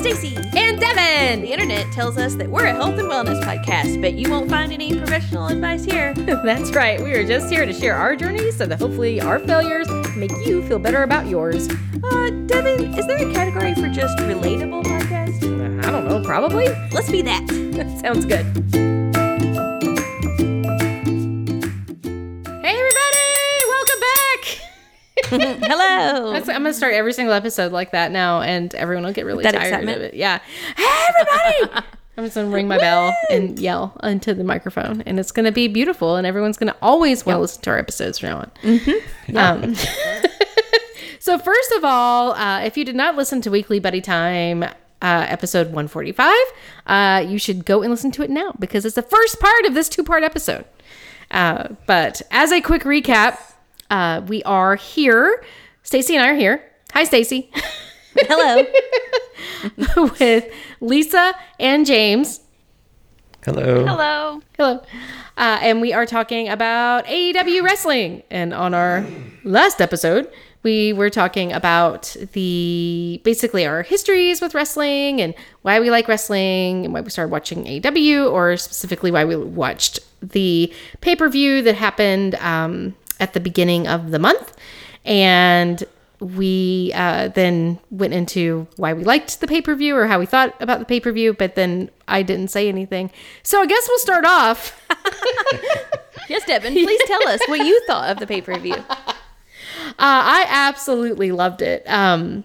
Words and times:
Stacy. 0.00 0.34
And 0.56 0.80
Devin. 0.80 1.42
The 1.42 1.52
internet 1.52 1.92
tells 1.92 2.16
us 2.16 2.34
that 2.36 2.48
we're 2.48 2.64
a 2.64 2.72
health 2.72 2.98
and 2.98 3.08
wellness 3.08 3.42
podcast, 3.44 4.00
but 4.00 4.14
you 4.14 4.30
won't 4.30 4.48
find 4.48 4.72
any 4.72 4.96
professional 4.98 5.48
advice 5.48 5.84
here. 5.84 6.14
That's 6.44 6.70
right. 6.72 7.00
We 7.02 7.12
are 7.12 7.26
just 7.26 7.52
here 7.52 7.66
to 7.66 7.72
share 7.72 7.94
our 7.94 8.16
journeys 8.16 8.56
so 8.56 8.64
that 8.64 8.80
hopefully 8.80 9.20
our 9.20 9.38
failures 9.38 9.88
make 10.16 10.32
you 10.46 10.66
feel 10.66 10.78
better 10.78 11.02
about 11.02 11.26
yours. 11.26 11.68
Uh, 12.02 12.30
Devin, 12.46 12.94
is 12.94 13.06
there 13.06 13.28
a 13.28 13.32
category 13.34 13.74
for 13.74 13.88
just 13.88 14.16
relatable 14.18 14.84
podcast? 14.84 15.84
I 15.84 15.90
don't 15.90 16.08
know, 16.08 16.22
probably. 16.24 16.68
Let's 16.92 17.10
be 17.10 17.20
that. 17.22 17.46
Sounds 18.02 18.24
good. 18.24 18.89
Hello. 25.38 26.32
That's- 26.32 26.48
I'm 26.48 26.62
gonna 26.62 26.74
start 26.74 26.92
every 26.92 27.12
single 27.12 27.32
episode 27.32 27.70
like 27.70 27.92
that 27.92 28.10
now, 28.10 28.40
and 28.40 28.74
everyone 28.74 29.04
will 29.04 29.12
get 29.12 29.24
really 29.24 29.44
tired 29.44 29.54
excitement? 29.54 29.98
of 29.98 30.02
it. 30.02 30.14
Yeah. 30.14 30.40
Hey, 30.76 31.06
everybody! 31.08 31.86
I'm 32.16 32.24
just 32.24 32.34
gonna 32.34 32.48
ring 32.48 32.66
my 32.66 32.78
bell 32.78 33.16
and 33.30 33.56
yell 33.56 33.96
into 34.02 34.34
the 34.34 34.42
microphone, 34.42 35.02
and 35.02 35.20
it's 35.20 35.30
gonna 35.30 35.52
be 35.52 35.68
beautiful, 35.68 36.16
and 36.16 36.26
everyone's 36.26 36.56
gonna 36.56 36.74
always 36.82 37.24
want 37.24 37.36
to 37.36 37.40
listen 37.42 37.62
to 37.62 37.70
our 37.70 37.78
episodes 37.78 38.18
from 38.18 38.30
now 38.30 38.38
on. 38.38 38.50
Mm-hmm. 38.62 39.36
Um, 39.36 39.76
so 41.20 41.38
first 41.38 41.70
of 41.72 41.84
all, 41.84 42.32
uh, 42.32 42.62
if 42.62 42.76
you 42.76 42.84
did 42.84 42.96
not 42.96 43.14
listen 43.14 43.40
to 43.42 43.50
Weekly 43.50 43.78
Buddy 43.78 44.00
Time. 44.00 44.64
Uh, 45.02 45.24
episode 45.30 45.68
145 45.68 46.30
uh, 46.86 47.24
you 47.26 47.38
should 47.38 47.64
go 47.64 47.80
and 47.80 47.90
listen 47.90 48.10
to 48.10 48.22
it 48.22 48.28
now 48.28 48.52
because 48.58 48.84
it's 48.84 48.96
the 48.96 49.00
first 49.00 49.40
part 49.40 49.64
of 49.64 49.72
this 49.72 49.88
two-part 49.88 50.22
episode 50.22 50.66
uh, 51.30 51.68
but 51.86 52.20
as 52.30 52.52
a 52.52 52.60
quick 52.60 52.82
recap 52.82 53.49
uh, 53.90 54.22
we 54.26 54.42
are 54.44 54.76
here 54.76 55.44
stacy 55.82 56.14
and 56.16 56.24
i 56.24 56.30
are 56.30 56.34
here 56.34 56.62
hi 56.92 57.04
stacy 57.04 57.50
Hello. 58.16 58.64
with 60.20 60.52
lisa 60.80 61.34
and 61.58 61.86
james 61.86 62.40
Hello. 63.44 63.86
Hello. 63.86 64.42
hello 64.58 64.82
uh, 65.36 65.58
and 65.62 65.80
we 65.80 65.92
are 65.92 66.06
talking 66.06 66.48
about 66.48 67.04
aew 67.06 67.62
wrestling 67.62 68.22
and 68.30 68.52
on 68.52 68.74
our 68.74 69.04
last 69.44 69.80
episode 69.80 70.30
we 70.62 70.92
were 70.92 71.08
talking 71.08 71.52
about 71.52 72.14
the 72.32 73.20
basically 73.24 73.64
our 73.66 73.82
histories 73.82 74.40
with 74.40 74.54
wrestling 74.54 75.20
and 75.20 75.34
why 75.62 75.80
we 75.80 75.90
like 75.90 76.06
wrestling 76.06 76.84
and 76.84 76.92
why 76.92 77.00
we 77.00 77.08
started 77.10 77.32
watching 77.32 77.64
AEW 77.64 78.30
or 78.30 78.56
specifically 78.56 79.10
why 79.10 79.24
we 79.24 79.36
watched 79.36 80.00
the 80.20 80.72
pay-per-view 81.00 81.62
that 81.62 81.76
happened 81.76 82.34
um, 82.36 82.94
at 83.20 83.32
the 83.32 83.40
beginning 83.40 83.86
of 83.86 84.10
the 84.10 84.18
month 84.18 84.56
and 85.04 85.84
we 86.18 86.92
uh, 86.94 87.28
then 87.28 87.78
went 87.90 88.12
into 88.12 88.66
why 88.76 88.92
we 88.92 89.04
liked 89.04 89.40
the 89.40 89.46
pay-per-view 89.46 89.96
or 89.96 90.06
how 90.06 90.18
we 90.18 90.26
thought 90.26 90.54
about 90.60 90.78
the 90.78 90.84
pay-per-view 90.84 91.32
but 91.34 91.54
then 91.54 91.90
i 92.08 92.22
didn't 92.22 92.48
say 92.48 92.68
anything 92.68 93.10
so 93.42 93.62
i 93.62 93.66
guess 93.66 93.86
we'll 93.88 93.98
start 93.98 94.24
off 94.24 94.80
yes, 96.30 96.44
Devin, 96.46 96.72
please 96.72 97.00
tell 97.06 97.28
us 97.28 97.40
what 97.46 97.60
you 97.60 97.80
thought 97.86 98.10
of 98.10 98.18
the 98.18 98.26
pay 98.26 98.40
per 98.40 98.58
view. 98.58 98.76
Uh, 99.90 99.94
I 99.98 100.46
absolutely 100.48 101.32
loved 101.32 101.62
it. 101.62 101.88
Um, 101.88 102.44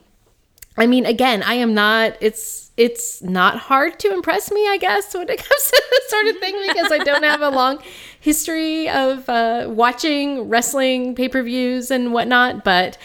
I 0.78 0.88
mean, 0.88 1.06
again, 1.06 1.44
I 1.44 1.56
am 1.56 1.74
not. 1.74 2.18
It's 2.22 2.72
it's 2.78 3.22
not 3.22 3.58
hard 3.58 4.00
to 4.00 4.14
impress 4.14 4.52
me, 4.52 4.68
I 4.68 4.78
guess, 4.78 5.14
when 5.14 5.30
it 5.30 5.38
comes 5.50 5.72
to 5.72 5.84
this 5.92 6.10
sort 6.10 6.28
of 6.28 6.38
thing 6.38 6.56
because 6.68 6.92
I 6.92 6.98
don't 7.00 7.24
have 7.24 7.42
a 7.42 7.50
long 7.56 7.80
history 8.20 8.90
of 8.90 9.28
uh, 9.30 9.68
watching 9.70 10.50
wrestling 10.50 11.16
pay 11.16 11.30
per 11.30 11.42
views 11.44 11.92
and 11.92 12.14
whatnot. 12.14 12.64
But 12.64 12.98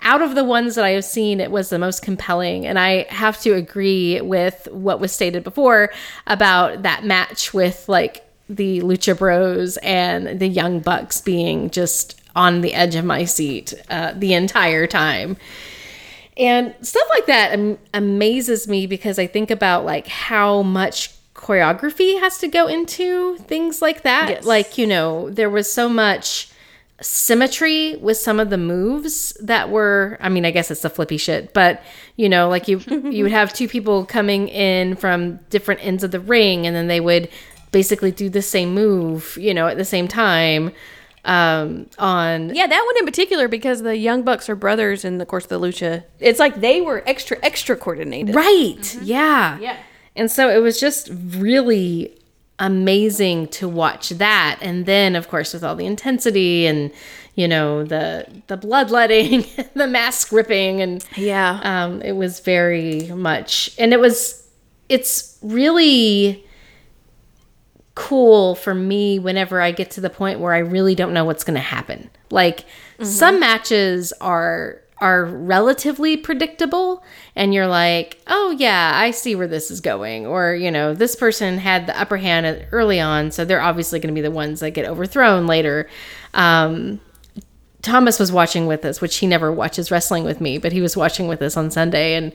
out 0.00 0.20
of 0.20 0.34
the 0.34 0.42
ones 0.42 0.74
that 0.74 0.84
I 0.84 0.90
have 0.90 1.04
seen, 1.04 1.38
it 1.38 1.52
was 1.52 1.70
the 1.70 1.78
most 1.78 2.02
compelling, 2.02 2.66
and 2.66 2.78
I 2.78 3.04
have 3.08 3.40
to 3.42 3.52
agree 3.52 4.20
with 4.20 4.66
what 4.72 4.98
was 4.98 5.12
stated 5.12 5.44
before 5.44 5.92
about 6.26 6.82
that 6.82 7.04
match 7.04 7.54
with 7.54 7.88
like 7.88 8.28
the 8.48 8.80
Lucha 8.80 9.16
Bros 9.16 9.76
and 9.78 10.40
the 10.40 10.48
Young 10.48 10.80
Bucks 10.80 11.20
being 11.20 11.70
just 11.70 12.20
on 12.34 12.62
the 12.62 12.74
edge 12.74 12.96
of 12.96 13.04
my 13.04 13.24
seat 13.24 13.74
uh, 13.90 14.12
the 14.16 14.34
entire 14.34 14.86
time. 14.86 15.36
And 16.36 16.74
stuff 16.80 17.06
like 17.10 17.26
that 17.26 17.52
am- 17.52 17.78
amazes 17.92 18.66
me 18.66 18.86
because 18.86 19.18
I 19.18 19.26
think 19.26 19.50
about 19.50 19.84
like 19.84 20.06
how 20.06 20.62
much 20.62 21.10
choreography 21.34 22.20
has 22.20 22.38
to 22.38 22.48
go 22.48 22.66
into 22.66 23.36
things 23.38 23.82
like 23.82 24.02
that. 24.02 24.28
Yes. 24.28 24.44
Like, 24.44 24.78
you 24.78 24.86
know, 24.86 25.30
there 25.30 25.50
was 25.50 25.72
so 25.72 25.88
much 25.88 26.48
symmetry 27.00 27.96
with 27.96 28.16
some 28.16 28.38
of 28.38 28.48
the 28.48 28.58
moves 28.58 29.32
that 29.42 29.70
were 29.70 30.16
I 30.20 30.28
mean, 30.28 30.44
I 30.44 30.52
guess 30.52 30.70
it's 30.70 30.82
the 30.82 30.90
flippy 30.90 31.16
shit, 31.16 31.52
but 31.52 31.82
you 32.16 32.28
know, 32.28 32.48
like 32.48 32.68
you 32.68 32.78
you 32.88 33.24
would 33.24 33.32
have 33.32 33.52
two 33.52 33.68
people 33.68 34.04
coming 34.04 34.48
in 34.48 34.96
from 34.96 35.36
different 35.50 35.84
ends 35.84 36.04
of 36.04 36.12
the 36.12 36.20
ring 36.20 36.66
and 36.66 36.76
then 36.76 36.86
they 36.86 37.00
would 37.00 37.28
basically 37.72 38.12
do 38.12 38.28
the 38.28 38.42
same 38.42 38.72
move, 38.74 39.36
you 39.40 39.52
know, 39.52 39.66
at 39.66 39.78
the 39.78 39.84
same 39.84 40.06
time 40.06 40.72
um 41.24 41.88
on 41.98 42.54
Yeah, 42.54 42.66
that 42.66 42.82
one 42.84 42.98
in 42.98 43.04
particular 43.06 43.46
because 43.48 43.82
the 43.82 43.96
Young 43.96 44.22
Bucks 44.22 44.48
are 44.48 44.56
brothers 44.56 45.04
and 45.04 45.22
of 45.22 45.28
course 45.28 45.44
of 45.44 45.50
the 45.50 45.60
Lucha. 45.60 46.04
It's 46.18 46.38
like 46.40 46.60
they 46.60 46.80
were 46.80 47.02
extra 47.06 47.38
extra 47.42 47.76
coordinated. 47.76 48.34
Right. 48.34 48.98
Yeah. 49.02 49.58
Yeah. 49.60 49.76
And 50.16 50.30
so 50.30 50.48
it 50.50 50.58
was 50.58 50.78
just 50.80 51.10
really 51.12 52.18
amazing 52.58 53.48
to 53.48 53.68
watch 53.68 54.10
that. 54.10 54.58
And 54.60 54.86
then 54.86 55.16
of 55.16 55.28
course 55.28 55.52
with 55.54 55.64
all 55.64 55.74
the 55.76 55.86
intensity 55.86 56.66
and 56.66 56.90
you 57.34 57.48
know 57.48 57.84
the 57.84 58.26
the 58.48 58.56
bloodletting, 58.56 59.44
the 59.74 59.86
mask 59.86 60.32
ripping 60.32 60.80
and 60.80 61.04
Yeah. 61.16 61.60
um 61.62 62.02
it 62.02 62.12
was 62.12 62.40
very 62.40 63.06
much 63.14 63.70
and 63.78 63.92
it 63.92 64.00
was 64.00 64.42
it's 64.88 65.38
really 65.42 66.44
cool 67.94 68.54
for 68.54 68.74
me 68.74 69.18
whenever 69.18 69.60
I 69.60 69.70
get 69.70 69.90
to 69.92 70.00
the 70.00 70.10
point 70.10 70.40
where 70.40 70.54
I 70.54 70.58
really 70.58 70.94
don't 70.94 71.12
know 71.12 71.24
what's 71.24 71.44
going 71.44 71.56
to 71.56 71.60
happen. 71.60 72.10
Like 72.30 72.64
some 73.02 73.40
matches 73.40 74.12
are 74.20 74.78
are 75.00 75.24
relatively 75.24 76.16
predictable 76.16 77.02
and 77.34 77.52
you're 77.52 77.66
like, 77.66 78.18
"Oh 78.28 78.54
yeah, 78.56 78.92
I 78.94 79.10
see 79.10 79.34
where 79.34 79.48
this 79.48 79.70
is 79.70 79.80
going." 79.80 80.26
Or, 80.26 80.54
you 80.54 80.70
know, 80.70 80.94
this 80.94 81.16
person 81.16 81.58
had 81.58 81.86
the 81.86 82.00
upper 82.00 82.16
hand 82.16 82.66
early 82.70 83.00
on, 83.00 83.32
so 83.32 83.44
they're 83.44 83.60
obviously 83.60 83.98
going 83.98 84.14
to 84.14 84.18
be 84.18 84.22
the 84.22 84.30
ones 84.30 84.60
that 84.60 84.70
get 84.70 84.86
overthrown 84.86 85.46
later. 85.46 85.88
Um 86.34 87.00
Thomas 87.82 88.20
was 88.20 88.30
watching 88.30 88.66
with 88.66 88.84
us, 88.84 89.00
which 89.00 89.16
he 89.16 89.26
never 89.26 89.50
watches 89.50 89.90
wrestling 89.90 90.22
with 90.22 90.40
me, 90.40 90.56
but 90.56 90.70
he 90.70 90.80
was 90.80 90.96
watching 90.96 91.26
with 91.26 91.42
us 91.42 91.56
on 91.56 91.68
Sunday 91.68 92.14
and 92.14 92.32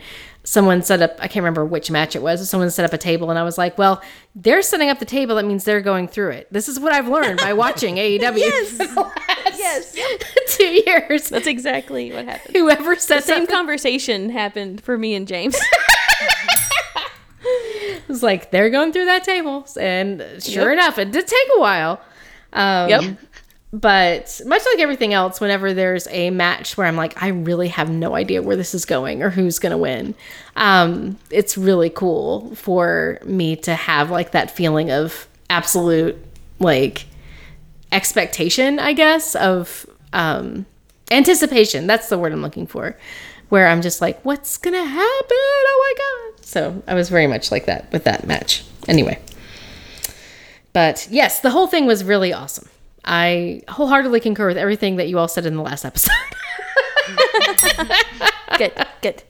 someone 0.49 0.81
set 0.81 1.01
up 1.01 1.17
I 1.19 1.27
can't 1.27 1.43
remember 1.43 1.65
which 1.65 1.91
match 1.91 2.15
it 2.15 2.21
was. 2.21 2.49
Someone 2.49 2.69
set 2.71 2.85
up 2.85 2.93
a 2.93 2.97
table 2.97 3.29
and 3.29 3.37
I 3.37 3.43
was 3.43 3.57
like, 3.57 3.77
"Well, 3.77 4.01
they're 4.33 4.61
setting 4.61 4.89
up 4.89 4.99
the 4.99 5.05
table, 5.05 5.35
that 5.35 5.43
means 5.45 5.65
they're 5.65 5.81
going 5.81 6.07
through 6.07 6.29
it." 6.31 6.47
This 6.53 6.69
is 6.69 6.79
what 6.79 6.93
I've 6.93 7.09
learned 7.09 7.39
by 7.39 7.51
watching 7.51 7.95
AEW 7.99 8.37
Yes. 8.37 8.71
for 8.71 8.85
the 8.87 9.01
last 9.01 9.57
Yes. 9.57 9.95
2 10.57 10.63
years. 10.85 11.27
That's 11.29 11.47
exactly 11.47 12.13
what 12.13 12.23
happened. 12.25 12.55
Whoever 12.55 12.95
set 12.95 13.17
The 13.17 13.27
same 13.33 13.43
up 13.43 13.49
conversation 13.49 14.29
happened 14.29 14.81
for 14.81 14.97
me 14.97 15.15
and 15.15 15.27
James. 15.27 15.57
was 18.07 18.23
like, 18.23 18.51
"They're 18.51 18.69
going 18.69 18.93
through 18.93 19.05
that 19.05 19.23
table." 19.23 19.67
And 19.79 20.23
sure 20.39 20.69
Yep. 20.71 20.73
enough, 20.73 20.97
it 20.97 21.11
did 21.11 21.27
take 21.27 21.47
a 21.57 21.59
while. 21.59 21.99
Um 22.53 22.89
Yep. 22.89 23.17
But 23.73 24.39
much 24.45 24.61
like 24.65 24.79
everything 24.79 25.13
else, 25.13 25.41
whenever 25.41 25.73
there's 25.73 26.07
a 26.07 26.29
match 26.29 26.77
where 26.77 26.87
I'm 26.87 26.95
like, 26.95 27.21
I 27.21 27.27
really 27.29 27.67
have 27.67 27.89
no 27.89 28.15
idea 28.15 28.41
where 28.41 28.55
this 28.55 28.73
is 28.73 28.85
going 28.85 29.21
or 29.21 29.29
who's 29.29 29.59
going 29.59 29.71
to 29.71 29.77
win, 29.77 30.15
um, 30.55 31.17
it's 31.31 31.57
really 31.57 31.89
cool 31.89 32.55
for 32.55 33.19
me 33.25 33.57
to 33.57 33.75
have 33.75 34.09
like 34.09 34.31
that 34.31 34.51
feeling 34.51 34.89
of 34.89 35.27
absolute 35.49 36.17
like 36.59 37.05
expectation, 37.91 38.79
I 38.79 38.93
guess, 38.93 39.35
of 39.35 39.85
um, 40.13 40.65
anticipation. 41.11 41.87
That's 41.87 42.07
the 42.07 42.17
word 42.17 42.31
I'm 42.31 42.41
looking 42.41 42.67
for. 42.67 42.97
Where 43.49 43.67
I'm 43.67 43.81
just 43.81 44.01
like, 44.01 44.21
what's 44.23 44.57
going 44.57 44.73
to 44.75 44.83
happen? 44.83 45.05
Oh 45.31 45.95
my 45.97 46.35
God. 46.35 46.45
So 46.45 46.83
I 46.87 46.93
was 46.93 47.09
very 47.09 47.27
much 47.27 47.51
like 47.51 47.65
that 47.65 47.91
with 47.91 48.05
that 48.05 48.27
match. 48.27 48.63
Anyway. 48.87 49.19
But 50.73 51.07
yes, 51.11 51.41
the 51.41 51.49
whole 51.49 51.67
thing 51.67 51.85
was 51.85 52.03
really 52.03 52.31
awesome. 52.31 52.69
I 53.07 53.63
wholeheartedly 53.69 54.19
concur 54.19 54.47
with 54.47 54.57
everything 54.57 54.97
that 54.97 55.07
you 55.07 55.17
all 55.17 55.29
said 55.29 55.45
in 55.45 55.55
the 55.55 55.63
last 55.63 55.85
episode. 55.85 56.11
good, 58.57 58.73
good. 59.01 59.23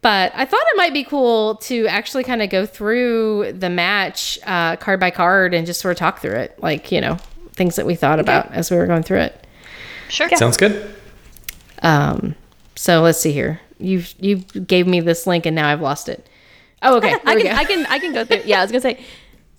But 0.00 0.32
I 0.34 0.44
thought 0.46 0.62
it 0.72 0.76
might 0.76 0.94
be 0.94 1.04
cool 1.04 1.56
to 1.56 1.86
actually 1.88 2.24
kind 2.24 2.40
of 2.40 2.48
go 2.48 2.64
through 2.64 3.52
the 3.52 3.68
match 3.68 4.38
uh, 4.46 4.76
card 4.76 4.98
by 4.98 5.10
card 5.10 5.52
and 5.52 5.66
just 5.66 5.80
sort 5.80 5.92
of 5.92 5.98
talk 5.98 6.20
through 6.20 6.36
it. 6.36 6.58
Like, 6.62 6.90
you 6.90 7.00
know, 7.00 7.18
things 7.52 7.76
that 7.76 7.84
we 7.84 7.96
thought 7.96 8.18
about 8.18 8.50
as 8.52 8.70
we 8.70 8.78
were 8.78 8.86
going 8.86 9.02
through 9.02 9.20
it. 9.20 9.46
Sure. 10.08 10.28
Sounds 10.36 10.56
good. 10.56 10.94
Um, 11.82 12.34
so 12.76 13.02
let's 13.02 13.20
see 13.20 13.32
here. 13.32 13.60
You 13.78 14.04
you 14.18 14.36
gave 14.36 14.86
me 14.86 15.00
this 15.00 15.26
link 15.26 15.44
and 15.44 15.54
now 15.54 15.68
I've 15.68 15.82
lost 15.82 16.08
it. 16.08 16.26
Oh, 16.82 16.96
okay. 16.96 17.14
I 17.26 17.42
can. 17.42 17.46
I 17.48 17.64
can, 17.64 17.86
I 17.86 17.98
can 17.98 18.14
go 18.14 18.24
through. 18.24 18.42
Yeah, 18.46 18.60
I 18.60 18.62
was 18.62 18.70
gonna 18.70 18.80
say, 18.80 19.04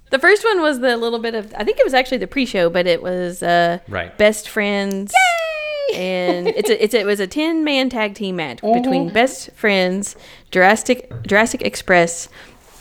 the 0.09 0.19
first 0.19 0.44
one 0.44 0.62
was 0.62 0.80
the 0.80 0.95
little 0.98 1.19
bit 1.19 1.36
of. 1.36 1.54
I 1.57 1.63
think 1.63 1.80
it 1.80 1.83
was 1.86 1.94
actually 1.94 2.18
the 2.19 2.27
pre-show, 2.27 2.69
but 2.69 2.88
it 2.88 3.01
was 3.01 3.42
uh, 3.44 3.80
Right. 3.88 4.15
best 4.18 4.50
friends. 4.50 5.12
Yay! 5.13 5.98
and 5.98 6.48
it's 6.50 6.69
a, 6.69 6.83
it's 6.83 6.94
a, 6.94 7.00
it 7.00 7.06
was 7.06 7.19
a 7.21 7.27
ten 7.27 7.63
man 7.63 7.89
tag 7.89 8.13
team 8.13 8.36
match 8.36 8.59
between 8.62 9.09
Best 9.09 9.51
Friends, 9.54 10.15
Jurassic 10.51 11.12
Jurassic 11.25 11.62
Express. 11.62 12.30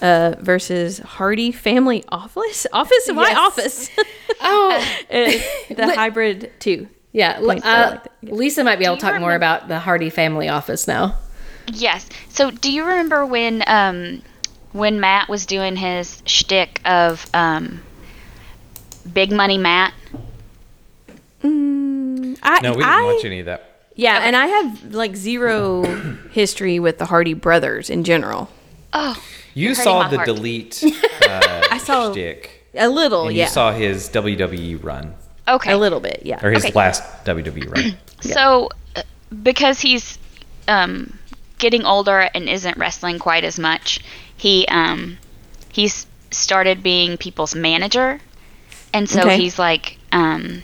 Uh, 0.02 0.34
versus 0.40 0.98
Hardy 0.98 1.50
Family 1.50 2.04
Office. 2.10 2.66
Office? 2.70 3.08
Why 3.10 3.28
Yes. 3.30 3.38
office? 3.38 3.90
Oh, 4.42 4.84
the 5.08 5.92
hybrid 5.96 6.52
two. 6.58 6.86
yeah. 7.12 7.38
Uh, 7.38 7.40
like. 7.42 7.64
Lisa 8.22 8.62
might 8.62 8.78
be 8.78 8.84
able 8.84 8.96
to 8.96 9.00
Do 9.00 9.06
you 9.06 9.12
talk 9.12 9.20
more 9.22 9.34
about 9.34 9.68
the 9.68 9.78
Hardy 9.78 10.10
family 10.10 10.50
office 10.50 10.86
now. 10.86 11.16
Yes. 11.72 12.06
So, 12.28 12.50
do 12.50 12.70
you 12.70 12.84
remember 12.84 13.24
when 13.24 13.64
um, 13.66 14.20
when 14.76 15.00
Matt 15.00 15.28
was 15.28 15.46
doing 15.46 15.76
his 15.76 16.22
shtick 16.26 16.80
of 16.84 17.26
um, 17.34 17.82
Big 19.12 19.32
Money 19.32 19.58
Matt? 19.58 19.94
I, 21.42 21.46
No, 21.48 22.70
we 22.72 22.76
didn't 22.76 22.84
I, 22.84 23.02
watch 23.04 23.24
any 23.24 23.40
of 23.40 23.46
that. 23.46 23.88
Yeah, 23.94 24.20
and 24.22 24.36
I 24.36 24.46
have 24.46 24.94
like 24.94 25.16
zero 25.16 25.82
history 26.32 26.78
with 26.78 26.98
the 26.98 27.06
Hardy 27.06 27.34
brothers 27.34 27.88
in 27.88 28.04
general. 28.04 28.50
Oh, 28.92 29.16
You 29.54 29.74
saw 29.74 30.08
the 30.08 30.16
heart. 30.16 30.26
delete 30.26 30.82
uh, 31.22 31.66
I 31.70 31.78
saw 31.78 32.12
shtick, 32.12 32.66
a 32.74 32.88
little, 32.88 33.28
and 33.28 33.36
yeah, 33.36 33.44
you 33.44 33.50
saw 33.50 33.72
his 33.72 34.08
WWE 34.10 34.82
run 34.82 35.14
okay. 35.48 35.72
a 35.72 35.78
little 35.78 36.00
bit, 36.00 36.22
yeah. 36.24 36.44
or 36.44 36.50
his 36.50 36.64
Okay. 36.64 36.74
last 36.74 37.02
WWE 37.24 37.70
run. 37.70 37.96
So, 38.18 38.70
uh, 38.96 39.02
because 39.42 39.78
he's 39.78 40.18
um, 40.68 41.18
getting 41.58 41.84
older 41.84 42.30
and 42.34 42.48
isn't 42.48 42.78
wrestling 42.78 43.18
quite 43.18 43.44
as 43.44 43.58
much, 43.58 44.00
he 44.36 44.66
um, 44.68 45.18
he's 45.72 46.06
started 46.30 46.82
being 46.82 47.16
people's 47.16 47.54
manager, 47.54 48.20
and 48.92 49.08
so 49.08 49.20
Okay. 49.22 49.38
he's 49.38 49.58
like 49.58 49.98
um, 50.12 50.62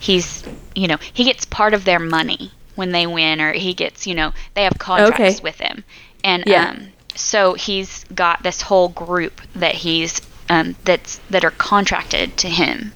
he's 0.00 0.44
you 0.74 0.88
know 0.88 0.98
he 1.12 1.24
gets 1.24 1.44
part 1.44 1.74
of 1.74 1.84
their 1.84 1.98
money 1.98 2.52
when 2.74 2.92
they 2.92 3.06
win, 3.06 3.40
or 3.40 3.52
he 3.52 3.74
gets 3.74 4.06
you 4.06 4.14
know 4.14 4.32
they 4.54 4.64
have 4.64 4.78
contracts 4.78 5.38
Okay. 5.38 5.42
with 5.42 5.58
him, 5.60 5.84
and 6.22 6.44
Yeah. 6.46 6.70
um, 6.70 6.88
so 7.16 7.54
he's 7.54 8.04
got 8.14 8.42
this 8.42 8.60
whole 8.62 8.88
group 8.88 9.40
that 9.54 9.74
he's 9.74 10.20
um, 10.48 10.74
that's 10.84 11.18
that 11.30 11.44
are 11.44 11.52
contracted 11.52 12.36
to 12.38 12.48
him 12.48 12.92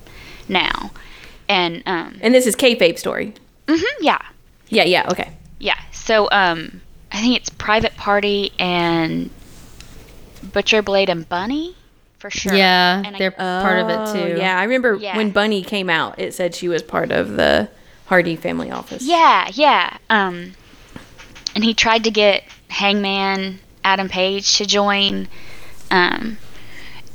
now, 0.48 0.90
and 1.48 1.82
um, 1.86 2.18
And 2.20 2.34
this 2.34 2.46
is 2.46 2.56
kayfabe 2.56 2.98
story. 2.98 3.34
mhm, 3.66 3.82
yeah. 4.00 4.18
Yeah, 4.68 4.84
yeah, 4.84 5.06
okay. 5.10 5.30
Yeah. 5.58 5.78
So 5.92 6.28
um 6.30 6.80
I 7.10 7.20
think 7.20 7.36
it's 7.36 7.48
Private 7.50 7.96
Party 7.96 8.52
and 8.58 9.30
Butcher 10.42 10.82
Blade 10.82 11.08
and 11.08 11.28
Bunny 11.28 11.74
for 12.18 12.30
sure. 12.30 12.54
Yeah, 12.54 13.02
And 13.04 13.16
they're 13.16 13.30
part 13.30 13.78
of 13.80 13.88
it 13.88 14.00
Oh, 14.00 14.12
too. 14.12 14.36
Yeah, 14.38 14.58
I 14.58 14.64
remember 14.64 14.96
Yeah. 14.96 15.16
when 15.16 15.30
Bunny 15.30 15.62
came 15.62 15.88
out, 15.88 16.18
it 16.18 16.34
said 16.34 16.54
she 16.54 16.68
was 16.68 16.82
part 16.82 17.10
of 17.12 17.36
the 17.36 17.68
Hardy 18.06 18.36
family 18.36 18.70
office. 18.70 19.02
Yeah, 19.04 19.48
yeah. 19.52 19.96
Um 20.10 20.54
and 21.54 21.64
he 21.64 21.74
tried 21.74 22.04
to 22.04 22.10
get 22.10 22.44
Hangman 22.68 23.58
Adam 23.84 24.08
Page 24.08 24.56
to 24.58 24.66
join. 24.66 25.28
Um 25.90 26.38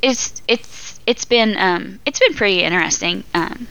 it's 0.01 0.41
it's 0.47 0.99
it's 1.05 1.25
been 1.25 1.57
um 1.57 1.99
it's 2.05 2.19
been 2.19 2.33
pretty 2.33 2.61
interesting. 2.63 3.23
Um 3.33 3.67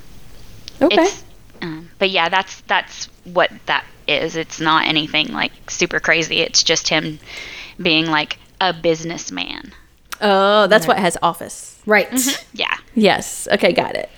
Okay. 0.80 1.02
it's 1.02 1.24
um, 1.62 1.90
but 2.00 2.10
yeah, 2.10 2.28
that's 2.28 2.60
that's 2.62 3.06
what 3.24 3.50
that 3.66 3.84
is. 4.08 4.34
It's 4.34 4.58
not 4.60 4.84
anything 4.86 5.28
like 5.32 5.52
super 5.70 6.00
crazy. 6.00 6.40
It's 6.40 6.62
just 6.64 6.88
him 6.88 7.20
being 7.80 8.06
like 8.06 8.36
a 8.62 8.72
businessman. 8.72 9.72
Oh, 10.20 10.68
that's 10.68 10.86
what 10.86 10.98
has 10.98 11.18
office. 11.22 11.80
Right. 11.84 12.08
Yeah. 12.54 12.76
Yes. 12.94 13.48
Okay, 13.50 13.72
got 13.72 13.94
it. 13.96 14.10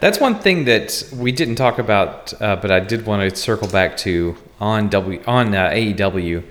That's 0.00 0.20
one 0.20 0.38
thing 0.40 0.64
that 0.66 1.02
we 1.14 1.32
didn't 1.32 1.54
talk 1.56 1.78
about, 1.78 2.34
uh, 2.40 2.56
but 2.56 2.70
I 2.70 2.80
did 2.80 3.06
want 3.06 3.28
to 3.28 3.34
circle 3.34 3.66
back 3.68 3.96
to 3.98 4.36
on 4.60 4.88
W 4.90 5.22
on 5.26 5.54
uh, 5.54 5.70
AEW 5.70 6.44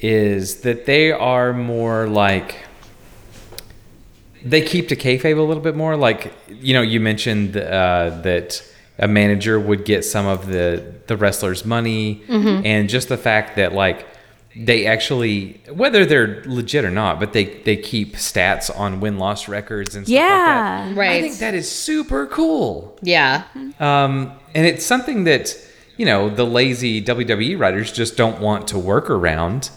is 0.00 0.62
that 0.62 0.86
they 0.86 1.12
are 1.12 1.52
more 1.52 2.08
like 2.08 2.64
they 4.44 4.60
keep 4.62 4.88
to 4.88 4.96
kayfabe 4.96 5.38
a 5.38 5.42
little 5.42 5.62
bit 5.62 5.76
more. 5.76 5.96
Like 5.96 6.32
you 6.48 6.74
know, 6.74 6.82
you 6.82 6.98
mentioned 6.98 7.56
uh, 7.56 8.20
that 8.22 8.62
a 8.98 9.06
manager 9.06 9.60
would 9.60 9.84
get 9.84 10.04
some 10.04 10.26
of 10.26 10.46
the 10.46 10.94
the 11.06 11.16
wrestlers' 11.16 11.64
money, 11.64 12.22
and 12.28 12.88
just 12.88 13.08
the 13.08 13.18
fact 13.18 13.56
that 13.56 13.72
like 13.72 14.06
they 14.66 14.86
actually 14.86 15.60
whether 15.72 16.04
they're 16.04 16.42
legit 16.46 16.84
or 16.84 16.90
not, 16.90 17.18
but 17.18 17.32
they 17.32 17.44
they 17.44 17.76
keep 17.76 18.14
stats 18.16 18.70
on 18.78 19.00
win 19.00 19.18
loss 19.18 19.48
records 19.48 19.94
and 19.96 20.06
stuff 20.06 20.16
like 20.16 20.28
that. 20.28 20.88
Yeah. 20.88 21.00
Right. 21.00 21.10
I 21.16 21.20
think 21.22 21.38
that 21.38 21.54
is 21.54 21.70
super 21.70 22.26
cool. 22.26 22.98
yeah. 23.02 23.44
Um, 23.78 24.32
and 24.54 24.66
it's 24.66 24.84
something 24.84 25.24
that, 25.24 25.56
you 25.96 26.04
know, 26.04 26.28
the 26.28 26.44
lazy 26.44 27.02
WWE 27.02 27.58
writers 27.58 27.92
just 27.92 28.16
don't 28.16 28.40
want 28.40 28.68
to 28.68 28.78
work 28.78 29.08
around. 29.08 29.70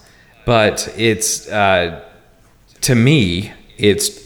But 0.46 0.94
it's, 0.98 1.48
uh, 1.48 2.04
to 2.82 2.96
me, 2.96 3.54
it's 3.78 4.20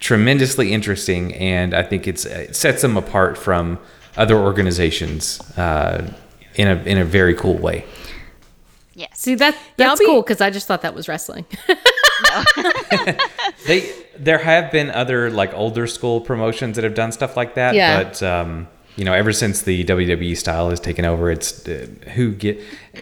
tremendously 0.00 0.72
interesting. 0.72 1.34
And 1.34 1.74
I 1.74 1.82
think 1.82 2.06
it's, 2.06 2.24
it 2.24 2.56
sets 2.56 2.80
them 2.82 2.96
apart 2.96 3.36
from 3.36 3.78
other 4.16 4.36
organizations 4.36 5.40
uh, 5.58 6.10
in, 6.54 6.68
a, 6.68 6.76
in 6.84 6.98
a 6.98 7.04
very 7.04 7.34
cool 7.34 7.58
way. 7.58 7.84
Yes. 8.96 9.20
See 9.20 9.34
that 9.36 9.54
that's 9.76 10.00
be- 10.00 10.06
cool 10.06 10.22
because 10.22 10.40
I 10.40 10.48
just 10.48 10.66
thought 10.66 10.82
that 10.82 10.94
was 10.94 11.06
wrestling. 11.06 11.44
They 13.66 13.92
there 14.18 14.38
have 14.38 14.72
been 14.72 14.90
other 14.90 15.30
like 15.30 15.52
older 15.52 15.86
school 15.86 16.20
promotions 16.20 16.76
that 16.76 16.84
have 16.84 16.94
done 16.94 17.12
stuff 17.12 17.36
like 17.36 17.54
that. 17.54 17.74
Yeah. 17.74 18.02
But 18.02 18.22
um, 18.22 18.68
you 18.96 19.04
know, 19.04 19.12
ever 19.12 19.32
since 19.32 19.62
the 19.62 19.84
WWE 19.84 20.36
style 20.36 20.70
has 20.70 20.80
taken 20.80 21.04
over, 21.04 21.30
it's 21.30 21.68
uh, 21.68 21.86
who 22.14 22.32
get 22.32 22.58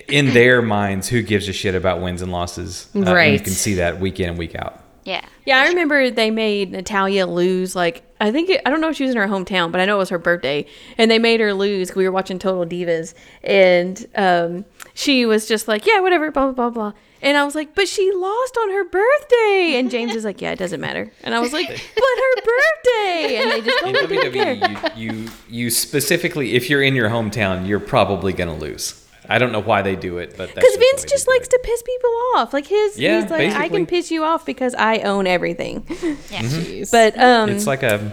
in 0.08 0.34
their 0.34 0.62
minds 0.62 1.08
who 1.08 1.22
gives 1.22 1.48
a 1.48 1.52
shit 1.52 1.76
about 1.76 2.00
wins 2.00 2.22
and 2.22 2.32
losses. 2.32 2.88
Uh, 2.94 3.14
and 3.14 3.32
you 3.32 3.38
can 3.40 3.52
see 3.52 3.74
that 3.74 4.00
week 4.00 4.18
in 4.18 4.30
and 4.30 4.38
week 4.38 4.56
out. 4.56 4.82
Yeah. 5.04 5.24
Yeah, 5.44 5.58
I 5.58 5.68
remember 5.68 6.10
they 6.10 6.30
made 6.30 6.72
Natalya 6.72 7.26
lose. 7.26 7.76
Like, 7.76 8.02
I 8.20 8.32
think 8.32 8.48
it, 8.48 8.62
I 8.64 8.70
don't 8.70 8.80
know 8.80 8.88
if 8.88 8.96
she 8.96 9.04
was 9.04 9.14
in 9.14 9.20
her 9.20 9.26
hometown, 9.26 9.70
but 9.70 9.80
I 9.80 9.84
know 9.84 9.96
it 9.96 9.98
was 9.98 10.08
her 10.08 10.18
birthday, 10.18 10.66
and 10.96 11.10
they 11.10 11.18
made 11.18 11.40
her 11.40 11.52
lose. 11.52 11.94
We 11.94 12.04
were 12.04 12.12
watching 12.12 12.38
Total 12.38 12.64
Divas, 12.64 13.12
and 13.42 14.06
um, 14.14 14.64
she 14.94 15.26
was 15.26 15.46
just 15.46 15.68
like, 15.68 15.86
"Yeah, 15.86 16.00
whatever," 16.00 16.30
blah 16.30 16.46
blah 16.46 16.52
blah 16.52 16.70
blah. 16.70 16.92
And 17.20 17.36
I 17.36 17.44
was 17.44 17.54
like, 17.54 17.74
"But 17.74 17.88
she 17.88 18.10
lost 18.12 18.56
on 18.58 18.70
her 18.70 18.84
birthday," 18.84 19.74
and 19.78 19.90
James 19.90 20.14
is 20.14 20.24
like, 20.24 20.40
"Yeah, 20.40 20.52
it 20.52 20.58
doesn't 20.58 20.80
matter." 20.80 21.10
And 21.22 21.34
I 21.34 21.40
was 21.40 21.52
like, 21.52 21.68
"But 21.68 21.76
her 21.76 22.42
birthday," 22.44 23.36
and 23.42 23.50
they 23.50 23.60
just 23.60 23.84
In 23.84 23.94
totally 23.94 24.16
didn't 24.30 24.32
care. 24.32 24.56
WWE, 24.56 24.96
you, 24.96 25.10
you 25.12 25.30
you 25.48 25.70
specifically, 25.70 26.54
if 26.54 26.68
you're 26.70 26.82
in 26.82 26.94
your 26.94 27.08
hometown, 27.10 27.66
you're 27.66 27.80
probably 27.80 28.32
gonna 28.32 28.56
lose. 28.56 29.00
I 29.26 29.38
don't 29.38 29.52
know 29.52 29.62
why 29.62 29.80
they 29.80 29.96
do 29.96 30.18
it, 30.18 30.36
but 30.36 30.54
Because 30.54 30.76
Vince 30.76 31.04
just 31.04 31.26
likes 31.26 31.48
to 31.48 31.58
piss 31.64 31.82
people 31.82 32.10
off. 32.36 32.52
Like 32.52 32.66
his, 32.66 32.98
Yeah, 32.98 33.22
he's 33.22 33.30
like, 33.30 33.52
I 33.52 33.68
can 33.70 33.86
piss 33.86 34.10
you 34.10 34.22
off 34.22 34.44
because 34.44 34.74
I 34.74 34.98
own 34.98 35.26
everything. 35.26 35.86
Yeah. 35.88 36.42
Jeez. 36.42 36.90
But 36.92 37.18
um, 37.18 37.48
It's 37.48 37.66
like 37.66 37.82
a. 37.82 38.12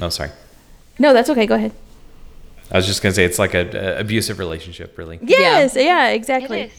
No, 0.00 0.08
sorry. 0.08 0.30
no, 0.98 1.12
that's 1.12 1.28
okay. 1.28 1.44
Go 1.44 1.56
ahead. 1.56 1.72
I 2.70 2.76
was 2.76 2.86
just 2.86 3.02
gonna 3.02 3.14
say 3.14 3.24
it's 3.24 3.38
like 3.38 3.54
a, 3.54 3.96
a 3.96 4.00
abusive 4.00 4.38
relationship, 4.38 4.98
really. 4.98 5.18
Yes, 5.22 5.76
yeah, 5.76 6.08
It 6.08 6.14
exactly. 6.14 6.62
is. 6.62 6.72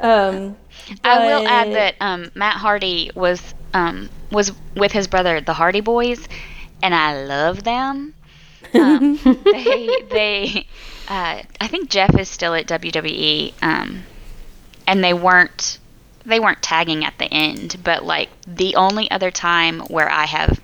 Um, 0.00 0.56
I 1.04 1.26
will 1.26 1.46
add 1.46 1.72
that 1.72 1.94
um, 2.00 2.30
Matt 2.34 2.56
Hardy 2.56 3.10
was 3.14 3.54
um, 3.74 4.08
was 4.30 4.52
with 4.76 4.92
his 4.92 5.06
brother, 5.06 5.40
the 5.40 5.54
Hardy 5.54 5.80
Boys, 5.80 6.26
and 6.82 6.94
I 6.94 7.24
love 7.24 7.64
them. 7.64 8.14
Um, 8.74 9.18
they 9.44 9.88
they 10.10 10.66
uh, 11.08 11.42
I 11.60 11.68
think 11.68 11.90
Jeff 11.90 12.18
is 12.18 12.28
still 12.28 12.54
at 12.54 12.66
WWE, 12.66 13.52
um, 13.62 14.02
and 14.86 15.02
they 15.02 15.14
weren't 15.14 15.78
they 16.24 16.40
weren't 16.40 16.62
tagging 16.62 17.04
at 17.04 17.16
the 17.18 17.32
end, 17.32 17.76
but 17.82 18.04
like 18.04 18.28
the 18.46 18.76
only 18.76 19.10
other 19.10 19.30
time 19.30 19.80
where 19.80 20.10
I 20.10 20.26
have 20.26 20.60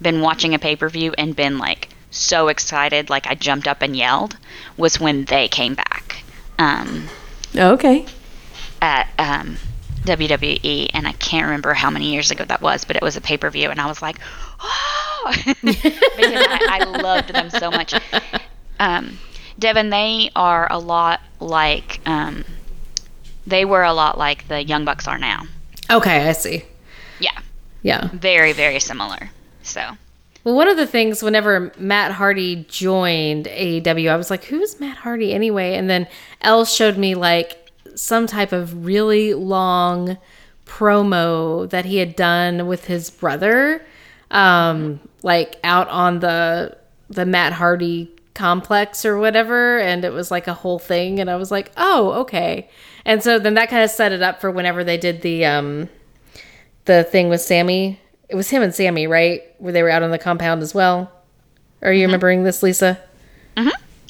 been 0.00 0.20
watching 0.20 0.54
a 0.54 0.58
pay 0.58 0.76
per 0.76 0.88
view 0.88 1.14
and 1.16 1.34
been 1.34 1.58
like 1.58 1.88
so 2.10 2.48
excited, 2.48 3.08
like 3.10 3.26
I 3.26 3.34
jumped 3.34 3.66
up 3.68 3.82
and 3.82 3.96
yelled, 3.96 4.36
was 4.76 4.98
when 5.00 5.24
they 5.26 5.48
came 5.48 5.74
back. 5.74 6.22
Um, 6.58 7.08
Okay. 7.56 8.04
at 8.82 9.08
um, 9.18 9.56
WWE, 10.04 10.90
and 10.94 11.06
I 11.06 11.12
can't 11.12 11.44
remember 11.46 11.74
how 11.74 11.90
many 11.90 12.12
years 12.12 12.30
ago 12.30 12.44
that 12.44 12.60
was, 12.62 12.84
but 12.84 12.96
it 12.96 13.02
was 13.02 13.16
a 13.16 13.20
pay 13.20 13.36
per 13.36 13.50
view, 13.50 13.70
and 13.70 13.80
I 13.80 13.86
was 13.86 14.00
like, 14.02 14.16
oh, 14.60 15.32
because 15.62 15.86
I, 16.16 16.80
I 16.80 16.84
loved 17.00 17.28
them 17.32 17.50
so 17.50 17.70
much. 17.70 17.94
Um, 18.78 19.18
Devin, 19.58 19.90
they 19.90 20.30
are 20.34 20.66
a 20.70 20.78
lot 20.78 21.20
like 21.38 22.00
um, 22.06 22.44
they 23.46 23.64
were 23.64 23.82
a 23.82 23.92
lot 23.92 24.16
like 24.16 24.48
the 24.48 24.62
Young 24.64 24.84
Bucks 24.84 25.06
are 25.08 25.18
now. 25.18 25.42
okay, 25.90 26.28
I 26.28 26.32
see. 26.32 26.64
Yeah, 27.18 27.38
Yeah. 27.82 28.08
very 28.12 28.52
very 28.52 28.80
similar. 28.80 29.30
So 29.62 29.82
Well, 30.42 30.54
one 30.54 30.68
of 30.68 30.76
the 30.76 30.86
things 30.86 31.22
whenever 31.22 31.72
Matt 31.78 32.12
Hardy 32.12 32.64
joined 32.68 33.46
AEW, 33.46 34.10
I 34.10 34.16
was 34.16 34.30
like, 34.30 34.44
"Who's 34.44 34.80
Matt 34.80 34.98
Hardy 34.98 35.34
anyway?" 35.34 35.74
And 35.74 35.90
then 35.90 36.06
Elle 36.40 36.64
showed 36.64 36.96
me 36.96 37.14
like 37.14 37.70
some 37.94 38.26
type 38.26 38.52
of 38.52 38.86
really 38.86 39.34
long 39.34 40.16
promo 40.66 41.68
that 41.70 41.84
he 41.84 41.98
had 41.98 42.16
done 42.16 42.66
with 42.66 42.86
his 42.86 43.10
brother, 43.10 43.84
um, 44.30 45.00
like 45.22 45.56
out 45.64 45.88
on 45.88 46.20
the 46.20 46.76
the 47.10 47.26
Matt 47.26 47.52
Hardy 47.52 48.08
complex 48.34 49.04
or 49.04 49.18
whatever, 49.18 49.78
and 49.80 50.04
it 50.04 50.12
was 50.12 50.30
like 50.30 50.46
a 50.46 50.54
whole 50.54 50.78
thing, 50.78 51.20
and 51.20 51.28
I 51.28 51.36
was 51.36 51.50
like, 51.50 51.72
oh, 51.76 52.12
okay. 52.22 52.68
And 53.04 53.22
so 53.22 53.38
then 53.38 53.54
that 53.54 53.68
kind 53.68 53.82
of 53.84 53.90
set 53.90 54.12
it 54.12 54.22
up 54.22 54.40
for 54.40 54.50
whenever 54.50 54.84
they 54.84 54.96
did 54.96 55.22
the 55.22 55.44
um 55.44 55.88
the 56.86 57.04
thing 57.04 57.28
with 57.28 57.42
Sammy. 57.42 58.00
It 58.30 58.36
was 58.36 58.48
him 58.48 58.62
and 58.62 58.74
Sammy, 58.74 59.06
right? 59.06 59.42
Where 59.58 59.72
they 59.72 59.82
were 59.82 59.90
out 59.90 60.02
on 60.02 60.10
the 60.10 60.18
compound 60.18 60.62
as 60.62 60.72
well. 60.74 61.10
Are 61.82 61.92
you 61.92 62.06
remembering 62.06 62.44
this, 62.44 62.62
Lisa? 62.62 62.98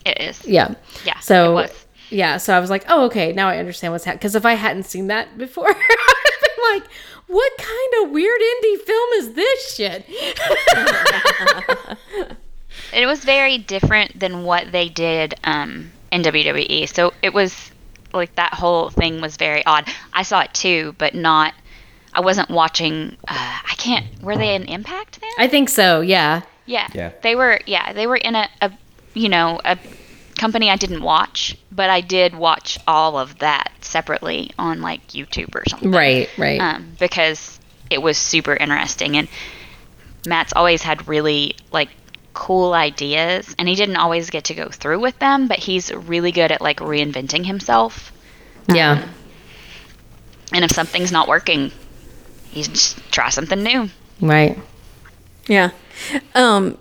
It 0.05 0.21
is. 0.21 0.47
Yeah. 0.47 0.75
Yeah, 1.05 1.19
So 1.21 1.67
yeah, 2.09 2.39
so 2.39 2.55
I 2.57 2.61
was 2.61 2.71
like, 2.71 2.85
oh, 2.89 3.05
okay, 3.05 3.33
now 3.33 3.49
I 3.49 3.59
understand 3.59 3.93
what's 3.93 4.05
happening. 4.05 4.19
Because 4.19 4.35
if 4.35 4.45
I 4.47 4.55
hadn't 4.55 4.85
seen 4.85 5.09
that 5.09 5.37
before, 5.39 5.69
I'd 5.71 5.75
been 5.77 6.81
like, 6.81 6.91
what 7.29 7.53
kind 7.59 8.05
of 8.05 8.11
weird 8.11 8.41
indie 8.41 8.81
film 8.81 9.09
is 9.19 9.33
this 9.35 9.75
shit? 9.75 10.07
It 12.93 13.07
was 13.07 13.25
very 13.25 13.59
different 13.59 14.19
than 14.19 14.45
what 14.45 14.73
they 14.73 14.89
did 14.89 15.35
um, 15.45 15.93
in 16.11 16.23
WWE. 16.23 16.89
So 16.93 17.13
it 17.23 17.33
was 17.33 17.71
like 18.13 18.35
that 18.35 18.55
whole 18.55 18.91
thing 18.91 19.21
was 19.21 19.37
very 19.37 19.65
odd. 19.65 19.87
I 20.13 20.23
saw 20.23 20.41
it 20.41 20.53
too, 20.55 20.95
but 20.99 21.15
not. 21.15 21.55
I 22.13 22.21
wasn't 22.21 22.51
watching. 22.51 23.17
Uh, 23.27 23.59
I 23.71 23.75
can't. 23.77 24.07
Were 24.23 24.37
they 24.37 24.55
in 24.55 24.65
Impact 24.65 25.21
then? 25.21 25.31
I 25.39 25.49
think 25.49 25.69
so. 25.69 26.01
Yeah. 26.01 26.43
Yeah. 26.67 26.89
Yeah. 26.93 27.13
They 27.23 27.35
were 27.37 27.61
yeah, 27.67 27.93
they 27.93 28.07
were 28.07 28.17
in 28.17 28.35
a, 28.35 28.49
a 28.61 28.73
you 29.15 29.29
know, 29.29 29.61
a 29.65 29.79
company 30.37 30.71
I 30.71 30.77
didn't 30.77 31.03
watch, 31.03 31.57
but 31.71 31.91
I 31.91 32.01
did 32.01 32.35
watch 32.35 32.79
all 32.87 33.19
of 33.19 33.39
that 33.41 33.73
separately 33.81 34.53
on 34.59 34.81
like 34.81 35.07
YouTube 35.09 35.55
or 35.55 35.63
something. 35.69 35.91
Right. 35.91 36.29
Right. 36.39 36.61
Um, 36.61 36.97
because 36.99 37.59
it 37.91 38.01
was 38.01 38.17
super 38.17 38.55
interesting 38.55 39.17
and 39.17 39.29
Matt's 40.27 40.53
always 40.55 40.83
had 40.83 41.09
really 41.09 41.57
like 41.73 41.89
cool 42.33 42.73
ideas 42.73 43.55
and 43.59 43.69
he 43.69 43.75
didn't 43.75 43.97
always 43.97 44.31
get 44.31 44.45
to 44.45 44.55
go 44.55 44.69
through 44.69 45.01
with 45.01 45.19
them, 45.19 45.49
but 45.49 45.59
he's 45.59 45.93
really 45.93 46.33
good 46.33 46.53
at 46.53 46.61
like 46.61 46.79
reinventing 46.79 47.45
himself. 47.45 48.13
yeah. 48.73 49.09
And 50.53 50.65
if 50.65 50.73
something's 50.73 51.13
not 51.13 51.29
working, 51.29 51.71
he's 52.51 52.69
just 52.69 52.99
try 53.13 53.29
something 53.31 53.63
new. 53.63 53.89
Right. 54.21 54.59
Yeah. 55.47 55.71
Um, 56.35 56.79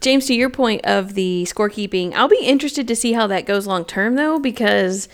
James, 0.00 0.26
to 0.26 0.34
your 0.34 0.50
point 0.50 0.84
of 0.84 1.14
the 1.14 1.44
scorekeeping, 1.44 2.14
I'll 2.14 2.28
be 2.28 2.40
interested 2.42 2.86
to 2.88 2.96
see 2.96 3.12
how 3.12 3.26
that 3.26 3.46
goes 3.46 3.66
long 3.66 3.84
term, 3.84 4.14
though, 4.14 4.38
because 4.38 5.08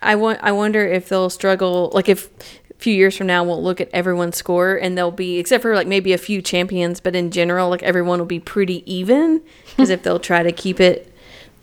I 0.00 0.14
want 0.14 0.38
I 0.42 0.52
wonder 0.52 0.86
if 0.86 1.08
they'll 1.08 1.30
struggle. 1.30 1.90
Like 1.92 2.08
if 2.08 2.28
a 2.70 2.74
few 2.74 2.94
years 2.94 3.16
from 3.16 3.26
now 3.26 3.42
we'll 3.42 3.62
look 3.62 3.80
at 3.80 3.88
everyone's 3.92 4.36
score 4.36 4.76
and 4.76 4.96
they'll 4.96 5.10
be 5.10 5.38
except 5.38 5.62
for 5.62 5.74
like 5.74 5.88
maybe 5.88 6.12
a 6.12 6.18
few 6.18 6.40
champions, 6.40 7.00
but 7.00 7.16
in 7.16 7.30
general, 7.30 7.68
like 7.68 7.82
everyone 7.82 8.18
will 8.18 8.26
be 8.26 8.40
pretty 8.40 8.90
even. 8.92 9.42
Because 9.70 9.90
if 9.90 10.02
they'll 10.02 10.20
try 10.20 10.42
to 10.42 10.52
keep 10.52 10.80
it 10.80 11.12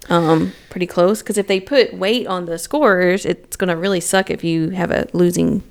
um 0.09 0.51
pretty 0.69 0.85
close, 0.87 1.21
because 1.21 1.37
if 1.37 1.47
they 1.47 1.59
put 1.59 1.93
weight 1.93 2.27
on 2.27 2.45
the 2.45 2.59
scores, 2.59 3.25
it's 3.25 3.55
gonna 3.55 3.77
really 3.77 4.01
suck 4.01 4.29
if 4.29 4.43
you 4.43 4.71
have 4.71 4.91
a 4.91 5.07
losing. 5.13 5.63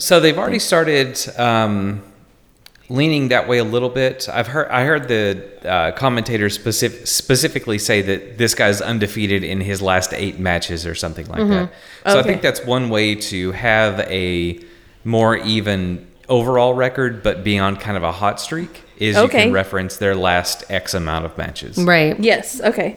So 0.00 0.18
they've 0.20 0.36
already 0.36 0.58
started 0.58 1.18
um, 1.38 2.02
leaning 2.88 3.28
that 3.28 3.46
way 3.48 3.58
a 3.58 3.64
little 3.64 3.88
bit. 3.88 4.28
I've 4.28 4.48
heard 4.48 4.68
I 4.68 4.84
heard 4.84 5.08
the 5.08 5.68
uh, 5.68 5.92
commentators 5.92 6.54
specific, 6.54 7.06
specifically 7.06 7.78
say 7.78 8.02
that 8.02 8.38
this 8.38 8.54
guy's 8.54 8.80
undefeated 8.80 9.44
in 9.44 9.60
his 9.60 9.80
last 9.80 10.12
eight 10.14 10.38
matches 10.38 10.86
or 10.86 10.94
something 10.94 11.26
like 11.28 11.46
that. 11.48 11.72
So 12.06 12.18
I 12.18 12.22
think 12.22 12.42
that's 12.42 12.64
one 12.64 12.90
way 12.90 13.14
to 13.14 13.52
have 13.52 14.00
a 14.00 14.58
more 15.04 15.36
even 15.36 16.06
overall 16.28 16.74
record, 16.74 17.22
but 17.22 17.44
be 17.44 17.58
on 17.58 17.76
kind 17.76 17.96
of 17.96 18.02
a 18.02 18.12
hot 18.12 18.40
streak. 18.40 18.82
Is 18.98 19.16
you 19.16 19.28
can 19.28 19.52
reference 19.52 19.96
their 19.96 20.14
last 20.14 20.70
X 20.70 20.92
amount 20.92 21.24
of 21.24 21.38
matches. 21.38 21.78
Right. 21.82 22.18
Yes. 22.20 22.60
Okay. 22.60 22.96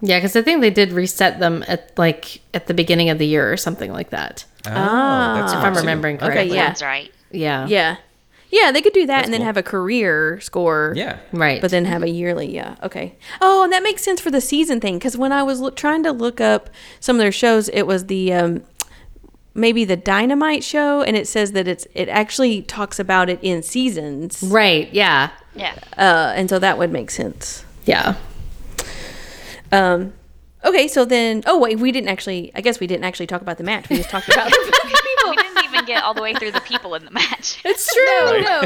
Yeah, 0.00 0.18
because 0.18 0.34
I 0.36 0.42
think 0.42 0.60
they 0.60 0.70
did 0.70 0.92
reset 0.92 1.38
them 1.40 1.64
at 1.68 1.96
like 1.96 2.40
at 2.54 2.66
the 2.66 2.74
beginning 2.74 3.08
of 3.10 3.18
the 3.18 3.26
year 3.26 3.52
or 3.52 3.56
something 3.56 3.92
like 3.92 4.10
that. 4.10 4.44
Oh, 4.66 4.70
Ah. 4.74 5.34
that's 5.40 5.52
If 5.52 5.58
I'm 5.60 5.74
too. 5.74 5.80
remembering 5.80 6.16
Okay, 6.16 6.26
correctly. 6.26 6.56
yeah. 6.56 6.66
Sounds 6.66 6.82
right. 6.82 7.12
Yeah. 7.30 7.66
Yeah. 7.66 7.96
Yeah, 8.50 8.72
they 8.72 8.80
could 8.80 8.94
do 8.94 9.04
that 9.06 9.14
That's 9.16 9.24
and 9.26 9.34
then 9.34 9.40
cool. 9.40 9.46
have 9.46 9.56
a 9.58 9.62
career 9.62 10.40
score. 10.40 10.94
Yeah. 10.96 11.18
Right. 11.32 11.60
But 11.60 11.70
then 11.70 11.84
have 11.84 12.02
a 12.02 12.08
yearly, 12.08 12.52
yeah. 12.54 12.76
Okay. 12.82 13.14
Oh, 13.42 13.62
and 13.62 13.72
that 13.74 13.82
makes 13.82 14.02
sense 14.02 14.20
for 14.22 14.30
the 14.30 14.40
season 14.40 14.80
thing 14.80 14.98
because 14.98 15.18
when 15.18 15.32
I 15.32 15.42
was 15.42 15.60
look, 15.60 15.76
trying 15.76 16.02
to 16.04 16.12
look 16.12 16.40
up 16.40 16.70
some 16.98 17.16
of 17.16 17.20
their 17.20 17.30
shows, 17.32 17.68
it 17.68 17.82
was 17.86 18.06
the 18.06 18.32
um, 18.32 18.62
maybe 19.54 19.84
the 19.84 19.96
Dynamite 19.96 20.64
show, 20.64 21.02
and 21.02 21.14
it 21.14 21.28
says 21.28 21.52
that 21.52 21.68
it's 21.68 21.86
it 21.94 22.08
actually 22.08 22.62
talks 22.62 22.98
about 22.98 23.28
it 23.28 23.38
in 23.42 23.62
seasons, 23.62 24.42
Right. 24.42 24.88
Yeah. 24.94 25.28
Yeah. 25.54 25.74
uh, 25.98 26.32
and 26.34 26.48
so 26.48 26.58
that 26.58 26.78
would 26.78 26.90
make 26.90 27.10
sense. 27.10 27.64
Yeah. 27.84 28.14
Um, 29.70 30.14
okay, 30.68 30.88
so 30.88 31.04
then, 31.04 31.42
oh 31.46 31.58
wait, 31.58 31.78
we 31.78 31.92
didn't 31.92 32.08
actually. 32.08 32.50
I 32.54 32.60
guess 32.60 32.80
we 32.80 32.86
didn't 32.86 33.04
actually 33.04 33.26
talk 33.26 33.40
about 33.42 33.58
the 33.58 33.64
match. 33.64 33.88
We 33.88 33.96
just 33.96 34.10
talked 34.10 34.28
about 34.28 34.50
the 34.50 34.82
people. 34.84 35.30
we 35.30 35.36
didn't 35.36 35.64
even 35.64 35.84
get 35.84 36.02
all 36.04 36.14
the 36.14 36.22
way 36.22 36.34
through 36.34 36.52
the 36.52 36.60
people 36.60 36.94
in 36.94 37.04
the 37.04 37.10
match. 37.10 37.60
It's 37.64 37.92
true. 37.92 38.40
No, 38.42 38.62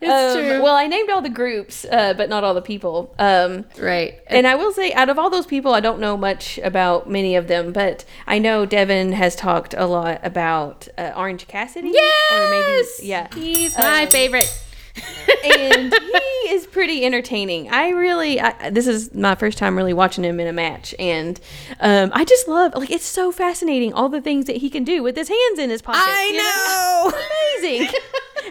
It's 0.00 0.10
um, 0.36 0.36
true. 0.38 0.62
Well, 0.62 0.74
I 0.74 0.86
named 0.86 1.08
all 1.10 1.22
the 1.22 1.28
groups, 1.30 1.84
uh, 1.90 2.14
but 2.14 2.28
not 2.28 2.44
all 2.44 2.54
the 2.54 2.60
people. 2.62 3.14
Um, 3.18 3.64
right. 3.78 4.18
And 4.26 4.46
I 4.46 4.54
will 4.54 4.72
say, 4.72 4.92
out 4.92 5.08
of 5.08 5.18
all 5.18 5.30
those 5.30 5.46
people, 5.46 5.72
I 5.72 5.80
don't 5.80 6.00
know 6.00 6.16
much 6.16 6.58
about 6.58 7.08
many 7.08 7.36
of 7.36 7.48
them, 7.48 7.72
but 7.72 8.04
I 8.26 8.38
know 8.38 8.66
Devin 8.66 9.12
has 9.12 9.34
talked 9.36 9.74
a 9.74 9.86
lot 9.86 10.20
about 10.22 10.88
uh, 10.98 11.12
Orange 11.16 11.46
Cassidy. 11.46 11.90
Yes. 11.92 13.00
yeah. 13.02 13.28
He's 13.34 13.76
my 13.78 14.02
Um, 14.04 14.08
favorite. 14.08 14.64
And 14.96 15.92
he 15.92 16.50
is 16.50 16.66
pretty 16.66 17.04
entertaining. 17.04 17.70
I 17.70 17.90
really, 17.90 18.40
I, 18.40 18.70
this 18.70 18.86
is 18.86 19.14
my 19.14 19.34
first 19.34 19.58
time 19.58 19.76
really 19.76 19.92
watching 19.92 20.24
him 20.24 20.40
in 20.40 20.46
a 20.46 20.52
match, 20.52 20.94
and 20.98 21.40
um, 21.80 22.10
I 22.14 22.24
just 22.24 22.48
love, 22.48 22.74
like, 22.74 22.90
it's 22.90 23.04
so 23.04 23.32
fascinating 23.32 23.92
all 23.92 24.08
the 24.08 24.20
things 24.20 24.46
that 24.46 24.56
he 24.56 24.70
can 24.70 24.84
do 24.84 25.02
with 25.02 25.16
his 25.16 25.28
hands 25.28 25.58
in 25.58 25.70
his 25.70 25.82
pockets. 25.82 26.06
you 26.30 26.36
know. 26.36 27.12
amazing. 27.62 27.88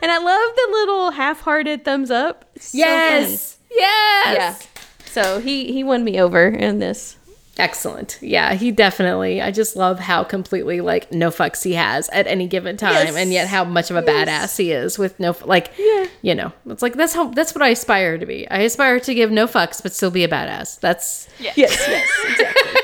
and 0.02 0.12
I 0.12 0.18
love 0.18 0.56
the 0.56 0.68
little 0.72 1.12
half-hearted 1.12 1.86
thumbs 1.86 2.12
up. 2.12 2.46
It's 2.56 2.68
so 2.68 2.78
yes. 2.78 3.58
Yes. 3.72 4.36
yeah. 4.36 4.82
So 5.06 5.40
he 5.42 5.74
he 5.74 5.84
won 5.84 6.04
me 6.04 6.20
over 6.22 6.48
in 6.48 6.80
this. 6.80 7.18
Excellent. 7.62 8.18
Yeah, 8.22 8.54
he 8.56 8.72
definitely. 8.72 9.42
I 9.42 9.52
just 9.52 9.76
love 9.76 10.00
how 10.00 10.24
completely 10.24 10.82
like 10.82 11.12
no 11.12 11.30
fucks 11.30 11.64
he 11.64 11.74
has 11.74 12.10
at 12.10 12.26
any 12.28 12.48
given 12.48 12.76
time, 12.76 12.94
Yes. 13.08 13.16
and 13.16 13.32
yet 13.32 13.48
how 13.48 13.64
much 13.64 13.92
of 13.92 13.96
a 13.98 14.02
badass 14.02 14.58
he 14.58 14.72
is 14.72 14.98
with 14.98 15.20
no 15.20 15.36
like. 15.46 15.72
Yeah. 15.78 16.08
You 16.24 16.36
know, 16.36 16.52
it's 16.66 16.82
like 16.82 16.94
that's 16.96 17.14
how 17.14 17.28
that's 17.30 17.54
what 17.54 17.62
I 17.62 17.70
aspire 17.70 18.18
to 18.18 18.26
be. 18.26 18.50
I 18.50 18.60
aspire 18.62 19.00
to 19.02 19.14
give 19.14 19.30
no 19.32 19.48
fucks 19.48 19.82
but 19.82 19.94
still 19.94 20.12
be 20.12 20.24
a 20.24 20.28
badass. 20.28 20.80
That's 20.80 21.30
Yes, 21.40 21.56
yes, 21.58 21.80
exactly. 22.30 22.82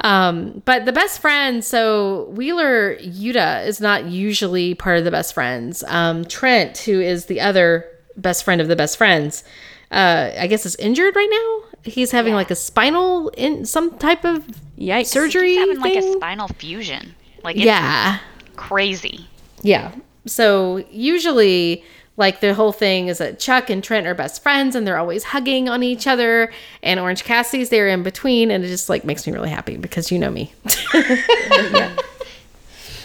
um. 0.00 0.62
But 0.64 0.84
the 0.84 0.92
best 0.92 1.20
friend. 1.20 1.64
So 1.64 2.24
Wheeler 2.30 2.96
Yuta 2.98 3.66
is 3.66 3.80
not 3.80 4.04
usually 4.06 4.74
part 4.74 4.98
of 4.98 5.04
the 5.04 5.10
best 5.10 5.34
friends. 5.34 5.82
Um, 5.88 6.24
Trent, 6.24 6.78
who 6.78 7.00
is 7.00 7.26
the 7.26 7.40
other 7.40 7.86
best 8.16 8.44
friend 8.44 8.60
of 8.60 8.68
the 8.68 8.76
best 8.76 8.96
friends, 8.96 9.44
uh, 9.90 10.30
I 10.38 10.46
guess 10.46 10.64
is 10.66 10.76
injured 10.76 11.16
right 11.16 11.28
now. 11.30 11.67
He's 11.84 12.10
having 12.10 12.34
like 12.34 12.50
a 12.50 12.54
spinal 12.54 13.28
in 13.30 13.64
some 13.64 13.96
type 13.98 14.24
of 14.24 14.46
Yikes. 14.78 15.06
surgery. 15.06 15.50
He's 15.54 15.58
having 15.58 15.80
like 15.80 15.96
a 15.96 16.12
spinal 16.12 16.48
fusion. 16.48 17.14
Like 17.42 17.56
it's 17.56 17.64
yeah. 17.64 18.18
crazy. 18.56 19.26
Yeah. 19.62 19.92
So 20.26 20.84
usually, 20.90 21.82
like 22.16 22.40
the 22.40 22.52
whole 22.52 22.72
thing 22.72 23.06
is 23.08 23.18
that 23.18 23.38
Chuck 23.38 23.70
and 23.70 23.82
Trent 23.82 24.06
are 24.06 24.14
best 24.14 24.42
friends 24.42 24.74
and 24.74 24.86
they're 24.86 24.98
always 24.98 25.22
hugging 25.24 25.68
on 25.68 25.82
each 25.82 26.06
other. 26.06 26.52
And 26.82 26.98
Orange 27.00 27.24
Cassidy's 27.24 27.70
there 27.70 27.88
in 27.88 28.02
between, 28.02 28.50
and 28.50 28.64
it 28.64 28.68
just 28.68 28.88
like 28.88 29.04
makes 29.04 29.26
me 29.26 29.32
really 29.32 29.50
happy 29.50 29.76
because 29.76 30.10
you 30.12 30.18
know 30.18 30.30
me. 30.30 30.52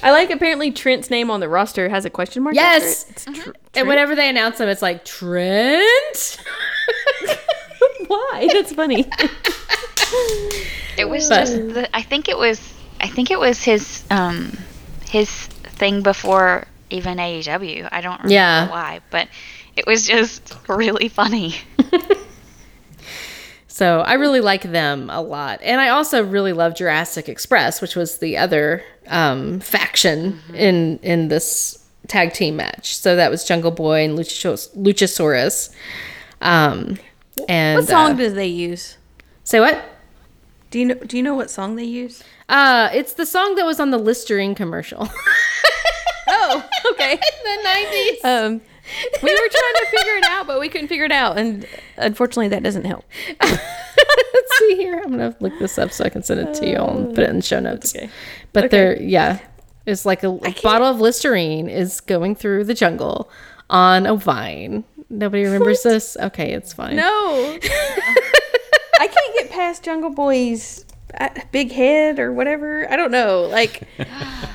I 0.05 0.11
like 0.11 0.31
apparently 0.31 0.71
Trent's 0.71 1.09
name 1.09 1.31
on 1.31 1.39
the 1.39 1.47
roster 1.47 1.87
has 1.87 2.03
a 2.03 2.09
question 2.09 2.43
mark. 2.43 2.57
after 2.57 2.85
Yes. 2.85 3.03
it. 3.03 3.09
It's 3.11 3.27
uh-huh. 3.27 3.43
Tr- 3.43 3.51
and 3.75 3.87
whenever 3.87 4.15
they 4.15 4.27
announce 4.29 4.59
him, 4.59 4.67
it's 4.67 4.81
like 4.81 5.05
Trent. 5.05 6.37
Why? 8.13 8.49
That's 8.53 8.73
funny. 8.73 9.05
It 10.97 11.09
was 11.09 11.27
But- 11.29 11.39
just 11.45 11.53
the, 11.73 11.95
I 11.95 12.01
think 12.01 12.29
it 12.29 12.37
was 12.37 12.59
I 13.01 13.07
think 13.09 13.31
it 13.31 13.39
was 13.39 13.63
his 13.63 14.03
um 14.09 14.57
his 15.09 15.29
thing 15.79 16.01
before 16.03 16.65
even 16.89 17.17
AEW. 17.17 17.89
I 17.91 18.01
don't 18.01 18.17
remember 18.19 18.33
Yeah. 18.33 18.69
why, 18.69 19.01
but 19.09 19.27
it 19.75 19.85
was 19.87 20.05
just 20.07 20.55
really 20.67 21.07
funny. 21.09 21.55
So 23.67 24.01
I 24.01 24.13
really 24.13 24.39
like 24.39 24.61
them 24.61 25.09
a 25.09 25.19
lot. 25.19 25.59
And 25.63 25.81
I 25.81 25.89
also 25.89 26.23
really 26.23 26.53
love 26.53 26.75
Jurassic 26.75 27.27
Express, 27.27 27.81
which 27.81 27.95
was 27.95 28.19
the 28.19 28.37
other 28.37 28.83
um, 29.07 29.59
faction 29.61 30.39
in 30.53 30.99
in 31.01 31.27
this 31.29 31.83
tag 32.07 32.33
team 32.33 32.55
match. 32.57 32.95
So 32.95 33.15
that 33.15 33.31
was 33.31 33.43
Jungle 33.43 33.71
Boy 33.71 34.03
and 34.05 34.15
Luchasaurus. 34.15 35.73
Um, 36.41 36.99
and 37.49 37.79
what 37.79 37.87
song 37.87 38.11
uh, 38.11 38.15
does 38.15 38.33
they 38.33 38.47
use? 38.47 38.97
say 39.43 39.59
what? 39.59 39.83
Do 40.71 40.79
you 40.79 40.85
know? 40.85 40.95
Do 40.95 41.17
you 41.17 41.23
know 41.23 41.35
what 41.35 41.49
song 41.51 41.75
they 41.75 41.83
use? 41.83 42.23
Uh, 42.49 42.89
it's 42.93 43.13
the 43.13 43.25
song 43.25 43.55
that 43.55 43.65
was 43.65 43.79
on 43.79 43.91
the 43.91 43.97
Listerine 43.97 44.55
commercial. 44.55 45.09
Oh, 46.35 46.63
okay. 46.91 47.11
In 47.13 47.19
the 47.19 47.69
90s. 47.69 48.25
um, 48.25 48.61
We 49.21 49.29
were 49.31 49.49
trying 49.49 49.75
to 49.75 49.87
figure 49.91 50.15
it 50.15 50.25
out, 50.29 50.47
but 50.47 50.59
we 50.59 50.69
couldn't 50.69 50.87
figure 50.87 51.05
it 51.05 51.11
out, 51.11 51.37
and 51.37 51.65
unfortunately, 51.97 52.47
that 52.47 52.63
doesn't 52.63 52.85
help. 52.85 53.03
Let's 53.41 54.57
see 54.57 54.75
here. 54.75 55.01
I'm 55.03 55.11
gonna 55.11 55.35
look 55.41 55.57
this 55.59 55.77
up 55.77 55.91
so 55.91 56.05
I 56.05 56.09
can 56.09 56.23
send 56.23 56.39
it 56.39 56.53
to 56.55 56.67
you 56.69 56.77
all 56.77 56.97
and 56.97 57.13
put 57.13 57.23
it 57.25 57.29
in 57.29 57.37
the 57.37 57.41
show 57.41 57.59
notes. 57.59 57.95
Okay. 57.95 58.09
But 58.51 58.71
there, 58.71 58.99
yeah, 59.01 59.39
it's 59.85 60.05
like 60.05 60.23
a 60.23 60.31
bottle 60.63 60.87
of 60.87 60.99
Listerine 60.99 61.69
is 61.69 61.99
going 62.01 62.35
through 62.35 62.63
the 62.63 62.73
jungle 62.73 63.29
on 63.69 64.05
a 64.05 64.15
vine. 64.15 64.83
Nobody 65.13 65.43
remembers 65.43 65.83
this. 65.83 66.17
Okay, 66.17 66.53
it's 66.53 66.73
fine. 66.73 66.95
No, 66.95 67.03
I 67.63 69.07
can't 69.07 69.35
get 69.37 69.51
past 69.51 69.83
Jungle 69.83 70.09
Boy's 70.09 70.85
uh, 71.19 71.29
big 71.51 71.71
head 71.71 72.19
or 72.19 72.33
whatever. 72.33 72.91
I 72.91 72.95
don't 72.95 73.11
know. 73.11 73.43
Like, 73.43 73.83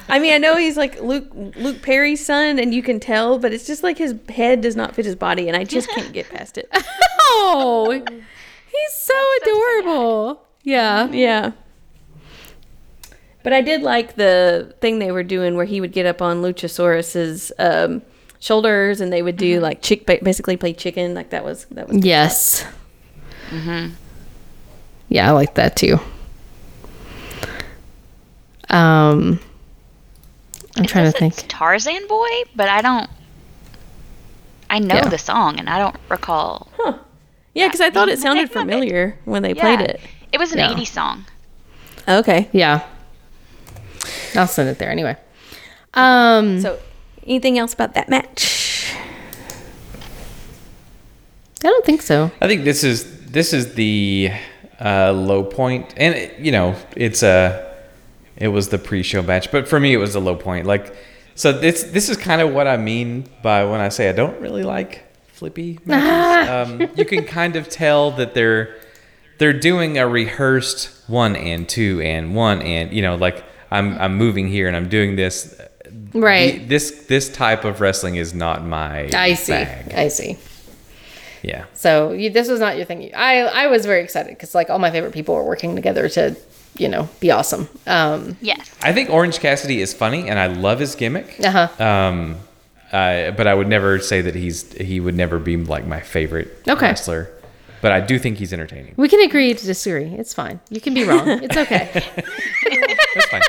I 0.08 0.18
mean, 0.18 0.32
I 0.34 0.38
know 0.38 0.56
he's 0.56 0.76
like 0.76 1.00
Luke 1.00 1.28
Luke 1.32 1.80
Perry's 1.82 2.24
son, 2.24 2.58
and 2.58 2.74
you 2.74 2.82
can 2.82 2.98
tell, 2.98 3.38
but 3.38 3.52
it's 3.52 3.66
just 3.66 3.84
like 3.84 3.98
his 3.98 4.16
head 4.28 4.60
does 4.60 4.74
not 4.74 4.96
fit 4.96 5.04
his 5.04 5.14
body, 5.14 5.46
and 5.46 5.56
I 5.56 5.62
just 5.62 5.88
can't 5.90 6.12
get 6.12 6.28
past 6.28 6.58
it. 6.58 6.68
Oh, 7.30 7.90
he's 7.92 8.92
so 8.92 9.14
adorable. 9.42 10.42
Yeah. 10.62 11.08
Yeah. 11.10 11.52
But 13.42 13.52
I 13.52 13.60
did 13.60 13.82
like 13.82 14.16
the 14.16 14.74
thing 14.80 14.98
they 14.98 15.12
were 15.12 15.22
doing 15.22 15.54
where 15.54 15.66
he 15.66 15.80
would 15.80 15.92
get 15.92 16.06
up 16.06 16.20
on 16.22 16.42
Luchasaurus's 16.42 17.52
um, 17.58 18.02
shoulders 18.40 19.00
and 19.00 19.12
they 19.12 19.22
would 19.22 19.36
do 19.36 19.60
like 19.60 19.82
chick 19.82 20.06
basically 20.06 20.56
play 20.56 20.72
chicken. 20.72 21.14
Like 21.14 21.30
that 21.30 21.44
was 21.44 21.64
that 21.66 21.88
was 21.88 22.04
Yes. 22.04 22.64
Mm-hmm. 23.50 23.94
Yeah, 25.08 25.28
I 25.28 25.32
like 25.32 25.54
that 25.54 25.74
too. 25.76 25.98
Um, 28.70 29.40
I'm 30.76 30.84
trying 30.84 31.06
to 31.06 31.10
Says 31.12 31.18
think. 31.18 31.32
it's 31.34 31.44
Tarzan 31.48 32.06
Boy, 32.08 32.28
but 32.54 32.68
I 32.68 32.82
don't. 32.82 33.08
I 34.70 34.78
know 34.80 34.96
Yeah. 34.96 35.08
the 35.08 35.18
song 35.18 35.58
and 35.58 35.68
I 35.70 35.78
don't 35.78 35.96
recall. 36.10 36.68
huh. 36.76 36.98
yeah, 37.54 37.66
because 37.68 37.80
I 37.80 37.88
thought 37.90 38.08
it 38.10 38.18
sounded 38.18 38.42
name 38.42 38.44
of 38.44 38.50
it. 38.50 38.60
familiar 38.60 39.18
when 39.24 39.42
they 39.42 39.54
played 39.54 39.80
Yeah. 39.80 39.86
it. 39.86 40.00
It 40.32 40.38
was 40.38 40.52
an 40.52 40.58
Yeah. 40.58 40.68
80s 40.74 40.88
song. 40.88 41.24
Okay, 42.06 42.48
Yeah. 42.52 42.82
I'll 44.34 44.46
send 44.46 44.68
it 44.68 44.78
there 44.78 44.90
anyway. 44.90 45.16
Um, 45.94 46.60
so 46.60 46.78
anything 47.28 47.58
else 47.58 47.72
about 47.74 47.94
that 47.94 48.08
match? 48.08 48.92
I 51.64 51.68
don't 51.68 51.84
think 51.84 52.02
so. 52.02 52.30
I 52.40 52.46
think 52.46 52.64
this 52.64 52.84
is 52.84 53.26
this 53.30 53.52
is 53.52 53.74
the 53.74 54.30
uh, 54.80 55.12
low 55.12 55.42
point, 55.44 55.92
and 55.96 56.14
it- 56.14 56.38
you 56.38 56.52
know 56.52 56.74
it's 56.96 57.22
a 57.22 57.66
it 58.36 58.48
was 58.48 58.68
the 58.68 58.78
pre-show 58.78 59.22
match, 59.22 59.50
but 59.50 59.66
for 59.68 59.80
me 59.80 59.92
it 59.92 59.96
was 59.96 60.14
a 60.14 60.20
low 60.20 60.36
point. 60.36 60.66
Like, 60.66 60.94
so 61.34 61.52
this 61.52 61.82
this 61.84 62.08
is 62.08 62.16
kind 62.16 62.40
of 62.40 62.52
what 62.54 62.66
I 62.68 62.76
mean 62.76 63.26
by 63.42 63.64
when 63.64 63.80
I 63.80 63.88
say 63.88 64.08
I 64.08 64.12
don't 64.12 64.40
really 64.40 64.62
like 64.62 65.04
flippy 65.32 65.78
matches. 65.84 66.70
um, 66.72 66.90
you 66.96 67.04
can 67.04 67.24
kind 67.24 67.56
of 67.56 67.68
tell 67.68 68.12
that 68.12 68.34
they're 68.34 68.76
they're 69.38 69.52
doing 69.58 69.98
a 69.98 70.06
rehearsed 70.06 70.90
one 71.08 71.34
and 71.36 71.68
two 71.68 72.00
and 72.02 72.34
one 72.36 72.60
and 72.62 72.92
you 72.92 73.02
know 73.02 73.16
like 73.16 73.44
I'm 73.70 73.98
I'm 73.98 74.16
moving 74.16 74.46
here 74.48 74.68
and 74.68 74.76
I'm 74.76 74.88
doing 74.88 75.16
this. 75.16 75.60
Right. 76.14 76.68
This 76.68 76.90
this 77.08 77.28
type 77.28 77.64
of 77.64 77.80
wrestling 77.80 78.16
is 78.16 78.34
not 78.34 78.64
my 78.64 79.08
I 79.14 79.34
see. 79.34 79.52
bag. 79.52 79.92
I 79.94 80.08
see. 80.08 80.38
Yeah. 81.42 81.66
So 81.74 82.12
you, 82.12 82.30
this 82.30 82.48
was 82.48 82.60
not 82.60 82.76
your 82.76 82.84
thing. 82.86 83.10
I 83.14 83.40
I 83.42 83.66
was 83.68 83.86
very 83.86 84.02
excited 84.02 84.30
because 84.30 84.54
like 84.54 84.70
all 84.70 84.78
my 84.78 84.90
favorite 84.90 85.12
people 85.12 85.34
were 85.34 85.44
working 85.44 85.76
together 85.76 86.08
to, 86.10 86.36
you 86.76 86.88
know, 86.88 87.08
be 87.20 87.30
awesome. 87.30 87.68
Um, 87.86 88.36
Yes. 88.40 88.70
I 88.82 88.92
think 88.92 89.10
Orange 89.10 89.38
Cassidy 89.38 89.80
is 89.80 89.92
funny, 89.94 90.28
and 90.28 90.38
I 90.38 90.46
love 90.48 90.78
his 90.80 90.94
gimmick. 90.94 91.36
uh 91.44 91.68
huh. 91.68 91.84
Um, 91.84 92.36
uh, 92.92 93.30
but 93.32 93.46
I 93.46 93.54
would 93.54 93.68
never 93.68 93.98
say 94.00 94.20
that 94.22 94.34
he's 94.34 94.72
he 94.72 94.98
would 94.98 95.14
never 95.14 95.38
be 95.38 95.56
like 95.56 95.86
my 95.86 96.00
favorite 96.00 96.48
Okay. 96.66 96.86
wrestler. 96.88 97.30
But 97.80 97.92
I 97.92 98.00
do 98.00 98.18
think 98.18 98.38
he's 98.38 98.52
entertaining. 98.52 98.94
We 98.96 99.08
can 99.08 99.20
agree 99.20 99.54
to 99.54 99.64
disagree. 99.64 100.06
It's 100.06 100.34
fine. 100.34 100.58
You 100.68 100.80
can 100.80 100.94
be 100.94 101.04
wrong. 101.04 101.28
It's 101.44 101.56
okay. 101.56 101.86
That's 103.14 103.26
fine. 103.30 103.42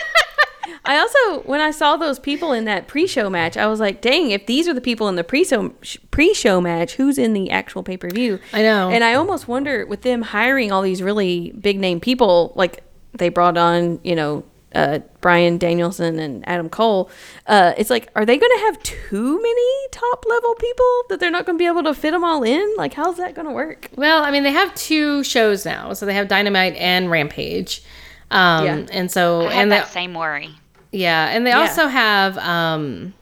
I 0.89 0.97
also, 0.97 1.41
when 1.47 1.62
I 1.62 1.69
saw 1.69 1.97
those 1.97 2.17
people 2.17 2.52
in 2.52 2.65
that 2.65 2.88
pre-show 2.88 3.30
match, 3.30 3.56
I 3.58 3.67
was 3.67 3.80
like, 3.80 4.02
"Dang! 4.02 4.32
If 4.32 4.47
these 4.47 4.67
are 4.67 4.73
the 4.73 4.82
people 4.82 5.08
in 5.08 5.15
the 5.17 5.23
pre-show 5.23 5.69
pre-show 6.10 6.60
match, 6.60 6.95
who's 6.95 7.19
in 7.19 7.34
the 7.34 7.52
actual 7.52 7.84
pay-per-view?" 7.84 8.39
I 8.54 8.63
know. 8.63 8.89
And 8.89 9.04
I 9.04 9.13
almost 9.13 9.47
wonder, 9.47 9.86
with 9.86 10.02
them 10.02 10.23
hiring 10.23 10.71
all 10.71 10.82
these 10.82 11.04
really 11.04 11.52
big 11.52 11.80
name 11.80 11.99
people, 11.99 12.54
like 12.56 12.84
they 13.13 13.30
brought 13.30 13.56
on, 13.56 13.99
you 14.04 14.15
know, 14.15 14.43
uh, 14.73 14.99
Bryan 15.21 15.60
Danielson 15.60 16.17
and 16.17 16.47
Adam 16.47 16.69
Cole. 16.69 17.10
Uh, 17.45 17.73
it's 17.78 17.91
like, 17.91 18.10
are 18.15 18.25
they 18.25 18.38
going 18.38 18.52
to 18.58 18.63
have 18.65 18.82
too 18.82 19.39
many 19.41 19.88
top 19.91 20.25
level 20.28 20.56
people 20.56 21.04
that 21.10 21.19
they're 21.19 21.30
not 21.32 21.45
going 21.45 21.58
to 21.58 21.62
be 21.62 21.67
able 21.67 21.84
to 21.84 21.93
fit 21.93 22.12
them 22.12 22.23
all 22.23 22.41
in? 22.43 22.75
Like, 22.78 22.93
how's 22.95 23.17
that 23.17 23.36
going 23.36 23.47
to 23.47 23.54
work? 23.54 23.89
well, 23.95 24.23
I 24.23 24.32
mean, 24.32 24.41
they 24.43 24.52
have 24.54 24.73
two 24.75 25.23
shows 25.23 25.65
now, 25.65 25.93
so 25.93 26.06
they 26.08 26.13
have 26.15 26.28
Dynamite 26.28 26.75
and 26.78 27.12
Rampage. 27.12 27.84
Um, 28.32 28.65
Yeah. 28.65 28.86
and 28.91 29.12
so 29.12 29.47
I 29.47 29.54
had 29.54 29.62
and 29.63 29.71
that 29.71 29.86
they, 29.88 29.91
same 29.91 30.13
worry. 30.13 30.49
Yeah, 30.91 31.28
and 31.30 31.45
they 31.45 31.52
Yeah. 31.52 31.60
also 31.62 31.88
have 31.88 32.38
um, 32.39 33.13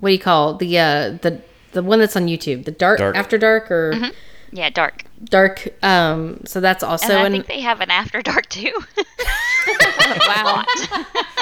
what 0.00 0.10
do 0.10 0.12
you 0.12 0.18
call 0.20 0.54
the 0.54 0.78
uh 0.78 1.18
the 1.22 1.40
the 1.72 1.82
one 1.82 1.98
that's 1.98 2.16
on 2.16 2.26
YouTube, 2.26 2.64
the 2.64 2.70
dark, 2.70 2.98
Dark. 2.98 3.16
after 3.16 3.38
dark 3.38 3.70
or 3.70 3.94
Yeah, 4.52 4.70
dark. 4.70 5.04
dark. 5.24 5.68
Um, 5.82 6.40
so 6.44 6.60
that's 6.60 6.82
also 6.84 7.06
And 7.06 7.18
I 7.18 7.26
an, 7.26 7.32
think 7.32 7.46
they 7.48 7.60
have 7.60 7.80
an 7.80 7.90
After 7.90 8.22
Dark 8.22 8.48
too. 8.48 8.72
wow. 10.28 10.64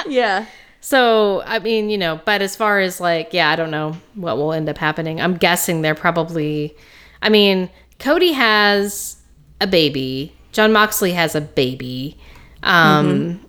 Yeah. 0.08 0.46
So, 0.80 1.42
I 1.46 1.58
mean, 1.58 1.90
you 1.90 1.98
know, 1.98 2.20
but 2.24 2.42
as 2.42 2.56
far 2.56 2.80
as 2.80 3.00
like, 3.00 3.32
yeah, 3.32 3.50
I 3.50 3.56
don't 3.56 3.70
know 3.70 3.96
what 4.14 4.36
will 4.36 4.52
end 4.52 4.68
up 4.68 4.78
happening. 4.78 5.20
I'm 5.20 5.36
guessing 5.36 5.82
they're 5.82 5.94
probably, 5.94 6.74
I 7.20 7.28
mean, 7.28 7.68
Cody 7.98 8.32
has 8.32 9.16
a 9.60 9.66
baby, 9.66 10.32
Jon 10.52 10.72
Moxley 10.72 11.12
has 11.12 11.34
a 11.34 11.40
baby. 11.40 12.16
Um, 12.62 13.40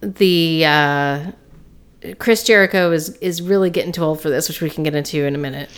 The, 0.00 0.64
uh, 0.66 1.32
Chris 2.18 2.44
Jericho 2.44 2.92
is, 2.92 3.10
is 3.16 3.42
really 3.42 3.70
getting 3.70 3.92
too 3.92 4.02
old 4.02 4.20
for 4.20 4.30
this, 4.30 4.48
which 4.48 4.60
we 4.60 4.70
can 4.70 4.84
get 4.84 4.94
into 4.94 5.24
in 5.24 5.34
a 5.34 5.38
minute. 5.38 5.68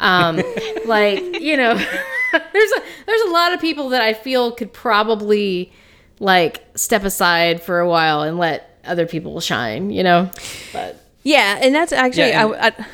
Um, 0.00 0.36
like, 0.86 1.20
you 1.40 1.56
know, 1.56 1.74
there's 2.32 2.72
a, 2.72 2.82
there's 3.06 3.20
a 3.22 3.30
lot 3.30 3.52
of 3.52 3.60
people 3.60 3.90
that 3.90 4.02
I 4.02 4.14
feel 4.14 4.52
could 4.52 4.72
probably 4.72 5.72
like 6.18 6.62
step 6.76 7.04
aside 7.04 7.62
for 7.62 7.78
a 7.80 7.88
while 7.88 8.22
and 8.22 8.38
let 8.38 8.78
other 8.84 9.06
people 9.06 9.38
shine, 9.40 9.90
you 9.90 10.02
know? 10.02 10.30
But 10.72 11.04
Yeah. 11.22 11.58
And 11.60 11.74
that's 11.74 11.92
actually, 11.92 12.28
Yeah, 12.28 12.46
and- 12.46 12.54
I, 12.56 12.66
I, 12.68 12.86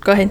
go 0.00 0.12
ahead. 0.12 0.30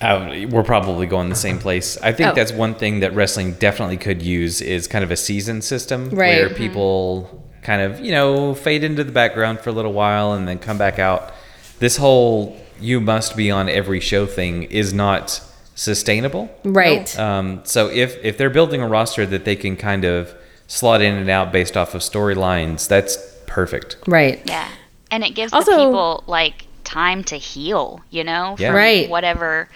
Uh, 0.00 0.46
we're 0.50 0.64
probably 0.64 1.06
going 1.06 1.28
the 1.28 1.34
same 1.36 1.58
place. 1.58 1.96
I 2.02 2.12
think 2.12 2.30
Oh. 2.30 2.34
that's 2.34 2.52
one 2.52 2.74
thing 2.74 3.00
that 3.00 3.14
wrestling 3.14 3.52
definitely 3.54 3.96
could 3.96 4.22
use 4.22 4.60
is 4.60 4.86
kind 4.86 5.04
of 5.04 5.10
a 5.10 5.16
season 5.16 5.62
system 5.62 6.10
Right. 6.10 6.36
where 6.40 6.48
Mhm. 6.50 6.56
people 6.56 7.42
kind 7.64 7.82
of 7.82 7.98
you 8.00 8.12
know 8.12 8.54
fade 8.54 8.84
into 8.84 9.02
the 9.02 9.12
background 9.12 9.58
for 9.60 9.70
a 9.70 9.72
little 9.72 9.92
while 9.92 10.32
and 10.34 10.46
then 10.46 10.58
come 10.58 10.78
back 10.78 10.98
out. 10.98 11.32
This 11.80 11.96
whole 11.96 12.56
you 12.80 13.00
must 13.00 13.36
be 13.36 13.50
on 13.50 13.68
every 13.68 14.00
show 14.00 14.26
thing 14.26 14.64
is 14.64 14.92
not 14.92 15.40
sustainable. 15.74 16.48
right. 16.64 17.18
Um, 17.18 17.60
so 17.64 17.88
if 17.88 18.22
if 18.24 18.38
they're 18.38 18.50
building 18.50 18.80
a 18.80 18.86
roster 18.88 19.26
that 19.26 19.44
they 19.44 19.56
can 19.56 19.76
kind 19.76 20.04
of 20.04 20.32
slot 20.68 21.02
in 21.02 21.14
and 21.14 21.28
out 21.28 21.50
based 21.52 21.76
off 21.76 21.94
of 21.94 22.00
storylines, 22.02 22.86
that's 22.88 23.16
perfect. 23.46 23.96
right. 24.06 24.40
yeah. 24.46 24.68
And 25.10 25.22
it 25.24 25.34
gives 25.34 25.52
Also- 25.52 25.70
the 25.72 25.76
people 25.86 26.24
like 26.26 26.66
time 26.84 27.22
to 27.24 27.36
heal, 27.36 28.00
you 28.10 28.24
know, 28.24 28.56
Yeah. 28.58 28.68
from 28.68 28.76
Right. 28.76 29.08
whatever 29.08 29.68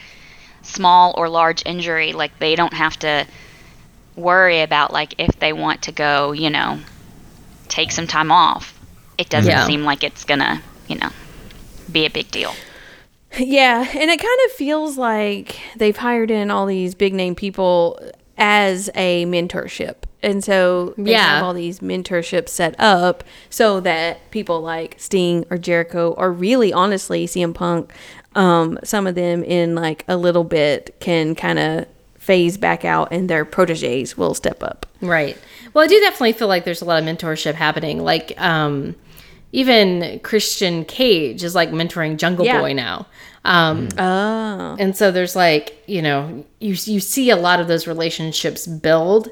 small 0.62 1.14
or 1.16 1.29
large 1.29 1.62
injury. 1.64 2.12
Like 2.12 2.38
they 2.38 2.55
don't 2.57 2.74
have 2.74 2.98
to 3.01 3.27
worry 4.16 4.61
about 4.62 4.92
like 4.92 5.14
if 5.18 5.38
they 5.38 5.53
want 5.53 5.83
to 5.83 5.92
go, 5.92 6.33
you 6.33 6.51
know, 6.51 6.79
take 7.68 7.92
some 7.92 8.07
time 8.07 8.31
off. 8.33 8.78
It 9.18 9.28
doesn't 9.28 9.50
Yeah. 9.50 9.66
seem 9.66 9.85
like 9.85 10.04
it's 10.04 10.24
gonna, 10.24 10.62
you 10.88 10.96
know, 10.96 11.11
be 11.90 12.07
a 12.07 12.11
big 12.11 12.31
deal. 12.31 12.54
Yeah, 13.38 13.81
and 13.81 14.11
it 14.11 14.18
kind 14.20 14.38
of 14.46 14.52
feels 14.52 14.96
like 14.96 15.59
they've 15.76 15.96
hired 15.96 16.31
in 16.31 16.50
all 16.50 16.66
these 16.66 16.94
big 16.94 17.12
name 17.14 17.35
people 17.35 18.00
as 18.38 18.88
a 18.94 19.26
mentorship. 19.26 19.96
And 20.22 20.42
so 20.42 20.94
they 20.96 21.12
Yeah. 21.12 21.35
have 21.37 21.42
all 21.44 21.54
these 21.54 21.81
mentorships 21.81 22.48
set 22.48 22.74
up 22.78 23.22
so 23.50 23.81
that 23.81 24.31
people 24.31 24.61
like 24.61 24.94
Sting 24.98 25.44
or 25.50 25.59
Jericho 25.59 26.14
or 26.16 26.33
really 26.33 26.72
honestly 26.72 27.26
CM 27.26 27.52
Punk, 27.52 27.92
um, 28.35 28.78
some 28.83 29.07
of 29.07 29.14
them 29.14 29.44
in 29.44 29.74
like 29.74 30.04
a 30.09 30.16
little 30.16 30.44
bit 30.44 30.94
can 31.00 31.35
kind 31.35 31.59
of 31.59 31.87
phase 32.29 32.57
back 32.59 32.85
out 32.85 33.09
and 33.11 33.29
their 33.31 33.45
proteges 33.45 34.17
will 34.19 34.35
step 34.35 34.62
up. 34.62 34.85
Right. 35.01 35.37
Well, 35.73 35.83
I 35.85 35.88
do 35.88 35.99
definitely 36.01 36.33
feel 36.35 36.49
like 36.49 36.64
there's 36.64 36.83
a 36.83 36.85
lot 36.85 36.99
of 37.03 37.05
mentorship 37.09 37.55
happening. 37.55 38.05
Like, 38.05 38.38
um, 38.41 38.95
even 39.53 40.21
Christian 40.23 40.85
Cage 40.85 41.43
is 41.43 41.55
like 41.55 41.71
mentoring 41.71 42.19
Jungle 42.19 42.45
Yeah. 42.45 42.61
Boy 42.61 42.75
now. 42.75 43.07
Um, 43.45 43.88
Oh. 43.99 44.77
and 44.79 44.95
so 44.95 45.11
there's 45.11 45.35
like, 45.35 45.83
you 45.87 46.03
know, 46.03 46.45
you, 46.61 46.75
you 46.85 47.01
see 47.01 47.31
a 47.31 47.37
lot 47.37 47.61
of 47.61 47.67
those 47.69 47.87
relationships 47.87 48.67
build. 48.67 49.31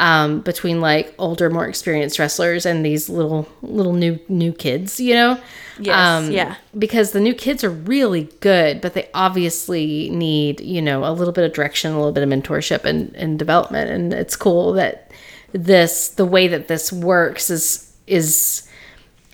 um, 0.00 0.40
between 0.42 0.80
like 0.80 1.12
older, 1.18 1.50
more 1.50 1.66
experienced 1.68 2.18
wrestlers 2.20 2.64
and 2.64 2.86
these 2.86 3.08
little 3.08 3.48
little 3.62 3.92
new 3.92 4.16
new 4.28 4.52
kids. 4.52 5.00
You 5.00 5.14
know, 5.14 5.40
Yes, 5.78 5.96
um, 5.96 6.30
yeah. 6.32 6.56
because 6.76 7.12
the 7.12 7.20
new 7.20 7.34
kids 7.34 7.62
are 7.64 7.70
really 7.70 8.24
good, 8.40 8.80
but 8.80 8.94
they 8.94 9.08
obviously 9.14 10.10
need 10.10 10.60
you 10.60 10.82
know 10.82 11.04
a 11.04 11.12
little 11.12 11.32
bit 11.32 11.44
of 11.44 11.52
direction, 11.52 11.92
a 11.92 11.96
little 11.96 12.12
bit 12.12 12.22
of 12.22 12.28
mentorship 12.28 12.84
and 12.84 13.14
and 13.14 13.38
development. 13.38 13.90
And 13.90 14.12
it's 14.12 14.36
cool 14.36 14.72
that 14.74 15.10
this 15.52 16.08
the 16.10 16.26
way 16.26 16.48
that 16.48 16.68
this 16.68 16.92
works 16.92 17.50
is 17.50 17.92
is 18.06 18.68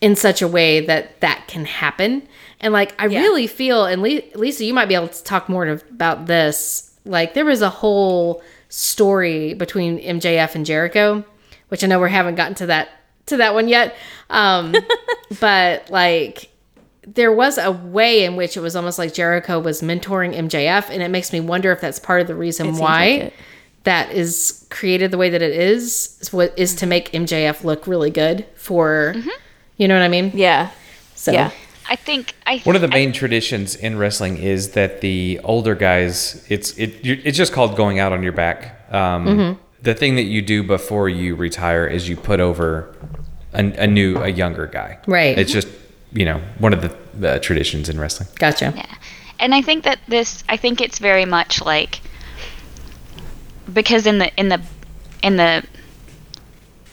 in 0.01 0.17
such 0.17 0.43
a 0.43 0.49
way 0.49 0.81
that 0.81 1.21
that 1.21 1.45
can 1.49 1.65
happen. 1.65 2.27
And 2.61 2.73
like, 2.73 2.95
I 2.99 3.07
really 3.07 3.47
feel, 3.47 3.85
and 3.85 4.03
Le- 4.03 4.23
Lisa, 4.35 4.65
you 4.65 4.73
might 4.73 4.87
be 4.87 4.95
able 4.95 5.09
to 5.09 5.25
talk 5.25 5.49
more 5.49 5.67
about 5.67 6.27
this. 6.27 6.95
Like, 7.05 7.35
there 7.35 7.45
was 7.45 7.63
a 7.63 7.69
whole 7.69 8.43
story 8.69 9.55
between 9.55 9.99
MJF 9.99 10.55
and 10.55 10.65
Jericho, 10.65 11.25
which 11.69 11.85
I 11.85 11.87
know 11.87 12.01
we 12.01 12.11
haven't 12.11 12.37
gotten 12.37 12.55
to 12.57 12.67
that 12.67 12.89
to 13.27 13.37
that 13.39 13.55
one 13.55 13.69
yet. 13.69 13.97
Um, 14.31 14.75
but 15.41 15.91
like, 15.91 16.51
there 17.07 17.33
was 17.33 17.59
a 17.59 17.71
way 17.71 18.25
in 18.25 18.37
which 18.37 18.57
it 18.57 18.61
was 18.61 18.75
almost 18.77 18.99
like 18.99 19.13
Jericho 19.13 19.59
was 19.61 19.83
mentoring 19.83 20.35
MJF, 20.35 20.89
and 20.91 21.03
it 21.03 21.09
makes 21.11 21.33
me 21.33 21.41
wonder 21.41 21.71
if 21.73 21.81
that's 21.81 21.99
part 21.99 22.21
of 22.23 22.27
the 22.27 22.35
reason 22.35 22.67
seems 22.67 22.81
why 22.81 23.19
like 23.25 23.35
that 23.85 24.11
is 24.13 24.67
created 24.71 25.11
the 25.11 25.19
way 25.19 25.29
that 25.29 25.43
it 25.43 25.53
is. 25.55 26.19
Is 26.23 26.33
what 26.33 26.59
is 26.59 26.75
to 26.77 26.87
make 26.87 27.13
MJF 27.13 27.63
look 27.65 27.87
really 27.87 28.11
good 28.11 28.47
for, 28.57 29.15
you 29.77 29.87
know 29.87 29.95
what 29.95 30.03
I 30.03 30.09
mean? 30.09 30.31
Yeah. 30.35 30.71
So 31.15 31.33
Yeah. 31.33 31.51
I 31.87 31.97
think 31.97 32.35
I 32.47 32.61
One 32.65 32.77
of 32.77 32.81
the 32.83 32.89
I- 32.89 32.93
main 32.93 33.13
traditions 33.13 33.77
in 33.77 33.99
wrestling 33.99 34.39
is 34.39 34.71
that 34.71 35.03
the 35.03 35.39
older 35.45 35.75
guys, 35.75 36.43
it's 36.49 36.73
it 36.79 37.01
it's 37.05 37.37
just 37.37 37.53
called 37.53 37.77
going 37.77 37.99
out 37.99 38.11
on 38.15 38.23
your 38.23 38.33
back. 38.33 38.91
Um, 38.91 39.27
Mm-hmm. 39.27 39.61
The 39.85 39.95
thing 39.95 40.17
that 40.17 40.23
you 40.23 40.43
do 40.43 40.63
before 40.63 41.09
you 41.09 41.37
retire 41.37 41.87
is 41.87 42.09
you 42.09 42.17
put 42.17 42.41
over 42.41 42.95
a, 43.53 43.65
a 43.65 43.87
new, 43.87 44.17
a 44.17 44.29
younger 44.29 44.67
guy. 44.67 44.99
Right. 45.07 45.39
It's 45.39 45.53
just 45.53 45.69
you 46.13 46.25
know 46.25 46.41
one 46.59 46.73
of 46.73 46.83
the, 46.83 46.97
the 47.15 47.39
traditions 47.41 47.89
in 47.89 47.99
wrestling. 47.99 48.29
Gotcha. 48.37 48.73
Yeah. 48.77 48.95
And 49.39 49.55
I 49.55 49.63
think 49.63 49.85
that 49.85 49.99
this 50.09 50.43
I 50.49 50.57
think 50.57 50.81
it's 50.81 50.99
very 50.99 51.25
much 51.25 51.63
like 51.63 52.01
because 53.73 54.07
in 54.07 54.19
the 54.19 54.35
in 54.37 54.49
the 54.49 54.61
in 55.23 55.37
the 55.37 55.65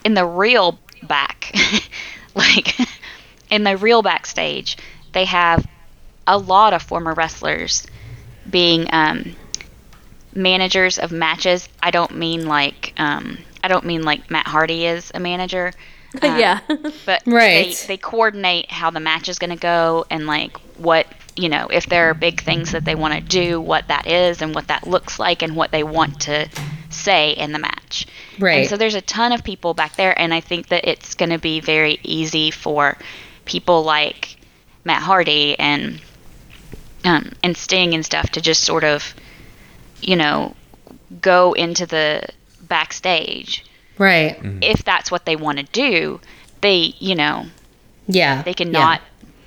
in 0.04 0.14
the 0.14 0.26
real 0.26 0.80
back 1.04 1.54
like 2.36 2.76
in 3.50 3.64
the 3.64 3.78
real 3.78 4.02
backstage 4.02 4.78
they 5.14 5.26
have 5.26 5.68
a 6.28 6.38
lot 6.38 6.74
of 6.74 6.82
former 6.82 7.14
wrestlers 7.14 7.86
being 8.50 8.88
um, 8.92 9.36
managers 10.34 10.98
of 11.00 11.12
matches. 11.12 11.68
I 11.82 11.92
don't 11.92 12.16
mean 12.18 12.46
like 12.48 12.94
um, 12.98 13.38
I 13.64 13.68
don't 13.68 13.86
mean 13.86 14.04
like 14.04 14.30
Matt 14.32 14.48
Hardy 14.48 14.86
is 14.86 15.12
a 15.14 15.20
manager. 15.20 15.74
Um, 16.22 16.38
yeah. 16.38 16.60
but 17.06 17.22
Right. 17.26 17.74
they, 17.74 17.88
they 17.88 17.98
coordinate 17.98 18.70
how 18.70 18.90
the 18.92 19.00
match 19.00 19.30
is 19.30 19.40
going 19.40 19.52
to 19.52 19.56
go 19.56 20.04
and 20.10 20.28
like 20.28 20.58
what 20.78 21.08
you 21.38 21.48
know 21.48 21.68
if 21.72 21.86
there 21.86 22.10
are 22.10 22.14
big 22.14 22.42
things 22.42 22.74
that 22.74 22.84
they 22.84 22.96
want 22.96 23.14
to 23.14 23.22
do 23.22 23.62
what 23.62 23.88
that 23.88 24.08
is 24.08 24.42
and 24.42 24.54
what 24.54 24.68
that 24.68 24.86
looks 24.86 25.20
like 25.20 25.42
and 25.42 25.56
what 25.56 25.72
they 25.72 25.84
want 25.84 26.20
to 26.24 26.50
say 26.90 27.32
in 27.32 27.54
the 27.54 27.60
match 27.60 28.08
Right. 28.40 28.56
and 28.60 28.68
so 28.70 28.76
there's 28.76 28.94
a 28.96 29.00
ton 29.00 29.32
of 29.32 29.46
people 29.46 29.74
back 29.74 29.96
there 29.96 30.14
and 30.20 30.34
i 30.34 30.42
think 30.42 30.68
that 30.68 30.86
it's 30.86 31.16
going 31.16 31.30
to 31.30 31.38
be 31.40 31.62
very 31.62 31.98
easy 32.04 32.52
for 32.52 32.98
people 33.46 33.82
like 33.84 34.36
matt 34.84 35.02
hardy 35.02 35.58
and 35.58 36.02
um, 37.06 37.32
and 37.42 37.56
sting 37.56 37.94
and 37.94 38.06
stuff 38.06 38.32
to 38.32 38.42
just 38.42 38.66
sort 38.66 38.84
of 38.84 39.16
you 40.02 40.16
know 40.16 40.56
go 41.22 41.54
into 41.54 41.86
the 41.86 42.24
backstage 42.68 43.64
Right. 43.98 44.40
if 44.62 44.84
that's 44.84 45.12
what 45.12 45.26
they 45.26 45.36
want 45.36 45.60
to 45.60 45.64
do, 45.66 46.20
they, 46.62 46.96
you 46.98 47.14
know, 47.14 47.46
Yeah. 48.08 48.42
they 48.42 48.52
Yeah. 48.52 48.56
cannot 48.56 49.02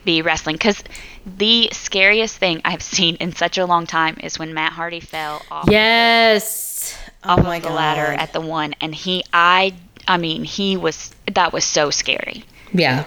be 0.05 0.23
wrestling. 0.23 0.55
Because 0.57 0.85
the 1.27 1.71
scariest 1.73 2.37
thing 2.37 2.61
I've 2.64 2.83
seen 2.97 3.17
in 3.17 3.35
such 3.35 3.59
a 3.59 3.67
long 3.67 3.87
time 3.87 4.17
is 4.23 4.38
when 4.38 4.55
Matt 4.55 4.73
Hardy 4.75 5.01
fell 5.01 5.43
off, 5.51 5.69
Yes. 5.69 6.97
off 7.25 7.38
oh 7.38 7.40
of 7.40 7.47
my 7.47 7.59
the 7.59 7.69
god. 7.69 7.75
ladder 7.75 8.12
at 8.12 8.33
the 8.33 8.40
one, 8.40 8.75
and 8.81 8.95
he, 8.95 9.25
I, 9.33 9.73
I 10.07 10.19
mean, 10.19 10.45
he 10.45 10.77
was 10.77 11.11
that 11.33 11.53
was 11.53 11.64
so 11.64 11.90
scary. 11.90 12.45
yeah. 12.73 13.05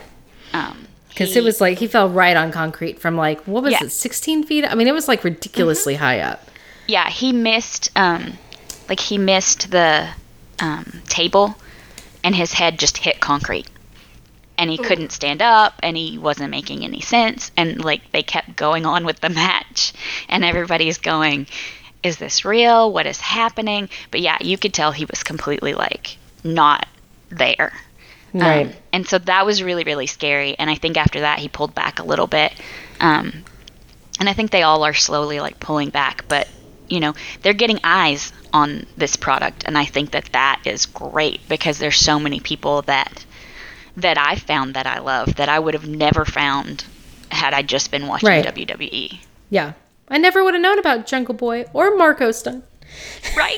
Um, 0.53 0.87
Because 1.09 1.35
it 1.35 1.43
was 1.43 1.61
like 1.61 1.77
he 1.79 1.87
fell 1.87 2.09
right 2.09 2.35
on 2.35 2.51
concrete 2.51 2.99
from 2.99 3.15
like 3.15 3.41
what 3.47 3.63
was 3.63 3.71
Yeah. 3.73 3.83
it, 3.85 3.91
sixteen 3.91 4.43
feet? 4.43 4.65
I 4.65 4.75
mean, 4.75 4.87
it 4.87 4.93
was 4.93 5.07
like 5.07 5.23
ridiculously 5.23 5.95
high 5.95 6.19
up. 6.19 6.46
Yeah, 6.87 7.09
he 7.09 7.31
missed, 7.33 7.89
um, 7.95 8.37
like 8.89 8.99
he 8.99 9.17
missed 9.17 9.71
the 9.71 10.07
um, 10.59 11.01
table, 11.07 11.55
and 12.23 12.35
his 12.35 12.53
head 12.53 12.79
just 12.79 12.97
hit 12.97 13.19
concrete. 13.19 13.67
And 14.59 14.71
he 14.71 14.77
couldn't 14.79 15.11
stand 15.11 15.41
up, 15.43 15.75
and 15.83 15.95
he 15.95 16.17
wasn't 16.17 16.49
making 16.49 16.83
any 16.83 16.99
sense. 17.01 17.51
And 17.55 17.83
like 17.85 18.11
they 18.11 18.23
kept 18.23 18.55
going 18.55 18.85
on 18.87 19.05
with 19.05 19.19
the 19.19 19.29
match, 19.43 19.93
and 20.27 20.43
everybody's 20.43 20.97
going, 20.97 21.45
"Is 22.01 22.17
this 22.17 22.43
real? 22.43 22.91
What 22.91 23.05
is 23.05 23.21
happening?" 23.21 23.89
But 24.09 24.21
yeah, 24.21 24.37
you 24.41 24.57
could 24.57 24.73
tell 24.73 24.91
he 24.91 25.05
was 25.05 25.21
completely 25.23 25.73
like 25.75 26.17
not 26.43 26.87
there. 27.29 27.71
Um, 28.33 28.41
Right. 28.41 28.75
and 28.91 29.07
so 29.07 29.19
that 29.19 29.45
was 29.45 29.63
really, 29.63 29.83
really 29.83 30.07
scary. 30.07 30.55
And 30.57 30.69
I 30.69 30.75
think 30.75 30.97
after 30.97 31.21
that, 31.21 31.39
he 31.39 31.47
pulled 31.49 31.73
back 31.75 31.99
a 31.99 32.03
little 32.03 32.27
bit. 32.27 32.51
Um, 32.99 33.43
and 34.19 34.27
I 34.27 34.33
think 34.33 34.51
they 34.51 34.63
all 34.63 34.83
are 34.83 34.93
slowly 34.93 35.39
like 35.39 35.59
pulling 35.59 35.89
back, 35.89 36.25
but 36.27 36.47
you 36.89 36.99
know, 36.99 37.13
they're 37.41 37.53
getting 37.53 37.79
eyes 37.83 38.31
on 38.53 38.85
this 38.97 39.15
product. 39.15 39.63
And 39.65 39.77
I 39.77 39.85
think 39.85 40.11
that 40.11 40.29
that 40.33 40.61
is 40.65 40.85
great 40.85 41.47
because 41.49 41.79
there's 41.79 41.97
so 41.97 42.19
many 42.19 42.39
people 42.39 42.81
that 42.83 43.25
that 43.97 44.17
I 44.17 44.35
found 44.35 44.75
that 44.75 44.85
I 44.85 44.99
love 44.99 45.35
that 45.35 45.49
I 45.49 45.57
would 45.57 45.73
have 45.73 45.87
never 45.87 46.23
found 46.23 46.85
had 47.29 47.53
I 47.53 47.63
just 47.63 47.89
been 47.91 48.07
watching. 48.07 48.29
Right. 48.29 48.45
WWE. 48.45 49.19
Yeah. 49.49 49.73
I 50.07 50.17
never 50.17 50.43
would 50.43 50.53
have 50.53 50.61
known 50.61 50.79
about 50.79 51.07
Jungle 51.07 51.33
Boy 51.33 51.65
or 51.73 51.97
Marko 51.97 52.31
Stunt. 52.31 52.63
Right. 53.35 53.57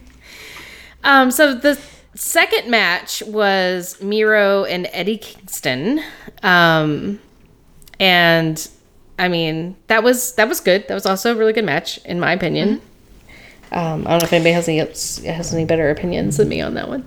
Um, 1.04 1.30
so 1.30 1.54
the 1.54 1.80
second 2.14 2.70
match 2.70 3.22
was 3.22 4.00
Miro 4.02 4.64
and 4.64 4.88
Eddie 4.92 5.18
Kingston. 5.18 6.00
Um, 6.42 7.20
and 8.00 8.68
I 9.18 9.28
mean, 9.28 9.76
that 9.88 10.02
was 10.02 10.34
that 10.34 10.48
was 10.48 10.60
good. 10.60 10.86
That 10.88 10.94
was 10.94 11.06
also 11.06 11.32
a 11.32 11.36
really 11.36 11.52
good 11.52 11.64
match, 11.64 11.98
in 12.04 12.20
my 12.20 12.32
opinion. 12.32 12.80
Um, 13.70 14.06
I 14.06 14.10
don't 14.12 14.20
know 14.20 14.24
if 14.24 14.32
anybody 14.32 14.52
has 14.52 14.68
any 14.68 14.78
has 14.78 15.52
any 15.52 15.64
better 15.64 15.90
opinions 15.90 16.36
than 16.38 16.48
me 16.48 16.60
on 16.60 16.74
that 16.74 16.88
one. 16.88 17.04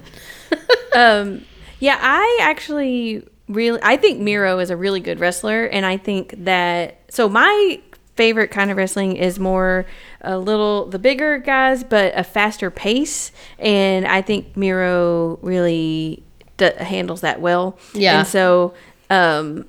Um, 0.94 1.46
yeah, 1.80 1.98
I 2.02 2.40
actually 2.42 3.26
really 3.48 3.80
I 3.82 3.96
think 3.96 4.20
Miro 4.20 4.60
is 4.60 4.70
a 4.70 4.76
really 4.76 5.00
good 5.00 5.22
wrestler, 5.22 5.66
and 5.66 5.86
I 5.86 5.96
think 5.96 6.36
that 6.44 7.00
so 7.08 7.30
my 7.30 7.80
favorite 8.16 8.50
kind 8.50 8.70
of 8.70 8.76
wrestling 8.76 9.16
is 9.16 9.40
more 9.40 9.86
a 10.20 10.38
little 10.38 10.88
the 10.88 11.00
bigger 11.00 11.38
guys, 11.38 11.86
but 11.86 12.12
a 12.14 12.26
faster 12.26 12.70
pace, 12.70 13.32
and 13.58 14.06
I 14.06 14.22
think 14.22 14.58
Miro 14.58 15.40
really 15.42 16.22
d- 16.58 16.72
handles 16.78 17.22
that 17.22 17.40
well. 17.40 17.78
Yeah. 17.94 18.20
and 18.20 18.28
so. 18.28 18.74
Um, 19.10 19.66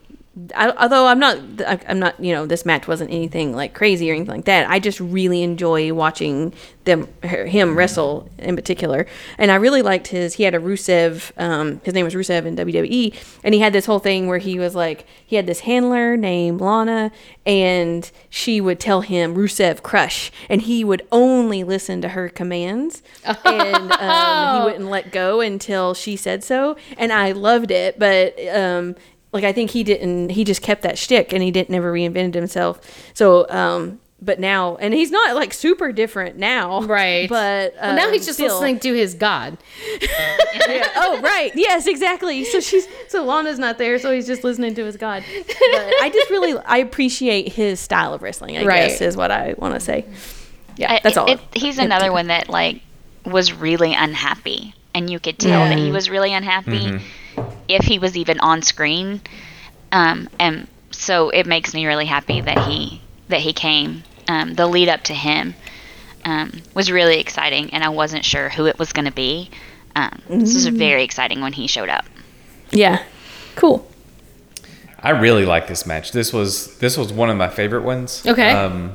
I, 0.54 0.70
although 0.70 1.06
I'm 1.06 1.18
not, 1.18 1.38
I'm 1.86 1.98
not, 1.98 2.18
you 2.18 2.32
know, 2.32 2.46
this 2.46 2.64
match 2.64 2.88
wasn't 2.88 3.10
anything 3.10 3.54
like 3.54 3.74
crazy 3.74 4.10
or 4.10 4.14
anything 4.14 4.34
like 4.34 4.46
that. 4.46 4.68
I 4.70 4.78
just 4.78 4.98
really 4.98 5.42
enjoy 5.42 5.92
watching 5.92 6.54
them, 6.84 7.06
her- 7.22 7.44
him 7.44 7.76
wrestle 7.76 8.30
in 8.38 8.56
particular. 8.56 9.06
And 9.36 9.50
I 9.50 9.56
really 9.56 9.82
liked 9.82 10.08
his. 10.08 10.34
He 10.34 10.44
had 10.44 10.54
a 10.54 10.58
Rusev. 10.58 11.32
Um, 11.36 11.82
his 11.84 11.92
name 11.92 12.06
was 12.06 12.14
Rusev 12.14 12.46
in 12.46 12.56
WWE, 12.56 13.14
and 13.44 13.52
he 13.54 13.60
had 13.60 13.74
this 13.74 13.84
whole 13.84 13.98
thing 13.98 14.26
where 14.26 14.38
he 14.38 14.58
was 14.58 14.74
like, 14.74 15.04
he 15.24 15.36
had 15.36 15.46
this 15.46 15.60
handler 15.60 16.16
named 16.16 16.62
Lana, 16.62 17.12
and 17.44 18.10
she 18.30 18.58
would 18.58 18.80
tell 18.80 19.02
him 19.02 19.34
Rusev 19.34 19.82
crush, 19.82 20.32
and 20.48 20.62
he 20.62 20.82
would 20.82 21.06
only 21.12 21.62
listen 21.62 22.00
to 22.00 22.08
her 22.08 22.30
commands, 22.30 23.02
and 23.44 23.92
um, 23.92 24.60
he 24.60 24.64
wouldn't 24.64 24.90
let 24.90 25.12
go 25.12 25.40
until 25.42 25.92
she 25.92 26.16
said 26.16 26.42
so. 26.42 26.76
And 26.96 27.12
I 27.12 27.32
loved 27.32 27.70
it, 27.70 27.98
but 27.98 28.34
um, 28.48 28.96
like 29.32 29.44
I 29.44 29.52
think 29.52 29.70
he 29.70 29.82
didn't 29.82 30.30
he 30.30 30.44
just 30.44 30.62
kept 30.62 30.82
that 30.82 30.98
shtick 30.98 31.32
and 31.32 31.42
he 31.42 31.50
didn't 31.50 31.70
never 31.70 31.92
reinvented 31.92 32.34
himself. 32.34 32.80
So 33.14 33.48
um 33.48 33.98
but 34.20 34.38
now 34.38 34.76
and 34.76 34.94
he's 34.94 35.10
not 35.10 35.34
like 35.34 35.52
super 35.52 35.90
different 35.90 36.36
now. 36.36 36.82
Right. 36.82 37.28
But 37.28 37.74
Well, 37.80 37.96
now 37.96 38.06
um, 38.06 38.12
he's 38.12 38.24
just 38.24 38.38
still- 38.38 38.54
listening 38.54 38.78
to 38.80 38.92
his 38.94 39.14
God. 39.14 39.58
Yeah. 40.00 40.88
Oh 40.94 41.20
right. 41.20 41.50
Yes, 41.56 41.86
exactly. 41.86 42.44
So 42.44 42.60
she's 42.60 42.86
so 43.08 43.24
Lana's 43.24 43.58
not 43.58 43.78
there, 43.78 43.98
so 43.98 44.12
he's 44.12 44.26
just 44.26 44.44
listening 44.44 44.74
to 44.76 44.84
his 44.84 44.96
God. 44.96 45.24
But 45.26 45.46
I 46.00 46.10
just 46.12 46.30
really 46.30 46.56
I 46.66 46.78
appreciate 46.78 47.52
his 47.52 47.80
style 47.80 48.14
of 48.14 48.22
wrestling, 48.22 48.56
I 48.58 48.64
Right. 48.64 48.88
guess 48.88 49.00
is 49.00 49.16
what 49.16 49.30
I 49.32 49.54
want 49.58 49.74
to 49.74 49.80
say. 49.80 50.04
Yeah, 50.76 50.92
I- 50.92 51.00
that's 51.02 51.16
all. 51.16 51.28
it- 51.30 51.40
he's 51.54 51.78
another 51.78 52.12
one 52.12 52.28
that 52.28 52.48
like 52.48 52.80
was 53.24 53.52
really 53.52 53.94
unhappy, 53.94 54.74
and 54.94 55.10
you 55.10 55.18
could 55.18 55.38
tell 55.38 55.64
that 55.68 55.78
he 55.78 55.90
was 55.90 56.08
really 56.10 56.32
unhappy 56.32 57.00
if 57.74 57.84
he 57.84 57.98
was 57.98 58.16
even 58.16 58.40
on 58.40 58.62
screen. 58.62 59.20
Um, 59.90 60.28
and 60.38 60.68
so 60.90 61.30
it 61.30 61.46
makes 61.46 61.74
me 61.74 61.86
really 61.86 62.06
happy 62.06 62.40
that 62.40 62.66
he 62.66 63.00
that 63.28 63.40
he 63.40 63.52
came. 63.52 64.04
Um, 64.28 64.54
the 64.54 64.66
lead 64.66 64.88
up 64.88 65.02
to 65.04 65.14
him 65.14 65.54
um, 66.24 66.62
was 66.74 66.90
really 66.90 67.18
exciting, 67.18 67.72
and 67.74 67.82
I 67.82 67.88
wasn't 67.88 68.24
sure 68.24 68.48
who 68.48 68.66
it 68.66 68.78
was 68.78 68.92
going 68.92 69.06
to 69.06 69.12
be. 69.12 69.50
Um, 69.96 70.22
This 70.28 70.54
was 70.54 70.66
very 70.68 71.02
exciting 71.02 71.40
when 71.40 71.52
he 71.52 71.66
showed 71.66 71.88
up. 71.88 72.04
Yeah. 72.70 73.02
Cool. 73.56 73.86
I 75.02 75.10
really 75.10 75.44
like 75.44 75.66
this 75.66 75.84
match. 75.84 76.12
This 76.12 76.32
was 76.32 76.78
this 76.78 76.96
was 76.96 77.12
one 77.12 77.28
of 77.28 77.36
my 77.36 77.48
favorite 77.48 77.82
ones. 77.82 78.22
Okay. 78.24 78.50
Um, 78.52 78.94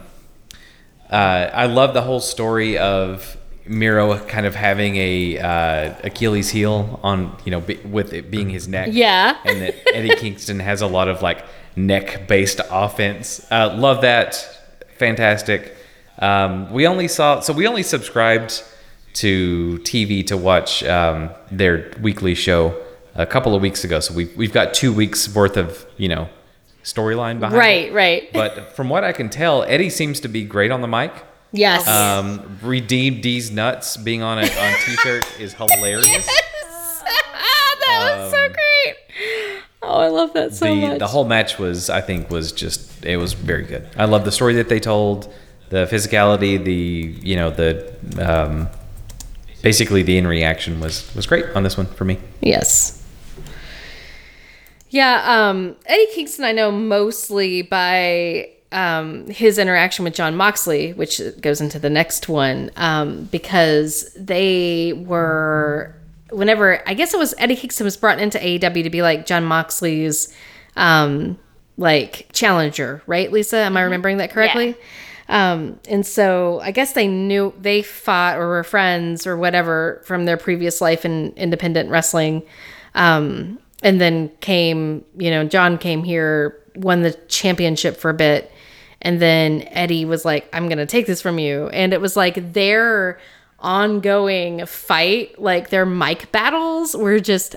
uh, 1.12 1.50
I 1.54 1.66
love 1.66 1.94
the 1.94 2.02
whole 2.02 2.22
story 2.22 2.78
of 2.78 3.38
Miro 3.70 4.18
kind 4.26 4.46
of 4.46 4.56
having 4.56 4.96
a 4.96 5.40
uh, 5.40 5.96
Achilles 6.04 6.50
heel 6.50 7.00
on 7.04 7.36
you 7.46 7.52
know 7.52 7.62
be, 7.62 7.76
with 7.78 8.14
it 8.14 8.32
being 8.32 8.50
his 8.50 8.68
neck. 8.68 8.90
Yeah. 8.92 9.38
And 9.46 9.62
that 9.62 9.76
Eddie 9.94 10.16
Kingston 10.18 10.60
has 10.60 10.82
a 10.82 10.88
lot 10.88 11.08
of 11.08 11.22
like 11.22 11.46
neck 11.76 12.28
based 12.28 12.60
offense. 12.72 13.46
Uh, 13.52 13.76
love 13.78 14.02
that. 14.02 14.36
Fantastic. 14.98 15.76
Um, 16.20 16.72
we 16.72 16.88
only 16.88 17.08
saw 17.08 17.40
so 17.40 17.54
we 17.54 17.68
only 17.68 17.84
subscribed 17.84 18.64
to 19.14 19.80
TV 19.84 20.26
to 20.28 20.38
watch 20.38 20.84
um, 20.84 21.30
their 21.52 21.92
weekly 22.02 22.36
show 22.36 22.80
a 23.16 23.26
couple 23.26 23.56
of 23.56 23.62
weeks 23.62 23.84
ago. 23.84 24.00
So 24.00 24.14
we've 24.14 24.36
we've 24.38 24.54
got 24.54 24.74
two 24.74 24.94
weeks 24.94 25.34
worth 25.34 25.58
of 25.58 25.86
you 25.98 26.08
know 26.08 26.30
storyline 26.84 27.40
behind. 27.40 27.58
Right, 27.58 27.88
it. 27.88 27.94
right. 27.94 28.24
Right. 28.24 28.34
But 28.34 28.76
from 28.76 28.90
what 28.90 29.04
I 29.04 29.12
can 29.12 29.30
tell, 29.30 29.64
Eddie 29.64 29.90
seems 29.90 30.20
to 30.22 30.28
be 30.28 30.44
great 30.44 30.72
on 30.72 30.82
the 30.82 30.88
mic. 30.88 31.12
Yes. 31.58 31.88
Um, 31.88 32.60
Redeem 32.62 33.22
D's 33.22 33.52
nuts 33.52 33.98
being 33.98 34.22
on 34.22 34.38
a 34.38 34.42
on 34.42 34.74
t-shirt 34.86 35.26
is 35.40 35.54
hilarious. 35.54 36.26
that 37.06 38.16
was 38.20 38.32
so 38.32 38.48
great. 38.48 38.96
Oh, 39.82 40.00
I 40.00 40.08
love 40.10 40.34
that 40.34 40.54
so 40.54 40.66
the 40.66 40.76
much. 40.82 41.00
the 41.00 41.08
whole 41.08 41.26
match 41.26 41.58
was 41.58 41.90
I 41.90 42.02
think 42.02 42.30
was 42.30 42.52
just 42.52 43.06
it 43.06 43.18
was 43.18 43.34
very 43.34 43.64
good. 43.64 43.90
I 43.98 44.06
love 44.06 44.26
the 44.26 44.32
story 44.32 44.54
that 44.56 44.70
they 44.70 44.80
told, 44.80 45.34
the 45.70 45.88
physicality, 45.88 46.64
the 46.64 46.74
you 46.74 47.36
know 47.36 47.50
the 47.50 47.96
um, 48.20 48.70
basically 49.62 50.04
the 50.04 50.18
in 50.18 50.28
reaction 50.28 50.80
was 50.80 51.14
was 51.16 51.26
great 51.26 51.46
on 51.56 51.64
this 51.64 51.78
one 51.78 51.88
for 51.88 52.06
me. 52.06 52.20
Yes. 52.42 53.04
Yeah, 54.90 55.22
um, 55.50 55.76
Eddie 55.86 56.08
Kingston 56.14 56.46
I 56.46 56.54
know 56.54 56.72
mostly 56.72 57.62
by 57.62 58.50
um, 58.72 59.28
his 59.28 59.58
interaction 59.58 60.04
with 60.04 60.14
Jon 60.14 60.36
Moxley, 60.36 60.94
which 60.94 61.22
goes 61.42 61.62
into 61.62 61.80
the 61.80 61.90
next 61.90 62.28
one, 62.28 62.72
um, 62.76 63.26
because 63.26 64.12
they 64.14 64.94
were 64.94 65.94
whenever 66.30 66.82
I 66.88 66.94
guess 66.94 67.14
it 67.14 67.18
was 67.18 67.34
Eddie 67.38 67.56
Kingston 67.56 67.86
was 67.86 67.96
brought 67.96 68.20
into 68.20 68.38
AEW 68.38 68.84
to 68.84 68.90
be 68.90 69.02
like 69.02 69.26
Jon 69.26 69.46
Moxley's 69.46 70.34
um, 70.76 71.38
like 71.78 72.28
challenger, 72.34 73.02
right, 73.08 73.32
Lisa? 73.32 73.58
Am 73.58 73.78
I 73.78 73.82
remembering 73.82 74.18
that 74.18 74.32
correctly? 74.32 74.76
Um, 75.30 75.80
and 75.90 76.06
so 76.06 76.60
I 76.62 76.72
guess 76.72 76.94
they 76.94 77.08
knew 77.08 77.54
they 77.60 77.82
fought 77.82 78.38
or 78.38 78.48
were 78.48 78.64
friends 78.64 79.28
or 79.28 79.36
whatever 79.36 80.02
from 80.06 80.26
their 80.26 80.38
previous 80.38 80.80
life 80.80 81.06
in 81.06 81.34
independent 81.36 81.90
wrestling. 81.90 82.44
Um, 82.96 83.60
and 83.84 84.02
then 84.02 84.30
came, 84.40 85.04
you 85.18 85.30
know, 85.30 85.44
Jon 85.44 85.78
came 85.78 86.04
here, 86.04 86.60
won 86.76 87.02
the 87.02 87.12
championship 87.28 87.98
for 87.98 88.10
a 88.10 88.14
bit. 88.14 88.52
And 89.02 89.22
then 89.22 89.68
Eddie 89.72 90.06
was 90.06 90.26
like, 90.26 90.50
I'm 90.54 90.68
going 90.68 90.80
to 90.80 90.86
take 90.86 91.06
this 91.06 91.22
from 91.22 91.38
you. 91.40 91.68
And 91.70 91.94
it 91.94 92.02
was 92.02 92.16
like 92.16 92.54
their 92.54 93.20
ongoing 93.60 94.66
fight, 94.66 95.40
like 95.42 95.70
their 95.70 95.86
mic 95.86 96.32
battles 96.32 96.96
were 96.96 97.20
just 97.20 97.56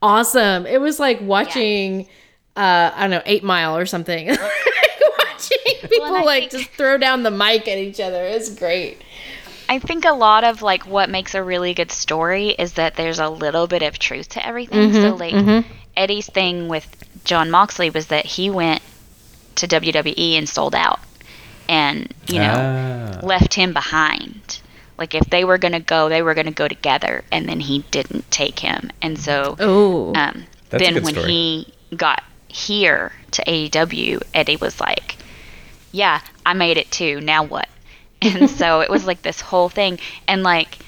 awesome. 0.00 0.66
It 0.66 0.80
was 0.80 0.98
like 0.98 1.20
watching, 1.20 2.08
uh, 2.56 2.90
I 2.94 3.00
don't 3.02 3.10
know, 3.10 3.22
Eight 3.26 3.44
Mile 3.44 3.76
or 3.76 3.86
something. 3.86 4.28
watching 5.18 5.58
people 5.88 6.04
I 6.16 6.22
like 6.24 6.50
think- 6.50 6.64
just 6.64 6.70
throw 6.76 6.98
down 6.98 7.22
the 7.22 7.30
mic 7.30 7.68
at 7.68 7.78
each 7.78 8.00
other. 8.00 8.24
It's 8.24 8.52
great. 8.54 9.02
I 9.68 9.78
think 9.78 10.04
a 10.04 10.12
lot 10.12 10.44
of 10.44 10.60
like 10.60 10.86
what 10.86 11.08
makes 11.08 11.34
a 11.34 11.42
really 11.42 11.72
good 11.72 11.90
story 11.90 12.50
is 12.50 12.74
that 12.74 12.96
there's 12.96 13.20
a 13.20 13.28
little 13.28 13.66
bit 13.66 13.82
of 13.82 13.98
truth 13.98 14.28
to 14.30 14.44
everything. 14.46 14.92
so 14.92 15.14
like 15.14 15.64
Eddie's 15.96 16.28
thing 16.28 16.68
with 16.68 16.86
Jon 17.24 17.50
Moxley 17.50 17.88
was 17.88 18.08
that 18.08 18.26
he 18.26 18.50
went 18.50 18.82
to 19.56 19.66
WWE 19.68 20.38
and 20.38 20.48
sold 20.48 20.74
out, 20.74 21.00
and 21.68 22.12
you 22.28 22.38
know 22.38 23.18
Ah. 23.20 23.26
left 23.26 23.54
him 23.54 23.72
behind. 23.72 24.60
Like 24.98 25.14
if 25.14 25.24
they 25.30 25.44
were 25.44 25.58
gonna 25.58 25.80
go, 25.80 26.08
they 26.08 26.22
were 26.22 26.34
gonna 26.34 26.50
go 26.52 26.68
together, 26.68 27.24
and 27.32 27.48
then 27.48 27.60
he 27.60 27.80
didn't 27.90 28.30
take 28.30 28.58
him, 28.60 28.90
and 29.00 29.18
so 29.18 29.56
Oh, 29.58 30.08
um, 30.14 30.44
That's 30.70 30.82
then 30.84 31.02
when 31.02 31.14
story. 31.14 31.30
he 31.30 31.72
got 31.96 32.22
here 32.48 33.12
to 33.32 33.42
AEW, 33.46 34.20
Eddie 34.34 34.56
was 34.56 34.78
like, 34.80 35.16
"Yeah, 35.90 36.20
I 36.46 36.52
made 36.54 36.76
it 36.76 36.90
too. 36.90 37.20
Now 37.20 37.42
what?" 37.42 37.68
And 38.22 38.48
so 38.48 38.80
it 38.80 38.90
was 38.90 39.04
like 39.06 39.22
this 39.22 39.40
whole 39.40 39.68
thing. 39.68 39.98
And 40.28 40.42
like, 40.44 40.78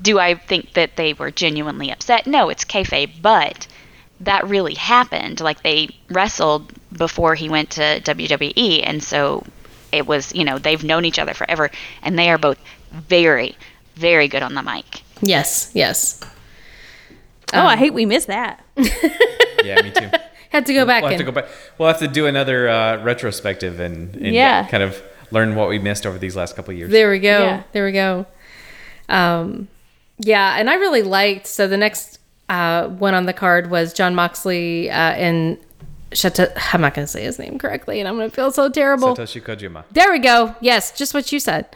do 0.00 0.18
I 0.18 0.34
think 0.36 0.72
that 0.74 0.96
they 0.96 1.12
were 1.12 1.30
genuinely 1.30 1.90
upset? 1.90 2.26
No, 2.26 2.48
it's 2.48 2.64
kayfabe, 2.64 3.20
but 3.20 3.66
that 4.20 4.48
really 4.48 4.74
happened. 4.74 5.40
Like 5.40 5.62
they 5.62 5.90
wrestled 6.08 6.72
before 6.92 7.34
he 7.34 7.48
went 7.48 7.70
to 7.70 8.00
WWE, 8.00 8.82
and 8.84 9.02
so 9.02 9.44
it 9.92 10.06
was 10.06 10.34
you 10.34 10.44
know 10.44 10.58
they've 10.58 10.82
known 10.84 11.04
each 11.04 11.18
other 11.18 11.34
forever, 11.34 11.70
and 12.02 12.18
they 12.18 12.30
are 12.30 12.38
both 12.38 12.58
very, 12.92 13.56
very 13.94 14.28
good 14.28 14.42
on 14.42 14.54
the 14.54 14.62
mic. 14.62 15.02
yes, 15.20 15.70
yes. 15.74 16.20
Oh, 17.52 17.66
I 17.66 17.76
hate 17.76 17.92
we 17.94 18.06
missed 18.06 18.28
that. 18.28 18.64
Yeah, 19.62 19.82
me 19.82 19.90
too. 19.90 20.08
Had 20.48 20.64
to 20.66 20.72
go 20.72 20.86
back 20.86 21.02
We'll 21.02 21.10
have 21.12 21.20
and 21.20 21.26
to 21.26 21.32
go 21.32 21.40
back. 21.42 21.50
We'll 21.76 21.88
have 21.88 21.98
to 21.98 22.08
do 22.08 22.24
another 22.26 22.66
uh, 22.68 23.02
retrospective 23.04 23.78
and, 23.78 24.16
and 24.16 24.34
Yeah. 24.34 24.66
kind 24.68 24.82
of 24.82 25.02
learn 25.30 25.54
what 25.54 25.68
we 25.68 25.78
missed 25.78 26.06
over 26.06 26.16
these 26.18 26.34
last 26.34 26.56
couple 26.56 26.72
of 26.72 26.78
years. 26.78 26.90
There 26.90 27.10
we 27.10 27.18
go. 27.18 27.38
Yeah. 27.40 27.62
There 27.72 27.84
we 27.84 27.92
go. 27.92 28.24
Um, 29.10 29.68
yeah, 30.18 30.56
and 30.58 30.70
I 30.70 30.74
really 30.76 31.02
liked. 31.02 31.46
So 31.46 31.68
the 31.68 31.76
next 31.76 32.18
uh, 32.48 32.88
one 32.88 33.12
on 33.14 33.26
the 33.26 33.34
card 33.34 33.70
was 33.70 33.92
Jon 33.92 34.14
Moxley 34.14 34.88
uh, 34.90 34.94
and 34.94 35.58
Shata. 36.10 36.52
I'm 36.72 36.80
not 36.80 36.94
going 36.94 37.06
to 37.06 37.10
say 37.10 37.22
his 37.22 37.38
name 37.38 37.58
correctly, 37.58 38.00
and 38.00 38.08
I'm 38.08 38.16
going 38.16 38.28
to 38.28 38.34
feel 38.34 38.50
so 38.50 38.68
terrible. 38.68 39.16
Satoshi 39.16 39.42
Kojima. 39.42 39.84
There 39.92 40.10
we 40.10 40.18
go. 40.18 40.54
Yes, 40.60 40.96
just 40.96 41.14
what 41.14 41.30
you 41.32 41.40
said. 41.40 41.66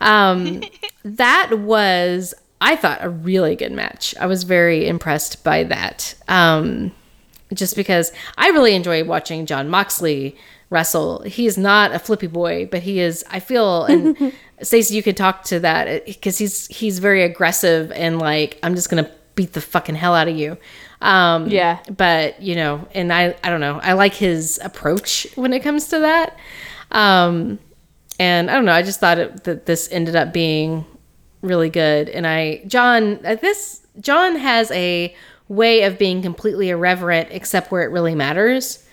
Um, 0.00 0.62
that 1.04 1.58
was, 1.58 2.34
I 2.60 2.76
thought, 2.76 2.98
a 3.02 3.08
really 3.08 3.56
good 3.56 3.72
match. 3.72 4.14
I 4.18 4.26
was 4.26 4.44
very 4.44 4.88
impressed 4.88 5.44
by 5.44 5.64
that. 5.64 6.14
Um, 6.28 6.92
just 7.52 7.76
because 7.76 8.12
I 8.38 8.48
really 8.48 8.74
enjoy 8.74 9.04
watching 9.04 9.46
Jon 9.46 9.68
Moxley 9.68 10.36
wrestle. 10.70 11.22
He's 11.22 11.58
not 11.58 11.92
a 11.92 11.98
flippy 11.98 12.26
boy, 12.26 12.66
but 12.70 12.82
he 12.82 12.98
is. 12.98 13.24
I 13.30 13.40
feel, 13.40 13.84
and 13.84 14.32
Stacey, 14.62 14.94
you 14.96 15.02
could 15.02 15.16
talk 15.16 15.44
to 15.44 15.60
that 15.60 16.06
because 16.06 16.38
he's 16.38 16.66
he's 16.68 16.98
very 16.98 17.22
aggressive 17.22 17.92
and 17.92 18.18
like 18.18 18.58
I'm 18.62 18.74
just 18.74 18.88
gonna 18.88 19.10
beat 19.34 19.52
the 19.52 19.60
fucking 19.60 19.94
hell 19.94 20.14
out 20.14 20.28
of 20.28 20.36
you. 20.36 20.56
Um, 21.02 21.48
Yeah. 21.48 21.78
but 21.94 22.40
you 22.40 22.54
know, 22.54 22.86
and 22.94 23.12
I 23.12 23.34
I 23.44 23.50
don't 23.50 23.60
know. 23.60 23.80
I 23.82 23.92
like 23.92 24.14
his 24.14 24.58
approach 24.62 25.26
when 25.34 25.52
it 25.52 25.60
comes 25.60 25.88
to 25.88 25.98
that. 26.00 26.38
Um, 26.92 27.58
and 28.18 28.50
I 28.50 28.54
don't 28.54 28.64
know. 28.64 28.72
I 28.72 28.82
just 28.82 29.00
thought 29.00 29.18
it, 29.18 29.44
that 29.44 29.66
this 29.66 29.88
ended 29.90 30.14
up 30.16 30.32
being 30.32 30.84
really 31.40 31.70
good. 31.70 32.08
And 32.08 32.26
I, 32.26 32.62
Jon, 32.66 33.18
uh, 33.24 33.34
this 33.34 33.80
Jon 34.00 34.36
has 34.36 34.70
a 34.70 35.14
way 35.48 35.82
of 35.82 35.98
being 35.98 36.22
completely 36.22 36.70
irreverent, 36.70 37.28
except 37.32 37.72
where 37.72 37.82
it 37.82 37.90
really 37.90 38.14
matters. 38.14 38.86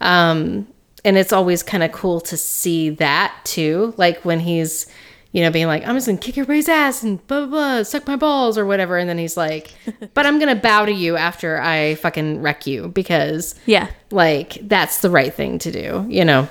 Um, 0.00 0.68
and 1.04 1.16
it's 1.16 1.32
always 1.32 1.62
kind 1.62 1.82
of 1.82 1.90
cool 1.92 2.20
to 2.22 2.36
see 2.36 2.90
that 2.90 3.34
too. 3.44 3.94
Like 3.96 4.24
when 4.24 4.40
he's, 4.40 4.86
you 5.36 5.42
know, 5.42 5.50
being 5.50 5.66
like, 5.66 5.86
I'm 5.86 5.94
just 5.96 6.06
gonna 6.06 6.16
kick 6.16 6.38
everybody's 6.38 6.66
ass 6.66 7.02
and 7.02 7.24
blah 7.26 7.40
blah 7.40 7.48
blah, 7.48 7.82
suck 7.82 8.06
my 8.06 8.16
balls 8.16 8.56
or 8.56 8.64
whatever. 8.64 8.96
And 8.96 9.06
then 9.06 9.18
he's 9.18 9.36
like, 9.36 9.74
but 10.14 10.24
I'm 10.24 10.38
gonna 10.38 10.54
bow 10.56 10.86
to 10.86 10.92
you 10.92 11.14
after 11.18 11.60
I 11.60 11.96
fucking 11.96 12.40
wreck 12.40 12.66
you 12.66 12.88
because 12.88 13.54
Yeah. 13.66 13.88
like 14.10 14.56
that's 14.62 15.02
the 15.02 15.10
right 15.10 15.34
thing 15.34 15.58
to 15.58 15.70
do, 15.70 16.06
you 16.08 16.24
know. 16.24 16.48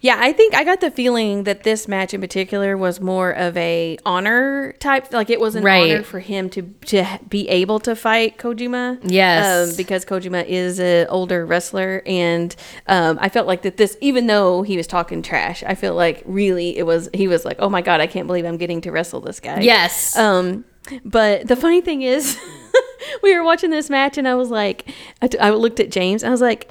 Yeah, 0.00 0.16
I 0.20 0.32
think 0.32 0.54
I 0.54 0.62
got 0.62 0.80
the 0.80 0.90
feeling 0.90 1.44
that 1.44 1.62
this 1.64 1.88
match 1.88 2.12
in 2.14 2.20
particular 2.20 2.76
was 2.76 3.00
more 3.00 3.30
of 3.30 3.56
a 3.56 3.96
honor 4.04 4.72
type. 4.78 5.12
Like 5.12 5.30
it 5.30 5.40
was 5.40 5.54
an 5.56 5.64
Right. 5.64 5.90
honor 5.92 6.02
for 6.02 6.20
him 6.20 6.50
to 6.50 6.62
to 6.86 7.18
be 7.28 7.48
able 7.48 7.80
to 7.80 7.96
fight 7.96 8.36
Kojima. 8.38 8.98
Yes. 9.02 9.70
um, 9.70 9.76
because 9.76 10.04
Kojima 10.04 10.44
is 10.46 10.78
an 10.78 11.06
older 11.08 11.46
wrestler, 11.46 12.02
and 12.06 12.54
um, 12.86 13.18
I 13.20 13.28
felt 13.30 13.46
like 13.46 13.62
that 13.62 13.78
this, 13.78 13.96
even 14.00 14.26
though 14.26 14.62
he 14.62 14.76
was 14.76 14.86
talking 14.86 15.22
trash, 15.22 15.64
I 15.66 15.74
feel 15.74 15.94
like 15.94 16.22
really 16.26 16.76
it 16.76 16.84
was 16.84 17.08
he 17.14 17.26
was 17.26 17.44
like, 17.44 17.56
oh 17.58 17.70
my 17.70 17.80
god, 17.82 18.00
I 18.00 18.06
can't 18.06 18.26
believe 18.26 18.44
I'm 18.44 18.58
getting 18.58 18.82
to 18.82 18.92
wrestle 18.92 19.20
this 19.22 19.40
guy. 19.40 19.60
Yes. 19.60 20.14
Um, 20.16 20.64
but 21.04 21.48
the 21.48 21.56
funny 21.56 21.80
thing 21.80 22.02
is, 22.02 22.38
we 23.22 23.34
were 23.36 23.42
watching 23.42 23.70
this 23.70 23.88
match, 23.90 24.18
and 24.18 24.28
I 24.28 24.34
was 24.34 24.50
like, 24.50 24.88
I, 25.22 25.26
t- 25.26 25.38
I 25.38 25.50
looked 25.50 25.80
at 25.80 25.90
James, 25.90 26.22
and 26.22 26.28
I 26.28 26.32
was 26.32 26.40
like, 26.42 26.70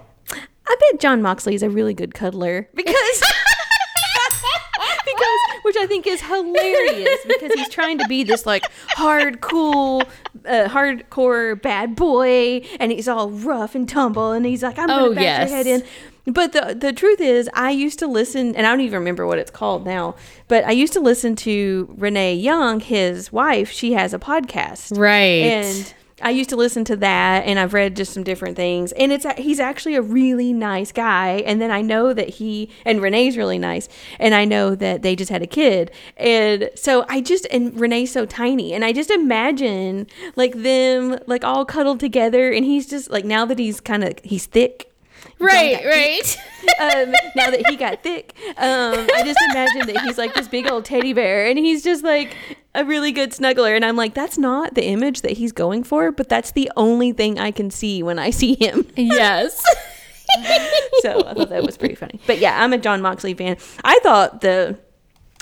I 0.67 0.75
bet 0.91 0.99
Jon 0.99 1.21
Moxley 1.21 1.55
is 1.55 1.63
a 1.63 1.69
really 1.69 1.93
good 1.93 2.13
cuddler 2.13 2.67
because. 2.73 3.23
because 5.05 5.39
which 5.63 5.75
I 5.77 5.85
think 5.87 6.05
is 6.07 6.21
hilarious 6.21 7.19
because 7.27 7.53
he's 7.53 7.69
trying 7.69 7.97
to 7.99 8.07
be 8.07 8.23
this 8.23 8.45
like 8.45 8.63
hard 8.89 9.41
cool 9.41 10.03
uh, 10.45 10.67
hardcore 10.67 11.61
bad 11.61 11.95
boy 11.95 12.61
and 12.79 12.91
he's 12.91 13.07
all 13.07 13.29
rough 13.29 13.75
and 13.75 13.87
tumble 13.87 14.31
and 14.31 14.45
he's 14.45 14.63
like 14.63 14.77
I'm 14.79 14.87
gonna 14.87 15.05
Oh, 15.05 15.13
bash 15.15 15.23
yes. 15.23 15.49
your 15.49 15.57
head 15.57 15.67
in 15.67 15.83
But 16.33 16.53
the 16.53 16.75
the 16.77 16.91
truth 16.91 17.21
is, 17.21 17.47
I 17.53 17.69
used 17.71 17.99
to 17.99 18.07
listen, 18.07 18.55
and 18.55 18.65
I 18.65 18.71
don't 18.71 18.81
even 18.81 18.97
remember 18.99 19.27
what 19.27 19.37
it's 19.37 19.51
called 19.51 19.85
now. 19.85 20.15
But 20.47 20.63
I 20.65 20.71
used 20.71 20.93
to 20.93 20.99
listen 20.99 21.35
to 21.37 21.87
Renee 21.97 22.33
Young, 22.35 22.79
his 22.79 23.31
wife. 23.31 23.69
She 23.71 23.93
has 23.93 24.11
a 24.13 24.17
podcast, 24.19 24.97
Right. 24.97 25.43
And 25.45 25.93
I 26.21 26.29
used 26.29 26.49
to 26.51 26.55
listen 26.55 26.85
to 26.85 26.95
that, 26.97 27.45
and 27.45 27.59
I've 27.59 27.73
read 27.73 27.95
just 27.95 28.13
some 28.13 28.23
different 28.23 28.55
things. 28.55 28.93
And 28.93 29.11
it's 29.11 29.25
he's 29.37 29.59
actually 29.59 29.95
a 29.95 30.01
really 30.01 30.53
nice 30.53 30.91
guy. 30.91 31.43
And 31.45 31.61
then 31.61 31.71
I 31.71 31.81
know 31.81 32.13
that 32.13 32.29
he 32.29 32.69
and 32.85 33.01
Renee's 33.01 33.37
really 33.37 33.59
nice, 33.59 33.89
and 34.17 34.33
I 34.33 34.45
know 34.45 34.75
that 34.75 35.01
they 35.01 35.15
just 35.15 35.29
had 35.29 35.41
a 35.41 35.47
kid. 35.47 35.91
And 36.15 36.69
so 36.75 37.05
I 37.09 37.19
just 37.19 37.45
and 37.51 37.77
Renee's 37.77 38.11
so 38.11 38.25
tiny, 38.25 38.73
and 38.73 38.85
I 38.85 38.93
just 38.93 39.09
imagine 39.11 40.07
like 40.35 40.53
them 40.53 41.19
like 41.27 41.43
all 41.43 41.65
cuddled 41.65 41.99
together, 41.99 42.51
and 42.51 42.65
he's 42.65 42.87
just 42.87 43.09
like 43.09 43.25
now 43.25 43.45
that 43.45 43.59
he's 43.59 43.81
kind 43.81 44.03
of 44.03 44.13
he's 44.23 44.45
thick. 44.45 44.91
Right, 45.39 45.83
right. 45.85 46.37
um, 46.79 47.11
now 47.35 47.49
that 47.51 47.67
he 47.67 47.75
got 47.75 48.03
thick, 48.03 48.33
um, 48.57 49.07
I 49.13 49.23
just 49.23 49.39
imagine 49.51 49.87
that 49.93 50.01
he's 50.03 50.17
like 50.17 50.33
this 50.33 50.47
big 50.47 50.69
old 50.69 50.85
teddy 50.85 51.13
bear, 51.13 51.47
and 51.47 51.57
he's 51.57 51.83
just 51.83 52.03
like 52.03 52.35
a 52.73 52.85
really 52.85 53.11
good 53.11 53.31
snuggler. 53.31 53.75
And 53.75 53.83
I'm 53.83 53.95
like, 53.95 54.13
that's 54.13 54.37
not 54.37 54.75
the 54.75 54.85
image 54.85 55.21
that 55.21 55.31
he's 55.31 55.51
going 55.51 55.83
for, 55.83 56.11
but 56.11 56.29
that's 56.29 56.51
the 56.51 56.71
only 56.75 57.11
thing 57.11 57.39
I 57.39 57.51
can 57.51 57.69
see 57.69 58.01
when 58.03 58.19
I 58.19 58.29
see 58.29 58.55
him. 58.55 58.85
yes. 58.95 59.63
So 61.01 61.25
I 61.25 61.33
thought 61.33 61.49
that 61.49 61.63
was 61.63 61.77
pretty 61.77 61.95
funny. 61.95 62.19
But 62.27 62.39
yeah, 62.39 62.61
I'm 62.61 62.73
a 62.73 62.77
Jon 62.77 63.01
Moxley 63.01 63.33
fan. 63.33 63.57
I 63.85 63.99
thought 64.03 64.41
the. 64.41 64.77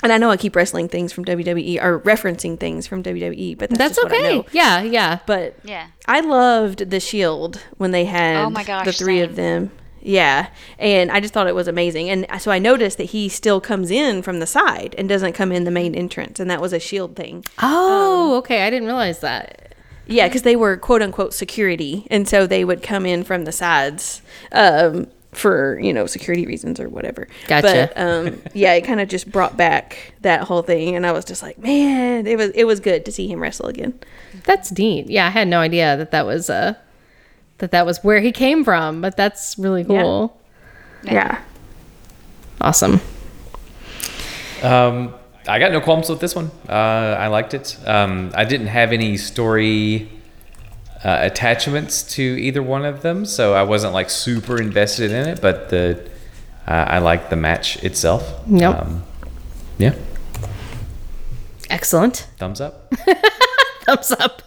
And 0.02 0.12
I 0.12 0.18
know 0.18 0.30
I 0.30 0.36
keep 0.36 0.54
wrestling 0.54 0.88
things 0.88 1.12
from 1.12 1.24
WWE 1.24 1.82
or 1.82 1.98
referencing 2.00 2.60
things 2.60 2.86
from 2.86 3.02
WWE, 3.02 3.56
but 3.56 3.70
that's, 3.70 3.78
That's 3.78 3.96
just 3.96 4.04
what 4.04 4.12
I 4.12 4.16
okay. 4.18 4.36
know. 4.36 4.46
Yeah, 4.52 4.82
yeah. 4.82 5.18
But 5.26 5.56
Yeah. 5.64 5.86
I 6.06 6.20
loved 6.20 6.90
the 6.90 7.00
Shield 7.00 7.60
when 7.78 7.90
they 7.90 8.04
had 8.04 8.44
Oh 8.44 8.50
my 8.50 8.62
gosh, 8.62 8.84
the 8.84 8.92
three 8.92 9.20
of 9.20 9.34
them. 9.34 9.70
Yeah, 10.04 10.48
and 10.78 11.10
I 11.10 11.20
just 11.20 11.32
thought 11.32 11.46
it 11.46 11.54
was 11.54 11.66
amazing. 11.66 12.10
And 12.10 12.26
so 12.38 12.50
I 12.50 12.58
noticed 12.58 12.98
that 12.98 13.04
he 13.04 13.28
still 13.30 13.60
comes 13.60 13.90
in 13.90 14.20
from 14.22 14.38
the 14.38 14.46
side 14.46 14.94
and 14.98 15.08
doesn't 15.08 15.32
come 15.32 15.50
in 15.50 15.64
the 15.64 15.70
main 15.70 15.94
entrance, 15.94 16.38
and 16.38 16.50
that 16.50 16.60
was 16.60 16.74
a 16.74 16.78
Shield 16.78 17.16
thing. 17.16 17.44
Oh, 17.62 18.36
okay. 18.38 18.66
I 18.66 18.70
didn't 18.70 18.86
realize 18.86 19.20
that. 19.20 19.74
Yeah, 20.06 20.28
because 20.28 20.42
they 20.42 20.56
were 20.56 20.76
quote 20.76 21.00
unquote 21.00 21.32
security, 21.32 22.06
and 22.10 22.28
so 22.28 22.46
they 22.46 22.64
would 22.64 22.82
come 22.82 23.06
in 23.06 23.24
from 23.24 23.44
the 23.44 23.52
sides 23.52 24.20
um, 24.52 25.06
for 25.32 25.78
you 25.80 25.92
know 25.94 26.06
security 26.06 26.46
reasons 26.46 26.78
or 26.78 26.90
whatever. 26.90 27.26
Gotcha. 27.46 27.90
But 27.94 27.98
um, 27.98 28.42
yeah, 28.52 28.74
it 28.74 28.82
kind 28.82 29.00
of 29.00 29.08
just 29.08 29.32
brought 29.32 29.56
back 29.56 30.12
that 30.20 30.42
whole 30.42 30.60
thing, 30.60 30.94
and 30.96 31.06
I 31.06 31.12
was 31.12 31.24
just 31.24 31.42
like, 31.42 31.58
man, 31.58 32.26
it 32.26 32.36
was 32.36 32.50
it 32.50 32.64
was 32.64 32.80
good 32.80 33.06
to 33.06 33.12
see 33.12 33.26
him 33.26 33.40
wrestle 33.40 33.66
again. 33.66 33.98
That's 34.44 34.70
neat. 34.72 35.08
Yeah, 35.08 35.26
I 35.26 35.30
had 35.30 35.48
no 35.48 35.60
idea 35.60 35.96
that 35.96 36.10
that 36.10 36.26
was 36.26 36.50
uh 36.50 36.74
that 37.58 37.70
that 37.70 37.86
was 37.86 38.02
where 38.02 38.20
he 38.20 38.32
came 38.32 38.64
from, 38.64 39.00
but 39.00 39.16
that's 39.16 39.56
really 39.58 39.84
cool. 39.84 40.40
Yeah. 41.02 41.42
Awesome. 42.60 43.00
Um, 44.62 45.14
I 45.46 45.58
got 45.58 45.72
no 45.72 45.80
qualms 45.80 46.08
with 46.08 46.20
this 46.20 46.34
one. 46.34 46.50
Uh, 46.68 46.72
I 46.72 47.26
liked 47.26 47.52
it. 47.54 47.76
Um, 47.86 48.32
I 48.34 48.44
didn't 48.44 48.68
have 48.68 48.92
any 48.92 49.16
story 49.16 50.10
uh, 51.04 51.18
attachments 51.20 52.02
to 52.14 52.22
either 52.22 52.62
one 52.62 52.84
of 52.84 53.02
them, 53.02 53.26
so 53.26 53.52
I 53.52 53.62
wasn't 53.62 53.92
like 53.92 54.08
super 54.08 54.60
invested 54.60 55.10
in 55.10 55.28
it. 55.28 55.42
But 55.42 55.68
the 55.68 56.08
uh, 56.66 56.70
I 56.70 56.98
liked 56.98 57.28
the 57.28 57.36
match 57.36 57.82
itself. 57.84 58.42
Yep. 58.48 58.80
Um, 58.80 59.04
yeah. 59.76 59.94
Excellent. 61.68 62.26
Thumbs 62.38 62.60
up. 62.60 62.94
Thumbs 63.82 64.12
up. 64.12 64.42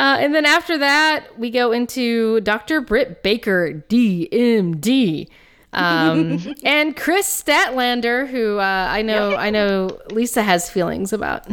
Uh, 0.00 0.16
and 0.18 0.34
then 0.34 0.46
after 0.46 0.78
that, 0.78 1.38
we 1.38 1.50
go 1.50 1.72
into 1.72 2.40
Dr. 2.40 2.80
Britt 2.80 3.22
Baker, 3.22 3.84
DMD. 3.90 5.28
Um, 5.74 6.54
and 6.64 6.96
Kris 6.96 7.26
Statlander, 7.26 8.26
who 8.26 8.56
uh, 8.56 8.86
I 8.90 9.02
know, 9.02 9.36
I 9.36 9.50
know 9.50 10.00
Lisa 10.10 10.42
has 10.42 10.70
feelings 10.70 11.12
about. 11.12 11.46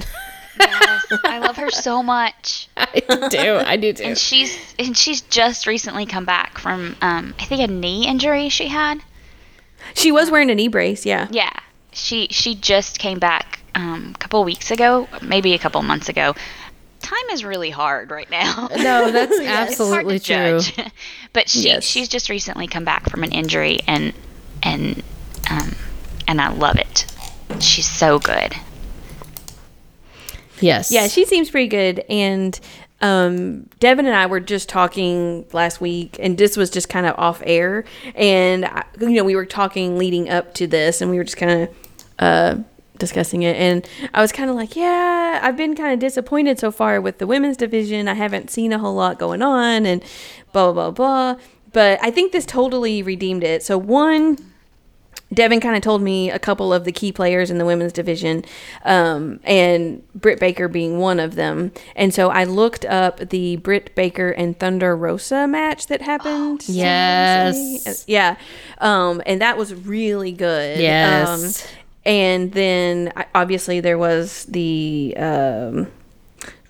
Yes, 0.58 1.06
I 1.26 1.40
love 1.40 1.58
her 1.58 1.70
so 1.70 2.02
much. 2.02 2.70
I 2.78 3.28
do, 3.30 3.58
I 3.58 3.76
do 3.76 3.92
too. 3.92 4.04
And 4.06 4.18
she's 4.18 4.58
and 4.80 4.98
she's 4.98 5.22
just 5.24 5.68
recently 5.68 6.06
come 6.06 6.24
back 6.24 6.58
from 6.58 6.96
um, 7.02 7.36
I 7.40 7.44
think 7.44 7.70
a 7.70 7.72
knee 7.72 8.08
injury 8.08 8.48
she 8.48 8.70
had. 8.70 9.04
She 9.94 10.14
was 10.14 10.32
wearing 10.32 10.50
a 10.50 10.56
knee 10.56 10.70
brace, 10.70 11.06
yeah. 11.06 11.28
Yeah, 11.32 11.52
she 11.92 12.30
she 12.32 12.56
just 12.56 12.98
came 12.98 13.20
back 13.20 13.60
um, 13.76 14.14
a 14.16 14.18
couple 14.20 14.42
weeks 14.46 14.72
ago, 14.72 15.10
maybe 15.22 15.54
a 15.54 15.60
couple 15.60 15.82
months 15.84 16.08
ago. 16.08 16.34
Time 17.02 17.30
is 17.32 17.44
really 17.46 17.70
hard 17.70 18.12
right 18.12 18.30
now. 18.30 18.68
No, 18.78 19.12
that's 19.12 19.32
It's 19.36 19.46
hard 19.48 19.70
absolutely 19.70 20.20
to 20.20 20.26
true. 20.26 20.60
judge. 20.60 20.92
but 21.34 21.48
she 21.50 21.62
Yes. 21.68 21.84
she's 21.86 22.08
just 22.08 22.30
recently 22.30 22.68
come 22.68 22.84
back 22.84 23.10
from 23.10 23.24
an 23.24 23.32
injury 23.32 23.80
and 23.88 24.14
and 24.64 25.04
um, 25.50 25.76
and 26.28 26.42
I 26.42 26.50
love 26.50 26.78
it. 26.78 27.06
She's 27.62 27.88
so 27.88 28.20
good. 28.20 28.54
Yes. 30.60 30.92
Yeah, 30.92 31.08
she 31.08 31.26
seems 31.26 31.50
pretty 31.50 31.68
good. 31.68 32.04
And 32.10 32.60
um, 33.02 33.68
Devin 33.80 34.06
and 34.08 34.16
I 34.16 34.26
were 34.26 34.40
just 34.40 34.68
talking 34.70 35.46
last 35.54 35.80
week, 35.80 36.18
and 36.20 36.38
this 36.38 36.58
was 36.58 36.70
just 36.70 36.90
kind 36.90 37.06
of 37.06 37.16
off 37.18 37.42
air. 37.46 37.86
And, 38.16 38.66
I, 38.66 38.84
you 39.00 39.12
know, 39.12 39.24
we 39.24 39.36
were 39.36 39.46
talking 39.46 39.98
leading 40.00 40.30
up 40.30 40.56
to 40.56 40.66
this, 40.68 41.00
and 41.00 41.12
we 41.12 41.18
were 41.18 41.24
just 41.24 41.38
kind 41.38 41.62
of 41.64 41.70
uh, 42.20 42.56
discussing 42.98 43.44
it. 43.44 43.56
And 43.56 43.88
I 44.14 44.22
was 44.22 44.32
kind 44.32 44.50
of 44.50 44.56
like, 44.56 44.76
yeah, 44.76 45.40
I've 45.42 45.58
been 45.58 45.76
kind 45.76 45.94
of 45.94 46.00
disappointed 46.00 46.60
so 46.60 46.72
far 46.72 47.02
with 47.02 47.18
the 47.18 47.28
women's 47.28 47.58
division. 47.58 48.08
I 48.08 48.14
haven't 48.14 48.50
seen 48.50 48.74
a 48.74 48.80
whole 48.80 48.96
lot 48.96 49.20
going 49.20 49.42
on, 49.42 49.86
and 49.86 50.04
blah, 50.52 50.72
blah, 50.72 50.92
blah. 50.92 51.36
But 51.74 52.00
I 52.02 52.12
think 52.12 52.32
this 52.32 52.46
totally 52.46 53.04
redeemed 53.04 53.44
it. 53.44 53.64
So, 53.64 53.78
one, 53.78 54.38
Devin 55.34 55.60
kind 55.60 55.76
of 55.76 55.82
told 55.82 56.02
me 56.02 56.32
a 56.32 56.40
couple 56.40 56.74
of 56.74 56.86
the 56.86 56.92
key 56.92 57.12
players 57.12 57.52
in 57.52 57.58
the 57.58 57.66
women's 57.66 57.92
division, 57.92 58.46
um, 58.86 59.40
and 59.44 60.02
Britt 60.14 60.40
Baker 60.40 60.68
being 60.68 61.00
one 61.00 61.20
of 61.20 61.36
them. 61.36 61.72
And 61.96 62.14
so 62.14 62.30
I 62.30 62.46
looked 62.46 62.86
up 62.86 63.30
the 63.30 63.58
Britt 63.58 63.94
Baker 63.94 64.30
and 64.32 64.58
Thunder 64.58 64.96
Rosa 64.96 65.46
match 65.48 65.88
that 65.88 66.02
happened. 66.02 66.62
some 66.64 66.76
Yes. 66.76 68.06
Yeah. 68.08 68.38
Um, 68.78 69.22
and 69.26 69.42
that 69.42 69.58
was 69.58 69.74
really 69.74 70.32
good. 70.32 70.80
Yes. 70.80 71.64
Um, 71.64 71.70
and 72.08 72.52
then 72.54 73.14
obviously 73.36 73.80
there 73.80 73.98
was 74.00 74.46
the. 74.46 75.14
Um, 75.18 75.88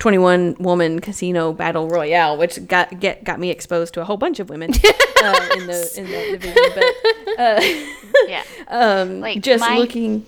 21 0.00 0.54
woman 0.60 1.00
casino 1.00 1.52
battle 1.52 1.88
royale 1.88 2.36
which 2.36 2.64
got 2.68 3.00
get 3.00 3.24
got 3.24 3.38
me 3.40 3.50
exposed 3.50 3.92
to 3.94 4.00
a 4.00 4.04
whole 4.04 4.16
bunch 4.16 4.38
of 4.38 4.48
women 4.48 4.70
uh, 4.72 4.76
in 5.56 5.66
the 5.66 5.92
in 5.96 6.04
that 6.10 6.28
division 6.30 6.62
but 6.74 7.38
uh, 7.38 7.60
Yeah. 8.28 8.44
um, 8.68 9.20
Like, 9.20 9.40
just 9.40 9.60
my- 9.60 9.76
looking. 9.76 10.24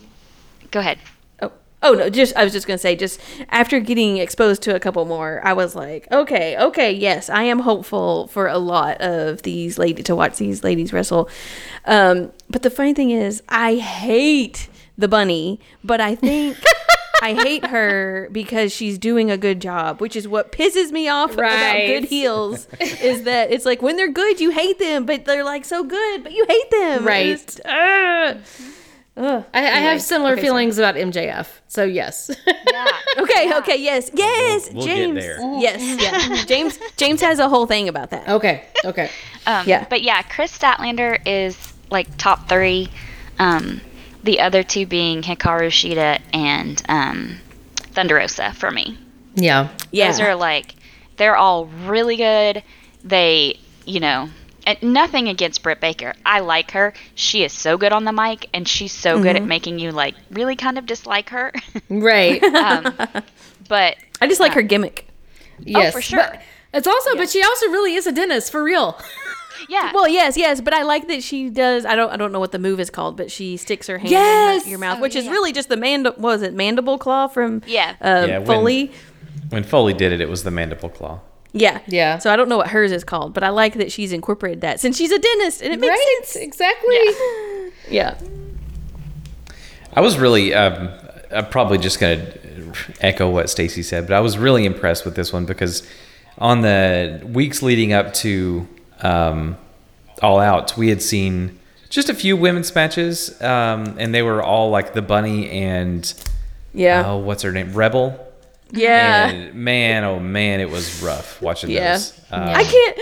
Go 0.73 0.81
ahead. 0.81 0.99
Oh, 1.41 1.53
oh 1.83 1.93
no! 1.95 2.11
Just 2.11 2.35
I 2.37 2.43
was 2.45 2.53
just 2.53 2.67
gonna 2.67 2.79
say, 2.79 2.95
just 2.97 3.21
after 3.49 3.79
getting 3.81 4.19
exposed 4.19 4.63
to 4.63 4.75
a 4.75 4.81
couple 4.81 5.05
more, 5.05 5.41
I 5.45 5.53
was 5.53 5.75
like, 5.77 6.07
okay, 6.13 6.57
okay, 6.59 6.93
yes, 6.93 7.29
I 7.31 7.45
am 7.45 7.61
hopeful 7.61 8.27
for 8.29 8.47
a 8.49 8.59
lot 8.59 9.01
of 9.01 9.43
these 9.43 9.79
ladies 9.79 10.05
to 10.07 10.17
watch 10.17 10.37
these 10.39 10.63
ladies 10.65 10.93
wrestle. 10.93 11.29
Um, 11.87 12.33
but 12.49 12.63
the 12.63 12.71
funny 12.71 12.93
thing 12.95 13.11
is, 13.11 13.43
I 13.49 13.77
hate 13.77 14.69
the 15.01 15.09
bunny, 15.09 15.61
but 15.85 16.01
I 16.01 16.15
think. 16.15 16.57
I 17.23 17.35
hate 17.35 17.67
her 17.67 18.31
because 18.33 18.73
she's 18.73 18.97
doing 18.97 19.31
a 19.31 19.37
good 19.37 19.61
job, 19.61 20.01
which 20.01 20.17
is 20.17 20.27
what 20.27 20.53
pisses 20.53 20.91
me 20.91 21.07
off 21.09 21.35
about 21.35 21.77
good 21.77 22.05
heels. 22.05 22.67
is 22.81 23.25
that 23.25 23.53
it's 23.53 23.67
like 23.67 23.83
when 23.83 23.97
they're 23.97 24.11
good, 24.11 24.41
you 24.41 24.49
hate 24.49 24.79
them, 24.79 25.05
but 25.05 25.27
they're 25.27 25.45
like 25.45 25.67
so 25.67 25.85
good, 25.85 26.23
but 26.23 26.33
you 26.33 26.47
hate 26.49 26.71
them. 26.71 27.05
Right. 27.05 27.27
It's- 27.27 27.61
ugh. 27.67 28.39
Ugh. 29.19 29.45
I, 29.53 29.59
I 29.59 29.63
have 29.81 30.01
similar 30.01 30.31
okay, 30.33 30.41
sorry. 30.41 30.47
feelings 30.49 30.79
about 30.79 30.95
MJF. 30.95 31.47
So 31.69 31.85
yes. 31.85 32.31
Yeah. 32.47 32.87
Okay, 33.19 33.55
okay, 33.59 33.77
yes, 33.77 34.09
yes, 34.15 34.73
we'll 34.73 34.87
get 34.87 34.97
James. 34.97 35.15
there. 35.21 35.41
Yes, 35.61 36.01
yeah. 36.01 36.45
James 36.47 36.79
James 36.97 37.21
has 37.21 37.39
a 37.39 37.51
whole 37.51 37.67
thing 37.67 37.87
about 37.89 38.11
that. 38.11 38.27
okay. 38.31 38.65
Okay. 38.85 39.11
Um, 39.47 39.67
Yeah. 39.69 39.85
But 39.91 40.01
yeah, 40.03 40.23
Kris 40.23 40.57
Statlander 40.57 41.21
is 41.27 41.75
like 41.91 42.17
top 42.17 42.49
three. 42.49 42.89
Um, 43.39 43.83
the 44.23 44.41
other 44.41 44.63
two 44.63 44.87
being 44.87 45.23
Hikaru 45.23 45.69
Shida 45.69 46.21
and 46.33 46.83
um, 46.89 47.37
Thunder 47.77 48.17
Rosa 48.17 48.53
for 48.53 48.71
me. 48.71 48.99
Yeah. 49.35 49.69
Yeah. 49.91 50.11
Those 50.11 50.21
are 50.21 50.35
like, 50.35 50.75
they're 51.17 51.37
all 51.37 51.67
really 51.67 52.17
good. 52.17 52.63
They, 53.05 53.59
you 53.87 54.01
know, 54.01 54.29
and 54.67 54.83
nothing 54.83 55.29
against 55.29 55.63
Britt 55.63 55.81
Baker. 55.81 56.13
I 56.27 56.41
like 56.41 56.73
her. 56.73 56.93
She 57.15 57.45
is 57.45 57.53
so 57.53 57.79
good 57.79 57.93
on 57.93 58.05
the 58.05 58.13
mic, 58.13 58.49
and 58.53 58.69
she's 58.69 58.93
so 58.93 59.17
good 59.23 59.35
Mm-hmm. 59.37 59.45
at 59.45 59.49
making 59.49 59.79
you 59.79 59.91
like 59.93 60.15
really 60.31 60.55
kind 60.57 60.77
of 60.79 60.87
dislike 60.87 61.31
her. 61.31 61.53
Right. 61.89 62.43
um, 62.43 62.95
but 63.69 63.97
I 64.21 64.27
just 64.29 64.41
like 64.41 64.53
her 64.53 64.63
gimmick. 64.63 65.07
yes. 65.61 65.93
for 65.95 66.03
sure. 66.03 66.19
But 66.19 66.43
it's 66.75 66.87
also, 66.87 67.17
but 67.17 67.31
she 67.31 67.43
also 67.43 67.67
really 67.69 67.95
is 67.95 68.07
a 68.07 68.13
dentist 68.13 68.53
for 68.53 68.63
real. 68.63 68.99
yeah, 69.69 69.93
Well, 69.95 70.09
yes, 70.09 70.37
yes, 70.37 70.61
but 70.61 70.73
I 70.75 70.83
like 70.83 71.09
that 71.09 71.23
she 71.23 71.51
does. 71.51 71.85
I 71.85 71.95
don't. 71.95 72.11
I 72.11 72.17
don't 72.17 72.33
know 72.33 72.41
what 72.41 72.53
the 72.53 72.59
move 72.59 72.81
is 72.81 72.91
called, 72.91 73.17
but 73.17 73.31
she 73.31 73.57
sticks 73.57 73.87
her 73.87 73.99
hand 73.99 74.11
Yes! 74.11 74.63
in 74.63 74.65
her- 74.65 74.71
your 74.71 74.79
mouth, 74.79 74.99
Oh, 74.99 75.03
which 75.03 75.15
is 75.17 75.29
really 75.29 75.53
just 75.53 75.69
the 75.69 75.77
mand. 75.77 76.09
Was 76.19 76.43
it 76.43 76.55
mandible 76.55 76.99
claw 76.99 77.27
from? 77.29 77.63
Yeah. 77.67 77.95
Um, 78.01 78.29
Yeah, 78.29 78.45
Foley. 78.45 78.93
When 79.51 79.65
Foley 79.65 79.95
did 79.95 80.13
it, 80.13 80.21
it 80.21 80.29
was 80.29 80.45
the 80.45 80.51
mandible 80.51 80.89
claw. 80.89 81.21
Yeah. 81.53 81.81
Yeah. 81.89 82.19
So 82.19 82.33
I 82.33 82.37
don't 82.37 82.49
know 82.49 82.57
what 82.59 82.69
hers 82.69 82.93
is 82.93 83.03
called, 83.03 83.35
but 83.35 83.43
I 83.43 83.49
like 83.49 83.75
that 83.75 83.91
she's 83.91 84.13
incorporated 84.13 84.61
that 84.61 84.79
since 84.79 84.97
she's 84.97 85.11
a 85.11 85.19
dentist 85.19 85.61
and 85.63 85.73
it 85.73 85.81
makes 85.81 85.91
right? 85.91 86.21
sense. 86.25 86.37
Exactly. 86.37 86.97
Yeah. 87.91 88.17
I 89.93 90.01
was 90.01 90.19
really, 90.19 90.55
um, 90.55 90.89
I'm 91.33 91.47
probably 91.47 91.79
just 91.79 91.99
going 91.99 92.21
to 92.25 92.73
echo 93.01 93.29
what 93.29 93.51
Stacy 93.51 93.83
said, 93.83 94.07
but 94.07 94.15
I 94.15 94.21
was 94.21 94.39
really 94.39 94.65
impressed 94.65 95.05
with 95.05 95.17
this 95.17 95.33
one 95.33 95.47
because 95.47 95.83
on 96.39 96.61
the 96.61 97.21
weeks 97.27 97.63
leading 97.63 97.93
up 97.93 98.15
to 98.15 98.69
um, 99.03 99.57
All 100.23 100.39
Out, 100.41 100.77
we 100.77 100.89
had 100.89 101.03
seen 101.03 101.59
just 101.89 102.09
a 102.09 102.15
few 102.15 102.37
women's 102.37 102.75
matches, 102.75 103.41
um, 103.43 103.97
and 103.99 104.15
they 104.15 104.23
were 104.23 104.43
all 104.43 104.71
like 104.71 104.93
the 104.95 105.03
Bunny 105.03 105.51
and 105.51 106.13
Yeah. 106.73 107.05
oh, 107.07 107.19
what's 107.19 107.43
her 107.43 107.53
name, 107.53 107.73
Rebel. 107.73 108.19
yeah. 108.71 109.29
And 109.29 109.55
man, 109.55 110.05
oh 110.05 110.21
man, 110.21 110.61
it 110.61 110.71
was 110.71 111.03
rough 111.03 111.41
watching 111.43 111.71
Yeah. 111.71 111.95
those. 111.95 112.19
Um, 112.31 112.43
I 112.49 112.63
can't 112.65 112.99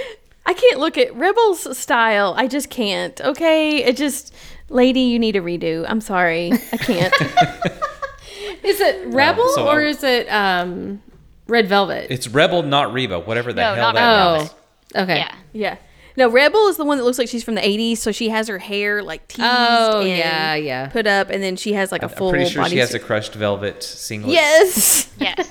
I 0.47 0.55
can't 0.55 0.79
look 0.81 0.97
at 0.97 1.15
Rebels 1.15 1.77
style. 1.77 2.33
I 2.39 2.47
just 2.47 2.71
can't. 2.71 3.21
Okay? 3.21 3.85
It 3.85 3.99
just 3.99 4.35
lady, 4.71 5.01
you 5.01 5.19
need 5.19 5.37
a 5.37 5.43
redo. 5.43 5.85
I'm 5.87 6.01
sorry. 6.01 6.53
I 6.73 6.77
can't. 6.79 7.13
Is 8.65 8.81
it 8.81 9.07
Rebel 9.09 9.49
so 9.55 9.67
or 9.69 9.81
I- 9.83 9.85
is 9.87 10.03
it 10.03 10.27
um, 10.29 11.03
Red 11.47 11.69
Velvet? 11.69 12.07
It's 12.11 12.29
Rebel, 12.29 12.63
not 12.63 12.93
Reba, 12.93 13.21
whatever 13.21 13.53
the 13.53 13.61
No, 13.63 13.75
hell 13.75 13.93
not 13.93 13.95
that 13.95 14.17
Rebel. 14.33 14.45
is. 14.45 14.55
oh, 14.97 15.03
okay. 15.03 15.17
Yeah. 15.19 15.35
yeah. 15.53 15.77
No, 16.19 16.29
Rebel 16.29 16.67
is 16.67 16.77
the 16.77 16.85
one 16.85 16.99
that 16.99 17.05
looks 17.05 17.17
like 17.19 17.29
she's 17.29 17.45
from 17.45 17.55
the 17.55 17.61
80s, 17.61 17.99
so 17.99 18.11
she 18.13 18.29
has 18.29 18.49
her 18.49 18.59
hair 18.59 19.03
like 19.03 19.27
teased 19.29 19.41
Oh, 19.49 20.01
and 20.01 20.09
yeah, 20.09 20.55
yeah. 20.57 20.89
put 20.89 21.07
up 21.07 21.31
and 21.31 21.43
then 21.43 21.55
she 21.57 21.73
has 21.75 21.93
like 21.93 22.03
a 22.03 22.09
full 22.09 22.29
I'm 22.29 22.35
pretty 22.35 22.51
sure 22.51 22.65
she 22.67 22.79
has 22.79 22.91
bodysuit. 22.91 22.95
a 22.95 22.99
crushed 22.99 23.35
velvet 23.35 23.83
singlet. 23.83 24.33
Yes. 24.35 25.09
Yes. 25.21 25.49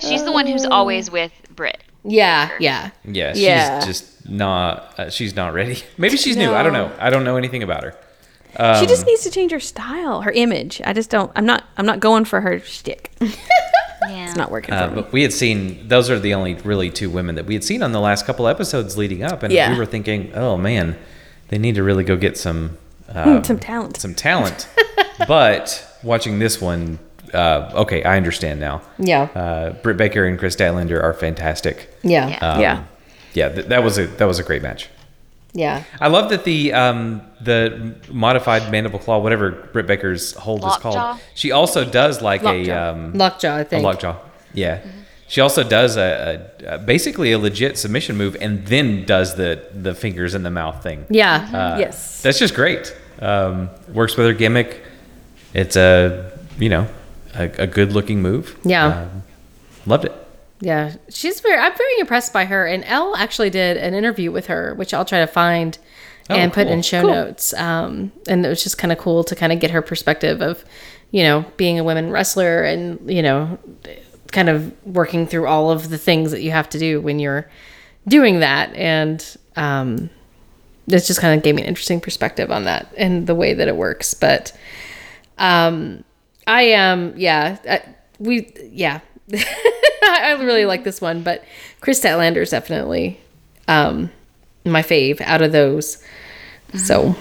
She's 0.08 0.24
the 0.24 0.32
one 0.32 0.46
who's 0.46 0.64
always 0.64 1.10
with 1.10 1.32
Brit. 1.54 1.78
Yeah, 2.04 2.50
yeah. 2.60 2.90
Yeah, 3.04 3.32
she's 3.34 3.42
Yeah. 3.42 3.84
just 3.84 4.28
not. 4.28 4.94
Uh, 4.98 5.10
she's 5.10 5.34
not 5.36 5.52
ready. 5.54 5.82
Maybe 5.98 6.16
she's 6.16 6.36
new. 6.36 6.52
I 6.54 6.62
don't 6.62 6.72
know. 6.72 6.90
I 6.98 7.10
don't 7.10 7.24
know 7.24 7.36
anything 7.36 7.62
about 7.62 7.82
her. 7.84 7.94
she 8.52 8.56
Um, 8.62 8.86
just 8.86 9.06
needs 9.06 9.22
to 9.24 9.30
change 9.30 9.52
her 9.52 9.60
style, 9.60 10.22
her 10.22 10.30
image. 10.32 10.80
I 10.84 10.92
just 10.92 11.10
don't 11.10 11.30
I'm 11.36 11.46
not 11.46 11.64
I'm 11.76 11.86
not 11.86 12.00
going 12.00 12.24
for 12.24 12.40
her 12.40 12.58
shtick. 12.60 13.10
Yeah. 14.08 14.26
It's 14.26 14.36
not 14.36 14.50
working 14.50 14.74
Uh, 14.74 14.88
for 14.88 14.94
me. 14.94 15.02
but 15.02 15.12
we 15.12 15.22
had 15.22 15.32
seen 15.32 15.86
those 15.88 16.08
are 16.10 16.18
the 16.18 16.34
only 16.34 16.54
really 16.64 16.90
two 16.90 17.10
women 17.10 17.34
that 17.34 17.46
we 17.46 17.54
had 17.54 17.64
seen 17.64 17.82
on 17.82 17.92
the 17.92 18.00
last 18.00 18.24
couple 18.26 18.48
episodes 18.48 18.96
leading 18.96 19.22
up, 19.22 19.42
and 19.42 19.52
Yeah. 19.52 19.70
we 19.72 19.78
were 19.78 19.86
thinking, 19.86 20.32
oh 20.34 20.56
man, 20.56 20.96
they 21.48 21.58
need 21.58 21.74
to 21.74 21.82
really 21.82 22.04
go 22.04 22.16
get 22.16 22.36
some 22.38 22.78
um, 23.14 23.42
Some 23.44 23.58
talent. 23.58 23.96
Some 23.98 24.14
talent. 24.14 24.68
but 25.28 25.86
watching 26.02 26.38
this 26.38 26.60
one, 26.60 26.98
uh, 27.34 27.70
okay, 27.74 28.02
I 28.04 28.16
understand 28.16 28.60
now. 28.60 28.82
Yeah. 28.98 29.22
Uh, 29.34 29.70
Britt 29.82 29.96
Baker 29.96 30.24
and 30.24 30.38
Kris 30.38 30.56
Statlander 30.56 31.02
are 31.02 31.12
fantastic. 31.12 31.92
Yeah. 32.02 32.28
Yeah. 32.28 32.38
Yeah. 32.40 32.52
Um, 32.52 32.60
Yeah. 32.60 32.82
yeah, 33.34 33.48
th- 33.50 33.66
that 33.66 33.82
was 33.84 33.98
a 33.98 34.06
that 34.06 34.26
was 34.26 34.38
a 34.38 34.42
great 34.42 34.62
match. 34.62 34.88
I 36.00 36.08
love 36.08 36.30
that 36.30 36.44
the 36.44 36.72
um, 36.72 37.22
the 37.40 37.94
modified 38.10 38.70
mandible 38.70 38.98
claw, 38.98 39.18
whatever 39.18 39.50
Britt 39.72 39.86
Baker's 39.86 40.32
hold 40.34 40.60
is 40.60 40.64
Lockjaw? 40.64 40.92
called, 40.92 41.20
she 41.34 41.50
also 41.52 41.84
does 41.84 42.22
like 42.22 42.42
Lockjaw. 42.42 42.72
a 42.72 42.90
um, 42.92 43.12
Lockjaw, 43.14 43.56
I 43.56 43.64
think. 43.64 43.82
lockjaw. 43.82 44.16
Yeah, 44.54 44.80
she 45.28 45.40
also 45.40 45.62
does 45.62 45.96
a, 45.96 46.50
a, 46.62 46.74
a 46.74 46.78
basically 46.78 47.32
a 47.32 47.38
legit 47.38 47.78
submission 47.78 48.16
move, 48.16 48.36
and 48.40 48.66
then 48.66 49.04
does 49.06 49.34
the 49.36 49.64
the 49.74 49.94
fingers 49.94 50.34
in 50.34 50.42
the 50.42 50.50
mouth 50.50 50.82
thing. 50.82 51.06
Yeah. 51.10 51.48
Uh, 51.52 51.78
Yes. 51.78 52.22
that's 52.22 52.38
just 52.38 52.54
great. 52.54 52.96
Um, 53.20 53.70
works 53.92 54.16
with 54.16 54.26
her 54.26 54.32
gimmick. 54.32 54.82
It's 55.54 55.76
a 55.76 56.30
you 56.58 56.68
know 56.68 56.86
a, 57.34 57.44
a 57.58 57.66
good 57.66 57.92
looking 57.92 58.22
move. 58.22 58.56
Yeah. 58.64 58.86
Um, 59.02 59.22
loved 59.86 60.04
it. 60.04 60.12
Yeah, 60.60 60.92
she's 61.08 61.40
very. 61.40 61.56
I'm 61.58 61.76
very 61.76 61.98
impressed 62.00 62.32
by 62.32 62.44
her. 62.44 62.66
And 62.66 62.84
Elle 62.84 63.16
actually 63.16 63.50
did 63.50 63.76
an 63.78 63.94
interview 63.94 64.30
with 64.30 64.46
her, 64.46 64.74
which 64.74 64.92
I'll 64.92 65.04
try 65.04 65.20
to 65.20 65.26
find 65.26 65.78
Oh, 66.28 66.34
and 66.36 66.52
put 66.52 66.68
in 66.68 66.80
show 66.82 67.00
Cool. 67.02 67.10
notes. 67.10 67.52
Um, 67.54 68.12
and 68.28 68.46
it 68.46 68.48
was 68.48 68.62
just 68.62 68.78
kind 68.78 68.92
of 68.92 68.98
cool 68.98 69.24
to 69.24 69.34
kind 69.34 69.52
of 69.52 69.58
get 69.58 69.72
her 69.72 69.82
perspective 69.82 70.40
of, 70.40 70.64
you 71.10 71.24
know, 71.24 71.44
being 71.56 71.80
a 71.80 71.82
women 71.84 72.10
wrestler 72.12 72.62
and 72.62 73.00
you 73.10 73.20
know, 73.22 73.58
kind 74.30 74.48
of 74.48 74.72
working 74.86 75.26
through 75.26 75.46
all 75.48 75.70
of 75.72 75.88
the 75.90 75.98
things 75.98 76.30
that 76.30 76.40
you 76.42 76.52
have 76.52 76.68
to 76.68 76.78
do 76.78 77.00
when 77.00 77.18
you're 77.18 77.50
doing 78.06 78.40
that. 78.40 78.72
And 78.76 79.24
um, 79.56 80.08
this 80.86 81.08
just 81.08 81.20
kind 81.20 81.36
of 81.36 81.42
gave 81.42 81.56
me 81.56 81.62
an 81.62 81.68
interesting 81.68 82.00
perspective 82.00 82.50
on 82.52 82.64
that 82.64 82.92
and 82.96 83.26
the 83.26 83.34
way 83.34 83.52
that 83.54 83.66
it 83.66 83.74
works. 83.74 84.14
But 84.14 84.56
um, 85.38 86.04
I 86.46 86.62
am, 86.62 87.14
yeah, 87.16 87.56
uh, 87.68 87.78
we, 88.20 88.52
yeah, 88.70 89.00
I 90.20 90.32
really 90.32 90.64
like 90.64 90.84
this 90.84 91.00
one, 91.00 91.22
but 91.22 91.44
Kris 91.80 92.00
Statlander 92.00 92.42
is 92.42 92.50
definitely 92.50 93.20
um, 93.68 94.10
my 94.64 94.82
fave 94.82 95.20
out 95.20 95.42
of 95.42 95.52
those. 95.52 96.02
So, 96.74 97.16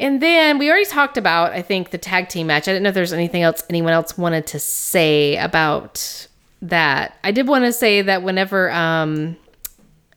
and 0.00 0.20
then 0.20 0.58
we 0.58 0.68
already 0.70 0.86
talked 0.86 1.16
about, 1.16 1.52
I 1.52 1.62
think, 1.62 1.90
the 1.90 1.98
tag 1.98 2.28
team 2.28 2.48
match. 2.48 2.68
I 2.68 2.72
didn't 2.72 2.82
know 2.82 2.88
if 2.90 2.94
there's 2.94 3.12
anything 3.12 3.42
else 3.42 3.62
anyone 3.70 3.92
else 3.92 4.18
wanted 4.18 4.46
to 4.48 4.58
say 4.58 5.36
about 5.36 6.26
that. 6.62 7.18
I 7.24 7.30
did 7.30 7.46
want 7.46 7.64
to 7.64 7.72
say 7.72 8.02
that 8.02 8.22
whenever 8.22 8.70
um, 8.70 9.36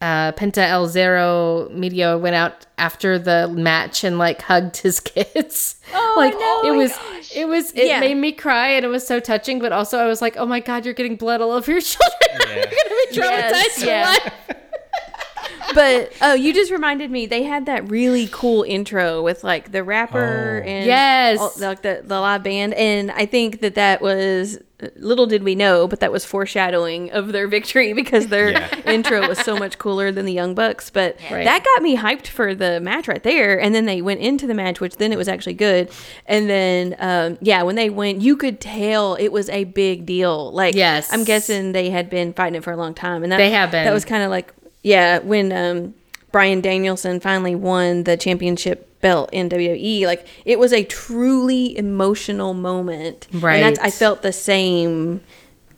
uh, 0.02 0.32
Penta 0.34 0.60
El 0.60 0.88
Zero 0.88 1.70
Miedo 1.74 2.20
went 2.20 2.36
out 2.36 2.66
after 2.78 3.18
the 3.18 3.48
match 3.48 4.04
and 4.04 4.18
like 4.20 4.42
hugged 4.44 4.78
his 4.78 5.00
kids. 5.02 5.76
Oh, 5.94 6.14
like 6.18 6.34
I 6.36 6.38
know. 6.38 6.62
it 6.64 6.68
Oh 6.70 6.72
my 6.74 6.78
was, 6.78 7.32
it 7.36 7.48
was, 7.48 7.72
it 7.74 7.88
Yeah. 7.88 8.00
made 8.00 8.16
me 8.18 8.32
cry 8.32 8.68
and 8.70 8.86
it 8.86 8.90
was 8.90 9.06
so 9.08 9.20
touching. 9.20 9.60
But 9.60 9.72
also, 9.72 9.98
I 9.98 10.06
was 10.06 10.22
like, 10.22 10.38
oh 10.38 10.46
my 10.46 10.60
god, 10.60 10.86
you're 10.86 10.94
getting 10.94 11.16
blood 11.16 11.42
all 11.42 11.52
over 11.52 11.72
your 11.72 11.82
children. 11.82 12.12
you're 12.40 12.56
gonna 12.56 12.66
be 12.66 13.18
traumatized 13.18 13.52
Yes, 13.52 13.80
for 13.80 13.86
yeah. 13.86 14.06
life. 14.06 14.34
but 15.76 16.12
oh, 16.22 16.34
you 16.34 16.54
just 16.54 16.72
reminded 16.72 17.12
me. 17.12 17.26
They 17.26 17.44
had 17.44 17.66
that 17.66 17.90
really 17.90 18.28
cool 18.32 18.64
intro 18.64 19.22
with 19.22 19.44
like 19.44 19.72
the 19.72 19.84
rapper 19.84 20.62
Oh. 20.64 20.68
and 20.68 20.86
Yes. 20.86 21.40
all- 21.40 21.54
like 21.58 21.82
the 21.82 22.02
the 22.04 22.20
live 22.20 22.44
band, 22.44 22.74
and 22.76 23.12
I 23.12 23.26
think 23.26 23.62
that 23.62 23.76
that 23.76 24.02
was 24.02 24.60
little 24.96 25.26
did 25.26 25.42
we 25.44 25.56
know, 25.56 25.88
but 25.88 26.02
that 26.02 26.12
was 26.12 26.24
foreshadowing 26.24 27.10
of 27.12 27.32
their 27.32 27.48
victory 27.48 27.94
because 28.02 28.28
their 28.28 28.52
Yeah. 28.52 28.80
intro 28.86 29.28
was 29.28 29.40
so 29.40 29.58
much 29.58 29.78
cooler 29.80 30.12
than 30.12 30.26
the 30.26 30.34
Young 30.34 30.54
Bucks. 30.54 30.90
But 30.92 31.18
Right. 31.32 31.44
that 31.46 31.64
got 31.64 31.82
me 31.82 31.98
hyped 31.98 32.28
for 32.28 32.54
the 32.54 32.80
match 32.80 33.08
right 33.08 33.24
there, 33.24 33.60
and 33.60 33.74
then 33.74 33.86
they 33.86 34.02
went 34.02 34.20
into 34.20 34.46
the 34.46 34.54
match, 34.54 34.80
which 34.80 34.98
then 34.98 35.12
it 35.12 35.18
was 35.18 35.28
actually 35.28 35.56
good. 35.56 35.90
And 36.28 36.48
then 36.50 36.96
um, 37.00 37.38
yeah, 37.42 37.64
when 37.64 37.76
they 37.76 37.90
went, 37.90 38.22
you 38.22 38.38
could 38.38 38.60
tell 38.62 39.16
it 39.16 39.30
was 39.30 39.50
a 39.50 39.64
big 39.64 40.06
deal. 40.06 40.52
Like 40.52 40.76
Yes. 40.76 41.12
I'm 41.12 41.24
guessing 41.24 41.72
they 41.72 41.90
had 41.90 42.10
been 42.10 42.34
fighting 42.34 42.56
it 42.56 42.64
for 42.64 42.72
a 42.72 42.78
long 42.78 42.94
time, 42.94 43.24
and 43.24 43.32
that, 43.32 43.38
They 43.38 43.50
have 43.52 43.72
been. 43.72 43.84
That 43.86 43.94
was 43.94 44.06
kind 44.06 44.24
of 44.24 44.30
like 44.30 44.54
yeah 44.84 45.18
when 45.20 45.52
um 45.52 45.96
Bryan 46.32 46.62
Danielson 46.62 47.20
finally 47.20 47.56
won 47.56 48.04
the 48.04 48.18
championship 48.18 48.84
belt 49.02 49.30
in 49.32 49.48
WWE 49.50 50.06
like 50.08 50.26
it 50.44 50.58
was 50.60 50.74
a 50.74 50.84
truly 50.84 51.78
emotional 51.78 52.54
moment 52.54 53.28
Right. 53.32 53.58
and 53.58 53.76
that's 53.76 53.80
I 53.86 53.92
felt 53.92 54.22
the 54.24 54.34
same 54.34 55.22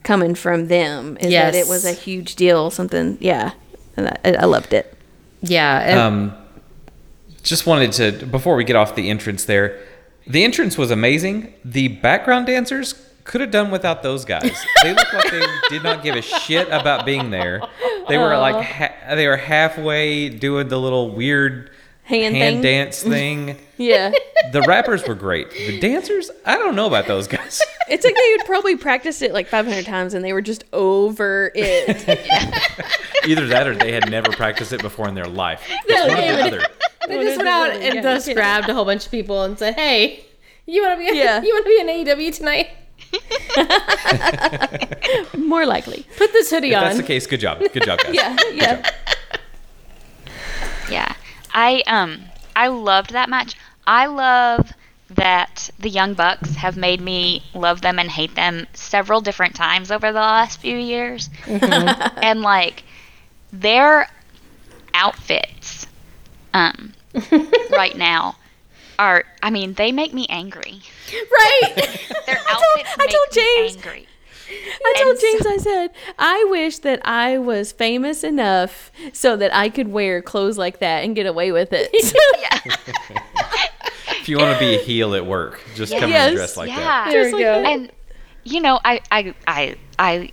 coming 0.03 0.33
from 0.35 0.67
them 0.67 1.17
is 1.19 1.31
that 1.31 1.53
it 1.55 1.67
was 1.67 1.85
a 1.85 1.91
huge 1.91 2.35
deal 2.35 2.69
something 2.71 3.17
yeah 3.19 3.51
and 3.97 4.07
I, 4.23 4.31
I 4.39 4.45
loved 4.45 4.71
it 4.73 4.93
Yeah. 5.41 5.79
and- 5.81 5.99
Um, 5.99 6.33
just 7.43 7.65
wanted 7.67 7.91
to 7.93 8.25
before 8.25 8.55
we 8.55 8.63
get 8.63 8.75
off 8.75 8.95
the 8.95 9.09
entrance 9.09 9.45
there. 9.45 9.79
The 10.27 10.43
entrance 10.43 10.77
was 10.77 10.91
amazing. 10.91 11.53
The 11.65 11.87
background 11.87 12.45
dancers 12.47 12.95
could 13.29 13.41
have 13.41 13.51
done 13.51 13.69
without 13.69 14.01
those 14.01 14.25
guys. 14.25 14.65
They 14.81 14.91
looked 14.91 15.13
like 15.13 15.29
they 15.29 15.45
did 15.69 15.83
not 15.83 16.01
give 16.01 16.15
a 16.15 16.21
shit 16.21 16.67
about 16.69 17.05
being 17.05 17.29
there. 17.29 17.61
They 18.07 18.17
were 18.17 18.33
uh-huh. 18.33 18.41
like 18.41 18.65
ha- 18.65 19.15
they 19.15 19.27
were 19.27 19.37
halfway 19.37 20.29
doing 20.29 20.67
the 20.67 20.79
little 20.79 21.11
weird 21.11 21.69
Hand 22.05 22.33
thing? 22.33 22.61
dance 22.61 23.03
thing. 23.03 23.57
yeah 23.77 24.11
The 24.51 24.63
rappers 24.63 25.07
were 25.07 25.13
great. 25.13 25.51
The 25.51 25.79
dancers, 25.79 26.31
I 26.43 26.57
don't 26.57 26.75
know 26.75 26.87
about 26.87 27.05
those 27.05 27.27
guys. 27.27 27.61
it's 27.87 28.03
like 28.03 28.15
they 28.15 28.31
had 28.31 28.47
probably 28.47 28.75
practiced 28.75 29.21
it 29.21 29.31
like 29.31 29.45
500 29.45 29.85
times 29.85 30.15
and 30.15 30.25
they 30.25 30.33
were 30.33 30.41
just 30.41 30.63
over 30.73 31.51
it 31.53 32.09
Either 33.27 33.45
that 33.45 33.67
or 33.67 33.75
they 33.75 33.91
had 33.91 34.09
never 34.09 34.31
practiced 34.31 34.73
it 34.73 34.81
before 34.81 35.07
in 35.07 35.13
their 35.13 35.27
life. 35.27 35.61
It's 35.85 36.09
one 36.09 36.17
or 36.17 36.35
the 36.35 36.47
other. 36.47 36.67
they 37.07 37.23
just 37.23 37.37
went 37.37 37.47
out 37.47 37.69
and 37.69 38.01
just 38.01 38.33
grabbed 38.33 38.69
a 38.69 38.73
whole 38.73 38.85
bunch 38.85 39.05
of 39.05 39.11
people 39.11 39.43
and 39.43 39.59
said, 39.59 39.75
"Hey, 39.75 40.25
you 40.65 40.81
want 40.81 40.99
to 40.99 41.11
be? 41.11 41.17
Yeah. 41.17 41.41
You 41.43 41.53
want 41.53 41.65
to 41.65 41.69
be 41.69 41.79
in 41.79 42.17
AEW 42.17 42.35
tonight? 42.35 42.69
more 45.37 45.65
likely 45.65 46.05
Put 46.17 46.31
this 46.33 46.49
hoodie 46.49 46.71
If 46.71 46.77
on." 46.77 46.83
that's 46.83 46.97
the 46.97 47.03
case, 47.03 47.25
good 47.27 47.39
job. 47.39 47.59
Good 47.59 47.83
job, 47.83 47.99
guys. 47.99 48.13
yeah 48.13 48.35
yeah 48.53 48.89
Yeah. 50.89 51.13
I 51.53 51.81
um 51.87 52.21
I 52.55 52.67
loved 52.67 53.11
that 53.13 53.29
match. 53.29 53.55
I 53.87 54.05
love 54.07 54.71
that 55.11 55.69
the 55.79 55.89
Young 55.89 56.13
Bucks 56.13 56.55
have 56.55 56.77
made 56.77 57.01
me 57.01 57.43
love 57.55 57.81
them 57.81 57.97
and 57.97 58.09
hate 58.11 58.35
them 58.35 58.67
several 58.73 59.21
different 59.21 59.55
times 59.55 59.89
over 59.91 60.11
the 60.11 60.19
last 60.19 60.59
few 60.59 60.77
years. 60.77 61.29
and 61.47 62.41
like 62.41 62.83
their 63.51 64.07
outfits 64.93 65.87
um 66.53 66.93
right 67.71 67.97
now 67.97 68.35
are 68.99 69.23
I 69.41 69.49
mean, 69.49 69.73
they 69.73 69.91
make 69.91 70.13
me 70.13 70.27
angry. 70.29 70.81
right? 71.11 71.73
Their 72.27 72.37
outfits 72.47 72.89
I 72.89 72.95
make 72.99 73.09
told 73.09 73.27
me 73.35 73.41
James. 73.57 73.75
angry. 73.77 74.05
I 74.83 74.93
told 75.03 75.19
James, 75.19 75.45
I 75.45 75.57
said, 75.57 75.91
I 76.17 76.43
wish 76.49 76.79
that 76.79 77.01
I 77.05 77.37
was 77.37 77.71
famous 77.71 78.23
enough 78.23 78.91
so 79.13 79.35
that 79.37 79.55
I 79.55 79.69
could 79.69 79.89
wear 79.89 80.21
clothes 80.23 80.57
like 80.57 80.79
that 80.79 81.03
and 81.03 81.15
get 81.15 81.25
away 81.27 81.51
with 81.51 81.69
it. 81.71 81.89
Yeah. 82.41 82.75
If 84.21 84.27
you 84.27 84.37
want 84.37 84.53
to 84.53 84.59
be 84.59 84.75
a 84.75 84.79
heel 84.79 85.13
at 85.15 85.25
work, 85.25 85.61
just 85.75 85.95
come 85.97 86.09
Yes. 86.09 86.27
and 86.29 86.35
dress 86.35 86.57
like 86.57 86.69
yeah. 86.69 86.75
that. 86.79 87.09
There 87.11 87.23
Just 87.23 87.35
we 87.35 87.45
like 87.45 87.63
go. 87.63 87.69
And 87.69 87.91
you 88.43 88.61
know, 88.61 88.79
I 88.83 89.01
I 89.11 89.33
I 89.47 89.75
I 89.97 90.31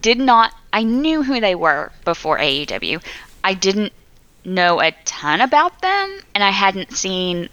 did 0.00 0.18
not 0.18 0.54
I 0.72 0.82
knew 0.82 1.22
who 1.22 1.40
they 1.40 1.54
were 1.54 1.90
before 2.04 2.38
AEW. 2.38 3.02
I 3.42 3.54
didn't 3.54 3.92
know 4.44 4.80
a 4.80 4.92
ton 5.04 5.40
about 5.40 5.80
them 5.80 6.20
and 6.34 6.44
I 6.44 6.50
hadn't 6.50 6.92
seen 6.92 7.48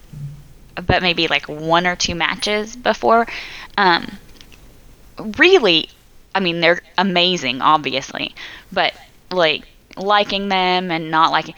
but 0.81 1.01
maybe 1.01 1.27
like 1.27 1.47
one 1.47 1.85
or 1.87 1.95
two 1.95 2.15
matches 2.15 2.75
before. 2.75 3.27
Um 3.77 4.17
really 5.37 5.89
I 6.33 6.39
mean 6.39 6.61
they're 6.61 6.81
amazing 6.97 7.61
obviously, 7.61 8.33
but 8.71 8.93
like 9.31 9.63
liking 9.97 10.47
them 10.49 10.89
and 10.91 11.11
not 11.11 11.31
liking 11.31 11.55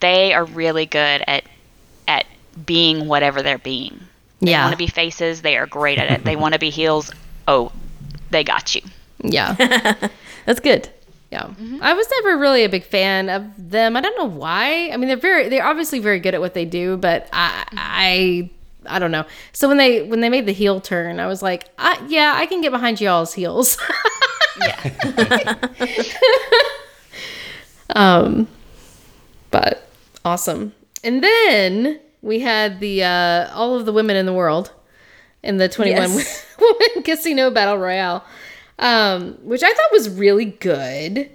they 0.00 0.32
are 0.32 0.44
really 0.44 0.86
good 0.86 1.22
at 1.26 1.44
at 2.08 2.26
being 2.66 3.06
whatever 3.08 3.42
they're 3.42 3.58
being. 3.58 4.00
They 4.40 4.50
Yeah. 4.52 4.62
want 4.64 4.72
to 4.72 4.78
be 4.78 4.86
faces. 4.88 5.42
They 5.42 5.56
are 5.56 5.66
great 5.66 5.98
at 5.98 6.10
it. 6.10 6.24
They 6.24 6.36
want 6.36 6.54
to 6.54 6.58
be 6.60 6.70
heels. 6.70 7.12
Oh, 7.46 7.70
they 8.30 8.44
got 8.44 8.74
you. 8.74 8.82
Yeah. 9.22 9.54
That's 10.46 10.60
good. 10.60 10.88
Yeah. 11.30 11.48
I 11.80 11.94
was 11.94 12.06
never 12.10 12.36
really 12.38 12.64
a 12.64 12.68
big 12.68 12.84
fan 12.84 13.28
of 13.30 13.44
them. 13.56 13.96
I 13.96 14.00
don't 14.00 14.16
know 14.18 14.28
why. 14.28 14.90
I 14.90 14.96
mean, 14.96 15.08
they're 15.08 15.16
very 15.16 15.48
they're 15.48 15.64
obviously 15.66 15.98
very 15.98 16.18
good 16.20 16.34
at 16.34 16.40
what 16.40 16.54
they 16.54 16.64
do, 16.66 16.96
but 16.98 17.28
I 17.32 17.64
I 17.72 18.50
I 18.86 18.98
don't 18.98 19.10
know. 19.10 19.24
So 19.52 19.68
when 19.68 19.76
they 19.76 20.02
when 20.02 20.20
they 20.20 20.28
made 20.28 20.46
the 20.46 20.52
heel 20.52 20.80
turn, 20.80 21.20
I 21.20 21.26
was 21.26 21.42
like, 21.42 21.68
I, 21.78 22.02
yeah, 22.08 22.34
I 22.36 22.46
can 22.46 22.60
get 22.60 22.72
behind 22.72 23.00
y'all's 23.00 23.34
heels. 23.34 23.76
Yeah. 24.60 25.54
um 27.96 28.48
but 29.50 29.88
awesome. 30.24 30.72
And 31.04 31.22
then 31.22 32.00
we 32.22 32.40
had 32.40 32.80
the 32.80 33.04
uh 33.04 33.50
all 33.54 33.74
of 33.76 33.86
the 33.86 33.92
women 33.92 34.16
in 34.16 34.26
the 34.26 34.32
world 34.32 34.72
in 35.42 35.56
the 35.56 35.68
21 35.68 36.02
Yes. 36.02 36.46
women 36.60 37.02
casino 37.02 37.50
battle 37.50 37.78
royale. 37.78 38.24
Um 38.78 39.38
which 39.42 39.62
I 39.62 39.72
thought 39.72 39.92
was 39.92 40.08
really 40.10 40.46
good. 40.46 41.30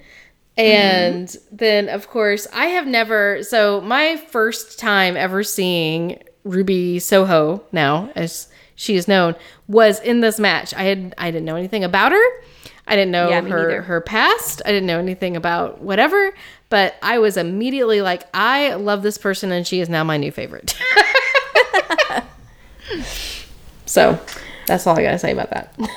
And 0.58 1.36
then 1.52 1.88
of 1.90 2.10
course, 2.10 2.48
I 2.54 2.68
have 2.68 2.88
never 2.88 3.44
so 3.44 3.82
my 3.82 4.18
first 4.18 4.80
time 4.80 5.16
ever 5.16 5.44
seeing 5.44 6.22
Ruby 6.48 7.00
Soho 7.00 7.64
now 7.72 8.10
as 8.16 8.48
she 8.76 8.96
is 8.96 9.08
known 9.08 9.36
was 9.68 10.00
in 10.00 10.22
this 10.22 10.40
match. 10.40 10.74
I 10.74 10.84
had 10.84 11.14
I 11.18 11.32
didn't 11.32 11.46
know 11.46 11.56
anything 11.56 11.84
about 11.84 12.12
her. 12.12 12.24
I 12.90 12.96
didn't 12.96 13.12
know 13.12 13.30
Yeah, 13.30 13.42
her 13.42 13.68
neither. 13.68 13.82
her 13.84 14.02
past. 14.02 14.62
I 14.66 14.70
didn't 14.72 14.88
know 14.88 15.00
anything 15.00 15.36
about 15.36 15.82
whatever, 15.82 16.34
but 16.70 16.96
I 17.02 17.20
was 17.20 17.36
immediately 17.36 18.02
like, 18.02 18.24
I 18.34 18.76
love 18.76 19.04
this 19.04 19.18
person 19.18 19.52
and 19.52 19.68
she 19.68 19.82
is 19.82 19.90
now 19.90 20.04
my 20.06 20.16
new 20.18 20.32
favorite. 20.32 20.74
so 23.86 24.20
that's 24.68 24.88
all 24.88 24.98
I 24.98 25.04
gotta 25.04 25.20
say 25.20 25.32
about 25.32 25.50
that. 25.52 25.78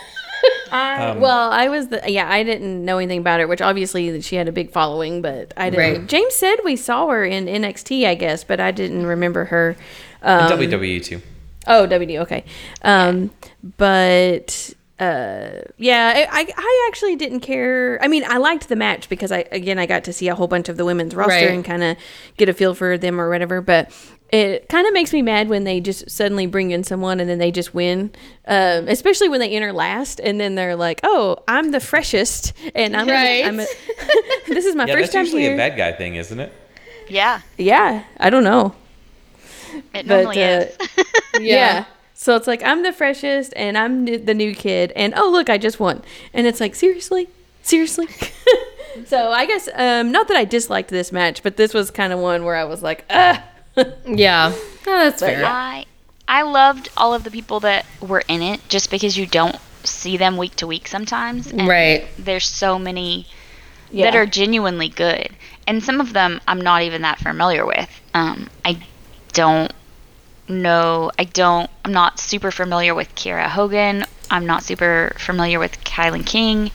Um, 0.73 1.21
well, 1.21 1.51
I 1.51 1.69
was 1.69 1.89
the 1.89 2.01
yeah. 2.07 2.31
I 2.31 2.45
didn't 2.45 2.85
know 2.85 2.99
anything 2.99 3.19
about 3.19 3.41
her, 3.41 3.49
which 3.49 3.61
obviously 3.61 4.21
she 4.21 4.37
had 4.37 4.47
a 4.47 4.53
big 4.53 4.71
following, 4.71 5.21
but 5.21 5.53
I 5.57 5.69
didn't. 5.69 5.99
Right. 5.99 6.07
James 6.07 6.33
said 6.33 6.59
we 6.65 6.77
saw 6.77 7.09
her 7.09 7.25
in 7.25 7.47
NXT, 7.47 8.07
I 8.07 8.15
guess, 8.15 8.45
but 8.45 8.61
I 8.61 8.71
didn't 8.71 9.05
remember 9.05 9.47
her. 9.47 9.75
Um, 10.23 10.51
WWE 10.59 10.85
E 10.85 11.01
too. 11.01 11.21
Oh, 11.67 11.87
WD. 11.87 12.21
Okay. 12.21 12.45
Um, 12.83 13.31
but 13.77 14.75
uh, 14.99 15.63
yeah, 15.79 16.13
I, 16.31 16.41
I 16.41 16.47
I 16.57 16.89
actually 16.91 17.17
didn't 17.17 17.41
care. 17.41 17.99
I 18.03 18.09
mean, 18.09 18.25
I 18.27 18.37
liked 18.39 18.69
the 18.69 18.77
match 18.77 19.09
because 19.09 19.33
I 19.33 19.47
again 19.53 19.79
I 19.79 19.87
got 19.87 20.05
to 20.05 20.13
see 20.13 20.29
a 20.29 20.35
whole 20.35 20.49
bunch 20.49 20.69
of 20.69 20.77
the 20.77 20.85
women's 20.85 21.15
roster 21.15 21.33
Right. 21.47 21.51
and 21.51 21.65
kind 21.65 21.83
of 21.83 21.97
get 22.37 22.49
a 22.49 22.53
feel 22.55 22.75
for 22.75 22.97
them 22.99 23.21
or 23.21 23.29
whatever. 23.31 23.61
But 23.61 23.91
it 24.33 24.69
kind 24.69 24.87
of 24.87 24.93
makes 24.93 25.13
me 25.13 25.23
mad 25.23 25.49
when 25.49 25.65
they 25.65 25.81
just 25.81 26.09
suddenly 26.11 26.47
bring 26.47 26.71
in 26.71 26.85
someone 26.85 27.19
and 27.19 27.29
then 27.29 27.39
they 27.39 27.51
just 27.51 27.75
win. 27.75 28.11
Um, 28.47 28.87
especially 28.89 29.29
when 29.29 29.41
they 29.41 29.51
enter 29.51 29.73
last 29.73 30.21
and 30.21 30.39
then 30.41 30.55
they're 30.55 30.77
like, 30.77 31.01
"Oh, 31.03 31.39
I'm 31.49 31.71
the 31.73 31.81
freshest 31.81 32.53
and 32.75 32.97
I'm 32.97 33.09
Right. 33.09 33.45
I'm 33.45 33.59
a, 33.61 33.67
this 34.49 34.65
is 34.67 34.75
my 34.77 34.85
Yeah, 34.87 34.95
first 34.95 35.13
that's 35.13 35.15
time 35.15 35.25
usually 35.25 35.47
a 35.53 35.57
bad 35.57 35.77
guy 35.77 35.93
thing, 35.93 36.15
isn't 36.17 36.39
it? 36.41 36.53
Yeah. 37.09 37.41
yeah, 37.59 38.05
I 38.19 38.31
don't 38.31 38.45
know. 38.45 38.75
It 39.95 40.07
But, 40.07 40.07
normally 40.07 40.43
uh, 40.43 40.61
is. 40.61 40.77
Yeah. 41.41 41.85
So 42.15 42.37
it's 42.37 42.47
like 42.47 42.63
I'm 42.63 42.83
the 42.83 42.93
freshest 42.93 43.55
and 43.57 43.79
I'm 43.79 44.05
the 44.05 44.35
new 44.35 44.55
kid 44.55 44.93
and 44.95 45.15
oh 45.17 45.31
look 45.31 45.49
I 45.49 45.57
just 45.57 45.81
won 45.81 46.03
and 46.35 46.47
it's 46.47 46.61
like 46.61 46.75
seriously 46.75 47.29
seriously 47.63 48.09
so 49.07 49.31
I 49.31 49.47
guess 49.47 49.71
um 49.75 50.13
not 50.13 50.29
that 50.29 50.37
I 50.37 50.45
disliked 50.45 50.91
this 50.91 51.13
match 51.13 51.43
but 51.43 51.57
this 51.57 51.73
was 51.73 51.91
kind 51.91 52.13
of 52.13 52.19
one 52.19 52.45
where 52.45 52.57
I 52.57 52.65
was 52.65 52.83
like 52.83 53.07
ah 53.09 53.43
yeah. 54.07 54.53
Oh, 54.55 54.65
that's 54.85 55.21
fair. 55.21 55.45
I 55.45 55.87
I 56.29 56.43
loved 56.43 56.89
all 56.97 57.15
of 57.15 57.25
the 57.25 57.31
people 57.31 57.61
that 57.61 57.87
were 58.01 58.23
in 58.29 58.43
it 58.43 58.61
just 58.69 58.91
because 58.91 59.17
you 59.17 59.27
don't 59.27 59.57
see 59.85 60.17
them 60.17 60.37
week 60.37 60.57
to 60.57 60.67
week 60.67 60.89
sometimes. 60.89 61.49
And 61.49 61.67
Right. 61.67 62.07
There's 62.19 62.47
so 62.47 62.79
many 62.79 63.27
yeah. 63.91 64.07
that 64.11 64.17
are 64.17 64.27
genuinely 64.27 64.89
good. 64.89 65.31
And 65.67 65.83
some 65.83 66.01
of 66.01 66.13
them 66.13 66.41
I'm 66.47 66.61
not 66.61 66.83
even 66.83 67.03
that 67.03 67.19
familiar 67.19 67.67
with. 67.67 67.89
Um, 68.15 68.51
I 68.65 68.79
don't 69.33 69.73
know. 70.49 71.11
I 71.19 71.25
don't. 71.25 71.71
I'm 71.85 71.93
not 71.93 72.19
super 72.19 72.51
familiar 72.51 72.95
with 72.95 73.15
Kiera 73.15 73.49
Hogan. 73.49 74.05
I'm 74.31 74.47
not 74.47 74.63
super 74.63 75.13
familiar 75.19 75.59
with 75.59 75.83
Kilynn 75.85 76.25
King, 76.25 76.71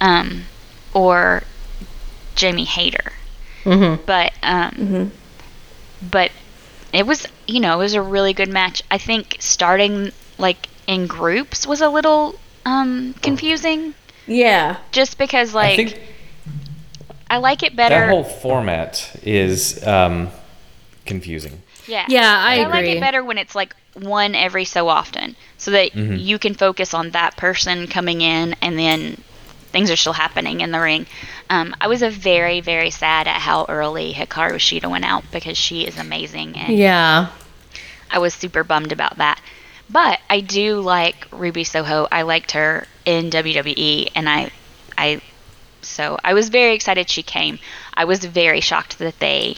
um, 0.00 0.44
or 0.94 1.42
Jamie 2.34 2.64
Hayter. 2.64 3.12
Mhm. 3.64 4.00
But 4.06 4.32
um, 4.42 5.12
but 6.10 6.30
it 6.92 7.06
was 7.06 7.26
you 7.46 7.60
know 7.60 7.74
it 7.74 7.84
was 7.84 7.94
a 7.94 8.02
really 8.02 8.32
good 8.32 8.48
match. 8.48 8.82
I 8.90 8.98
think 8.98 9.36
starting 9.40 10.12
like 10.38 10.68
in 10.86 11.06
groups 11.06 11.66
was 11.66 11.80
a 11.80 11.88
little 11.88 12.38
um 12.64 13.14
confusing 13.22 13.94
yeah 14.26 14.76
just 14.92 15.18
because 15.18 15.54
I 15.54 15.58
like 15.58 15.76
think 15.76 16.00
I 17.30 17.38
like 17.38 17.62
it 17.62 17.76
better. 17.76 17.94
that 17.94 18.08
whole 18.08 18.24
format 18.24 19.20
is 19.22 19.86
um, 19.86 20.30
confusing. 21.04 21.62
Yeah. 21.88 22.06
Yeah, 22.08 22.38
I 22.38 22.64
But 22.64 22.70
like 22.70 22.84
it 22.86 23.00
better 23.00 23.24
when 23.24 23.38
it's 23.38 23.54
like 23.54 23.74
one 23.94 24.34
every 24.34 24.64
so 24.64 24.88
often, 24.88 25.36
so 25.56 25.70
that 25.72 25.94
you 25.94 26.38
can 26.38 26.54
focus 26.54 26.94
on 26.94 27.10
that 27.10 27.36
person 27.36 27.86
coming 27.88 28.20
in, 28.20 28.54
and 28.62 28.78
then 28.78 29.22
things 29.72 29.90
are 29.90 29.96
still 29.96 30.12
happening 30.14 30.60
in 30.60 30.70
the 30.70 30.80
ring. 30.80 31.06
Um, 31.50 31.74
I 31.80 31.88
was 31.88 32.02
a 32.02 32.10
very 32.10 32.60
very 32.60 32.90
sad 32.90 33.26
at 33.28 33.40
how 33.40 33.66
early 33.68 34.12
Hikaru 34.12 34.56
Shida 34.56 34.90
went 34.90 35.04
out 35.04 35.24
because 35.32 35.58
she 35.58 35.82
is 35.86 35.98
amazing, 35.98 36.56
and 36.56 36.76
Yeah. 36.76 37.28
I 38.10 38.18
was 38.18 38.34
super 38.34 38.64
bummed 38.64 38.92
about 38.92 39.18
that. 39.18 39.40
But 39.90 40.20
I 40.28 40.40
do 40.40 40.80
like 40.80 41.26
Ruby 41.32 41.64
Soho. 41.64 42.06
I 42.12 42.22
liked 42.22 42.52
her 42.52 42.86
in 43.04 43.30
WWE, 43.30 44.10
and 44.14 44.28
I, 44.28 44.50
I, 44.96 45.20
so 45.82 46.18
I 46.22 46.34
was 46.34 46.48
very 46.50 46.74
excited 46.74 47.08
she 47.08 47.22
came. 47.22 47.58
I 47.94 48.04
was 48.04 48.24
very 48.24 48.60
shocked 48.60 48.98
that 48.98 49.18
they 49.18 49.56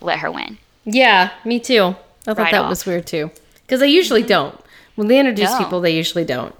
let 0.00 0.18
her 0.20 0.30
win. 0.30 0.58
Yeah, 0.84 1.30
me 1.44 1.60
too. 1.60 1.94
I 2.26 2.34
thought 2.34 2.38
Right 2.38 2.52
that 2.52 2.62
off. 2.64 2.70
was 2.70 2.86
weird 2.86 3.06
too. 3.06 3.30
Because 3.62 3.80
they 3.80 3.88
usually 3.88 4.22
don't. 4.22 4.58
When 4.96 5.08
they 5.08 5.18
introduce 5.18 5.50
No. 5.52 5.58
people, 5.58 5.80
they 5.80 5.94
usually 5.94 6.24
don't. 6.24 6.54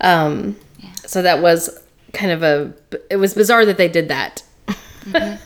Um, 0.00 0.56
So 1.06 1.22
that 1.22 1.40
was 1.42 1.78
kind 2.12 2.30
of 2.32 2.42
a. 2.42 2.72
It 3.10 3.16
was 3.16 3.34
bizarre 3.34 3.64
that 3.66 3.76
they 3.76 3.88
did 3.88 4.08
that. 4.08 4.42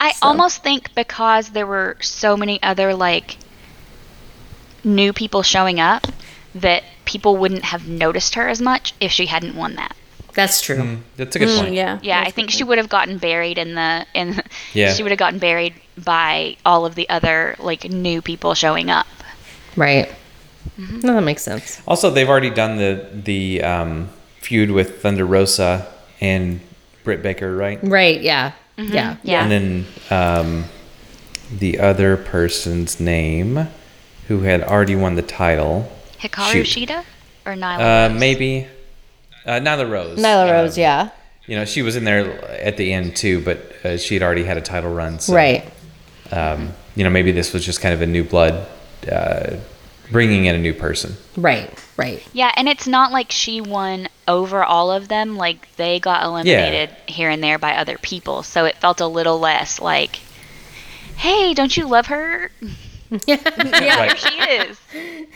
I 0.00 0.12
almost 0.22 0.62
think 0.62 0.94
because 0.94 1.50
there 1.50 1.66
were 1.66 1.96
so 2.00 2.36
many 2.36 2.62
other 2.62 2.94
like 2.94 3.36
new 4.84 5.12
people 5.12 5.42
showing 5.42 5.80
up 5.80 6.06
that 6.54 6.84
people 7.04 7.36
wouldn't 7.36 7.64
have 7.64 7.88
noticed 7.88 8.34
her 8.34 8.48
as 8.48 8.60
much 8.60 8.94
if 9.00 9.10
she 9.12 9.26
hadn't 9.26 9.54
won 9.56 9.74
that. 9.76 9.94
That's 10.34 10.60
true. 10.60 10.98
That's 11.16 11.34
a 11.36 11.38
good 11.40 11.58
point. 11.58 11.72
Mm, 11.72 11.74
yeah 11.74 11.98
Yeah, 12.02 12.22
I 12.24 12.30
think 12.30 12.50
she 12.50 12.62
would 12.64 12.78
have 12.78 12.88
gotten 12.88 13.18
buried 13.18 13.58
in 13.58 13.74
the 13.74 14.06
in 14.14 14.40
Yeah. 14.72 14.92
she 14.94 15.02
would 15.02 15.10
have 15.10 15.18
gotten 15.18 15.38
buried 15.38 15.74
by 15.96 16.56
all 16.64 16.86
of 16.86 16.94
the 16.94 17.08
other 17.08 17.56
like 17.58 17.84
new 17.90 18.22
people 18.22 18.54
showing 18.54 18.88
up. 18.90 19.06
Right. 19.76 20.10
No, 20.76 21.14
that 21.14 21.22
makes 21.22 21.42
sense. 21.42 21.80
Also, 21.88 22.10
they've 22.10 22.28
already 22.28 22.50
done 22.50 22.76
the 22.76 23.08
the 23.12 23.62
um, 23.62 24.08
feud 24.40 24.70
with 24.70 25.02
Thunder 25.02 25.24
Rosa 25.26 25.92
and 26.20 26.60
Britt 27.04 27.22
Baker, 27.22 27.56
right? 27.56 27.78
Right. 27.82 28.20
Yeah. 28.20 28.52
Yeah. 28.76 29.16
Yeah. 29.24 29.42
And 29.42 29.50
then 29.50 29.86
um, 30.10 30.64
the 31.58 31.80
other 31.80 32.16
person's 32.16 33.00
name, 33.00 33.66
who 34.28 34.40
had 34.42 34.62
already 34.62 34.94
won 34.94 35.16
the 35.16 35.22
title, 35.22 35.90
Hikaru 36.20 36.64
Shoot. 36.64 36.88
Shida 36.88 37.04
or 37.44 37.54
Nyla? 37.54 37.78
uh, 37.80 38.08
Rose? 38.12 38.20
maybe 38.20 38.68
uh, 39.48 39.58
Nyla 39.60 39.90
Rose. 39.90 40.18
Nyla 40.18 40.48
Uh, 40.48 40.52
Rose. 40.52 40.78
Yeah. 40.78 41.10
You 41.46 41.56
know, 41.56 41.64
she 41.64 41.82
was 41.82 41.96
in 41.96 42.04
there 42.04 42.44
at 42.60 42.76
the 42.76 42.92
end 42.92 43.16
too, 43.16 43.42
but 43.42 43.72
uh, 43.84 43.96
she 43.96 44.14
had 44.14 44.22
already 44.22 44.44
had 44.44 44.58
a 44.58 44.60
title 44.60 44.92
run. 44.92 45.18
So, 45.18 45.34
Right. 45.34 45.64
Um, 46.30 46.72
you 46.94 47.04
know, 47.04 47.10
maybe 47.10 47.32
this 47.32 47.52
was 47.54 47.64
just 47.64 47.80
kind 47.80 47.94
of 47.94 48.02
a 48.02 48.06
new 48.06 48.22
blood 48.22 48.68
uh, 49.10 49.56
bringing 50.10 50.44
in 50.44 50.54
a 50.54 50.58
new 50.58 50.74
person. 50.74 51.16
Right, 51.36 51.70
right. 51.96 52.22
Yeah, 52.34 52.52
and 52.56 52.68
it's 52.68 52.86
not 52.86 53.12
like 53.12 53.30
she 53.30 53.60
won 53.62 54.08
over 54.26 54.62
all 54.62 54.90
of 54.90 55.08
them. 55.08 55.36
Like 55.36 55.74
they 55.76 56.00
got 56.00 56.22
eliminated 56.24 56.90
here 57.06 57.30
and 57.30 57.42
there 57.42 57.58
by 57.58 57.76
other 57.76 57.96
people, 57.98 58.42
so 58.42 58.66
it 58.66 58.76
felt 58.76 59.00
a 59.00 59.06
little 59.06 59.38
less 59.38 59.80
like, 59.80 60.16
"Hey, 61.16 61.54
don't 61.54 61.74
you 61.74 61.86
love 61.88 62.06
her? 62.08 62.50
Yeah. 63.26 63.36
There 63.56 64.16
she 64.16 64.38
is." 64.38 64.78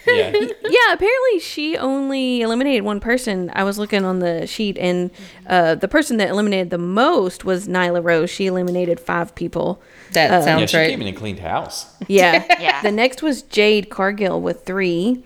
Yeah. 0.07 0.31
yeah, 0.69 0.93
apparently 0.93 1.39
she 1.41 1.77
only 1.77 2.41
eliminated 2.43 2.83
one 2.83 3.01
person. 3.01 3.51
I 3.55 3.65
was 3.65 3.79
looking 3.79 4.05
on 4.05 4.19
the 4.19 4.47
sheet, 4.47 4.79
and 4.79 5.11
uh, 5.47 5.75
the 5.77 5.89
person 5.89 6.17
that 6.17 6.29
eliminated 6.29 6.71
the 6.71 6.79
most 6.79 7.45
was 7.45 7.69
Nyla 7.69 8.03
Rose. 8.03 8.31
She 8.31 8.47
eliminated 8.47 8.99
five 8.99 9.35
people. 9.35 9.83
That 10.13 10.31
yeah, 10.31 10.41
sounds 10.41 10.71
she 10.71 10.77
right. 10.77 10.91
came 10.91 11.01
in 11.03 11.09
and 11.09 11.17
cleaned 11.17 11.41
house. 11.41 11.87
Yeah. 12.09 12.45
Yeah. 12.63 12.81
The 12.83 12.93
next 12.93 13.23
was 13.23 13.43
Jade 13.43 13.91
Cargill 13.91 14.41
with 14.41 14.65
three. 14.65 15.25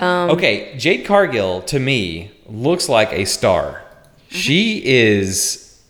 Okay, 0.00 0.74
Jade 0.78 1.04
Cargill 1.04 1.60
to 1.62 1.78
me 1.78 2.30
looks 2.46 2.88
like 2.88 3.12
a 3.12 3.24
star. 3.26 3.82
She 4.28 4.82
is. 4.84 5.82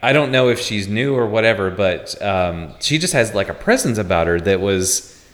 I 0.00 0.12
don't 0.12 0.30
know 0.30 0.48
if 0.48 0.60
she's 0.60 0.86
new 0.86 1.16
or 1.16 1.26
whatever, 1.26 1.70
but 1.70 2.20
um, 2.22 2.74
she 2.80 2.98
just 2.98 3.14
has 3.14 3.34
like 3.34 3.48
a 3.48 3.54
presence 3.54 3.98
about 3.98 4.28
her 4.28 4.40
that 4.40 4.60
was 4.60 5.24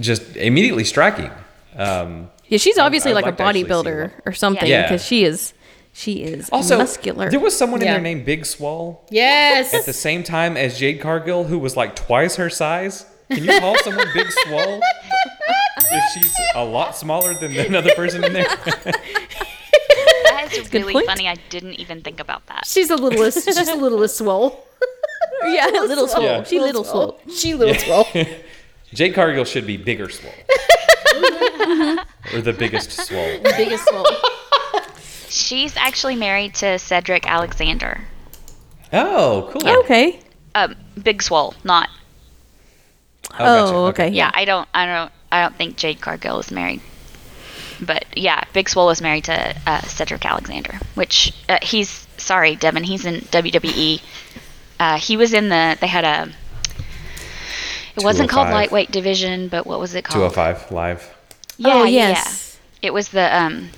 just 0.00 0.36
immediately 0.36 0.84
striking. 0.84 1.30
Um, 1.76 2.30
Yeah, 2.48 2.58
she's 2.58 2.78
obviously 2.78 3.12
I'd 3.12 3.16
like, 3.16 3.24
like 3.26 3.34
a 3.34 3.36
to 3.38 3.42
actually 3.44 3.62
see 3.64 3.68
bodybuilder 3.68 4.12
or 4.26 4.32
something 4.32 4.68
Yeah. 4.68 4.82
because 4.82 5.04
she 5.04 5.24
is 5.24 5.54
she 5.92 6.22
is 6.22 6.48
also, 6.50 6.78
muscular. 6.78 7.28
there 7.30 7.40
was 7.40 7.56
someone 7.56 7.80
in 7.82 7.88
there 7.88 8.00
named 8.00 8.24
Big 8.24 8.46
Swole 8.46 9.04
Yes. 9.10 9.74
at 9.74 9.84
the 9.84 9.92
same 9.92 10.22
time 10.22 10.56
as 10.56 10.78
Jade 10.78 11.00
Cargill 11.00 11.44
who 11.44 11.58
was 11.58 11.76
like 11.76 11.96
twice 11.96 12.36
her 12.36 12.48
size. 12.50 13.04
Can 13.30 13.44
you 13.44 13.58
call 13.60 13.76
someone 13.78 14.06
Big 14.14 14.26
Swole 14.30 14.80
if 15.78 16.04
she's 16.14 16.34
a 16.54 16.64
lot 16.64 16.96
smaller 16.96 17.34
than 17.34 17.56
another 17.56 17.92
person 17.94 18.22
in 18.24 18.32
there? 18.32 18.46
That 20.24 20.48
is 20.52 20.72
really 20.72 20.92
point. 20.92 21.06
funny. 21.06 21.28
I 21.28 21.34
didn't 21.50 21.74
even 21.74 22.00
think 22.02 22.20
about 22.20 22.46
that. 22.46 22.64
she's 22.66 22.90
a 22.90 22.96
littlest. 22.96 23.44
She's 23.44 23.68
a 23.68 23.74
littlest 23.74 24.16
swole. 24.18 24.66
yeah, 25.46 25.68
a 25.68 25.84
little 25.84 26.06
swole. 26.08 26.22
Yeah. 26.24 26.42
She 26.44 26.60
little 26.60 26.84
swole. 26.84 27.20
She 27.36 27.54
little 27.54 27.74
swole. 27.74 28.06
Jade 28.94 29.14
Cargill 29.14 29.44
should 29.44 29.66
be 29.66 29.76
bigger 29.76 30.08
swole. 30.08 30.32
or 32.34 32.40
the 32.40 32.52
biggest 32.52 32.92
swole. 32.92 33.38
Biggest 33.42 33.86
swole. 33.88 34.06
She's 35.28 35.76
actually 35.76 36.16
married 36.16 36.54
to 36.56 36.78
Cedric 36.78 37.26
Alexander. 37.26 38.00
Oh, 38.92 39.50
cool. 39.52 39.68
Okay. 39.80 40.20
Um, 40.54 40.74
Big 41.02 41.22
Swole, 41.22 41.54
not. 41.64 41.90
gotcha. 43.30 43.44
Oh, 43.74 43.86
okay. 43.86 44.08
Yeah, 44.08 44.30
I 44.32 44.44
don't. 44.44 44.68
I 44.72 44.86
don't. 44.86 45.12
I 45.30 45.42
don't 45.42 45.54
think 45.56 45.76
Jade 45.76 46.00
Cargill 46.00 46.38
is 46.40 46.50
married. 46.50 46.80
But 47.80 48.06
yeah, 48.16 48.42
Big 48.54 48.68
Swole 48.68 48.90
is 48.90 49.02
married 49.02 49.24
to 49.24 49.56
uh, 49.66 49.82
Cedric 49.82 50.24
Alexander, 50.24 50.80
which 50.94 51.32
uh, 51.48 51.58
he's 51.62 52.06
sorry, 52.16 52.56
Devin. 52.56 52.82
He's 52.82 53.04
in 53.04 53.16
WWE. 53.16 54.00
Uh, 54.80 54.98
he 54.98 55.16
was 55.16 55.32
in 55.32 55.48
the. 55.48 55.76
They 55.80 55.86
had 55.86 56.04
a. 56.04 56.32
It 57.96 58.04
wasn't 58.04 58.30
called 58.30 58.48
lightweight 58.48 58.90
division, 58.90 59.48
but 59.48 59.66
what 59.66 59.80
was 59.80 59.94
it 59.94 60.04
called? 60.04 60.32
205 60.32 60.70
live. 60.70 61.17
Yeah, 61.58 61.74
oh, 61.74 61.84
yeah, 61.84 62.08
yes. 62.10 62.58
yeah. 62.80 62.88
It 62.88 62.94
was 62.94 63.08
the 63.08 63.36
um. 63.36 63.68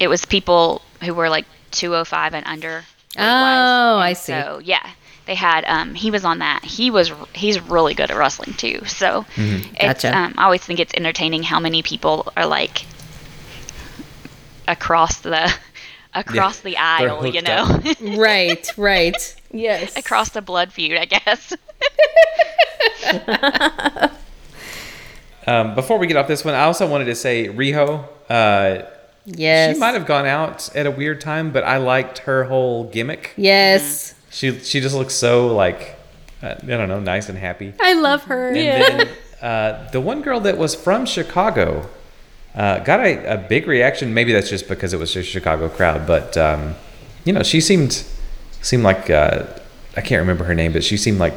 It 0.00 0.08
was 0.08 0.24
people 0.24 0.82
who 1.02 1.14
were 1.14 1.28
like 1.28 1.46
205 1.70 2.34
and 2.34 2.46
under. 2.46 2.84
Oh, 3.16 3.98
I 3.98 4.14
see. 4.14 4.32
So 4.32 4.60
yeah, 4.64 4.90
they 5.26 5.34
had 5.34 5.64
um. 5.66 5.94
He 5.94 6.10
was 6.10 6.24
on 6.24 6.38
that. 6.38 6.64
He 6.64 6.90
was. 6.90 7.12
He's 7.34 7.60
really 7.60 7.94
good 7.94 8.10
at 8.10 8.16
wrestling 8.16 8.54
too. 8.54 8.84
So 8.86 9.26
it's 9.36 10.02
Gotcha. 10.02 10.16
um. 10.16 10.34
I 10.38 10.44
always 10.44 10.62
think 10.62 10.80
it's 10.80 10.94
entertaining 10.94 11.42
how 11.42 11.60
many 11.60 11.82
people 11.82 12.32
are 12.36 12.46
like 12.46 12.86
across 14.66 15.20
the 15.20 15.52
across 16.14 16.60
the 16.60 16.78
aisle. 16.78 17.26
You 17.26 17.42
know, 17.42 17.82
right, 18.16 18.72
right. 18.78 19.36
Yes. 19.52 19.96
across 19.96 20.30
the 20.30 20.42
blood 20.42 20.72
feud. 20.72 20.98
I 20.98 21.04
guess. 21.04 21.52
Um, 25.46 25.74
before 25.74 25.98
we 25.98 26.06
get 26.06 26.16
off 26.16 26.28
this 26.28 26.44
one, 26.44 26.54
I 26.54 26.64
also 26.64 26.86
wanted 26.88 27.06
to 27.06 27.14
say 27.14 27.48
Riho. 27.48 28.08
Uh, 28.28 28.90
Yes. 29.26 29.74
She 29.74 29.80
might 29.80 29.94
have 29.94 30.06
gone 30.06 30.26
out 30.26 30.74
at 30.76 30.86
a 30.86 30.90
weird 30.90 31.20
time, 31.20 31.50
but 31.50 31.64
I 31.64 31.78
liked 31.78 32.18
her 32.18 32.44
whole 32.44 32.84
gimmick. 32.84 33.32
Yes. 33.36 34.14
She 34.30 34.58
she 34.58 34.80
just 34.80 34.94
looks 34.94 35.14
so 35.14 35.54
like 35.54 35.96
uh, 36.42 36.56
I 36.62 36.66
don't 36.66 36.88
know, 36.88 37.00
nice 37.00 37.28
and 37.28 37.38
happy. 37.38 37.72
I 37.80 37.94
love 37.94 38.24
her. 38.24 38.48
And 38.48 38.56
then 38.98 39.08
uh, 39.40 39.90
the 39.90 40.00
one 40.00 40.20
girl 40.20 40.40
that 40.40 40.58
was 40.58 40.74
from 40.74 41.06
Chicago 41.06 41.88
uh, 42.54 42.80
got 42.80 43.00
a, 43.00 43.34
a 43.34 43.38
big 43.38 43.66
reaction. 43.66 44.12
Maybe 44.12 44.32
that's 44.32 44.50
just 44.50 44.68
because 44.68 44.92
it 44.92 44.98
was 44.98 45.14
a 45.16 45.22
Chicago 45.22 45.68
crowd, 45.68 46.06
but 46.06 46.36
um, 46.36 46.74
you 47.24 47.32
know, 47.32 47.42
she 47.42 47.60
seemed 47.60 48.04
seemed 48.60 48.82
like 48.82 49.08
uh, 49.08 49.44
I 49.96 50.00
can't 50.02 50.20
remember 50.20 50.44
her 50.44 50.54
name, 50.54 50.72
but 50.72 50.84
she 50.84 50.96
seemed 50.98 51.18
like 51.18 51.34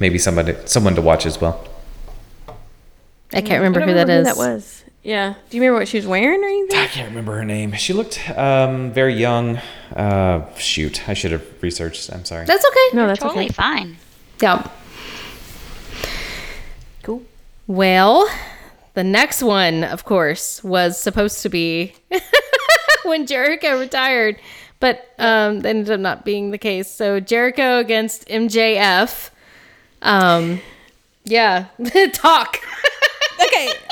maybe 0.00 0.18
somebody 0.18 0.54
someone 0.66 0.94
to 0.96 1.02
watch 1.02 1.24
as 1.24 1.40
well. 1.40 1.66
I 3.32 3.40
can't 3.40 3.60
remember 3.62 3.80
I 3.80 3.84
who 3.84 3.94
don't 3.94 4.06
that 4.06 4.20
is. 4.20 4.26
that 4.26 4.36
was. 4.36 4.84
Yeah. 5.02 5.34
Do 5.50 5.56
you 5.56 5.62
remember 5.62 5.80
what 5.80 5.88
she 5.88 5.98
was 5.98 6.06
wearing 6.06 6.42
or 6.42 6.46
anything? 6.46 6.78
I 6.78 6.86
can't 6.86 7.08
remember 7.08 7.34
her 7.36 7.44
name. 7.44 7.72
She 7.72 7.92
looked 7.92 8.20
um, 8.36 8.92
very 8.92 9.14
young. 9.14 9.58
Uh, 9.94 10.52
shoot, 10.56 11.08
I 11.08 11.14
should 11.14 11.32
have 11.32 11.44
researched. 11.60 12.12
I'm 12.12 12.24
sorry. 12.24 12.46
That's 12.46 12.64
okay. 12.64 12.96
No, 12.96 13.06
that's 13.06 13.20
totally 13.20 13.46
okay. 13.46 13.54
fine. 13.54 13.96
Yeah. 14.40 14.68
Cool. 17.02 17.22
Well, 17.66 18.28
the 18.94 19.02
next 19.02 19.42
one, 19.42 19.82
of 19.82 20.04
course, 20.04 20.62
was 20.62 21.00
supposed 21.00 21.42
to 21.42 21.48
be 21.48 21.94
when 23.04 23.26
Jericho 23.26 23.80
retired, 23.80 24.38
but 24.78 25.12
um, 25.18 25.60
that 25.60 25.68
ended 25.70 25.90
up 25.90 26.00
not 26.00 26.24
being 26.24 26.50
the 26.52 26.58
case. 26.58 26.90
So 26.90 27.18
Jericho 27.18 27.78
against 27.78 28.28
MJF. 28.28 29.30
Um, 30.02 30.60
yeah, 31.24 31.66
talk. 32.12 32.58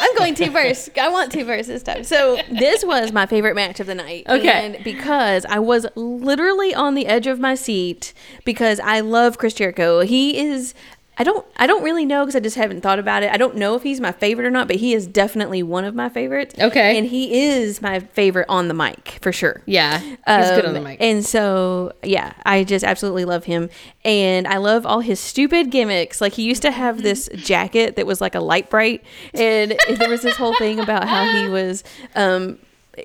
I'm 0.00 0.16
going 0.16 0.34
to 0.36 0.50
verse. 0.50 0.88
I 1.00 1.08
want 1.08 1.30
to 1.32 1.44
verse 1.44 1.66
this 1.66 1.82
time. 1.82 2.04
So 2.04 2.38
this 2.50 2.84
was 2.84 3.12
my 3.12 3.26
favorite 3.26 3.54
match 3.54 3.80
of 3.80 3.86
the 3.86 3.94
night. 3.94 4.26
Okay. 4.28 4.48
and 4.48 4.82
because 4.82 5.44
I 5.44 5.58
was 5.58 5.86
literally 5.94 6.74
on 6.74 6.94
the 6.94 7.06
edge 7.06 7.26
of 7.26 7.38
my 7.38 7.54
seat 7.54 8.12
because 8.44 8.80
I 8.80 9.00
love 9.00 9.38
Chris 9.38 9.54
Jericho. 9.54 10.00
He 10.00 10.38
is. 10.38 10.74
I 11.20 11.22
don't. 11.22 11.46
I 11.58 11.66
don't 11.66 11.82
really 11.82 12.06
know 12.06 12.22
because 12.24 12.34
I 12.34 12.40
just 12.40 12.56
haven't 12.56 12.80
thought 12.80 12.98
about 12.98 13.22
it. 13.22 13.30
I 13.30 13.36
don't 13.36 13.54
know 13.56 13.74
if 13.74 13.82
he's 13.82 14.00
my 14.00 14.10
favorite 14.10 14.46
or 14.46 14.50
not, 14.50 14.68
but 14.68 14.76
he 14.76 14.94
is 14.94 15.06
definitely 15.06 15.62
one 15.62 15.84
of 15.84 15.94
my 15.94 16.08
favorites. 16.08 16.54
Okay. 16.58 16.96
and 16.96 17.06
he 17.06 17.42
is 17.42 17.82
my 17.82 18.00
favorite 18.00 18.46
on 18.48 18.68
the 18.68 18.74
mic 18.74 19.18
for 19.20 19.30
sure. 19.30 19.60
Yeah, 19.66 19.98
he's 19.98 20.16
good 20.26 20.64
on 20.64 20.72
the 20.72 20.78
Um, 20.78 20.84
mic. 20.84 20.96
And 20.98 21.22
so, 21.24 21.92
yeah, 22.02 22.32
I 22.46 22.64
just 22.64 22.86
absolutely 22.86 23.26
love 23.26 23.44
him. 23.44 23.68
And 24.02 24.48
I 24.48 24.56
love 24.56 24.86
all 24.86 25.00
his 25.00 25.20
stupid 25.20 25.70
gimmicks. 25.70 26.22
Like, 26.22 26.32
he 26.32 26.42
used 26.44 26.62
to 26.62 26.70
have 26.70 27.02
this 27.02 27.28
jacket 27.34 27.96
that 27.96 28.06
was 28.06 28.22
like 28.22 28.34
a 28.34 28.40
light 28.40 28.70
bright. 28.70 29.04
And 29.34 29.76
there 29.98 30.08
was 30.08 30.22
this 30.22 30.36
whole 30.36 30.54
thing 30.56 30.80
about 30.80 31.06
how 31.06 31.24
he 31.30 31.48
was, 31.50 31.84
um, 32.14 32.58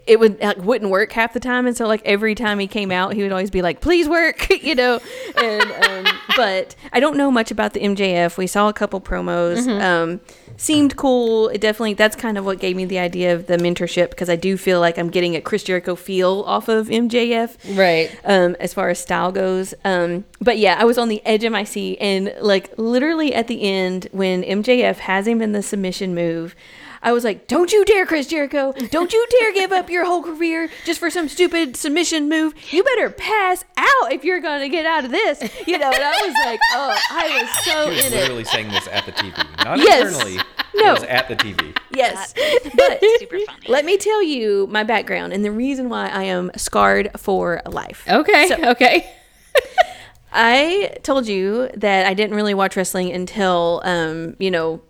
it 0.08 0.20
would 0.20 0.40
like 0.42 0.58
wouldn't 0.58 0.92
work 0.92 1.12
half 1.12 1.34
the 1.34 1.40
time. 1.40 1.68
And 1.68 1.76
so 1.76 1.88
like 1.88 2.02
every 2.06 2.36
time 2.36 2.60
he 2.60 2.68
came 2.68 2.92
out 2.92 3.14
he 3.14 3.24
would 3.24 3.32
always 3.32 3.50
be 3.50 3.62
like 3.62 3.82
please 3.82 4.08
work 4.08 4.50
you 4.64 4.76
know? 4.76 5.00
And 5.38 5.64
um 5.64 6.14
but 6.36 6.76
i 6.92 7.00
don't 7.00 7.16
know 7.16 7.32
much 7.32 7.50
about 7.50 7.72
the 7.74 7.80
mjf 7.80 8.38
we 8.38 8.48
saw 8.48 8.68
a 8.68 8.74
couple 8.74 9.00
promos. 9.00 9.68
Um 9.82 10.20
seemed 10.58 10.96
cool. 10.96 11.50
It 11.50 11.62
definitely 11.62 11.94
that's 11.96 12.16
kind 12.16 12.38
of 12.38 12.46
what 12.46 12.60
gave 12.60 12.76
me 12.76 12.86
the 12.86 13.00
idea 13.00 13.34
of 13.34 13.48
the 13.48 13.58
mentorship 13.58 14.10
because 14.12 14.30
i 14.30 14.36
do 14.36 14.58
feel 14.58 14.80
like 14.80 14.98
i'm 14.98 15.10
getting 15.10 15.36
a 15.36 15.42
chris 15.42 15.64
jericho 15.64 15.96
feel 15.96 16.44
off 16.46 16.68
of 16.68 16.88
mjf 16.88 17.58
right. 17.78 18.16
um, 18.24 18.56
as 18.60 18.74
far 18.74 18.90
as 18.90 19.00
style 19.00 19.32
goes. 19.32 19.74
Um, 19.84 20.26
but 20.42 20.58
yeah, 20.58 20.78
I 20.80 20.86
was 20.86 20.98
on 20.98 21.10
the 21.10 21.26
edge 21.26 21.44
of 21.44 21.52
my 21.52 21.64
seat, 21.64 21.98
and 22.00 22.34
like 22.42 22.78
literally 22.78 23.34
at 23.34 23.48
the 23.48 23.64
end, 23.64 24.08
when 24.12 24.44
MJF 24.44 24.98
has 24.98 25.28
him 25.28 25.42
in 25.42 25.52
the 25.52 25.62
submission 25.62 26.16
move, 26.16 26.56
I 27.06 27.12
was 27.14 27.24
like, 27.24 27.48
"Don't 27.48 27.72
you 27.72 27.86
dare, 27.86 28.06
Chris 28.06 28.26
Jericho! 28.28 28.74
Don't 28.90 29.14
you 29.14 29.26
dare 29.40 29.54
give 29.54 29.72
up 29.72 29.90
your 29.92 30.06
whole 30.06 30.24
career 30.24 30.70
just 30.86 31.00
for 31.00 31.10
some 31.12 31.30
stupid 31.30 31.78
submission 31.78 32.28
move! 32.28 32.54
You 32.72 32.84
better 32.84 33.12
pass 33.12 33.64
out 33.78 34.12
if 34.12 34.24
you're 34.26 34.42
gonna 34.42 34.68
get 34.70 34.86
out 34.88 35.06
of 35.06 35.12
this!" 35.12 35.40
You 35.68 35.78
know, 35.78 35.92
and 35.92 36.04
I 36.04 36.12
was 36.26 36.36
like, 36.46 36.60
"Oh, 36.74 36.98
I 37.12 37.42
was 37.42 37.64
so 37.64 37.84
She 37.92 37.96
was 37.96 38.06
in 38.08 38.14
it." 38.14 38.22
literally 38.22 38.44
saying 38.44 38.70
this 38.72 38.88
at 38.92 39.06
the 39.06 39.12
TV, 39.12 39.38
not 39.64 39.78
Yes. 39.78 40.14
internally. 40.14 40.40
No. 40.74 40.92
it 40.96 41.00
was 41.02 41.04
at 41.04 41.28
the 41.30 41.36
TV. 41.36 41.78
Yes, 41.94 42.34
but 42.76 43.00
Super 43.20 43.38
funny. 43.46 43.68
let 43.70 43.86
me 43.86 43.98
tell 43.98 44.22
you 44.24 44.68
my 44.72 44.84
background 44.84 45.32
and 45.32 45.46
the 45.46 45.52
reason 45.52 45.88
why 45.90 46.08
I 46.10 46.24
am 46.24 46.50
scarred 46.58 47.12
for 47.18 47.62
life. 47.68 48.04
Okay. 48.10 48.48
So- 48.48 48.70
okay. 48.72 49.10
I 50.34 50.98
told 51.04 51.28
you 51.28 51.70
that 51.78 52.06
I 52.06 52.14
didn't 52.14 52.36
really 52.36 52.54
watch 52.54 52.76
wrestling 52.76 53.12
until, 53.14 53.82
um, 53.86 54.36
you 54.38 54.52
know, 54.52 54.82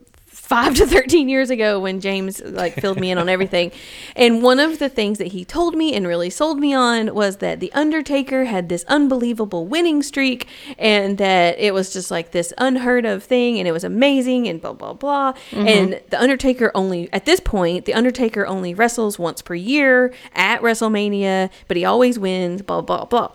five 0.46 0.76
to 0.76 0.86
13 0.86 1.28
years 1.28 1.50
ago 1.50 1.80
when 1.80 2.00
James 2.00 2.39
like 2.41 2.76
filled 2.76 3.00
me 3.00 3.10
in 3.10 3.18
on 3.18 3.28
everything. 3.28 3.72
And 4.16 4.43
one 4.43 4.60
of 4.60 4.78
the 4.78 4.89
things 4.89 5.18
that 5.18 5.28
he 5.28 5.43
told 5.43 5.76
me 5.76 5.96
and 5.96 6.06
really 6.06 6.30
sold 6.30 6.60
me 6.60 6.74
on 6.74 7.16
was 7.16 7.38
that 7.38 7.60
The 7.60 7.74
Undertaker 7.74 8.46
had 8.46 8.70
this 8.70 8.86
unbelievable 8.88 9.66
winning 9.66 10.04
streak 10.04 10.48
and 10.78 11.18
that 11.18 11.58
it 11.58 11.74
was 11.74 11.91
just 11.91 12.12
like 12.12 12.32
this 12.32 12.54
unheard 12.60 13.06
of 13.06 13.24
thing 13.24 13.58
and 13.58 13.68
it 13.68 13.72
was 13.72 13.84
amazing 13.84 14.48
and 14.48 14.62
blah, 14.62 14.74
blah, 14.74 14.93
blah. 14.93 15.34
Mm-hmm. 15.50 15.68
And 15.68 16.02
The 16.10 16.22
Undertaker 16.22 16.72
only, 16.76 17.12
at 17.12 17.26
this 17.26 17.39
point, 17.39 17.86
The 17.86 17.96
Undertaker 17.96 18.46
only 18.46 18.76
wrestles 18.76 19.18
once 19.18 19.41
per 19.41 19.56
year 19.56 20.14
at 20.34 20.62
WrestleMania, 20.62 21.50
but 21.68 21.76
he 21.76 21.86
always 21.86 22.20
wins, 22.20 22.62
blah, 22.62 22.82
blah, 22.82 23.06
blah. 23.06 23.32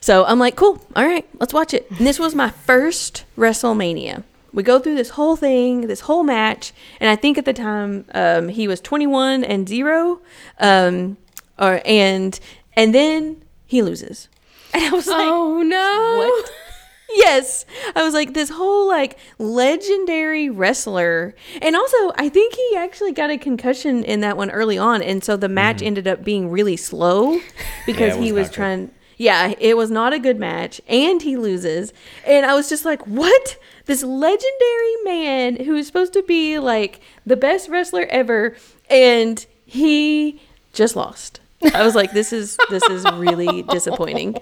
So 0.00 0.24
I'm 0.24 0.38
like, 0.38 0.56
cool, 0.56 0.80
all 0.96 1.04
right, 1.04 1.28
let's 1.40 1.52
watch 1.52 1.74
it. 1.74 1.90
And 1.90 2.06
this 2.06 2.18
was 2.18 2.34
my 2.34 2.48
first 2.50 3.24
WrestleMania. 3.36 4.24
We 4.52 4.62
go 4.62 4.78
through 4.78 4.94
this 4.94 5.10
whole 5.10 5.36
thing, 5.36 5.82
this 5.88 6.00
whole 6.00 6.22
match, 6.22 6.72
and 7.00 7.10
I 7.10 7.16
think 7.16 7.36
at 7.38 7.44
the 7.44 7.52
time 7.52 8.06
um, 8.14 8.48
he 8.48 8.66
was 8.66 8.80
21 8.80 9.44
and 9.44 9.68
zero, 9.68 10.20
um, 10.58 11.16
or 11.58 11.80
and 11.84 12.38
and 12.74 12.94
then 12.94 13.42
he 13.66 13.82
loses, 13.82 14.28
and 14.74 14.84
I 14.84 14.90
was 14.90 15.06
like, 15.06 15.26
oh 15.28 15.62
no. 15.62 16.14
what? 16.16 16.50
yes, 17.14 17.64
I 17.94 18.02
was 18.02 18.14
like 18.14 18.34
this 18.34 18.50
whole 18.50 18.86
like 18.86 19.18
legendary 19.38 20.50
wrestler, 20.50 21.34
and 21.60 21.76
also 21.76 22.12
I 22.16 22.28
think 22.28 22.54
he 22.54 22.76
actually 22.76 23.12
got 23.12 23.30
a 23.30 23.38
concussion 23.38 24.04
in 24.04 24.20
that 24.20 24.36
one 24.36 24.50
early 24.50 24.78
on, 24.78 25.02
and 25.02 25.22
so 25.22 25.36
the 25.36 25.48
match 25.48 25.82
ended 25.82 26.06
up 26.06 26.24
being 26.24 26.50
really 26.50 26.76
slow 26.76 27.40
because 27.86 28.14
it 28.14 28.18
was 28.18 28.24
he 28.24 28.30
not 28.30 28.38
was 28.38 28.48
good. 28.48 28.54
trying. 28.54 28.90
Yeah, 29.16 29.54
it 29.58 29.76
was 29.76 29.90
not 29.90 30.12
a 30.12 30.18
good 30.20 30.38
match, 30.38 30.80
and 30.86 31.20
he 31.20 31.36
loses, 31.36 31.92
and 32.24 32.46
I 32.46 32.54
was 32.54 32.68
just 32.68 32.84
like, 32.84 33.04
what? 33.06 33.58
This 33.88 34.04
legendary 34.04 34.94
man 35.04 35.64
who 35.64 35.74
is 35.74 35.86
supposed 35.88 36.12
to 36.12 36.22
be 36.22 36.58
like 36.60 37.00
the 37.26 37.36
best 37.36 37.68
wrestler 37.68 38.06
ever, 38.10 38.54
and 38.88 39.44
he 39.66 40.40
just 40.72 40.94
lost. 40.94 41.40
I 41.74 41.82
was 41.82 41.96
like, 41.96 42.12
this 42.12 42.32
is 42.32 42.60
this 42.68 42.88
is 42.88 43.08
really 43.08 43.62
disappointing, 43.76 44.40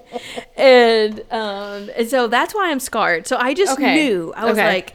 and 0.55 1.21
um, 1.31 1.89
and 1.95 2.07
so 2.07 2.27
that's 2.27 2.53
why 2.53 2.69
I'm 2.69 2.79
scarred. 2.79 3.25
So 3.25 3.37
I 3.37 3.53
just 3.55 3.73
Okay. 3.73 3.95
knew 3.95 4.33
I 4.35 4.45
was 4.45 4.57
Okay. 4.59 4.67
like, 4.67 4.93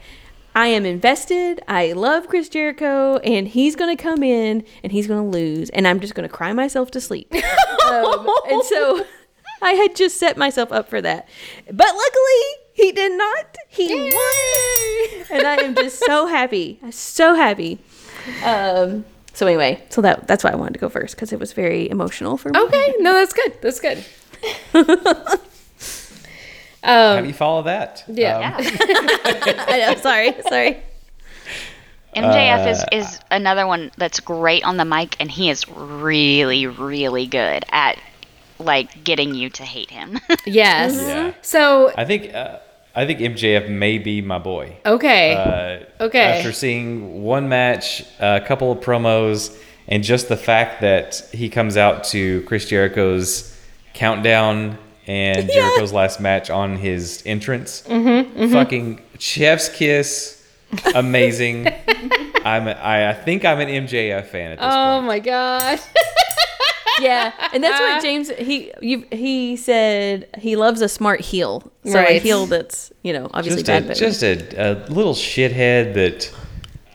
I 0.55 0.67
am 0.67 0.85
invested. 0.85 1.61
I 1.67 1.91
love 1.93 2.27
Chris 2.27 2.47
Jericho, 2.47 3.17
and 3.17 3.47
he's 3.47 3.75
gonna 3.75 3.97
come 3.97 4.23
in 4.23 4.63
and 4.83 4.91
he's 4.91 5.07
gonna 5.07 5.27
lose, 5.27 5.69
and 5.71 5.87
I'm 5.87 5.99
just 5.99 6.15
gonna 6.15 6.29
cry 6.29 6.53
myself 6.53 6.91
to 6.91 7.01
sleep. 7.01 7.33
um, 7.91 8.29
and 8.49 8.63
so 8.63 9.03
I 9.61 9.71
had 9.73 9.95
just 9.95 10.17
set 10.17 10.37
myself 10.37 10.71
up 10.71 10.89
for 10.89 11.01
that, 11.01 11.27
but 11.65 11.87
luckily 11.87 12.62
he 12.73 12.91
did 12.91 13.17
not. 13.17 13.57
He 13.69 13.93
won, 13.93 15.25
and 15.31 15.47
I 15.47 15.57
am 15.61 15.75
just 15.75 16.03
so 16.05 16.25
happy. 16.27 16.79
I'm 16.83 16.91
so 16.91 17.35
happy. 17.35 17.79
Um, 18.43 19.05
so 19.33 19.47
anyway, 19.47 19.83
so 19.89 20.01
that 20.01 20.27
that's 20.27 20.43
why 20.43 20.51
I 20.51 20.55
wanted 20.55 20.73
to 20.73 20.79
go 20.79 20.89
first 20.89 21.15
because 21.15 21.33
it 21.33 21.39
was 21.39 21.53
very 21.53 21.89
emotional 21.89 22.37
for 22.37 22.49
me. 22.49 22.59
Okay, 22.59 22.93
no, 22.99 23.13
that's 23.13 23.33
good. 23.33 23.61
That's 23.61 23.79
good. 23.79 24.03
How 26.83 27.21
do 27.21 27.27
you 27.27 27.33
follow 27.33 27.63
that? 27.63 28.03
Yeah. 28.07 28.57
Um, 28.57 28.63
I 28.65 29.93
know. 29.93 30.01
Sorry, 30.01 30.35
sorry. 30.47 30.83
MJF 32.15 32.69
is, 32.69 32.85
is 32.91 33.19
another 33.31 33.65
one 33.65 33.91
that's 33.97 34.19
great 34.19 34.63
on 34.63 34.77
the 34.77 34.85
mic, 34.85 35.15
and 35.19 35.31
he 35.31 35.49
is 35.49 35.67
really, 35.67 36.67
really 36.67 37.25
good 37.25 37.65
at 37.71 37.97
like 38.59 39.03
getting 39.03 39.33
you 39.35 39.49
to 39.51 39.63
hate 39.63 39.89
him. 39.91 40.19
Yes. 40.45 40.95
Yeah. 40.95 41.33
So 41.41 41.91
I 41.97 42.05
think 42.05 42.33
uh, 42.33 42.59
I 42.95 43.05
think 43.05 43.19
MJF 43.19 43.69
may 43.69 43.97
be 43.97 44.21
my 44.21 44.37
boy. 44.39 44.75
okay. 44.85 45.33
Uh, 45.35 46.03
Okay. 46.03 46.19
After 46.39 46.51
seeing 46.51 47.23
one 47.23 47.47
match, 47.49 48.03
a 48.19 48.41
couple 48.41 48.71
of 48.71 48.79
promos, 48.79 49.57
and 49.87 50.03
just 50.03 50.27
the 50.29 50.37
fact 50.37 50.81
that 50.81 51.21
he 51.31 51.49
comes 51.49 51.77
out 51.77 52.03
to 52.05 52.41
Chris 52.43 52.67
Jericho's 52.67 53.57
countdown 53.93 54.77
and 55.07 55.49
Jericho's 55.49 55.91
last 55.93 56.19
match 56.19 56.49
on 56.49 56.75
his 56.77 57.23
entrance, 57.25 57.83
Mm-hmm, 57.87 58.51
fucking 58.51 59.01
chef's 59.19 59.69
kiss, 59.69 60.45
amazing. 60.95 61.67
I'm 62.45 62.67
a, 62.67 62.71
I, 62.71 63.09
I 63.11 63.13
think 63.13 63.45
I'm 63.45 63.59
an 63.59 63.69
MJF 63.69 64.25
fan 64.27 64.51
at 64.51 64.59
this 64.59 64.67
oh 64.69 64.95
point. 64.97 65.07
my 65.07 65.19
god. 65.19 65.79
Yeah, 67.01 67.31
and 67.53 67.63
that's 67.63 67.79
what 67.79 68.01
James 68.03 68.29
he 68.29 68.71
you 68.81 69.05
he 69.11 69.55
said 69.57 70.27
he 70.37 70.55
loves 70.55 70.81
a 70.81 70.87
smart 70.89 71.21
heel. 71.21 71.71
So 71.85 71.91
a 71.99 72.03
Right. 72.03 72.21
heel 72.21 72.45
that's 72.45 72.91
you 73.01 73.13
know 73.13 73.29
obviously 73.33 73.63
Just 73.63 73.67
bad, 73.67 73.83
a, 73.83 73.87
but 73.87 73.97
just 73.97 74.23
a, 74.23 74.71
a 74.71 74.93
little 74.93 75.13
shithead 75.13 75.93
that 75.95 76.31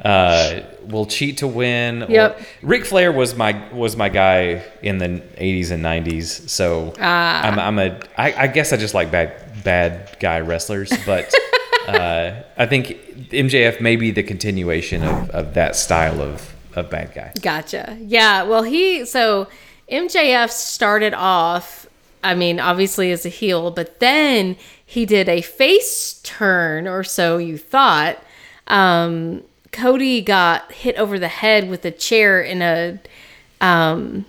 uh, 0.05 0.61
will 0.86 1.07
cheat 1.07 1.38
to 1.38 1.46
win. 1.49 2.05
or- 2.05 2.11
Yep. 2.11 2.40
Ric 2.62 2.84
Flair 2.84 3.11
was 3.12 3.34
my 3.34 3.61
was 3.72 3.96
my 3.96 4.09
guy 4.09 4.62
in 4.82 4.99
the 4.99 5.09
80s 5.36 5.70
and 5.72 5.84
90s. 5.84 6.49
So 6.49 6.94
Ah. 7.01 7.42
I'm, 7.46 7.59
I'm 7.59 7.78
a 7.78 8.01
I, 8.16 8.44
I 8.44 8.46
guess 8.46 8.72
I 8.72 8.76
just 8.76 8.94
like 8.94 9.11
bad 9.11 9.62
bad 9.64 10.16
guy 10.20 10.40
wrestlers, 10.40 10.92
but 11.05 11.32
uh, 11.88 12.42
I 12.57 12.66
think 12.66 12.88
MJF 13.30 13.80
may 13.80 13.96
be 13.96 14.12
the 14.12 14.22
continuation 14.22 15.03
of, 15.03 15.30
of 15.30 15.55
that 15.55 15.74
style 15.74 16.20
of, 16.22 16.55
of 16.76 16.88
bad 16.90 17.12
guy. 17.14 17.32
Gotcha. 17.42 17.99
Yeah. 18.01 18.44
Well, 18.44 18.62
he 18.62 19.05
so 19.05 19.49
MJF 19.91 20.51
started 20.51 21.14
off. 21.14 21.86
I 22.22 22.34
mean, 22.34 22.59
obviously 22.61 23.12
as 23.12 23.24
a 23.24 23.28
heel, 23.28 23.70
but 23.70 24.01
then 24.01 24.57
he 24.84 25.07
did 25.07 25.28
a 25.28 25.41
face 25.41 26.20
turn, 26.22 26.89
or 26.89 27.05
so 27.05 27.39
you 27.39 27.59
thought. 27.59 28.18
Um, 28.66 29.43
Cody 29.72 30.20
got 30.20 30.72
hit 30.72 30.97
over 30.97 31.18
the 31.18 31.28
head 31.28 31.68
with 31.68 31.84
a 31.84 31.91
chair 31.91 32.41
in 32.41 32.62
a 32.62 32.99
um, 33.61 34.24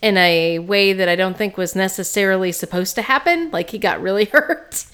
in 0.00 0.16
a 0.16 0.58
way 0.58 0.92
that 0.92 1.08
I 1.08 1.16
don't 1.16 1.36
think 1.36 1.56
was 1.56 1.74
necessarily 1.74 2.52
supposed 2.52 2.94
to 2.96 3.02
happen. 3.02 3.50
Like 3.50 3.70
he 3.70 3.78
got 3.78 4.00
really 4.02 4.24
hurt. 4.32 4.84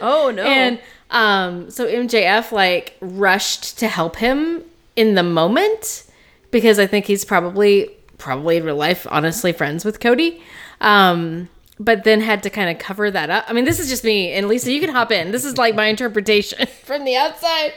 oh 0.00 0.32
no, 0.34 0.42
And 0.44 0.80
um, 1.10 1.70
so 1.70 1.86
MJF 1.86 2.52
like 2.52 2.96
rushed 3.00 3.78
to 3.78 3.88
help 3.88 4.16
him 4.16 4.64
in 4.96 5.14
the 5.14 5.22
moment 5.22 6.04
because 6.50 6.78
I 6.78 6.86
think 6.86 7.06
he's 7.06 7.24
probably 7.24 7.90
probably 8.20 8.58
in 8.58 8.64
real 8.64 8.76
life 8.76 9.06
honestly 9.10 9.52
friends 9.52 9.84
with 9.84 9.98
Cody. 10.00 10.42
Um, 10.80 11.48
but 11.80 12.04
then 12.04 12.20
had 12.20 12.42
to 12.42 12.50
kind 12.50 12.70
of 12.70 12.78
cover 12.78 13.10
that 13.10 13.30
up. 13.30 13.46
I 13.48 13.54
mean, 13.54 13.64
this 13.64 13.80
is 13.80 13.88
just 13.88 14.04
me 14.04 14.32
and 14.32 14.46
Lisa. 14.46 14.70
You 14.70 14.80
can 14.80 14.90
hop 14.90 15.10
in. 15.10 15.32
This 15.32 15.46
is 15.46 15.56
like 15.56 15.74
my 15.74 15.86
interpretation 15.86 16.66
from 16.84 17.04
the 17.04 17.16
outside. 17.16 17.72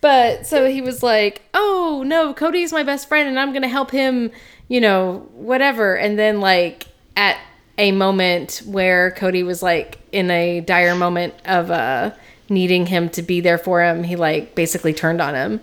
But 0.00 0.46
so 0.46 0.66
he 0.66 0.80
was 0.80 1.02
like, 1.02 1.42
"Oh 1.52 2.02
no, 2.06 2.32
Cody's 2.32 2.72
my 2.72 2.84
best 2.84 3.08
friend, 3.08 3.28
and 3.28 3.38
I'm 3.38 3.52
gonna 3.52 3.68
help 3.68 3.90
him." 3.90 4.30
You 4.68 4.80
know, 4.80 5.28
whatever. 5.34 5.96
And 5.96 6.16
then 6.18 6.40
like 6.40 6.86
at 7.16 7.38
a 7.76 7.90
moment 7.90 8.62
where 8.64 9.10
Cody 9.10 9.42
was 9.42 9.62
like 9.62 9.98
in 10.12 10.30
a 10.30 10.60
dire 10.60 10.94
moment 10.94 11.34
of 11.44 11.70
uh 11.70 12.12
needing 12.48 12.86
him 12.86 13.10
to 13.10 13.22
be 13.22 13.40
there 13.40 13.58
for 13.58 13.82
him, 13.82 14.04
he 14.04 14.16
like 14.16 14.54
basically 14.54 14.94
turned 14.94 15.20
on 15.20 15.34
him 15.34 15.60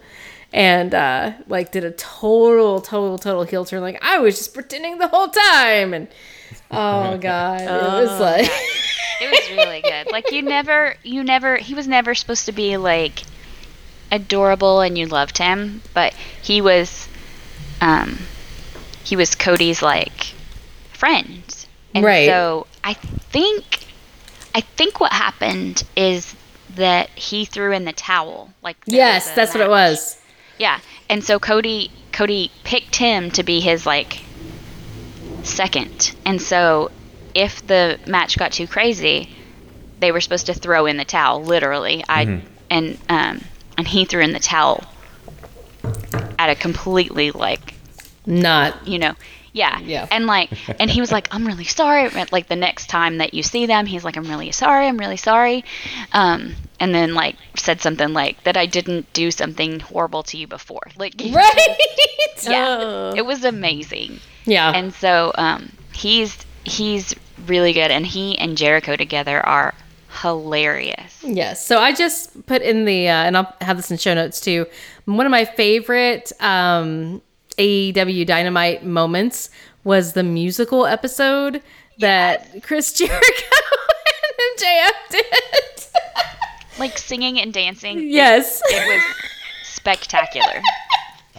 and 0.54 0.96
uh 0.96 1.34
like 1.48 1.72
did 1.72 1.84
a 1.84 1.92
total 1.92 2.80
total 2.82 3.18
total 3.18 3.44
heel 3.44 3.66
turn 3.66 3.82
like 3.82 4.00
I 4.02 4.20
was 4.20 4.38
just 4.38 4.54
pretending 4.54 4.98
the 4.98 5.08
whole 5.08 5.28
time 5.28 5.94
and 5.94 6.08
oh 6.72 7.18
god, 7.22 7.62
it 7.62 8.02
was 8.04 8.20
like 8.20 8.50
it 9.22 9.30
was 9.32 9.58
really 9.58 9.82
good. 9.82 10.08
Like 10.12 10.32
you 10.32 10.42
never, 10.42 10.96
you 11.04 11.24
never. 11.24 11.58
He 11.58 11.74
was 11.74 11.88
never 11.88 12.14
supposed 12.16 12.46
to 12.46 12.52
be 12.52 12.78
like 12.78 13.24
adorable, 14.12 14.82
and 14.82 14.98
you 14.98 15.06
loved 15.08 15.38
him, 15.38 15.82
but 15.94 16.14
he 16.42 16.62
was, 16.62 17.08
um, 17.82 18.18
he 19.04 19.16
was 19.16 19.36
Cody's 19.36 19.82
like 19.82 20.34
friend, 20.94 21.66
and 21.94 22.06
Right. 22.06 22.28
so 22.28 22.68
I 22.84 22.94
think, 22.94 23.86
I 24.56 24.62
think 24.62 25.00
what 25.00 25.12
happened 25.12 25.84
is 25.96 26.36
that 26.76 27.10
he 27.10 27.46
threw 27.46 27.74
in 27.74 27.86
the 27.86 27.94
towel. 27.94 28.52
Like 28.64 28.78
yes, 28.86 29.26
was 29.26 29.32
a 29.34 29.36
that's 29.36 29.54
what 29.54 29.62
it 29.62 29.70
was. 29.70 30.22
Yeah, 30.58 30.80
and 31.10 31.24
so 31.24 31.40
Cody 31.40 31.92
Cody 32.12 32.52
picked 32.64 32.96
him 32.96 33.32
to 33.32 33.44
be 33.44 33.60
his 33.60 33.86
like 33.86 34.22
second, 35.44 36.16
and 36.26 36.42
so 36.42 36.92
if 37.34 37.66
the 37.66 38.00
match 38.08 38.38
got 38.38 38.52
too 38.52 38.68
crazy, 38.68 39.30
they 40.00 40.12
were 40.12 40.22
supposed 40.22 40.48
to 40.48 40.54
throw 40.54 40.86
in 40.86 40.98
the 40.98 41.06
towel, 41.06 41.44
literally. 41.44 42.04
I 42.10 42.42
and 42.70 42.98
um 43.10 43.44
and 43.78 43.88
he 43.88 44.06
threw 44.06 44.22
in 44.22 44.34
the 44.34 44.40
towel 44.40 44.84
at 46.40 46.50
a 46.50 46.56
completely 46.56 47.32
like 47.32 47.74
Not 48.26 48.88
you 48.88 49.00
know 49.00 49.14
yeah 49.58 49.80
Yeah. 49.80 50.08
and 50.12 50.26
like 50.28 50.50
and 50.80 50.90
he 50.90 51.02
was 51.02 51.12
like 51.12 51.28
i'm 51.32 51.46
really 51.46 51.64
sorry 51.66 52.10
like 52.32 52.48
the 52.48 52.56
next 52.56 52.88
time 52.88 53.18
that 53.18 53.34
you 53.34 53.44
see 53.44 53.66
them 53.66 53.86
he's 53.86 54.04
like 54.04 54.16
i'm 54.18 54.30
really 54.30 54.52
sorry 54.52 54.88
i'm 54.88 54.98
really 54.98 55.18
sorry 55.18 55.64
um 56.14 56.56
and 56.80 56.94
then 56.94 57.14
like 57.14 57.36
said 57.56 57.82
something 57.82 58.14
like 58.14 58.44
that 58.44 58.56
i 58.56 58.66
didn't 58.66 59.12
do 59.14 59.32
something 59.32 59.80
horrible 59.80 60.24
to 60.24 60.38
you 60.38 60.48
before 60.48 60.84
like 60.98 61.14
right. 61.32 61.78
yeah 62.44 62.78
Oh. 62.80 63.14
it 63.16 63.26
was 63.26 63.44
amazing 63.44 64.20
yeah. 64.46 64.72
and 64.74 64.94
so 64.94 65.32
um 65.36 65.72
he's 65.94 66.38
he's 66.64 67.16
really 67.48 67.74
good 67.74 67.92
and 67.92 68.06
he 68.06 68.38
and 68.38 68.58
jericho 68.58 68.96
together 68.96 69.44
are 69.46 69.74
hilarious. 70.22 71.24
Yes. 71.24 71.66
So 71.66 71.78
I 71.80 71.94
just 71.94 72.46
put 72.48 72.62
in 72.64 72.86
the, 72.86 73.08
uh, 73.08 73.14
and 73.28 73.38
I'll 73.38 73.54
have 73.62 73.78
this 73.78 73.92
in 73.92 73.98
show 73.98 74.14
notes 74.16 74.40
too. 74.40 74.66
One 75.06 75.26
of 75.28 75.32
my 75.32 75.46
favorite 75.46 76.32
um, 76.40 77.22
AEW 77.58 78.26
Dynamite 78.26 78.86
moments 78.86 79.50
was 79.84 80.14
the 80.14 80.24
musical 80.24 80.86
episode 80.86 81.62
that 82.00 82.62
Chris 82.64 82.94
Jericho 82.94 83.18
and 83.24 84.60
MJF 84.60 85.12
did. 85.12 85.24
Like 86.80 86.98
singing 86.98 87.40
and 87.40 87.52
dancing. 87.54 88.08
yes. 88.10 88.62
It 88.66 88.88
was 88.88 89.04
spectacular. 89.64 90.62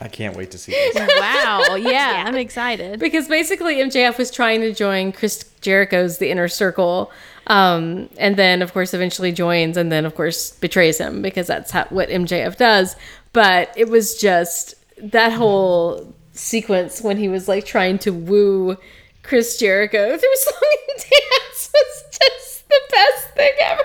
I 0.01 0.09
can't 0.09 0.37
wait 0.37 0.51
to 0.53 0.59
see 0.59 0.73
this. 0.73 0.97
Wow. 1.19 1.63
Yeah, 1.79 2.25
I'm 2.27 2.37
excited. 2.37 2.99
Because 2.99 3.29
basically 3.29 3.77
MJF 3.77 4.19
was 4.19 4.31
trying 4.31 4.61
to 4.63 4.73
join 4.73 5.13
Chris 5.13 5.45
Jericho's 5.61 6.19
The 6.19 6.31
Inner 6.31 6.49
Circle. 6.49 7.11
Um, 7.47 8.09
and 8.19 8.37
then, 8.37 8.63
of 8.63 8.73
course, 8.73 8.95
eventually 8.95 9.33
joins 9.33 9.77
and 9.77 9.91
then, 9.93 10.05
of 10.05 10.15
course, 10.15 10.53
betrays 10.53 10.99
him 10.99 11.23
because 11.23 11.47
that's 11.47 11.71
how, 11.71 11.87
what 11.91 12.09
MJF 12.09 12.57
does. 12.57 12.97
But 13.33 13.73
it 13.77 13.89
was 13.89 14.19
just 14.19 14.75
that 15.03 15.33
whole 15.33 16.15
sequence 16.33 17.01
when 17.01 17.17
he 17.17 17.29
was 17.29 17.49
like 17.49 17.65
trying 17.65 17.99
to 17.99 18.13
woo 18.13 18.77
Chris 19.23 19.59
Jericho 19.59 20.17
through 20.17 20.37
song 20.37 20.77
and 20.89 20.99
dance 20.99 21.71
was 21.73 22.05
just 22.19 22.69
the 22.69 22.81
best 22.91 23.31
thing 23.35 23.53
ever. 23.61 23.85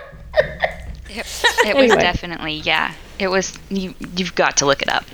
It, 1.09 1.67
it 1.67 1.75
was 1.75 1.91
definitely 1.91 2.55
yeah. 2.55 2.93
It 3.19 3.27
was 3.27 3.57
you. 3.69 3.93
You've 4.15 4.35
got 4.35 4.57
to 4.57 4.65
look 4.65 4.81
it 4.81 4.89
up. 4.89 5.05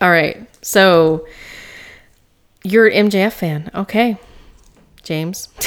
All 0.00 0.10
right. 0.10 0.48
So 0.62 1.26
you're 2.64 2.86
an 2.88 3.08
MJF 3.08 3.32
fan. 3.32 3.70
Okay. 3.74 4.18
James. 5.02 5.48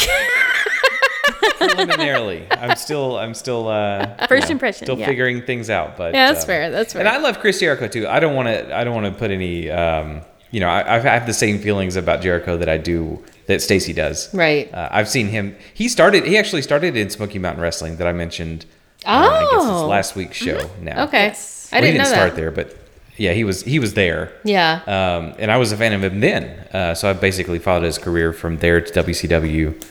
Preliminarily, 1.57 2.47
I'm 2.51 2.75
still, 2.77 3.17
I'm 3.17 3.33
still, 3.33 3.67
uh, 3.67 4.27
First 4.27 4.49
impression, 4.49 4.85
still 4.85 4.97
yeah. 4.99 5.05
figuring 5.05 5.41
things 5.43 5.69
out. 5.69 5.97
But 5.97 6.13
Yeah, 6.13 6.31
that's 6.31 6.43
um, 6.43 6.47
fair. 6.47 6.69
That's 6.69 6.93
fair. 6.93 7.01
And 7.01 7.09
I 7.09 7.17
love 7.17 7.39
Chris 7.39 7.59
Jericho 7.59 7.87
too. 7.87 8.07
I 8.07 8.19
don't 8.19 8.35
want 8.35 8.47
to. 8.47 8.75
I 8.75 8.83
don't 8.83 8.93
want 8.95 9.11
to 9.13 9.17
put 9.17 9.31
any. 9.31 9.69
Um, 9.69 10.21
you 10.51 10.59
know, 10.59 10.67
I, 10.67 10.97
I 10.97 10.99
have 10.99 11.25
the 11.27 11.33
same 11.33 11.59
feelings 11.59 11.95
about 11.95 12.21
Jericho 12.21 12.57
that 12.57 12.67
I 12.67 12.77
do 12.77 13.23
that 13.47 13.61
Stacy 13.61 13.93
does. 13.93 14.33
Right. 14.33 14.71
Uh, 14.73 14.89
I've 14.91 15.07
seen 15.07 15.27
him. 15.27 15.55
He 15.73 15.87
started. 15.87 16.25
He 16.25 16.37
actually 16.37 16.61
started 16.61 16.95
in 16.97 17.09
Smoky 17.09 17.39
Mountain 17.39 17.61
Wrestling 17.63 17.97
that 17.97 18.07
I 18.07 18.11
mentioned. 18.13 18.65
uh, 19.05 19.09
I 19.09 19.39
guess 19.43 19.49
Oh. 19.53 19.81
it's 19.83 19.89
last 19.89 20.15
week's 20.15 20.37
show. 20.37 20.69
Now. 20.81 21.05
okay. 21.05 21.27
Yes. 21.27 21.69
I 21.71 21.77
Well, 21.77 21.85
he 21.85 21.91
didn't 21.91 21.97
know 21.99 22.03
didn't 22.03 22.15
start 22.15 22.29
that. 22.31 22.35
there, 22.41 22.51
but 22.51 22.77
yeah, 23.17 23.31
he 23.33 23.43
was. 23.45 23.63
He 23.63 23.79
was 23.79 23.93
there. 23.93 24.31
Yeah. 24.43 24.81
Um, 24.87 25.35
and 25.39 25.51
I 25.51 25.57
was 25.57 25.71
a 25.71 25.77
fan 25.77 25.93
of 25.93 26.03
him 26.03 26.19
then. 26.19 26.67
Uh, 26.73 26.93
so 26.95 27.09
I 27.09 27.13
basically 27.13 27.59
followed 27.59 27.83
his 27.83 27.97
career 27.97 28.33
from 28.33 28.57
there 28.57 28.81
to 28.81 29.03
WCW, 29.03 29.81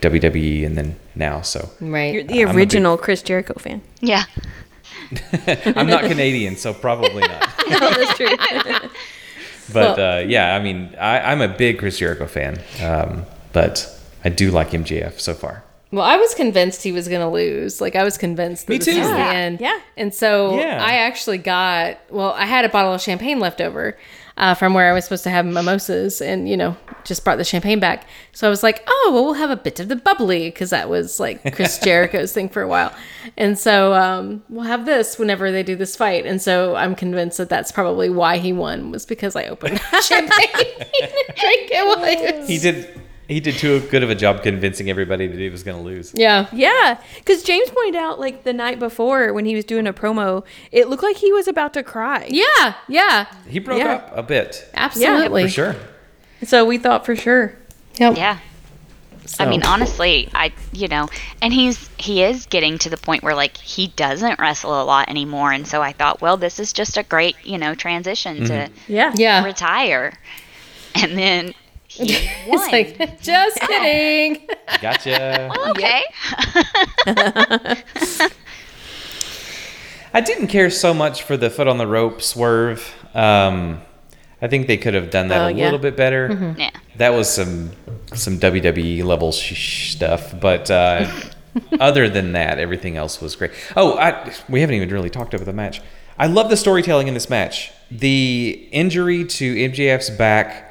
WWE, 0.00 0.64
and 0.66 0.76
then 0.76 0.96
now. 1.14 1.40
So 1.42 1.68
right. 1.80 2.14
You're 2.14 2.22
the 2.24 2.42
I'm 2.42 2.48
big- 2.48 2.56
original 2.56 2.96
Chris 2.96 3.22
Jericho 3.22 3.54
fan. 3.58 3.82
Yeah. 4.00 4.24
I'm 5.66 5.86
not 5.86 6.04
Canadian, 6.04 6.56
so 6.56 6.72
probably 6.74 7.22
not. 7.22 7.48
No, 7.70 7.78
that's 7.78 8.16
true. 8.16 8.28
But 9.72 9.98
Well- 9.98 10.18
uh, 10.18 10.20
yeah, 10.22 10.56
I 10.56 10.60
mean, 10.60 10.96
I, 10.98 11.20
I'm 11.20 11.40
a 11.40 11.46
big 11.48 11.78
Chris 11.78 11.98
Jericho 11.98 12.26
fan, 12.26 12.60
um, 12.82 13.24
but 13.52 13.88
I 14.24 14.28
do 14.28 14.50
like 14.50 14.70
MJF 14.70 15.20
so 15.20 15.32
far. 15.32 15.62
Well, 15.92 16.04
I 16.04 16.16
was 16.16 16.34
convinced 16.34 16.82
he 16.82 16.90
was 16.90 17.06
going 17.08 17.20
to 17.20 17.28
lose. 17.28 17.80
Like 17.80 17.94
I 17.94 18.02
was 18.02 18.18
convinced 18.18 18.66
that 18.66 18.72
Me 18.72 18.78
this 18.78 18.86
too. 18.86 18.98
was 19.00 19.08
the 19.08 19.16
Yeah, 19.16 19.30
end. 19.32 19.60
yeah. 19.60 19.78
And 19.96 20.12
so 20.14 20.56
Yeah. 20.58 20.84
I 20.84 20.94
actually 20.94 21.38
got 21.38 21.98
well, 22.10 22.32
I 22.32 22.46
had 22.46 22.64
a 22.64 22.68
bottle 22.68 22.92
of 22.94 23.00
champagne 23.00 23.38
left 23.38 23.60
over 23.60 23.96
uh, 24.40 24.54
from 24.54 24.72
where 24.72 24.90
I 24.90 24.94
was 24.94 25.04
supposed 25.04 25.22
to 25.24 25.30
have 25.30 25.44
mimosas, 25.44 26.22
and 26.22 26.48
you 26.48 26.56
know, 26.56 26.74
just 27.04 27.24
brought 27.24 27.36
the 27.36 27.44
champagne 27.44 27.78
back. 27.78 28.06
So 28.32 28.46
I 28.46 28.50
was 28.50 28.62
like, 28.62 28.82
oh, 28.86 29.10
well, 29.12 29.22
we'll 29.22 29.34
have 29.34 29.50
a 29.50 29.56
bit 29.56 29.78
of 29.80 29.88
the 29.88 29.96
bubbly 29.96 30.48
because 30.48 30.70
that 30.70 30.88
was 30.88 31.20
like 31.20 31.54
Chris 31.54 31.78
Jericho's 31.82 32.32
thing 32.32 32.48
for 32.48 32.62
a 32.62 32.66
while. 32.66 32.90
And 33.36 33.58
so 33.58 33.92
um, 33.92 34.42
we'll 34.48 34.64
have 34.64 34.86
this 34.86 35.18
whenever 35.18 35.52
they 35.52 35.62
do 35.62 35.76
this 35.76 35.94
fight. 35.94 36.24
And 36.24 36.40
so 36.40 36.74
I'm 36.74 36.94
convinced 36.94 37.36
that 37.36 37.50
that's 37.50 37.70
probably 37.70 38.08
why 38.08 38.38
he 38.38 38.54
won 38.54 38.90
was 38.90 39.04
because 39.04 39.36
I 39.36 39.44
opened 39.44 39.78
champagne 40.02 40.48
and 40.54 41.12
drank 41.36 41.70
it 41.70 41.86
while 41.86 42.04
he 42.06 42.38
was. 42.38 42.48
He 42.48 42.58
did. 42.58 42.98
He 43.30 43.38
did 43.38 43.54
too 43.54 43.78
good 43.90 44.02
of 44.02 44.10
a 44.10 44.16
job 44.16 44.42
convincing 44.42 44.90
everybody 44.90 45.28
that 45.28 45.38
he 45.38 45.48
was 45.48 45.62
going 45.62 45.76
to 45.76 45.82
lose. 45.84 46.12
Yeah. 46.16 46.48
Yeah, 46.52 47.00
because 47.18 47.44
James 47.44 47.70
pointed 47.70 47.94
out 47.96 48.18
like 48.18 48.42
the 48.42 48.52
night 48.52 48.80
before 48.80 49.32
when 49.32 49.44
he 49.44 49.54
was 49.54 49.64
doing 49.64 49.86
a 49.86 49.92
promo, 49.92 50.44
it 50.72 50.88
looked 50.88 51.04
like 51.04 51.16
he 51.16 51.32
was 51.32 51.46
about 51.46 51.72
to 51.74 51.84
cry. 51.84 52.26
Yeah. 52.28 52.74
Yeah. 52.88 53.26
He 53.46 53.60
broke 53.60 53.78
Yeah. 53.78 53.94
up 53.94 54.12
a 54.16 54.24
bit 54.24 54.68
Absolutely. 54.74 55.44
for 55.44 55.48
sure. 55.48 55.76
So 56.42 56.64
we 56.64 56.76
thought 56.76 57.06
for 57.06 57.14
sure. 57.14 57.54
Yep. 57.98 58.16
Yeah. 58.16 58.38
So- 59.26 59.44
I 59.44 59.48
mean, 59.48 59.62
honestly, 59.62 60.28
I 60.34 60.52
you 60.72 60.88
know, 60.88 61.08
and 61.40 61.52
he's 61.52 61.88
he 61.98 62.24
is 62.24 62.46
getting 62.46 62.78
to 62.78 62.90
the 62.90 62.96
point 62.96 63.22
where 63.22 63.36
like 63.36 63.56
he 63.58 63.86
doesn't 63.88 64.40
wrestle 64.40 64.82
a 64.82 64.82
lot 64.82 65.08
anymore, 65.08 65.52
and 65.52 65.64
so 65.68 65.80
I 65.80 65.92
thought, 65.92 66.20
well, 66.20 66.36
this 66.36 66.58
is 66.58 66.72
just 66.72 66.96
a 66.96 67.04
great 67.04 67.36
you 67.44 67.58
know 67.58 67.76
transition 67.76 68.38
to 68.46 68.52
mm-hmm. 68.52 68.92
Yeah. 68.92 69.12
yeah. 69.14 69.44
retire, 69.44 70.18
and 70.96 71.16
then 71.16 71.54
he 72.00 72.28
won. 72.48 72.58
It's 72.72 72.72
like, 72.98 73.20
just 73.22 73.60
kidding. 73.60 74.46
Gotcha. 74.80 75.50
okay. 75.70 76.02
I 80.12 80.20
didn't 80.20 80.48
care 80.48 80.70
so 80.70 80.92
much 80.92 81.22
for 81.22 81.36
the 81.36 81.50
foot 81.50 81.68
on 81.68 81.78
the 81.78 81.86
rope 81.86 82.20
swerve. 82.20 82.94
Um, 83.14 83.80
I 84.42 84.48
think 84.48 84.66
they 84.66 84.76
could 84.76 84.94
have 84.94 85.10
done 85.10 85.28
that 85.28 85.40
Oh, 85.42 85.46
a 85.46 85.50
yeah. 85.52 85.64
little 85.64 85.78
bit 85.78 85.96
better. 85.96 86.54
yeah. 86.58 86.70
That 86.96 87.10
was 87.10 87.32
some 87.32 87.70
some 88.14 88.38
WWE 88.40 89.04
level 89.04 89.30
sh- 89.30 89.92
stuff, 89.92 90.34
but 90.40 90.68
uh, 90.70 91.08
other 91.78 92.08
than 92.08 92.32
that, 92.32 92.58
everything 92.58 92.96
else 92.96 93.20
was 93.20 93.36
great. 93.36 93.52
Oh, 93.76 93.96
I, 93.98 94.34
we 94.48 94.60
haven't 94.62 94.74
even 94.76 94.88
really 94.88 95.10
talked 95.10 95.32
about 95.34 95.44
the 95.46 95.52
match. 95.52 95.80
I 96.18 96.26
love 96.26 96.50
the 96.50 96.56
storytelling 96.56 97.06
in 97.06 97.14
this 97.14 97.30
match. 97.30 97.70
The 97.90 98.68
injury 98.72 99.24
to 99.24 99.54
MJF's 99.54 100.10
back, 100.10 100.69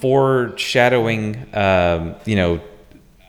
foreshadowing, 0.00 1.46
um, 1.54 2.14
you 2.24 2.36
know, 2.36 2.60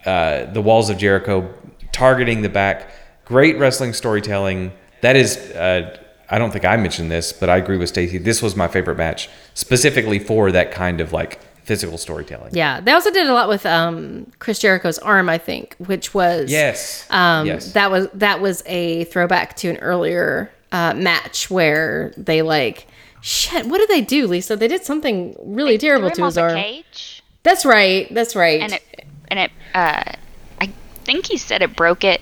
uh, 0.06 0.46
the 0.46 0.62
walls 0.62 0.90
of 0.90 0.98
Jericho, 0.98 1.54
targeting 1.92 2.42
the 2.42 2.50
back. 2.50 2.92
Great 3.26 3.58
wrestling 3.60 3.94
storytelling. 3.94 4.72
That 5.02 5.16
is, 5.16 5.38
uh, 5.38 5.98
I 6.30 6.40
don't 6.40 6.52
think 6.52 6.66
I 6.66 6.78
mentioned 6.78 7.12
this, 7.12 7.32
but 7.34 7.50
I 7.50 7.58
agree 7.58 7.78
with 7.78 7.90
Stacy. 7.90 8.18
This 8.18 8.42
was 8.42 8.56
my 8.56 8.68
favorite 8.68 8.98
match, 8.98 9.30
specifically 9.54 10.20
for 10.20 10.52
that 10.52 10.72
kind 10.72 11.02
of 11.02 11.14
like 11.14 11.40
physical 11.64 12.00
storytelling. 12.00 12.50
Yeah. 12.56 12.80
They 12.82 12.92
also 12.92 13.12
did 13.12 13.28
a 13.28 13.34
lot 13.34 13.48
with 13.48 13.66
um, 13.66 14.32
Chris 14.40 14.58
Jericho's 14.58 14.98
arm, 14.98 15.30
I 15.30 15.38
think, 15.38 15.76
which 15.78 16.16
was 16.16 16.50
Yes. 16.52 17.06
Um, 17.12 17.46
yes. 17.46 17.74
That 17.74 17.92
was 17.92 18.08
that 18.16 18.42
was 18.42 18.64
a 18.66 19.04
throwback 19.06 19.56
to 19.58 19.70
an 19.70 19.78
earlier 19.78 20.52
uh, 20.72 20.96
match 20.96 21.52
where 21.52 22.12
they 22.18 22.42
like 22.42 22.88
shit. 23.22 23.66
What 23.68 23.78
did 23.80 23.90
they 23.90 24.02
do, 24.02 24.28
Lisa? 24.28 24.56
They 24.56 24.68
did 24.68 24.84
something 24.84 25.36
really 25.44 25.78
terrible 25.78 26.10
Threw 26.10 26.16
to 26.16 26.22
him 26.22 26.26
his 26.28 26.38
arm. 26.38 26.56
cage, 26.56 27.24
That's 27.44 27.66
right. 27.66 28.08
That's 28.14 28.36
right. 28.36 28.62
and 28.62 28.74
it 28.74 29.06
and 29.30 29.40
it 29.40 29.52
uh, 29.74 30.04
I 30.62 30.68
think 31.04 31.28
he 31.28 31.38
said 31.38 31.62
it 31.62 31.76
broke 31.76 32.04
it. 32.04 32.22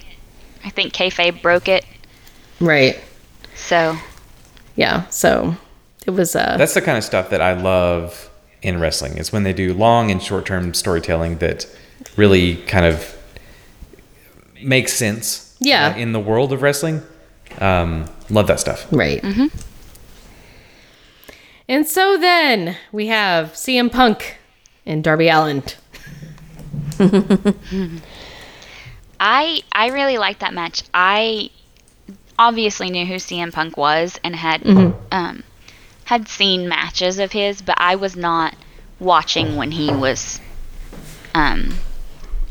I 0.63 0.69
think 0.69 0.93
kayfabe 0.93 1.41
broke 1.41 1.67
it. 1.67 1.85
right. 2.59 2.99
So 3.55 3.97
Yeah. 4.75 5.07
So 5.09 5.55
it 6.05 6.11
was. 6.11 6.35
Uh, 6.35 6.55
That's 6.57 6.73
the 6.73 6.81
kind 6.81 6.97
of 6.97 7.03
stuff 7.03 7.29
that 7.31 7.41
I 7.41 7.53
love 7.53 8.29
in 8.61 8.79
wrestling. 8.79 9.17
Is 9.17 9.31
when 9.31 9.43
they 9.43 9.53
do 9.53 9.73
long 9.73 10.09
and 10.11 10.21
short 10.21 10.45
term 10.45 10.73
storytelling 10.73 11.37
that 11.39 11.65
really 12.15 12.57
kind 12.63 12.85
of 12.85 13.15
makes 14.61 14.93
sense. 14.93 15.55
Yeah. 15.59 15.93
uh, 15.95 15.97
in 15.97 16.11
the 16.13 16.19
world 16.19 16.53
of 16.53 16.61
wrestling, 16.61 17.01
um, 17.59 18.05
love 18.29 18.45
that 18.47 18.59
stuff. 18.59 18.85
Right. 18.91 19.23
And 21.69 21.85
so 21.85 22.17
then 22.17 22.77
we 22.91 23.07
have 23.07 23.53
CM 23.53 23.91
Punk 23.91 24.37
and 24.85 25.03
Darby 25.03 25.27
Allin. 25.29 25.63
I 29.19 29.61
I 29.71 29.87
really 29.89 30.17
liked 30.17 30.39
that 30.41 30.53
match. 30.53 30.83
I 30.93 31.49
obviously 32.39 32.89
knew 32.89 33.05
who 33.05 33.15
CM 33.15 33.51
Punk 33.51 33.75
was 33.77 34.19
and 34.23 34.35
had 34.35 34.65
um 35.11 35.43
had 36.05 36.27
seen 36.29 36.69
matches 36.69 37.19
of 37.19 37.31
his, 37.31 37.61
but 37.61 37.75
I 37.79 37.95
was 37.95 38.15
not 38.15 38.55
watching 38.99 39.55
when 39.55 39.71
he 39.71 39.91
was 39.93 40.39
um 41.35 41.75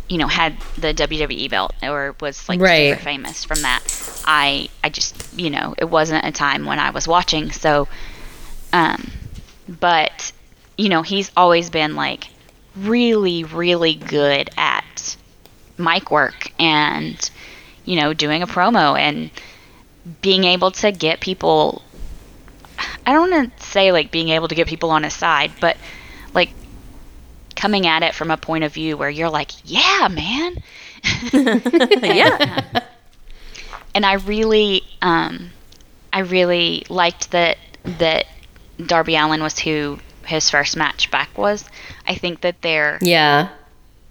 you 0.09 0.19
know 0.19 0.27
had 0.29 0.57
the 0.79 0.93
WWE 0.95 1.51
belt 1.51 1.73
or 1.83 2.15
was 2.21 2.49
like 2.49 2.61
Right. 2.61 2.91
super 2.93 3.03
famous 3.03 3.45
from 3.45 3.63
that. 3.63 3.83
I 4.27 4.69
I 4.85 4.89
just 4.91 5.17
you 5.39 5.51
know 5.51 5.75
it 5.79 5.87
wasn't 5.87 6.25
a 6.25 6.33
time 6.33 6.67
when 6.67 6.79
I 6.79 6.91
was 6.91 7.07
watching, 7.09 7.51
so 7.53 7.89
um 8.77 9.11
but 9.69 10.33
you 10.77 10.89
know 10.89 11.03
he's 11.03 11.31
always 11.37 11.71
been 11.71 11.97
like 11.97 12.29
really 12.77 13.45
really 13.45 13.95
good 13.95 14.51
at 14.57 15.17
mic 15.79 16.11
work 16.11 16.53
and 16.59 17.31
you 17.85 17.97
know 17.97 18.13
doing 18.13 18.43
a 18.43 18.47
promo 18.47 18.99
and 18.99 19.31
being 20.21 20.45
able 20.45 20.71
to 20.71 20.93
get 20.93 21.21
people 21.21 21.83
I 23.07 23.13
don't 23.13 23.31
want 23.31 23.57
to 23.57 23.65
say 23.65 23.93
like 23.93 24.11
being 24.11 24.29
able 24.31 24.49
to 24.49 24.55
get 24.55 24.67
people 24.67 24.91
on 24.91 25.03
his 25.03 25.15
side 25.15 25.53
but 25.61 25.77
like 26.35 26.51
coming 27.57 27.87
at 27.87 28.03
it 28.03 28.15
from 28.15 28.31
a 28.31 28.37
point 28.37 28.63
of 28.63 28.73
view 28.73 28.97
where 28.97 29.11
you're 29.11 29.31
like, 29.31 29.51
yeah, 29.65 30.09
man. 30.09 30.63
yeah. 32.03 32.85
and 33.95 34.07
I 34.07 34.15
really, 34.15 34.83
um, 35.03 35.51
I 36.13 36.21
really 36.21 36.85
liked 36.89 37.33
that 37.33 37.59
that 37.99 38.27
Darby 38.85 39.17
Allin 39.17 39.43
was 39.43 39.59
who 39.59 39.99
his 40.27 40.51
first 40.51 40.77
match 40.77 41.11
back 41.11 41.37
was. 41.39 41.65
I 42.07 42.15
think 42.15 42.41
that 42.43 42.61
they're, 42.63 42.99
Yeah. 43.01 43.49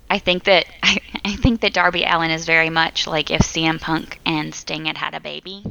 I 0.09 0.19
think 0.19 0.43
that 0.45 0.65
I, 0.83 0.97
I 1.23 1.35
think 1.35 1.61
that 1.61 1.73
Darby 1.73 2.03
Allin 2.03 2.31
is 2.31 2.45
very 2.45 2.69
much 2.69 3.07
like 3.07 3.31
if 3.31 3.41
CM 3.41 3.79
Punk 3.81 4.19
and 4.25 4.53
Sting 4.53 4.85
had 4.85 4.97
had 4.97 5.13
a 5.13 5.19
baby. 5.19 5.63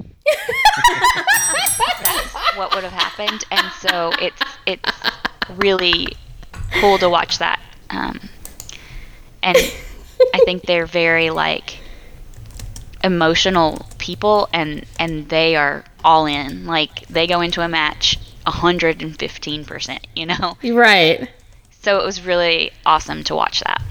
That's 2.02 2.34
what 2.56 2.74
would 2.74 2.84
have 2.84 2.92
happened, 2.92 3.44
and 3.50 3.72
so 3.80 4.12
it's 4.20 4.42
it's 4.66 4.90
really 5.50 6.08
cool 6.80 6.98
to 6.98 7.08
watch 7.08 7.38
that. 7.38 7.60
Um, 7.90 8.28
and 9.42 9.56
I 10.34 10.40
think 10.44 10.62
they're 10.62 10.86
very 10.86 11.30
like 11.30 11.78
emotional 13.04 13.86
people 13.98 14.48
and 14.52 14.86
and 14.98 15.28
they 15.28 15.54
are 15.54 15.84
all 16.02 16.26
in 16.26 16.66
like 16.66 17.06
they 17.08 17.26
go 17.26 17.42
into 17.42 17.60
a 17.60 17.68
match 17.68 18.18
115% 18.46 19.98
you 20.14 20.26
know 20.26 20.56
Right. 20.62 21.28
so 21.82 21.98
it 22.00 22.04
was 22.04 22.22
really 22.22 22.72
awesome 22.86 23.24
to 23.24 23.34
watch 23.34 23.60
that 23.60 23.82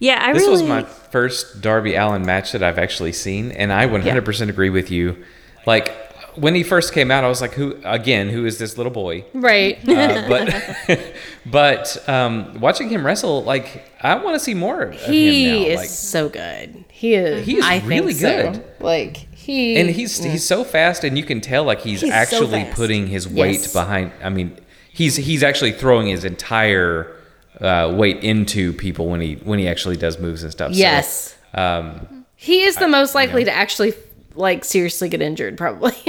Yeah, 0.00 0.18
I 0.20 0.26
really 0.28 0.32
This 0.34 0.42
really 0.42 0.52
was 0.62 0.68
my 0.68 0.82
first 0.84 1.60
Darby 1.62 1.94
Allin 1.94 2.26
match 2.26 2.52
that 2.52 2.62
I've 2.62 2.78
actually 2.78 3.12
seen, 3.12 3.52
and 3.52 3.72
I 3.72 3.86
100% 3.86 4.48
agree 4.50 4.68
with 4.68 4.90
you. 4.90 5.24
Like 5.66 5.94
when 6.34 6.54
he 6.54 6.62
first 6.64 6.92
came 6.92 7.10
out, 7.10 7.24
I 7.24 7.28
was 7.28 7.40
like, 7.40 7.52
"Who 7.54 7.76
again? 7.84 8.28
Who 8.28 8.44
is 8.44 8.58
this 8.58 8.76
little 8.76 8.92
boy?" 8.92 9.24
Right. 9.32 9.78
Uh, 9.88 10.26
but 10.28 11.12
but 11.46 12.08
um, 12.08 12.60
watching 12.60 12.88
him 12.90 13.06
wrestle, 13.06 13.44
like 13.44 13.88
I 14.02 14.16
want 14.16 14.34
to 14.34 14.40
see 14.40 14.52
more 14.52 14.82
of 14.82 14.94
he 14.94 15.44
him 15.48 15.62
now. 15.62 15.66
is 15.68 15.76
Like, 15.78 15.88
so 15.88 16.28
good. 16.28 16.84
He 16.90 17.14
is. 17.14 17.46
He 17.46 17.58
is 17.58 17.64
I 17.64 17.78
think 17.78 17.88
really 17.90 18.12
so. 18.14 18.50
good. 18.52 18.64
Like 18.80 19.28
he 19.44 19.76
and 19.76 19.90
he's 19.90 20.22
he's 20.22 20.44
so 20.46 20.64
fast, 20.64 21.04
and 21.04 21.16
you 21.18 21.24
can 21.24 21.40
tell 21.40 21.64
like 21.64 21.80
he's, 21.80 22.00
He's 22.00 22.10
actually 22.10 22.62
fast. 22.64 22.76
putting 22.76 23.06
his 23.06 23.28
weight 23.28 23.60
Yes. 23.60 23.72
behind. 23.72 24.12
I 24.22 24.28
mean, 24.30 24.56
he's 24.92 25.16
he's 25.16 25.42
actually 25.42 25.72
throwing 25.72 26.06
his 26.08 26.24
entire 26.24 27.14
uh, 27.60 27.92
weight 27.96 28.24
into 28.24 28.72
people 28.72 29.08
when 29.08 29.20
he 29.20 29.34
when 29.36 29.58
he 29.58 29.68
actually 29.68 29.96
does 29.96 30.18
moves 30.18 30.42
and 30.42 30.50
stuff. 30.52 30.72
So, 30.72 30.78
Yes. 30.78 31.36
um, 31.54 32.24
he 32.36 32.62
is 32.64 32.76
the 32.76 32.88
most 32.88 33.14
likely 33.14 33.44
to 33.44 33.52
actually 33.52 33.92
like 34.34 34.64
seriously 34.64 35.08
get 35.08 35.20
injured 35.22 35.56
probably. 35.58 35.94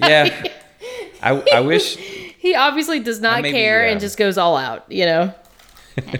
yeah. 0.00 0.46
I, 1.22 1.42
I 1.54 1.60
wish 1.72 1.96
he 1.96 2.54
obviously 2.54 3.00
does 3.00 3.20
not 3.20 3.42
maybe, 3.42 3.56
care 3.56 3.86
and 3.86 3.96
uh, 3.96 4.00
just 4.00 4.16
goes 4.18 4.36
all 4.38 4.56
out. 4.56 4.84
You 4.90 5.06
know. 5.06 5.34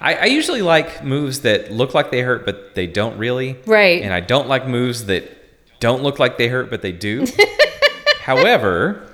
I, 0.00 0.14
I 0.14 0.24
usually 0.26 0.62
like 0.62 1.02
moves 1.02 1.40
that 1.40 1.72
look 1.72 1.94
like 1.94 2.10
they 2.10 2.20
hurt, 2.20 2.44
but 2.44 2.74
they 2.74 2.86
don't 2.86 3.16
really. 3.18 3.56
Right. 3.66 4.02
And 4.02 4.12
I 4.12 4.20
don't 4.20 4.46
like 4.48 4.66
moves 4.68 5.06
that 5.06 5.24
don't 5.80 6.02
look 6.02 6.18
like 6.18 6.38
they 6.38 6.48
hurt, 6.48 6.70
but 6.70 6.82
they 6.82 6.92
do. 6.92 7.26
However, 8.20 9.06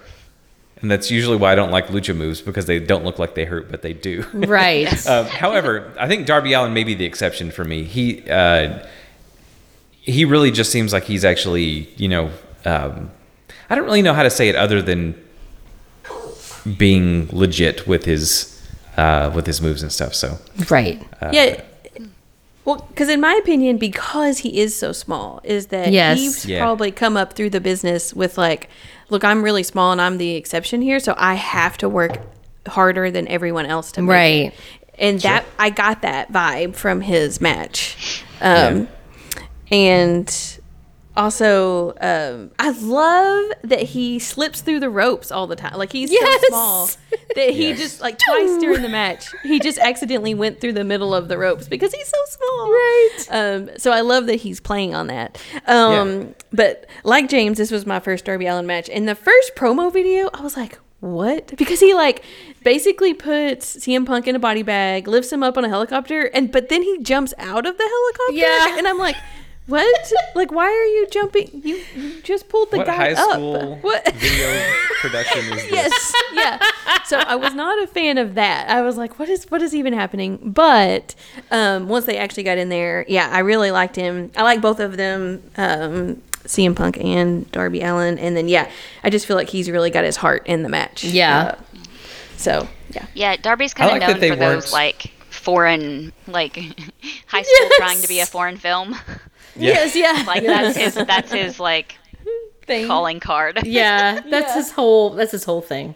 and 0.83 0.91
that's 0.91 1.11
usually 1.11 1.37
why 1.37 1.53
I 1.53 1.55
don't 1.55 1.71
like 1.71 1.87
lucha 1.89 2.15
moves 2.15 2.41
because 2.41 2.67
they 2.67 2.81
don't 2.81 3.05
look 3.05 3.19
like 3.19 3.35
they 3.35 3.45
hurt, 3.45 3.71
but 3.71 3.83
they 3.83 3.93
do. 3.93 4.25
Right. 4.33 5.07
Um, 5.07 5.27
however, 5.31 5.93
I 5.99 6.09
think 6.09 6.27
Darby 6.27 6.53
Allin 6.55 6.75
may 6.75 6.83
be 6.83 6.95
the 6.95 7.05
exception 7.05 7.53
for 7.53 7.65
me. 7.65 7.85
He 7.85 8.29
uh, 8.29 8.85
he 10.01 10.25
really 10.25 10.51
just 10.51 10.73
seems 10.73 10.93
like 10.93 11.05
he's 11.05 11.25
actually, 11.25 11.89
you 11.97 12.09
know, 12.09 12.31
um, 12.65 13.13
I 13.71 13.77
don't 13.77 13.85
really 13.85 14.03
know 14.03 14.13
how 14.13 14.25
to 14.25 14.31
say 14.31 14.49
it 14.49 14.57
other 14.57 14.83
than 14.83 15.15
being 16.77 17.29
legit 17.31 17.87
with 17.87 18.05
his 18.05 18.61
uh, 18.97 19.31
with 19.33 19.47
his 19.47 19.63
moves 19.63 19.83
and 19.83 19.93
stuff. 19.93 20.15
So 20.15 20.39
right. 20.69 21.01
yeah. 21.33 21.63
Well, 22.65 22.85
because 22.89 23.09
in 23.09 23.21
my 23.21 23.35
opinion, 23.35 23.77
because 23.79 24.39
he 24.39 24.61
is 24.61 24.77
so 24.77 24.93
small, 24.93 25.41
is 25.43 25.67
that 25.69 25.93
Yes. 25.93 26.19
he's 26.19 26.47
Yeah. 26.47 26.61
probably 26.61 26.91
come 26.93 27.17
up 27.17 27.33
through 27.33 27.51
the 27.51 27.61
business 27.61 28.15
with 28.15 28.39
like, 28.39 28.69
look, 29.11 29.25
I'm 29.25 29.43
really 29.43 29.65
small 29.65 29.91
and 29.93 30.01
I'm 30.01 30.19
the 30.19 30.37
exception 30.37 30.81
here, 30.81 31.01
so 31.01 31.15
I 31.19 31.35
have 31.35 31.77
to 31.79 31.89
work 31.89 32.19
harder 32.69 33.11
than 33.11 33.27
everyone 33.27 33.67
else 33.67 33.91
to 33.93 34.03
make 34.03 34.11
Right. 34.11 34.47
it. 34.47 34.55
And 34.99 35.21
that 35.23 35.45
I 35.59 35.71
got 35.71 36.03
that 36.03 36.33
vibe 36.33 36.77
from 36.77 37.01
his 37.01 37.41
match, 37.41 38.23
um, 38.41 38.87
and 39.71 40.33
also 41.17 41.95
um, 42.01 42.51
I 42.59 42.71
love 42.71 43.53
that 43.65 43.83
he 43.83 44.19
slips 44.19 44.61
through 44.61 44.81
the 44.81 44.91
ropes 44.91 45.31
all 45.31 45.47
the 45.47 45.57
time. 45.57 45.77
Like 45.77 45.93
he's 45.93 46.11
Yes. 46.11 46.41
so 46.43 46.47
small 46.49 46.91
that 47.37 47.51
he 47.51 47.69
Yes. 47.69 47.79
just 47.79 48.01
like 48.01 48.19
twice 48.19 48.57
during 48.59 48.83
the 48.83 48.89
match 49.03 49.27
he 49.43 49.61
just 49.61 49.79
accidentally 49.79 50.35
went 50.35 50.61
through 50.61 50.73
the 50.73 50.85
middle 50.85 51.15
of 51.15 51.29
the 51.29 51.37
ropes 51.39 51.69
because 51.69 51.93
he's 51.93 52.09
so 52.09 52.17
small. 52.29 52.71
Right. 52.71 53.19
Um, 53.31 53.71
so 53.79 53.91
I 53.93 54.01
love 54.01 54.27
that 54.27 54.37
he's 54.37 54.61
playing 54.61 54.95
on 54.95 55.07
that. 55.09 55.41
Um, 55.67 55.93
Yeah. 56.21 56.25
But 56.53 56.87
like 57.05 57.29
James, 57.29 57.59
this 57.59 57.71
was 57.71 57.87
my 57.87 58.01
first 58.01 58.25
Darby 58.25 58.47
Allin 58.47 58.67
match. 58.67 58.89
In 58.89 59.07
the 59.07 59.15
first 59.15 59.55
promo 59.57 59.93
video, 59.93 60.29
I 60.35 60.41
was 60.43 60.57
like, 60.57 60.79
what? 61.01 61.57
Because 61.57 61.81
he 61.81 61.95
like 61.95 62.23
basically 62.63 63.13
puts 63.13 63.77
CM 63.77 64.07
Punk 64.07 64.29
in 64.29 64.37
a 64.37 64.39
body 64.39 64.63
bag, 64.63 65.09
lifts 65.09 65.33
him 65.33 65.43
up 65.43 65.57
on 65.59 65.65
a 65.65 65.69
helicopter, 65.69 66.23
and 66.33 66.53
but 66.53 66.69
then 66.69 66.83
he 66.83 66.99
jumps 67.03 67.35
out 67.39 67.67
of 67.67 67.77
the 67.77 67.83
helicopter. 67.85 68.35
Yeah. 68.35 68.79
And 68.79 68.87
I'm 68.87 68.99
like, 68.99 69.17
what? 69.73 70.13
like, 70.35 70.53
why 70.53 70.67
are 70.67 70.85
you 70.85 71.07
jumping? 71.11 71.51
You, 71.65 71.81
you 71.97 72.21
just 72.23 72.49
pulled 72.49 72.71
the 72.71 72.79
what 72.79 72.87
guy 72.87 72.95
high 72.97 73.13
up. 73.13 73.39
What? 73.83 74.05
video 74.15 74.73
production 75.01 75.41
is 75.53 75.63
this? 75.63 75.73
yes 75.73 76.13
yeah 76.33 76.59
so 77.05 77.19
i 77.19 77.35
was 77.35 77.55
not 77.55 77.83
a 77.83 77.87
fan 77.89 78.17
of 78.19 78.35
that 78.37 78.71
i 78.71 78.81
was 78.83 78.97
like 78.97 79.19
what 79.19 79.29
is 79.29 79.45
what 79.51 79.61
is 79.61 79.75
even 79.75 79.93
happening 79.93 80.39
but 80.43 81.15
um 81.51 81.89
once 81.89 82.05
they 82.05 82.17
actually 82.17 82.45
got 82.45 82.57
in 82.57 82.69
there 82.69 83.05
yeah 83.09 83.29
i 83.33 83.41
really 83.41 83.71
liked 83.73 83.97
him 83.97 84.31
i 84.37 84.43
like 84.45 84.61
both 84.61 84.79
of 84.79 84.97
them 84.97 85.43
um 85.57 86.23
CM 86.45 86.75
Punk 86.75 86.99
and 86.99 87.49
Darby 87.53 87.83
Allin, 87.83 88.19
and 88.19 88.37
then 88.37 88.49
yeah, 88.49 88.69
I 89.05 89.11
just 89.11 89.27
feel 89.27 89.37
like 89.37 89.49
he's 89.49 89.71
really 89.71 89.91
got 89.91 90.03
his 90.03 90.17
heart 90.17 90.45
in 90.49 90.65
the 90.65 90.69
match. 90.69 91.05
Yeah. 91.05 91.39
Uh, 91.57 91.63
so 92.37 92.69
yeah, 92.91 93.07
yeah 93.15 93.37
darby's 93.37 93.73
kind 93.75 93.89
of 93.91 93.93
like 93.93 94.01
that 94.01 94.11
known 94.15 94.21
they 94.21 94.31
for 94.31 94.37
those 94.37 94.63
weren't- 94.65 94.73
like 94.73 95.13
foreign 95.31 96.13
like 96.27 96.57
high 97.27 97.43
school 97.43 97.47
Yes. 97.61 97.73
trying 97.77 98.01
to 98.03 98.09
be 98.09 98.19
a 98.21 98.27
foreign 98.27 98.57
film 98.57 98.97
yes, 99.57 99.95
yeah, 99.97 100.25
like 100.27 100.45
that's 100.45 100.77
his 100.77 100.95
that's 100.95 101.33
his 101.33 101.61
like 101.61 101.97
thing. 102.67 102.87
calling 102.87 103.21
card 103.21 103.61
Yeah. 103.67 104.21
That's 104.29 104.55
his 104.61 104.71
whole. 104.73 105.11
That's 105.11 105.33
his 105.33 105.45
whole 105.45 105.61
thing. 105.63 105.95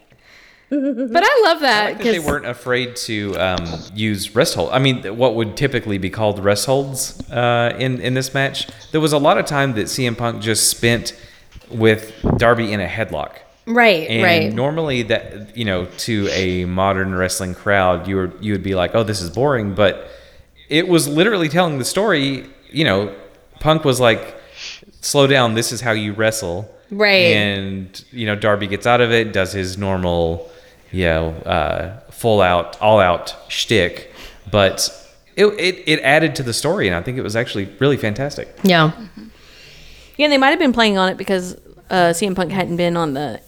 But 0.68 1.22
I 1.24 1.42
love 1.44 1.58
I 1.58 1.60
that 1.60 1.94
like 1.94 2.02
they 2.02 2.18
weren't 2.18 2.46
afraid 2.46 2.96
to 2.96 3.36
um, 3.38 3.64
use 3.94 4.34
rest 4.34 4.56
hold. 4.56 4.70
I 4.72 4.80
mean, 4.80 5.16
what 5.16 5.36
would 5.36 5.56
typically 5.56 5.96
be 5.98 6.10
called 6.10 6.42
rest 6.44 6.66
holds 6.66 7.20
uh, 7.30 7.76
in 7.78 8.00
in 8.00 8.14
this 8.14 8.34
match. 8.34 8.66
There 8.90 9.00
was 9.00 9.12
a 9.12 9.18
lot 9.18 9.38
of 9.38 9.46
time 9.46 9.74
that 9.74 9.86
CM 9.86 10.18
Punk 10.18 10.42
just 10.42 10.68
spent 10.68 11.14
with 11.70 12.12
Darby 12.36 12.72
in 12.72 12.80
a 12.80 12.86
headlock. 12.88 13.36
right, 13.66 14.08
And 14.08 14.22
right. 14.24 14.52
normally 14.52 15.02
that 15.02 15.56
you 15.56 15.64
know 15.64 15.86
to 15.98 16.28
a 16.32 16.64
modern 16.64 17.14
wrestling 17.14 17.54
crowd, 17.54 18.08
you 18.08 18.16
were 18.16 18.32
you 18.40 18.52
would 18.52 18.64
be 18.64 18.74
like, 18.74 18.92
"Oh, 18.96 19.04
this 19.04 19.20
is 19.20 19.30
boring," 19.30 19.74
but 19.76 20.08
it 20.68 20.88
was 20.88 21.06
literally 21.06 21.48
telling 21.48 21.78
the 21.78 21.84
story. 21.84 22.44
You 22.72 22.84
know, 22.84 23.14
Punk 23.66 23.84
was 23.84 23.98
like, 23.98 24.36
"Slow 25.00 25.26
down. 25.26 25.54
This 25.54 25.72
is 25.72 25.80
how 25.80 25.90
you 25.90 26.12
wrestle." 26.12 26.70
Right. 26.88 27.34
And 27.34 28.04
you 28.12 28.24
know, 28.24 28.36
Darby 28.36 28.68
gets 28.68 28.86
out 28.86 29.00
of 29.00 29.10
it, 29.10 29.32
does 29.32 29.52
his 29.52 29.76
normal, 29.76 30.48
you 30.92 31.06
know, 31.06 31.30
uh, 31.44 31.98
full 32.12 32.40
out, 32.40 32.80
all 32.80 33.00
out 33.00 33.34
shtick, 33.48 34.14
but 34.52 34.88
it, 35.34 35.46
it 35.46 35.82
it 35.84 36.00
added 36.00 36.36
to 36.36 36.44
the 36.44 36.52
story, 36.52 36.86
and 36.86 36.94
I 36.94 37.02
think 37.02 37.18
it 37.18 37.22
was 37.22 37.34
actually 37.34 37.64
really 37.80 37.96
fantastic. 37.96 38.48
yeah. 38.62 38.92
Yeah, 40.16 40.26
and 40.26 40.32
they 40.32 40.38
might 40.38 40.50
have 40.50 40.60
been 40.60 40.72
playing 40.72 40.96
on 40.96 41.10
it 41.10 41.18
because 41.18 41.56
uh, 41.90 42.14
CM 42.14 42.36
Punk 42.36 42.52
hadn't 42.52 42.76
been 42.76 42.96
on 42.96 43.14
the 43.14 43.40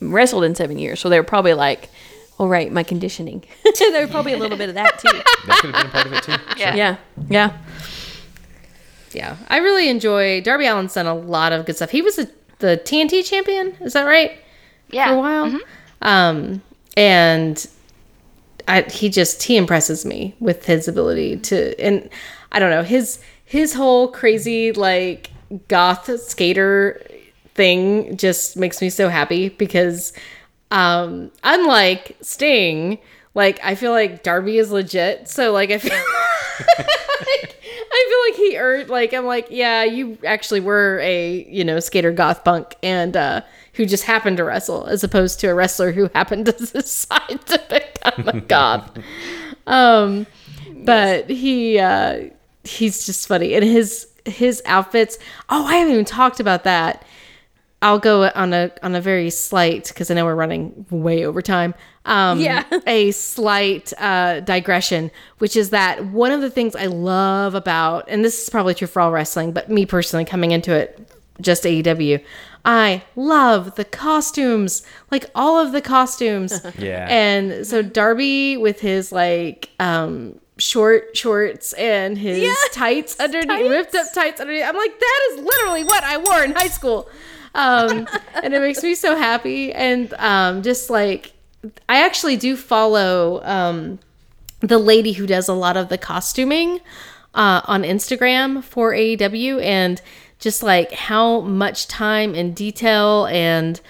wrestled 0.00 0.44
in 0.44 0.54
seven 0.54 0.78
years, 0.78 1.00
so 1.00 1.08
they 1.08 1.18
were 1.18 1.24
probably 1.24 1.54
like, 1.54 1.88
"All 2.38 2.48
right, 2.48 2.70
my 2.70 2.82
conditioning." 2.82 3.42
there 3.78 4.02
was 4.02 4.10
probably 4.10 4.34
a 4.34 4.36
little 4.36 4.58
bit 4.58 4.68
of 4.68 4.74
that 4.74 4.98
too. 4.98 5.08
That 5.46 5.58
could 5.60 5.74
have 5.74 5.82
been 5.82 5.86
a 5.86 5.90
part 5.90 6.06
of 6.06 6.12
it 6.12 6.22
too. 6.22 6.60
yeah 6.60 6.74
yeah, 6.76 6.96
yeah. 7.30 7.58
Yeah, 9.14 9.36
I 9.48 9.58
really 9.58 9.88
enjoy 9.88 10.40
Darby 10.40 10.66
Allin's 10.66 10.94
done 10.94 11.06
a 11.06 11.14
lot 11.14 11.52
of 11.52 11.66
good 11.66 11.76
stuff. 11.76 11.90
He 11.90 12.02
was 12.02 12.18
a, 12.18 12.28
the 12.58 12.80
TNT 12.84 13.24
champion, 13.24 13.76
is 13.80 13.92
that 13.92 14.04
right? 14.04 14.32
yeah 14.90 15.08
For 15.08 15.14
a 15.14 15.18
while, 15.18 15.60
um, 16.02 16.62
and 16.96 17.66
I, 18.68 18.82
he 18.82 19.08
just 19.08 19.42
he 19.42 19.56
impresses 19.56 20.04
me 20.04 20.34
with 20.40 20.64
his 20.64 20.88
ability 20.88 21.38
to, 21.38 21.78
and 21.80 22.08
I 22.52 22.58
don't 22.58 22.70
know 22.70 22.82
his 22.82 23.20
his 23.44 23.74
whole 23.74 24.08
crazy 24.08 24.72
like 24.72 25.30
goth 25.68 26.10
skater 26.20 27.00
thing 27.54 28.16
just 28.16 28.56
makes 28.56 28.80
me 28.80 28.90
so 28.90 29.08
happy 29.08 29.48
because, 29.48 30.12
um, 30.70 31.30
unlike 31.42 32.16
Sting, 32.20 32.98
like 33.34 33.60
I 33.62 33.74
feel 33.74 33.92
like 33.92 34.22
Darby 34.22 34.58
is 34.58 34.70
legit, 34.70 35.28
so 35.28 35.52
like 35.52 35.70
I 35.70 35.78
feel. 35.78 35.92
like, 38.28 38.34
I 38.34 38.36
feel 38.36 38.44
like 38.44 38.50
he 38.50 38.58
earned 38.58 38.88
like 38.90 39.14
I'm 39.14 39.26
like 39.26 39.46
yeah 39.50 39.84
you 39.84 40.18
actually 40.26 40.60
were 40.60 40.98
a 41.00 41.44
you 41.48 41.64
know 41.64 41.80
skater 41.80 42.12
goth 42.12 42.44
punk 42.44 42.76
and 42.82 43.16
uh 43.16 43.42
who 43.74 43.86
just 43.86 44.04
happened 44.04 44.36
to 44.36 44.44
wrestle 44.44 44.86
as 44.86 45.02
opposed 45.02 45.40
to 45.40 45.48
a 45.48 45.54
wrestler 45.54 45.92
who 45.92 46.08
happened 46.14 46.46
to 46.46 46.52
decide 46.52 47.44
to 47.46 47.60
become 47.68 47.94
oh 48.18 48.32
my 48.32 48.40
god. 48.40 49.02
Um, 49.66 50.26
but 50.84 51.30
he 51.30 51.78
uh, 51.78 52.28
he's 52.64 53.06
just 53.06 53.28
funny, 53.28 53.54
and 53.54 53.64
his 53.64 54.08
his 54.24 54.62
outfits. 54.66 55.18
Oh, 55.48 55.66
I 55.66 55.76
haven't 55.76 55.92
even 55.92 56.04
talked 56.04 56.40
about 56.40 56.64
that. 56.64 57.04
I'll 57.84 57.98
go 57.98 58.30
on 58.34 58.52
a 58.54 58.70
on 58.82 58.94
a 58.94 59.00
very 59.00 59.28
slight 59.30 59.88
because 59.88 60.10
I 60.10 60.14
know 60.14 60.24
we're 60.24 60.34
running 60.34 60.86
way 60.90 61.24
over 61.26 61.42
time. 61.42 61.74
Um, 62.06 62.40
Yeah. 62.40 62.64
a 62.86 63.10
slight 63.12 63.92
uh, 63.98 64.40
digression, 64.40 65.10
which 65.38 65.54
is 65.56 65.70
that 65.70 66.06
one 66.06 66.32
of 66.32 66.40
the 66.40 66.50
things 66.50 66.74
I 66.74 66.86
love 66.86 67.54
about, 67.54 68.06
and 68.08 68.24
this 68.24 68.42
is 68.42 68.48
probably 68.48 68.74
true 68.74 68.86
for 68.88 69.00
all 69.02 69.12
wrestling, 69.12 69.52
but 69.52 69.68
me 69.70 69.84
personally 69.86 70.24
coming 70.24 70.50
into 70.50 70.72
it, 70.74 71.08
just 71.40 71.64
AEW, 71.64 72.24
I 72.64 73.02
love 73.16 73.74
the 73.74 73.84
costumes, 73.84 74.82
like 75.10 75.26
all 75.34 75.58
of 75.58 75.72
the 75.72 75.82
costumes. 75.82 76.60
Yeah. 76.78 77.06
And 77.10 77.66
so 77.66 77.82
Darby 77.82 78.56
with 78.56 78.80
his 78.80 79.12
like 79.12 79.68
um 79.78 80.40
short 80.56 81.16
shorts 81.16 81.72
and 81.74 82.16
his 82.16 82.38
Yes, 82.38 82.68
tights 82.72 83.20
underneath 83.20 83.48
tights. 83.48 83.68
ripped 83.68 83.94
up 83.94 84.06
tights 84.14 84.40
underneath. 84.40 84.64
I'm 84.64 84.76
like, 84.76 84.98
that 84.98 85.20
is 85.32 85.44
literally 85.44 85.84
what 85.84 86.02
I 86.04 86.16
wore 86.18 86.42
in 86.44 86.52
high 86.52 86.68
school. 86.68 87.08
Um 87.54 88.06
and 88.42 88.52
it 88.54 88.60
makes 88.60 88.82
me 88.82 88.94
so 88.94 89.16
happy. 89.16 89.72
And 89.72 90.12
um 90.14 90.62
just 90.62 90.90
like 90.90 91.32
I 91.88 92.04
actually 92.04 92.36
do 92.36 92.56
follow 92.56 93.40
um 93.44 93.98
the 94.60 94.78
lady 94.78 95.12
who 95.12 95.26
does 95.26 95.48
a 95.48 95.52
lot 95.54 95.76
of 95.76 95.88
the 95.88 95.98
costuming 95.98 96.80
uh, 97.34 97.60
on 97.64 97.82
Instagram 97.82 98.62
for 98.62 98.92
AEW 98.92 99.62
and 99.62 100.00
just 100.38 100.62
like 100.62 100.92
how 100.92 101.40
much 101.40 101.86
time 101.86 102.34
and 102.34 102.54
detail 102.54 103.26
and 103.26 103.80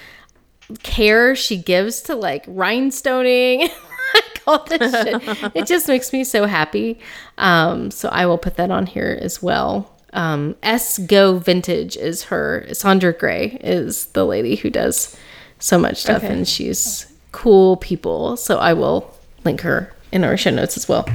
care 0.83 1.35
she 1.35 1.57
gives 1.57 2.03
to 2.03 2.15
like 2.15 2.47
rhinestoning 2.47 3.71
all 4.47 4.65
this 4.65 4.93
shit. 4.93 5.53
It 5.55 5.67
just 5.67 5.89
makes 5.89 6.13
me 6.13 6.25
so 6.25 6.47
happy. 6.47 6.99
Um, 7.39 7.91
so 7.91 8.09
I 8.09 8.27
will 8.27 8.39
put 8.39 8.57
that 8.57 8.71
on 8.71 8.87
here 8.87 9.19
as 9.21 9.43
well. 9.43 9.94
Um, 10.15 10.57
S 10.63 10.99
Go 10.99 11.39
Vintage 11.39 11.97
is 11.97 12.25
her. 12.25 12.67
Sandra 12.73 13.13
Gray 13.13 13.59
is 13.63 14.07
the 14.07 14.25
lady 14.25 14.57
who 14.57 14.71
does 14.71 15.17
so 15.59 15.79
much 15.79 15.99
stuff, 15.99 16.23
Okay. 16.25 16.33
and 16.33 16.47
she's 16.49 17.07
cool 17.33 17.77
people. 17.77 18.37
So 18.37 18.59
I 18.59 18.73
will 18.75 19.13
link 19.45 19.61
her 19.63 19.93
in 20.13 20.25
our 20.25 20.37
show 20.37 20.51
notes 20.51 20.77
as 20.77 20.89
well. 20.89 21.07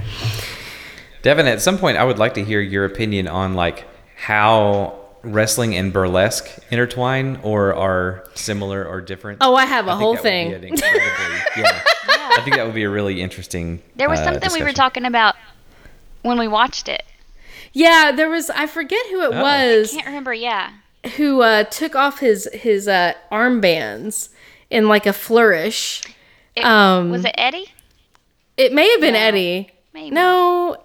Devin, 1.21 1.47
at 1.47 1.61
some 1.61 1.77
point, 1.77 1.97
I 1.97 2.03
would 2.03 2.19
like 2.19 2.33
to 2.35 2.43
hear 2.43 2.61
your 2.61 2.85
opinion 2.85 3.27
on 3.27 3.53
like 3.53 3.85
how 4.15 4.95
wrestling 5.21 5.75
and 5.75 5.91
burlesque 5.91 6.47
intertwine 6.71 7.39
or 7.43 7.73
are 7.75 8.25
similar 8.35 8.85
or 8.85 9.01
different. 9.01 9.39
Oh, 9.41 9.55
I 9.55 9.65
have 9.65 9.87
a 9.87 9.95
whole 9.95 10.13
that 10.15 10.23
would 10.23 10.23
be 10.23 10.29
thing. 10.29 10.53
an 10.53 10.63
incredibly- 10.63 11.01
yeah. 11.57 11.81
I 12.07 12.41
think 12.43 12.55
that 12.55 12.65
would 12.65 12.75
be 12.75 12.83
a 12.83 12.89
really 12.89 13.21
interesting. 13.21 13.81
There 13.95 14.09
was 14.09 14.19
uh, 14.19 14.25
something 14.25 14.51
we 14.53 14.63
were 14.63 14.71
talking 14.73 15.03
about 15.05 15.35
when 16.21 16.37
we 16.39 16.47
watched 16.47 16.87
it. 16.87 17.03
Yeah, 17.73 18.11
there 18.15 18.29
was. 18.29 18.49
I 18.49 18.65
forget 18.67 19.05
who 19.07 19.21
it 19.21 19.31
Oh. 19.33 19.41
was. 19.41 19.91
I 19.93 19.95
can't 19.95 20.07
remember. 20.07 20.33
Yeah. 20.33 20.71
who 21.17 21.41
uh, 21.41 21.63
took 21.65 21.95
off 21.95 22.19
his 22.19 22.49
his 22.53 22.87
uh, 22.87 23.13
armbands 23.31 24.29
in 24.69 24.87
like 24.87 25.05
a 25.05 25.13
flourish. 25.13 26.01
It, 26.55 26.65
Um, 26.65 27.09
was 27.11 27.23
it 27.25 27.35
Eddie? 27.37 27.71
It 28.57 28.73
may 28.73 28.89
have 28.91 28.99
been 29.01 29.15
Eddie. 29.15 29.71
Maybe. 29.93 30.11
No, 30.11 30.77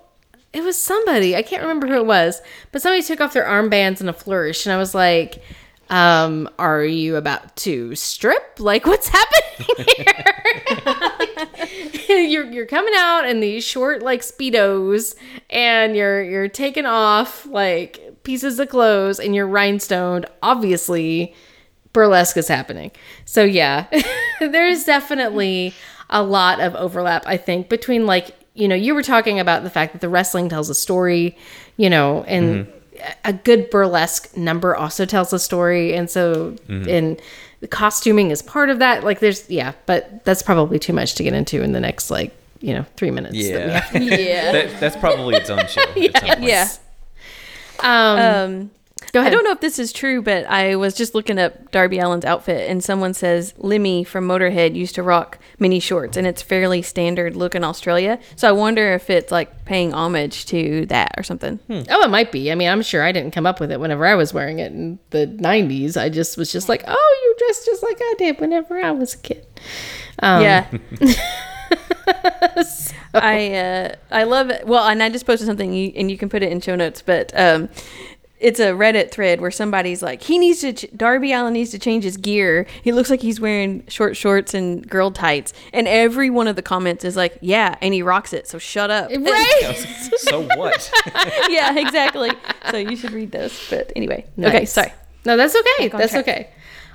it 0.52 0.62
was 0.62 0.78
somebody. 0.78 1.34
I 1.34 1.42
can't 1.42 1.62
remember 1.62 1.86
who 1.88 1.94
it 1.94 2.06
was, 2.06 2.40
but 2.70 2.80
somebody 2.80 3.02
took 3.02 3.20
off 3.20 3.32
their 3.32 3.44
armbands 3.44 4.00
in 4.00 4.08
a 4.08 4.12
flourish, 4.12 4.64
and 4.66 4.72
I 4.72 4.76
was 4.78 4.94
like, 4.94 5.42
um, 5.90 6.48
"Are 6.58 6.84
you 6.84 7.16
about 7.16 7.56
to 7.56 7.94
strip? 7.94 8.58
Like, 8.58 8.86
what's 8.86 9.08
happening 9.58 9.86
here? 9.96 10.44
you're 12.08 12.50
you're 12.50 12.66
coming 12.66 12.94
out 12.96 13.28
in 13.28 13.40
these 13.40 13.64
short 13.64 14.02
like 14.02 14.20
speedos, 14.22 15.14
and 15.50 15.96
you're 15.96 16.22
you're 16.22 16.48
taking 16.48 16.86
off 16.86 17.46
like 17.46 18.22
pieces 18.24 18.58
of 18.58 18.68
clothes, 18.68 19.18
and 19.18 19.34
you're 19.34 19.48
rhinestoned. 19.48 20.26
Obviously, 20.42 21.34
burlesque 21.92 22.36
is 22.36 22.48
happening. 22.48 22.90
So 23.24 23.44
yeah, 23.44 23.86
there's 24.40 24.84
definitely 24.84 25.74
a 26.10 26.22
lot 26.22 26.60
of 26.60 26.74
overlap. 26.74 27.24
I 27.26 27.36
think 27.36 27.68
between 27.68 28.06
like 28.06 28.36
you 28.54 28.68
know 28.68 28.74
you 28.74 28.94
were 28.94 29.02
talking 29.02 29.40
about 29.40 29.64
the 29.64 29.70
fact 29.70 29.92
that 29.92 30.00
the 30.00 30.08
wrestling 30.08 30.48
tells 30.48 30.68
a 30.70 30.74
story, 30.74 31.36
you 31.76 31.90
know, 31.90 32.22
and 32.24 32.70
a 33.24 33.32
good 33.32 33.70
burlesque 33.70 34.36
number 34.36 34.74
also 34.76 35.04
tells 35.04 35.32
a 35.32 35.38
story, 35.38 35.94
and 35.94 36.08
so 36.10 36.56
and 36.68 37.20
the 37.60 37.68
costuming 37.68 38.30
is 38.30 38.42
part 38.42 38.70
of 38.70 38.78
that. 38.80 39.04
Like 39.04 39.20
there's 39.20 39.48
yeah, 39.50 39.72
but 39.86 40.24
that's 40.24 40.42
probably 40.42 40.78
too 40.78 40.92
much 40.92 41.14
to 41.16 41.22
get 41.24 41.32
into 41.34 41.62
in 41.62 41.72
the 41.72 41.80
next 41.80 42.10
like 42.10 42.34
you 42.60 42.74
know 42.74 42.84
three 42.96 43.10
minutes. 43.10 43.34
Yeah. 43.36 43.80
have. 43.80 44.02
Yeah. 44.02 44.52
That, 44.52 44.80
that's 44.80 44.96
probably 44.96 45.34
its 45.36 45.50
own 45.50 45.66
show. 45.66 45.80
at 45.82 45.94
some 45.96 46.28
point. 46.28 46.42
yeah. 46.42 46.68
Um, 47.80 48.18
Um, 48.18 48.70
go 49.12 49.20
I 49.20 49.30
don't 49.30 49.44
know 49.44 49.52
if 49.52 49.60
this 49.60 49.78
is 49.78 49.92
true, 49.92 50.22
but 50.22 50.46
I 50.46 50.76
was 50.76 50.94
just 50.94 51.14
looking 51.14 51.38
up 51.38 51.70
Darby 51.70 51.98
Allin's 51.98 52.24
outfit, 52.24 52.70
and 52.70 52.82
someone 52.82 53.14
says 53.14 53.54
Lemmy 53.58 54.04
from 54.04 54.26
Motorhead 54.26 54.74
used 54.74 54.94
to 54.96 55.02
rock 55.02 55.38
mini 55.58 55.80
shorts, 55.80 56.16
and 56.16 56.26
it's 56.26 56.42
fairly 56.42 56.82
standard 56.82 57.36
look 57.36 57.54
in 57.54 57.64
Australia. 57.64 58.18
So 58.36 58.48
I 58.48 58.52
wonder 58.52 58.92
if 58.92 59.10
it's 59.10 59.30
like 59.32 59.64
paying 59.64 59.92
homage 59.92 60.46
to 60.46 60.86
that 60.86 61.14
or 61.16 61.22
something. 61.22 61.58
Oh, 61.70 62.02
it 62.02 62.10
might 62.10 62.32
be. 62.32 62.50
I 62.50 62.54
mean, 62.54 62.68
I'm 62.68 62.82
sure 62.82 63.02
I 63.02 63.12
didn't 63.12 63.32
come 63.32 63.46
up 63.46 63.60
with 63.60 63.70
it 63.70 63.80
whenever 63.80 64.06
I 64.06 64.14
was 64.14 64.34
wearing 64.34 64.58
it 64.58 64.72
in 64.72 64.98
the 65.10 65.26
90s. 65.26 66.00
I 66.00 66.08
just 66.08 66.36
was 66.36 66.52
just 66.52 66.68
like, 66.68 66.84
oh, 66.86 67.20
you 67.22 67.46
dress 67.46 67.64
just 67.64 67.82
like 67.82 67.96
I 68.00 68.14
did 68.18 68.40
whenever 68.40 68.80
I 68.80 68.90
was 68.90 69.14
a 69.14 69.18
kid. 69.18 69.46
Um, 70.20 70.42
yeah. 70.42 70.70
I 73.14 73.54
uh, 73.54 73.94
I 74.10 74.24
love 74.24 74.50
it. 74.50 74.66
Well, 74.66 74.86
and 74.86 75.02
I 75.02 75.08
just 75.08 75.26
posted 75.26 75.46
something, 75.46 75.72
you, 75.72 75.92
and 75.96 76.10
you 76.10 76.18
can 76.18 76.28
put 76.28 76.42
it 76.42 76.50
in 76.50 76.60
show 76.60 76.74
notes, 76.76 77.02
but 77.02 77.32
um, 77.38 77.68
it's 78.40 78.58
a 78.60 78.72
Reddit 78.72 79.10
thread 79.10 79.40
where 79.40 79.50
somebody's 79.50 80.02
like, 80.02 80.22
he 80.22 80.38
needs 80.38 80.60
to, 80.60 80.72
ch- 80.72 80.86
Darby 80.96 81.32
Allin 81.32 81.52
needs 81.54 81.70
to 81.70 81.78
change 81.78 82.04
his 82.04 82.16
gear. 82.16 82.66
He 82.82 82.92
looks 82.92 83.08
like 83.08 83.20
he's 83.22 83.40
wearing 83.40 83.84
short 83.88 84.16
shorts 84.16 84.52
and 84.54 84.86
girl 84.88 85.10
tights, 85.10 85.52
and 85.72 85.86
every 85.88 86.30
one 86.30 86.48
of 86.48 86.56
the 86.56 86.62
comments 86.62 87.04
is 87.04 87.16
like, 87.16 87.38
yeah, 87.40 87.76
and 87.80 87.94
he 87.94 88.02
rocks 88.02 88.32
it. 88.32 88.46
So 88.48 88.58
shut 88.58 88.90
up. 88.90 89.10
Right? 89.10 89.86
So 90.18 90.42
what? 90.56 90.90
yeah, 91.50 91.78
exactly. 91.78 92.30
So 92.70 92.76
you 92.78 92.96
should 92.96 93.12
read 93.12 93.30
this. 93.30 93.68
But 93.70 93.92
anyway, 93.94 94.24
okay, 94.38 94.64
sorry. 94.64 94.92
No, 95.26 95.36
that's 95.36 95.54
okay. 95.54 95.88
That's 95.88 96.12
track. 96.12 96.28
okay. 96.28 96.50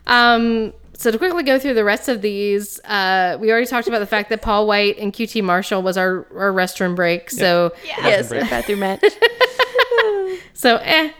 Um, 0.08 0.74
so 0.94 1.12
to 1.12 1.18
quickly 1.18 1.44
go 1.44 1.58
through 1.60 1.76
the 1.76 1.84
rest 1.84 2.10
of 2.10 2.22
these, 2.22 2.80
uh, 2.86 3.38
we 3.40 3.52
already 3.52 3.68
talked 3.68 3.88
about 3.88 4.00
the 4.00 4.06
fact 4.08 4.30
that 4.30 4.42
Paul 4.42 4.68
Wight 4.68 4.98
and 4.98 5.14
QT 5.14 5.44
Marshall 5.44 5.82
was 5.84 5.96
our, 5.98 6.26
our 6.36 6.52
restroom 6.52 6.96
break. 6.96 7.30
So, 7.30 7.72
Yes, 7.86 8.30
break. 8.30 8.50
bathroom 8.50 8.80
match. 8.80 9.04
so 10.54 10.78
eh, 10.78 11.12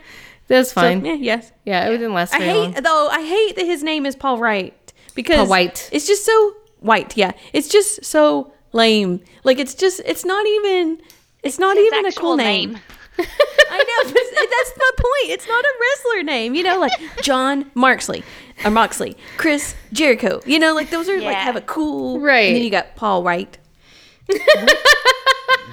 that's 0.50 0.70
So, 0.74 0.82
fine. 0.82 1.06
yeah, 1.06 1.14
yes. 1.14 1.52
yeah, 1.66 1.88
it 1.88 1.92
didn't 1.92 2.14
last 2.14 2.34
I 2.34 2.40
hate 2.40 2.54
long. 2.54 2.72
though. 2.74 3.08
I 3.10 3.22
hate 3.26 3.56
that 3.56 3.66
his 3.66 3.82
name 3.84 4.06
is 4.06 4.16
Paul 4.16 4.38
Wright 4.40 4.94
because 5.16 5.38
Paul 5.38 5.48
White. 5.48 5.90
It's 5.94 6.06
just 6.08 6.26
so 6.26 6.56
white. 6.80 7.16
Yeah, 7.16 7.32
it's 7.54 7.68
just 7.70 8.04
so 8.04 8.52
lame. 8.74 9.22
Like 9.44 9.60
it's 9.60 9.74
just 9.76 10.02
it's 10.06 10.26
not 10.26 10.46
even 10.46 11.02
it's 11.44 11.60
not 11.60 11.78
even 11.78 12.06
a 12.06 12.12
cool 12.12 12.36
name. 12.36 12.78
I 13.20 13.78
know, 13.78 14.12
but 14.12 14.16
that's 14.16 14.72
my 14.78 14.90
point. 14.98 15.32
It's 15.34 15.48
not 15.48 15.64
a 15.64 15.74
wrestler 15.82 16.24
name. 16.24 16.56
You 16.56 16.64
know, 16.64 16.80
like 16.80 16.94
Jon 17.22 17.66
Marksley 17.76 18.24
or 18.66 18.72
Moxley, 18.72 19.16
Chris 19.38 19.76
Jericho. 19.94 20.42
You 20.46 20.58
know, 20.58 20.74
like 20.74 20.90
those 20.90 21.08
are 21.10 21.20
like 21.22 21.36
have 21.38 21.56
a 21.56 21.62
cool 21.62 22.20
Right. 22.20 22.48
And 22.48 22.56
then 22.56 22.64
you 22.64 22.72
got 22.72 22.96
Paul 22.96 23.22
Wright. 23.24 23.58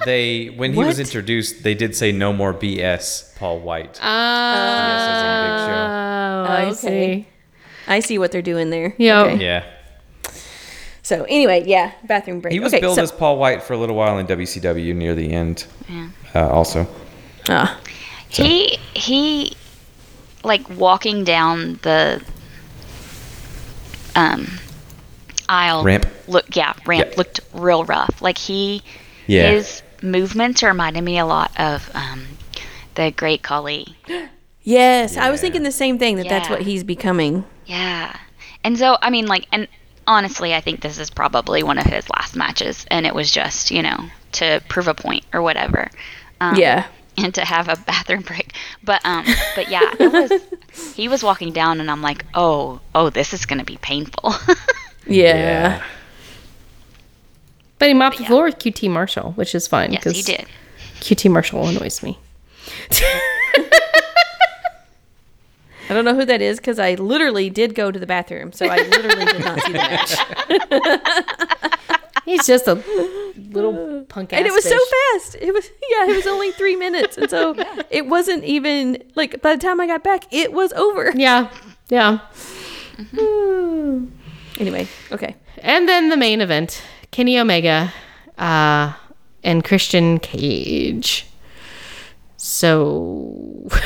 They 0.05 0.47
when 0.47 0.73
he 0.73 0.79
was 0.79 0.97
What? 0.97 0.99
introduced, 0.99 1.63
they 1.63 1.73
did 1.73 1.95
say 1.95 2.11
no 2.11 2.31
more 2.31 2.53
BS. 2.53 3.35
Paul 3.37 3.59
Wight. 3.59 3.99
Yes, 4.01 5.01
as 5.09 5.23
in 5.23 5.41
Big 5.43 5.65
Show. 5.65 5.73
Oh, 5.73 6.45
I 6.49 6.65
Okay. 6.71 6.73
see. 7.23 7.27
I 7.87 7.99
see 7.99 8.17
what 8.17 8.31
they're 8.31 8.41
doing 8.41 8.69
there. 8.69 8.93
Yep. 8.97 9.39
Yeah, 9.41 9.63
So 11.01 11.23
anyway, 11.23 11.63
yeah, 11.65 11.91
bathroom 12.05 12.41
break. 12.41 12.51
he 12.53 12.59
was 12.59 12.73
okay, 12.73 12.81
billed 12.81 12.95
so, 12.97 13.03
as 13.03 13.11
Paul 13.11 13.37
Wight 13.37 13.63
for 13.63 13.73
a 13.73 13.77
little 13.77 13.95
while 13.95 14.17
in 14.19 14.27
WCW 14.27 14.93
near 14.95 15.15
the 15.15 15.31
end. 15.33 15.65
Yeah. 15.89 16.09
Uh, 16.35 16.47
also, 16.49 16.87
Ah. 17.49 17.79
He 18.29 18.77
he 18.93 19.55
like 20.43 20.69
walking 20.69 21.23
down 21.23 21.79
the 21.81 22.21
um 24.15 24.59
aisle 25.49 25.83
Ramp. 25.83 26.05
look 26.27 26.55
yeah, 26.55 26.73
ramp 26.85 27.09
Yeah. 27.11 27.17
looked 27.17 27.39
real 27.53 27.83
rough. 27.85 28.21
Like 28.21 28.37
he 28.37 28.81
Yeah. 29.27 29.51
his 29.51 29.81
movements 30.01 30.61
reminded 30.63 31.03
me 31.03 31.17
a 31.19 31.25
lot 31.25 31.51
of 31.59 31.89
um 31.93 32.25
the 32.95 33.11
great 33.11 33.43
Khali. 33.43 33.95
Yes, 34.63 35.15
I 35.15 35.29
was 35.29 35.39
thinking 35.39 35.63
the 35.63 35.71
same 35.71 35.97
thing 35.97 36.17
that 36.17 36.27
that's 36.27 36.49
what 36.49 36.61
he's 36.61 36.83
becoming. 36.83 37.45
Yeah. 37.65 38.13
And 38.65 38.77
so 38.77 38.97
I 39.01 39.09
mean 39.09 39.25
like 39.27 39.45
and 39.53 39.67
honestly 40.05 40.53
I 40.53 40.59
think 40.59 40.81
this 40.81 40.97
is 40.99 41.09
probably 41.09 41.63
one 41.63 41.77
of 41.77 41.85
his 41.85 42.09
last 42.09 42.35
matches 42.35 42.85
and 42.91 43.05
it 43.05 43.15
was 43.15 43.31
just, 43.31 43.71
you 43.71 43.81
know, 43.81 43.97
to 44.33 44.61
prove 44.67 44.89
a 44.89 44.93
point 44.93 45.23
or 45.33 45.41
whatever. 45.41 45.89
Um, 46.41 46.57
Yeah. 46.57 46.85
and 47.17 47.33
to 47.35 47.45
have 47.45 47.69
a 47.69 47.77
bathroom 47.77 48.23
break. 48.23 48.51
But 48.83 49.05
um 49.05 49.25
but 49.55 49.69
yeah, 49.69 49.89
it 49.97 50.11
was 50.11 50.31
he 50.95 51.07
was 51.07 51.23
walking 51.23 51.53
down 51.53 51.79
and 51.79 51.89
I'm 51.89 52.01
like, 52.01 52.25
"Oh, 52.33 52.81
oh, 52.93 53.09
this 53.09 53.33
is 53.33 53.45
going 53.45 53.59
to 53.59 53.65
be 53.65 53.77
painful." 53.77 54.33
Yeah. 55.07 55.81
But 57.79 57.87
he 57.89 57.93
mopped 57.93 58.17
the 58.17 58.25
floor 58.25 58.45
with 58.45 58.57
QT 58.59 58.89
Marshall, 58.89 59.33
which 59.33 59.53
is 59.53 59.67
fine. 59.67 59.93
Yes, 59.93 60.03
'cause 60.03 60.15
he 60.15 60.21
did. 60.23 60.45
QT 60.99 61.29
Marshall 61.29 61.67
annoys 61.67 62.01
me. 62.03 62.17
I 65.89 65.93
don't 65.93 66.03
know 66.03 66.15
who 66.15 66.25
that 66.25 66.41
is 66.41 66.57
because 66.57 66.79
I 66.79 66.95
literally 66.95 67.49
did 67.49 67.73
go 67.73 67.91
to 67.91 67.99
the 67.99 68.05
bathroom, 68.07 68.51
so 68.51 68.65
I 68.65 68.75
literally 68.77 69.23
did 69.25 69.39
not 69.39 69.61
see 69.61 69.71
the 69.71 69.77
match. 69.77 70.15
He's 72.25 72.45
just 72.45 72.67
a 72.67 72.73
little 73.51 74.03
punk 74.09 74.33
ass. 74.33 74.37
and 74.39 74.45
it 74.47 74.51
was 74.51 74.65
so 74.65 74.77
fast. 75.13 75.37
It 75.39 75.53
was 75.53 75.69
yeah, 75.89 76.09
it 76.11 76.15
was 76.17 76.27
only 76.27 76.51
three 76.51 76.75
minutes, 76.75 77.17
and 77.17 77.29
so 77.29 77.55
it 77.89 78.07
wasn't 78.07 78.43
even 78.43 79.01
like 79.15 79.41
by 79.41 79.55
the 79.55 79.61
time 79.61 79.79
I 79.79 79.87
got 79.87 80.03
back, 80.03 80.25
it 80.29 80.51
was 80.51 80.73
over. 80.73 81.13
Yeah, 81.15 81.49
yeah. 81.87 82.19
Mm-hmm. 82.97 84.07
Anyway, 84.59 84.87
okay. 85.11 85.35
And 85.59 85.87
then 85.87 86.09
the 86.09 86.17
main 86.17 86.41
event 86.41 86.81
Kenny 87.11 87.39
Omega 87.39 87.93
uh, 88.37 88.93
and 89.43 89.63
Christian 89.63 90.19
Cage. 90.19 91.25
So. 92.37 93.67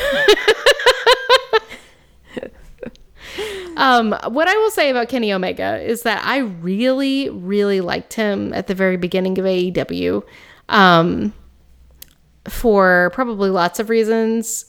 um, 3.76 4.16
what 4.28 4.48
I 4.48 4.56
will 4.56 4.70
say 4.70 4.90
about 4.90 5.08
Kenny 5.08 5.32
Omega 5.32 5.80
is 5.82 6.02
that 6.02 6.22
I 6.24 6.38
really, 6.38 7.28
really 7.30 7.80
liked 7.80 8.14
him 8.14 8.52
at 8.52 8.66
the 8.66 8.74
very 8.74 8.96
beginning 8.96 9.38
of 9.38 9.44
AEW 9.44 10.22
um, 10.68 11.32
for 12.48 13.10
probably 13.14 13.50
lots 13.50 13.78
of 13.78 13.88
reasons. 13.90 14.66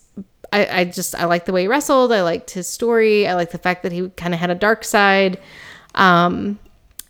I, 0.51 0.67
I 0.81 0.85
just 0.85 1.15
I 1.15 1.25
liked 1.25 1.47
the 1.47 1.51
way 1.51 1.61
he 1.63 1.67
wrestled. 1.67 2.11
I 2.11 2.21
liked 2.21 2.51
his 2.51 2.69
story. 2.69 3.27
I 3.27 3.33
liked 3.33 3.51
the 3.51 3.57
fact 3.57 3.81
that 3.83 3.91
he 3.91 4.09
kind 4.09 4.33
of 4.33 4.39
had 4.39 4.51
a 4.51 4.55
dark 4.55 4.83
side. 4.83 5.39
Um, 5.95 6.59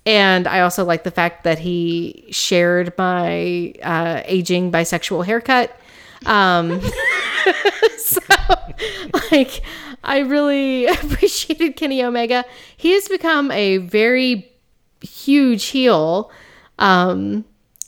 and 0.05 0.47
I 0.47 0.61
also 0.61 0.83
like 0.83 1.03
the 1.03 1.11
fact 1.11 1.43
that 1.45 1.59
he 1.59 2.25
shared 2.29 2.93
my 2.97 3.73
uh, 3.81 4.21
aging 4.25 4.71
bisexual 4.71 5.25
haircut. 5.25 5.75
Um, 6.25 6.81
so, 7.97 8.19
like, 9.31 9.61
I 10.03 10.19
really 10.19 10.85
appreciated 10.87 11.75
Kenny 11.75 12.03
Omega. 12.03 12.43
He 12.75 12.93
has 12.93 13.07
become 13.07 13.49
a 13.51 13.77
very 13.77 14.51
huge 15.01 15.65
heel, 15.65 16.31
um, 16.79 17.45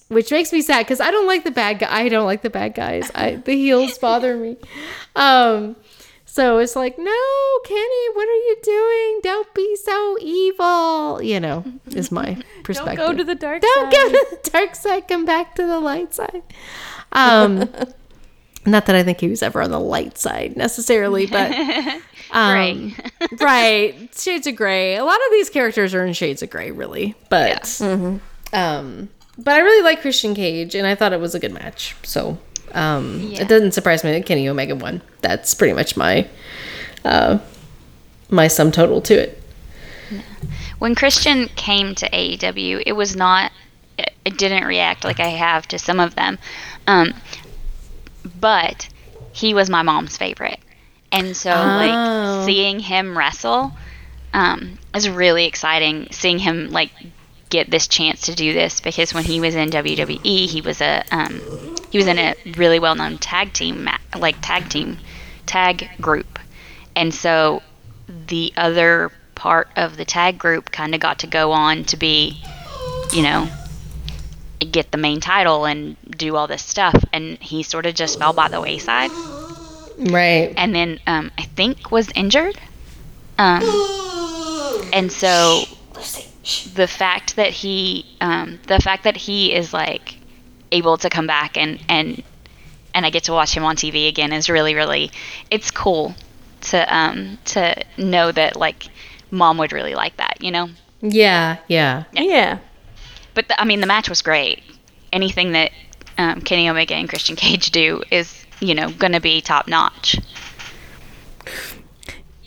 which 0.08 0.32
makes 0.32 0.54
me 0.54 0.62
sad 0.62 0.86
because 0.86 1.02
I 1.02 1.12
don't 1.12 1.28
like 1.28 1.44
the 1.44 1.52
bad 1.52 1.80
guy. 1.80 1.88
I 1.92 2.10
don't 2.10 2.26
like 2.26 2.42
the 2.42 2.50
bad 2.50 2.76
guys. 2.76 3.12
I 3.14 3.36
the 3.36 3.56
heels 3.56 3.98
bother 3.98 4.38
me. 4.38 4.58
Um, 5.16 5.76
so 6.36 6.58
it's 6.58 6.76
like, 6.76 6.98
no, 7.00 7.60
Kenny, 7.64 8.10
what 8.14 8.28
are 8.28 8.44
you 8.44 8.58
doing? 8.62 9.20
Don't 9.24 9.54
be 9.54 9.78
so 9.78 10.18
evil. 10.20 11.22
You 11.22 11.40
know, 11.40 11.64
is 11.92 12.12
my 12.12 12.38
perspective. 12.62 12.98
Don't 13.06 13.12
go 13.14 13.18
to 13.18 13.24
the 13.24 13.36
dark 13.36 13.64
side. 13.64 13.72
Don't 13.74 13.90
go 13.90 14.10
to 14.10 14.26
the 14.32 14.50
dark 14.50 14.76
side. 14.76 15.08
Come 15.08 15.24
back 15.24 15.56
to 15.56 15.66
the 15.66 15.80
light 15.80 16.14
side. 16.14 16.44
Um, 17.14 17.60
not 18.66 18.86
that 18.86 18.98
I 18.98 19.04
think 19.04 19.22
he 19.22 19.30
was 19.30 19.42
ever 19.42 19.62
on 19.62 19.72
the 19.72 19.80
light 19.80 20.18
side 20.18 20.58
necessarily, 20.58 21.26
but 21.26 21.54
um, 22.32 22.94
right, 23.40 24.14
shades 24.14 24.46
of 24.46 24.58
gray. 24.58 24.98
A 24.98 25.06
lot 25.06 25.16
of 25.16 25.32
these 25.32 25.50
characters 25.50 25.96
are 25.96 26.06
in 26.06 26.12
shades 26.12 26.44
of 26.44 26.50
gray, 26.50 26.70
really. 26.72 27.16
But 27.30 27.80
um, 27.80 29.10
but 29.38 29.54
I 29.54 29.60
really 29.60 29.84
like 29.84 30.02
Christian 30.02 30.36
Cage, 30.36 30.76
and 30.76 30.86
I 30.86 30.96
thought 30.96 31.14
it 31.14 31.22
was 31.22 31.34
a 31.34 31.40
good 31.40 31.54
match. 31.54 31.96
So 32.04 32.40
um, 32.76 33.20
Yeah. 33.22 33.42
it 33.42 33.48
doesn't 33.48 33.72
surprise 33.74 34.04
me 34.04 34.12
that 34.12 34.26
Kenny 34.26 34.48
Omega 34.48 34.76
won. 34.76 35.02
That's 35.22 35.54
pretty 35.54 35.74
much 35.74 35.98
my 35.98 36.28
uh, 37.04 37.40
my 38.30 38.48
sum 38.48 38.72
total 38.72 39.02
to 39.02 39.14
it. 39.16 39.42
When 40.80 40.94
Christian 40.94 41.48
came 41.56 41.96
to 41.96 42.10
AEW, 42.10 42.84
it 42.86 42.94
was 42.94 43.16
not. 43.16 43.52
It, 43.98 44.12
it 44.26 44.38
didn't 44.38 44.66
react 44.66 45.04
like 45.06 45.20
I 45.20 45.30
have 45.30 45.68
to 45.70 45.80
some 45.80 46.00
of 46.00 46.16
them, 46.16 46.38
um, 46.86 47.14
but 48.40 48.90
he 49.32 49.54
was 49.54 49.70
my 49.70 49.82
mom's 49.84 50.18
favorite, 50.18 50.60
and 51.12 51.36
so 51.36 51.52
Oh. 51.52 51.56
like 51.56 52.46
seeing 52.46 52.80
him 52.80 53.18
wrestle 53.18 53.72
um, 54.34 54.78
is 54.94 55.10
really 55.10 55.46
exciting. 55.46 56.08
Seeing 56.12 56.40
him 56.40 56.72
like 56.72 56.92
get 57.50 57.70
this 57.70 57.88
chance 57.88 58.22
to 58.22 58.36
do 58.36 58.54
this 58.54 58.82
because 58.82 59.14
when 59.14 59.24
he 59.24 59.40
was 59.40 59.56
in 59.56 59.70
WWE, 59.70 60.48
he 60.48 60.62
was 60.62 60.82
a 60.82 61.04
um, 61.12 61.40
he 61.92 61.98
was 61.98 62.08
in 62.08 62.18
a 62.18 62.36
really 62.58 62.80
well 62.80 62.96
known 62.96 63.18
tag 63.18 63.54
team 63.54 63.88
like 64.18 64.36
tag 64.42 64.70
team 64.70 64.98
tag 65.46 65.90
group, 66.02 66.40
and 66.96 67.14
so 67.14 67.62
the 68.28 68.52
other 68.58 69.12
part 69.36 69.68
of 69.76 69.98
the 69.98 70.06
tag 70.06 70.38
group 70.38 70.72
kind 70.72 70.96
of 70.96 71.02
got 71.02 71.20
to 71.20 71.28
go 71.28 71.52
on 71.52 71.84
to 71.86 71.98
be, 71.98 72.42
you 73.14 73.22
know, 73.22 73.48
get 74.72 74.92
the 74.92 74.98
main 74.98 75.20
title 75.20 75.66
and 75.66 75.96
do 76.18 76.36
all 76.36 76.48
this 76.48 76.64
stuff, 76.64 76.96
and 77.14 77.38
he 77.40 77.62
sort 77.64 77.86
of 77.86 77.94
just 77.94 78.18
fell 78.18 78.34
by 78.34 78.48
the 78.48 78.60
wayside, 78.62 79.12
Right. 79.98 80.54
and 80.58 80.74
then 80.74 81.00
um, 81.06 81.32
I 81.38 81.44
think 81.44 81.92
was 81.92 82.10
injured, 82.16 82.58
um, 83.38 83.62
and 84.94 85.12
so 85.12 85.64
the 86.74 86.88
fact 86.88 87.36
that 87.36 87.52
he, 87.52 88.06
um, 88.22 88.60
the 88.68 88.80
fact 88.80 89.04
that 89.04 89.18
he 89.18 89.54
is 89.54 89.74
like 89.74 90.18
able 90.72 90.98
to 90.98 91.10
come 91.10 91.28
back 91.28 91.58
and 91.58 91.80
and 91.90 92.24
and 92.94 93.06
I 93.06 93.10
get 93.10 93.26
to 93.26 93.34
watch 93.34 93.56
him 93.56 93.64
on 93.64 93.76
TV 93.76 94.08
again 94.08 94.32
is 94.32 94.50
really 94.50 94.76
really 94.76 95.12
it's 95.52 95.72
cool 95.72 96.16
to 96.62 96.96
um 96.96 97.38
to 97.46 97.76
know 97.98 98.32
that 98.32 98.56
like 98.56 98.88
mom 99.32 99.58
would 99.58 99.72
really 99.72 99.96
like 99.96 100.18
that, 100.18 100.38
you 100.40 100.52
know. 100.52 100.70
Yeah. 101.02 101.58
Yeah. 101.68 102.06
Yeah. 102.14 102.60
But 103.34 103.48
the, 103.50 103.60
I 103.60 103.66
mean, 103.66 103.82
the 103.82 103.88
match 103.88 104.10
was 104.10 104.22
great. 104.22 104.64
Anything 105.12 105.52
that 105.52 105.72
um, 106.18 106.42
Kenny 106.42 106.70
Omega 106.70 106.96
and 106.96 107.10
Christian 107.10 107.36
Cage 107.36 107.72
do 107.72 108.02
is 108.12 108.46
you 108.60 108.74
know 108.74 108.90
going 108.92 109.14
to 109.14 109.20
be 109.20 109.42
top 109.42 109.68
notch. 109.68 110.18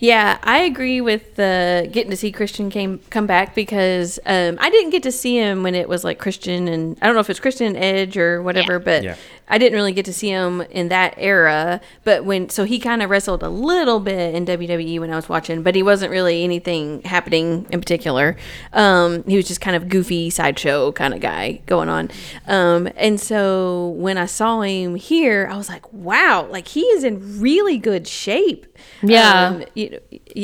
Yeah, 0.01 0.39
I 0.45 0.59
agree 0.59 1.01
with 1.01 1.35
the 1.35 1.89
getting 1.91 2.11
to 2.11 2.17
see 2.17 2.31
Christian 2.31 2.71
came 2.71 3.01
come 3.11 3.27
back 3.27 3.55
because 3.55 4.21
um, 4.27 4.57
I 4.61 4.71
didn't 4.71 4.91
get 4.91 5.03
to 5.03 5.13
see 5.13 5.37
him 5.37 5.63
when 5.65 5.75
it 5.75 5.89
was 5.89 6.05
like 6.05 6.19
Christian 6.19 6.69
and 6.69 6.97
I 7.03 7.07
don't 7.07 7.15
know 7.17 7.21
if 7.21 7.29
it's 7.31 7.41
Christian 7.41 7.67
and 7.67 7.77
Edge 7.77 8.17
or 8.17 8.41
whatever, 8.43 8.75
Yeah. 8.75 8.79
but 8.79 9.03
Yeah. 9.03 9.17
I 9.49 9.59
didn't 9.59 9.75
really 9.75 9.93
get 9.93 10.05
to 10.07 10.13
see 10.13 10.29
him 10.29 10.61
in 10.71 10.89
that 10.89 11.15
era. 11.17 11.81
But 12.05 12.25
when 12.25 12.49
so 12.49 12.65
he 12.65 12.79
kind 12.79 13.03
of 13.03 13.11
wrestled 13.11 13.43
a 13.43 13.49
little 13.49 14.01
bit 14.01 14.35
in 14.35 14.47
WWE 14.47 15.01
when 15.01 15.11
I 15.11 15.17
was 15.17 15.29
watching, 15.29 15.63
but 15.63 15.75
he 15.75 15.83
wasn't 15.83 16.11
really 16.11 16.45
anything 16.45 17.03
happening 17.03 17.67
in 17.71 17.81
particular. 17.81 18.37
Um, 18.73 19.25
he 19.25 19.37
was 19.37 19.49
just 19.49 19.61
kind 19.61 19.77
of 19.77 19.89
goofy 19.89 20.31
sideshow 20.31 20.93
kind 20.93 21.15
of 21.15 21.21
guy 21.21 21.61
going 21.67 21.89
on. 21.89 22.11
Um, 22.47 22.89
and 22.97 23.21
so 23.21 23.89
when 23.97 24.19
I 24.19 24.27
saw 24.27 24.61
him 24.61 24.95
here, 24.95 25.49
I 25.51 25.57
was 25.57 25.69
like, 25.69 25.91
wow, 25.93 26.47
like 26.51 26.69
he 26.69 26.83
is 26.83 27.05
in 27.05 27.41
really 27.41 27.79
good 27.79 28.07
shape. 28.07 28.67
Yeah. 29.03 29.49
Um, 29.49 29.65
you 29.75 29.91
know, 29.91 29.99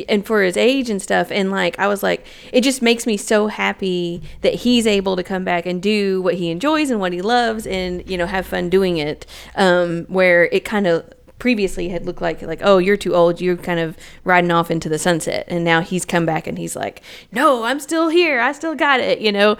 and 0.09 0.27
for 0.27 0.43
his 0.43 0.57
age 0.57 0.91
and 0.91 1.01
stuff 1.01 1.31
and 1.31 1.51
like 1.51 1.79
i 1.79 1.87
was 1.87 2.03
like 2.03 2.27
it 2.53 2.63
just 2.63 2.83
makes 2.83 3.07
me 3.07 3.17
so 3.17 3.47
happy 3.47 4.23
that 4.41 4.55
he's 4.55 4.87
able 4.87 5.17
to 5.17 5.23
come 5.23 5.45
back 5.45 5.67
and 5.67 5.83
do 5.83 6.21
what 6.23 6.35
he 6.35 6.51
enjoys 6.51 6.91
and 6.91 7.01
what 7.01 7.13
he 7.13 7.23
loves 7.23 7.67
and 7.67 8.09
you 8.09 8.17
know 8.17 8.27
have 8.27 8.47
fun 8.47 8.69
doing 8.69 8.97
it 8.97 9.27
um 9.57 10.05
where 10.07 10.45
it 10.47 10.65
kind 10.65 10.87
of 10.87 11.05
previously 11.39 11.89
had 11.89 12.07
looked 12.07 12.23
like 12.23 12.41
like 12.43 12.61
oh 12.63 12.79
you're 12.79 12.97
too 12.97 13.15
old 13.15 13.41
you're 13.41 13.57
kind 13.57 13.81
of 13.81 13.97
riding 14.25 14.51
off 14.51 14.71
into 14.71 14.89
the 14.89 14.99
sunset 14.99 15.45
and 15.49 15.65
now 15.65 15.81
he's 15.81 16.05
come 16.05 16.25
back 16.25 16.47
and 16.47 16.59
he's 16.59 16.75
like 16.75 17.03
no 17.33 17.65
i'm 17.65 17.81
still 17.81 18.09
here 18.09 18.41
i 18.41 18.53
still 18.53 18.75
got 18.75 19.01
it 19.01 19.21
you 19.21 19.33
know? 19.33 19.57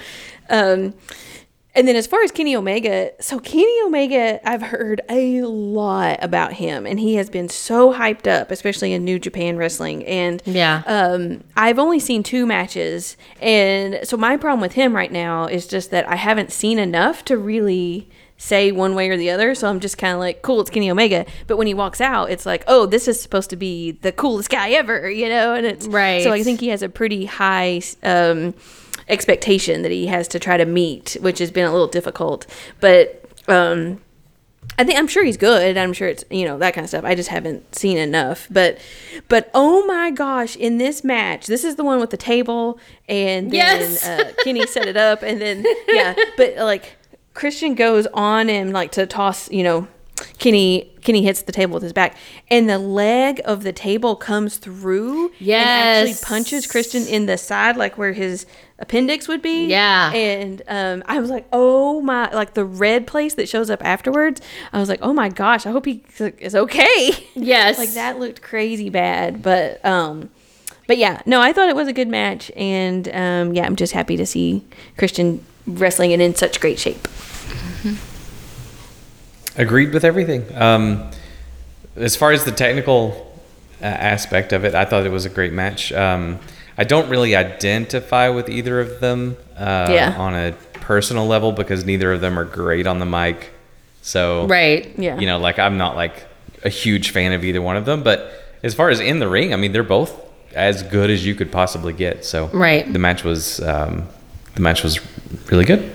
Um 0.51 0.95
and 1.75 1.87
then 1.89 1.97
as 1.97 2.07
far 2.07 2.23
as 2.23 2.31
Kenny 2.31 2.55
Omega, 2.57 3.11
so 3.21 3.39
Kenny 3.39 3.75
Omega, 3.85 4.41
I've 4.49 4.63
heard 4.63 5.01
a 5.09 5.43
lot 5.43 6.19
about 6.23 6.55
him, 6.55 6.87
and 6.87 7.01
he 7.01 7.15
has 7.17 7.29
been 7.31 7.49
so 7.49 7.93
hyped 7.93 8.27
up, 8.27 8.51
especially 8.51 8.93
in 8.93 9.05
New 9.05 9.19
Japan 9.19 9.57
Wrestling. 9.57 10.05
And 10.05 10.43
Yeah. 10.47 10.83
um, 10.87 11.43
I've 11.57 11.79
only 11.79 11.99
seen 11.99 12.23
two 12.23 12.47
matches, 12.47 13.17
and 13.41 14.01
so 14.05 14.17
my 14.17 14.37
problem 14.37 14.61
with 14.61 14.73
him 14.73 14.95
right 14.95 15.11
now 15.13 15.47
is 15.47 15.67
just 15.67 15.91
that 15.91 16.09
I 16.09 16.17
haven't 16.17 16.53
seen 16.53 16.79
enough 16.79 17.25
to 17.27 17.37
really 17.37 18.09
say 18.37 18.73
one 18.73 18.95
way 18.97 19.09
or 19.09 19.17
the 19.17 19.31
other. 19.31 19.55
So 19.55 19.69
I'm 19.69 19.79
just 19.81 19.97
kind 19.97 20.13
of 20.13 20.19
like, 20.19 20.43
cool, 20.43 20.61
it's 20.61 20.69
Kenny 20.69 20.91
Omega. 20.91 21.25
But 21.47 21.57
when 21.57 21.69
he 21.69 21.73
walks 21.73 22.01
out, 22.01 22.31
it's 22.31 22.45
like, 22.45 22.65
oh, 22.67 22.85
this 22.85 23.07
is 23.07 23.23
supposed 23.23 23.49
to 23.51 23.57
be 23.57 23.93
the 23.93 24.11
coolest 24.11 24.51
guy 24.51 24.71
ever, 24.71 25.09
you 25.09 25.29
know? 25.29 25.55
And 25.55 25.65
it's 25.65 25.87
Right. 25.87 26.23
So 26.23 26.33
I 26.33 26.43
think 26.43 26.59
he 26.61 26.69
has 26.69 26.83
a 26.83 26.89
pretty 26.89 27.27
high. 27.27 27.81
Um, 28.03 28.53
expectation 29.09 29.83
that 29.83 29.91
he 29.93 30.07
has 30.07 30.29
to 30.29 30.39
try 30.39 30.57
to 30.57 30.65
meet, 30.65 31.17
which 31.21 31.39
has 31.39 31.51
been 31.51 31.65
a 31.67 31.73
little 31.73 31.87
difficult. 31.89 32.47
But 32.81 33.25
um, 33.49 34.01
I 34.79 34.85
think 34.85 34.99
I'm 34.99 35.07
sure 35.09 35.25
he's 35.25 35.37
good. 35.37 35.77
I'm 35.77 35.93
sure 35.93 36.09
it's 36.09 36.25
you 36.31 36.45
know 36.47 36.59
that 36.59 36.75
kind 36.75 36.85
of 36.85 36.89
stuff. 36.89 37.05
I 37.05 37.15
just 37.15 37.29
haven't 37.29 37.75
seen 37.75 37.99
enough. 37.99 38.47
But 38.51 38.79
but 39.29 39.51
oh 39.55 39.85
my 39.87 40.11
gosh, 40.11 40.57
in 40.57 40.79
this 40.79 41.05
match, 41.05 41.47
this 41.47 41.65
is 41.65 41.77
the 41.77 41.85
one 41.85 42.01
with 42.01 42.11
the 42.11 42.17
table, 42.17 42.79
and 43.09 43.51
then 43.51 43.81
Yes. 43.81 44.07
uh, 44.07 44.33
Kenny 44.43 44.67
set 44.67 44.87
it 44.89 44.97
up, 44.97 45.23
and 45.23 45.41
then 45.41 45.65
yeah, 45.89 46.15
but 46.37 46.57
like 46.57 46.97
Christian 47.35 47.75
goes 47.75 48.07
on 48.15 48.49
and 48.49 48.73
like 48.73 48.93
to 48.93 49.07
toss, 49.07 49.51
you 49.51 49.63
know. 49.63 49.89
Kenny 50.39 50.93
Kenny 51.03 51.23
hits 51.25 51.43
the 51.43 51.51
table 51.53 51.75
with 51.75 51.83
his 51.83 51.93
back, 51.93 52.17
and 52.49 52.69
the 52.71 52.79
leg 52.79 53.41
of 53.45 53.63
the 53.65 53.73
table 53.73 54.15
comes 54.15 54.57
through. 54.59 55.27
and 55.27 55.35
Yes. 55.41 56.09
actually 56.09 56.25
punches 56.25 56.67
Christian 56.69 57.05
in 57.07 57.27
the 57.27 57.37
side, 57.37 57.77
like 57.77 57.99
where 57.99 58.13
his 58.13 58.47
appendix 58.79 59.29
would 59.29 59.43
be. 59.43 59.67
Yeah. 59.67 60.13
and 60.13 60.63
um, 60.69 61.03
I 61.07 61.19
was 61.21 61.31
like, 61.31 61.47
oh 61.53 62.01
my, 62.01 62.31
like 62.33 62.55
the 62.55 62.65
red 62.65 63.07
place 63.07 63.35
that 63.35 63.49
shows 63.49 63.71
up 63.71 63.85
afterwards. 63.85 64.41
I 64.73 64.79
was 64.79 64.89
like, 64.89 65.01
oh 65.03 65.13
my 65.13 65.29
gosh, 65.29 65.67
I 65.67 65.71
hope 65.71 65.87
he 65.87 66.03
is 66.19 66.55
okay. 66.55 67.11
Yes. 67.35 67.79
like 67.79 67.91
that 67.91 68.19
looked 68.19 68.43
crazy 68.43 68.91
bad, 68.91 69.43
but 69.43 69.85
um, 69.85 70.31
but 70.87 70.99
yeah, 70.99 71.23
no, 71.27 71.41
I 71.41 71.53
thought 71.53 71.69
it 71.69 71.77
was 71.77 71.89
a 71.89 71.93
good 71.93 72.09
match, 72.09 72.51
and 72.57 73.09
um, 73.09 73.55
yeah, 73.55 73.65
I'm 73.65 73.77
just 73.77 73.93
happy 73.93 74.17
to 74.17 74.27
see 74.27 74.65
Christian 74.99 75.45
wrestling 75.67 76.13
and 76.13 76.21
in 76.21 76.35
such 76.35 76.61
great 76.61 76.79
shape. 76.79 77.09
Agreed 79.57 79.93
with 79.95 80.05
everything. 80.05 80.45
Um, 80.57 81.11
as 81.97 82.17
far 82.17 82.33
as 82.33 82.45
the 82.45 82.51
technical 82.53 83.33
uh, 83.81 83.85
aspect 83.85 84.53
of 84.53 84.65
it, 84.65 84.75
I 84.75 84.85
thought 84.85 85.07
it 85.07 85.13
was 85.13 85.25
a 85.27 85.31
great 85.31 85.53
match. 85.53 85.93
Um, 85.93 86.41
I 86.77 86.85
don't 86.85 87.09
really 87.09 87.37
identify 87.37 88.29
with 88.31 88.49
either 88.49 88.81
of 88.81 89.01
them 89.01 89.37
uh, 89.57 89.89
Yeah. 89.91 90.15
on 90.19 90.35
a 90.35 90.53
personal 90.75 91.27
level 91.27 91.53
because 91.53 91.85
neither 91.85 92.13
of 92.13 92.21
them 92.21 92.39
are 92.39 92.45
great 92.45 92.87
on 92.87 92.99
the 92.99 93.07
mic. 93.07 93.51
So 94.03 94.47
right. 94.47 94.93
Yeah. 94.99 95.19
you 95.19 95.27
know, 95.27 95.39
like 95.39 95.59
I'm 95.59 95.79
not 95.79 95.97
like 95.97 96.27
a 96.65 96.69
huge 96.69 97.11
fan 97.11 97.33
of 97.33 97.45
either 97.45 97.63
one 97.63 97.77
of 97.77 97.85
them. 97.85 98.03
But 98.03 98.33
as 98.63 98.75
far 98.75 98.91
as 98.91 99.01
in 99.01 99.19
the 99.19 99.29
ring, 99.29 99.53
I 99.53 99.57
mean, 99.57 99.73
they're 99.73 99.83
both 99.83 100.13
as 100.55 100.83
good 100.83 101.11
as 101.11 101.25
you 101.25 101.35
could 101.35 101.51
possibly 101.53 101.93
get. 101.93 102.25
So 102.25 102.47
Right. 102.49 102.91
the 102.93 102.99
match 102.99 103.25
was 103.25 103.61
um, 103.61 104.09
the 104.55 104.61
match 104.61 104.83
was 104.83 104.99
really 105.51 105.65
good. 105.65 105.91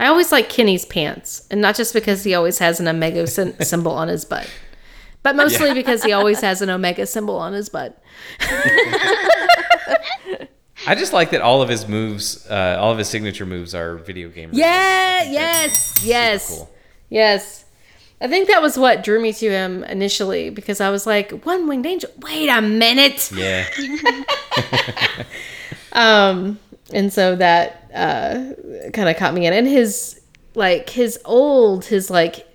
I 0.00 0.06
always 0.06 0.32
like 0.32 0.48
Kenny's 0.48 0.84
pants, 0.84 1.46
and 1.50 1.60
not 1.60 1.76
just 1.76 1.94
because 1.94 2.24
he 2.24 2.34
always 2.34 2.58
has 2.58 2.80
an 2.80 2.88
omega 2.88 3.26
symbol 3.26 3.92
on 3.92 4.08
his 4.08 4.24
butt, 4.24 4.48
but 5.22 5.36
mostly 5.36 5.74
because 5.74 6.02
he 6.02 6.12
always 6.12 6.40
has 6.40 6.62
an 6.62 6.70
omega 6.70 7.06
symbol 7.06 7.36
on 7.36 7.52
his 7.52 7.68
butt. 7.68 8.02
I 10.86 10.96
just 10.96 11.12
like 11.12 11.30
that 11.30 11.40
all 11.40 11.62
of 11.62 11.68
his 11.68 11.86
moves, 11.86 12.44
uh, 12.50 12.76
all 12.80 12.90
of 12.90 12.98
his 12.98 13.08
signature 13.08 13.46
moves 13.46 13.74
are 13.74 13.96
video 13.98 14.28
game. 14.28 14.50
Yeah, 14.52 15.18
I 15.20 15.24
think 15.24 15.34
that's 15.34 16.04
yes, 16.04 16.04
yes, 16.04 16.48
cool. 16.48 16.70
yes. 17.08 17.64
I 18.20 18.28
think 18.28 18.48
that 18.48 18.62
was 18.62 18.78
what 18.78 19.02
drew 19.02 19.20
me 19.20 19.32
to 19.32 19.50
him 19.50 19.82
initially 19.84 20.50
because 20.50 20.80
I 20.80 20.90
was 20.90 21.06
like, 21.06 21.32
one 21.44 21.66
winged 21.66 21.86
angel. 21.86 22.10
Wait 22.20 22.48
a 22.48 22.60
minute. 22.62 23.32
Yeah. 23.32 23.64
Um, 25.92 26.58
and 26.92 27.12
so 27.12 27.36
that 27.36 27.90
uh, 27.94 28.90
kind 28.92 29.08
of 29.08 29.16
caught 29.16 29.34
me 29.34 29.46
in. 29.46 29.52
And 29.52 29.66
his 29.66 30.20
like 30.54 30.90
his 30.90 31.18
old 31.24 31.84
his 31.86 32.10
like 32.10 32.46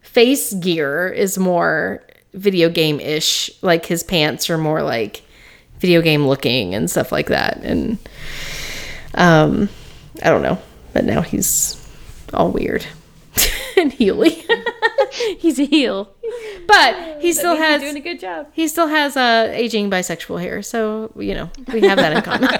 face 0.00 0.52
gear 0.54 1.08
is 1.08 1.38
more 1.38 2.02
video 2.36 2.68
game 2.68 3.00
ish. 3.00 3.50
Like 3.62 3.86
his 3.86 4.02
pants 4.04 4.48
are 4.50 4.58
more 4.58 4.82
like 4.82 5.22
video 5.80 6.00
game 6.02 6.26
looking 6.26 6.74
and 6.74 6.90
stuff 6.90 7.10
like 7.10 7.26
that. 7.28 7.58
And 7.62 7.98
um, 9.14 9.68
I 10.22 10.30
don't 10.30 10.42
know, 10.42 10.58
but 10.92 11.04
now 11.04 11.22
he's 11.22 11.76
all 12.32 12.50
weird 12.52 12.86
and 13.76 13.90
heely. 13.92 14.42
He's 15.38 15.58
a 15.58 15.64
heel. 15.64 16.10
but 16.66 17.20
he 17.22 17.32
still 17.32 17.54
He's 17.54 17.64
has 17.64 17.80
doing 17.80 17.96
a 17.96 18.00
good 18.00 18.20
job. 18.20 18.48
he 18.52 18.68
still 18.68 18.88
has 18.88 19.16
uh, 19.16 19.50
aging 19.52 19.88
bisexual 19.90 20.40
hair, 20.42 20.62
so 20.62 21.10
you 21.16 21.32
know 21.34 21.48
we 21.72 21.80
have 21.82 21.96
that 21.96 22.12
in 22.16 22.22
common. 22.22 22.50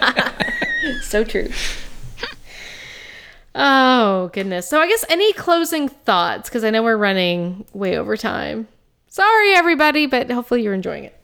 So 1.03 1.23
true. 1.25 1.49
Oh, 3.55 4.29
goodness. 4.33 4.69
So, 4.69 4.81
I 4.81 4.87
guess 4.87 5.05
any 5.09 5.33
closing 5.33 5.89
thoughts? 5.89 6.49
Because 6.49 6.63
I 6.65 6.71
know 6.71 6.83
we're 6.83 6.97
running 6.97 7.65
way 7.73 7.97
over 7.99 8.17
time. 8.17 8.69
Sorry, 9.17 9.55
everybody, 9.55 10.05
but 10.05 10.31
hopefully 10.31 10.63
you're 10.63 10.75
enjoying 10.75 11.05
it. 11.05 11.19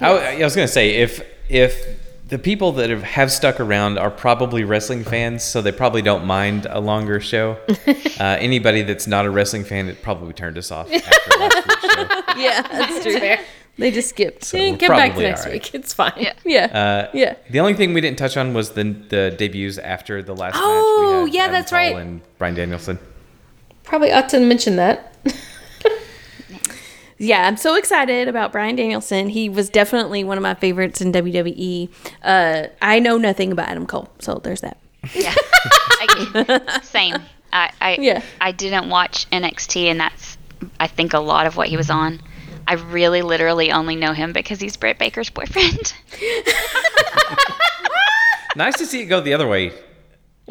I, 0.00 0.40
I 0.40 0.44
was 0.44 0.56
gonna 0.56 0.66
say 0.66 0.94
if 1.02 1.20
if 1.50 1.98
the 2.28 2.38
people 2.38 2.72
that 2.72 2.88
have, 2.88 3.02
have 3.02 3.30
stuck 3.30 3.60
around 3.60 3.98
are 3.98 4.10
probably 4.10 4.64
wrestling 4.64 5.04
fans, 5.04 5.44
so 5.44 5.60
they 5.60 5.72
probably 5.72 6.00
don't 6.00 6.24
mind 6.24 6.66
a 6.70 6.80
longer 6.80 7.20
show. 7.20 7.58
Uh, 8.20 8.36
anybody 8.38 8.82
that's 8.82 9.08
not 9.08 9.26
a 9.26 9.30
wrestling 9.30 9.64
fan, 9.64 9.88
it 9.88 10.00
probably 10.00 10.32
turned 10.32 10.56
us 10.56 10.70
off 10.70 10.88
after 10.92 11.38
last 11.40 11.66
week's 11.66 11.94
show. 11.94 12.22
Yeah, 12.40 12.62
that's 12.62 13.02
true. 13.02 13.36
They 13.76 13.90
just 13.90 14.10
skipped. 14.10 14.44
So 14.44 14.56
Eh, 14.56 14.70
we're 14.70 14.76
Come 14.78 14.88
back 14.96 15.10
probably 15.10 15.24
next 15.24 15.40
all 15.40 15.46
right. 15.46 15.54
week. 15.54 15.74
It's 15.74 15.92
fine. 15.92 16.12
Yeah. 16.16 16.34
Yeah. 16.44 16.64
Uh, 16.66 17.10
Yeah. 17.12 17.34
The 17.50 17.58
only 17.58 17.74
thing 17.74 17.92
we 17.94 18.00
didn't 18.00 18.18
touch 18.18 18.36
on 18.36 18.54
was 18.54 18.70
the 18.70 18.84
the 18.84 19.34
debuts 19.36 19.78
after 19.78 20.22
the 20.22 20.36
last 20.36 20.54
Oh, 20.56 21.24
match. 21.24 21.24
we 21.24 21.30
had 21.30 21.34
yeah, 21.34 21.42
Adam 21.42 21.52
that's 21.52 21.70
Cole 21.70 21.78
right. 21.80 21.96
And 21.96 22.20
Bryan 22.38 22.54
Danielson. 22.54 22.98
Probably 23.82 24.12
ought 24.12 24.28
to 24.28 24.38
mention 24.40 24.76
that. 24.76 25.11
Yeah, 27.22 27.46
I'm 27.46 27.56
so 27.56 27.76
excited 27.76 28.26
about 28.28 28.50
Bryan 28.52 28.76
Danielson. 28.76 29.28
He 29.28 29.48
was 29.48 29.70
definitely 29.70 30.24
one 30.24 30.36
of 30.36 30.42
my 30.42 30.54
favorites 30.54 31.00
in 31.00 31.12
WWE. 31.12 31.88
Uh, 32.22 32.66
I 32.82 32.98
know 32.98 33.16
nothing 33.16 33.52
about 33.52 33.68
Adam 33.68 33.86
Cole, 33.86 34.08
so 34.18 34.40
there's 34.42 34.60
that. 34.62 34.78
Yeah. 35.14 35.34
I, 36.00 36.80
same. 36.82 37.16
I, 37.52 37.70
I 37.80 37.96
Yeah. 38.00 38.22
I 38.40 38.50
didn't 38.50 38.88
watch 38.88 39.30
NXT, 39.30 39.84
and 39.84 40.00
that's 40.00 40.36
I 40.80 40.88
think 40.88 41.12
a 41.12 41.20
lot 41.20 41.46
of 41.46 41.56
what 41.56 41.68
he 41.68 41.76
was 41.76 41.90
on. 41.90 42.20
I 42.66 42.74
really, 42.74 43.22
literally 43.22 43.70
only 43.72 43.96
know 43.96 44.12
him 44.12 44.32
because 44.32 44.60
he's 44.60 44.76
Britt 44.76 44.98
Baker's 44.98 45.30
boyfriend. 45.30 45.94
Nice 48.54 48.76
to 48.78 48.86
see 48.86 49.00
it 49.00 49.06
go 49.06 49.20
the 49.20 49.32
other 49.32 49.48
way. 49.48 49.72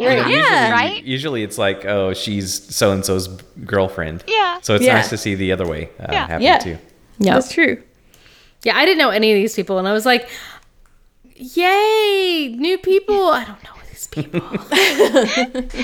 You 0.01 0.09
know, 0.09 0.27
Yeah. 0.27 0.27
usually, 0.27 0.71
Right? 0.71 1.03
Usually 1.03 1.43
it's 1.43 1.57
like, 1.57 1.85
oh, 1.85 2.13
she's 2.13 2.75
so 2.75 2.91
and 2.91 3.05
so's 3.05 3.27
girlfriend. 3.65 4.23
Yeah. 4.27 4.59
So 4.61 4.75
it's 4.75 4.83
Yeah. 4.85 4.95
nice 4.95 5.09
to 5.09 5.17
see 5.17 5.35
the 5.35 5.51
other 5.51 5.67
way 5.67 5.89
uh, 5.99 6.07
Yeah. 6.11 6.27
happen 6.27 6.41
Yeah. 6.41 6.57
too. 6.57 6.77
Yeah. 7.19 7.35
That's 7.35 7.51
true. 7.53 7.81
Yeah, 8.63 8.77
I 8.77 8.85
didn't 8.85 8.99
know 8.99 9.09
any 9.09 9.31
of 9.31 9.35
these 9.35 9.55
people, 9.55 9.79
and 9.79 9.87
I 9.87 9.93
was 9.93 10.05
like, 10.05 10.29
yay, 11.35 12.53
new 12.57 12.77
people. 12.77 13.29
I 13.29 13.43
don't 13.43 13.63
know 13.63 13.71
these 13.89 14.07
people. 14.07 14.41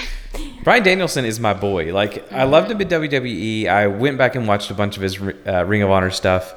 Bryan 0.63 0.83
Danielson 0.83 1.25
is 1.25 1.39
my 1.39 1.53
boy. 1.53 1.93
Like 1.93 2.31
I 2.31 2.43
loved 2.43 2.69
him 2.71 2.79
in 2.81 2.87
WWE. 2.87 3.67
I 3.67 3.87
went 3.87 4.17
back 4.17 4.35
and 4.35 4.47
watched 4.47 4.69
a 4.69 4.73
bunch 4.73 4.97
of 4.97 5.03
his 5.03 5.19
uh, 5.47 5.63
Ring 5.65 5.81
of 5.81 5.89
Honor 5.89 6.11
stuff. 6.11 6.53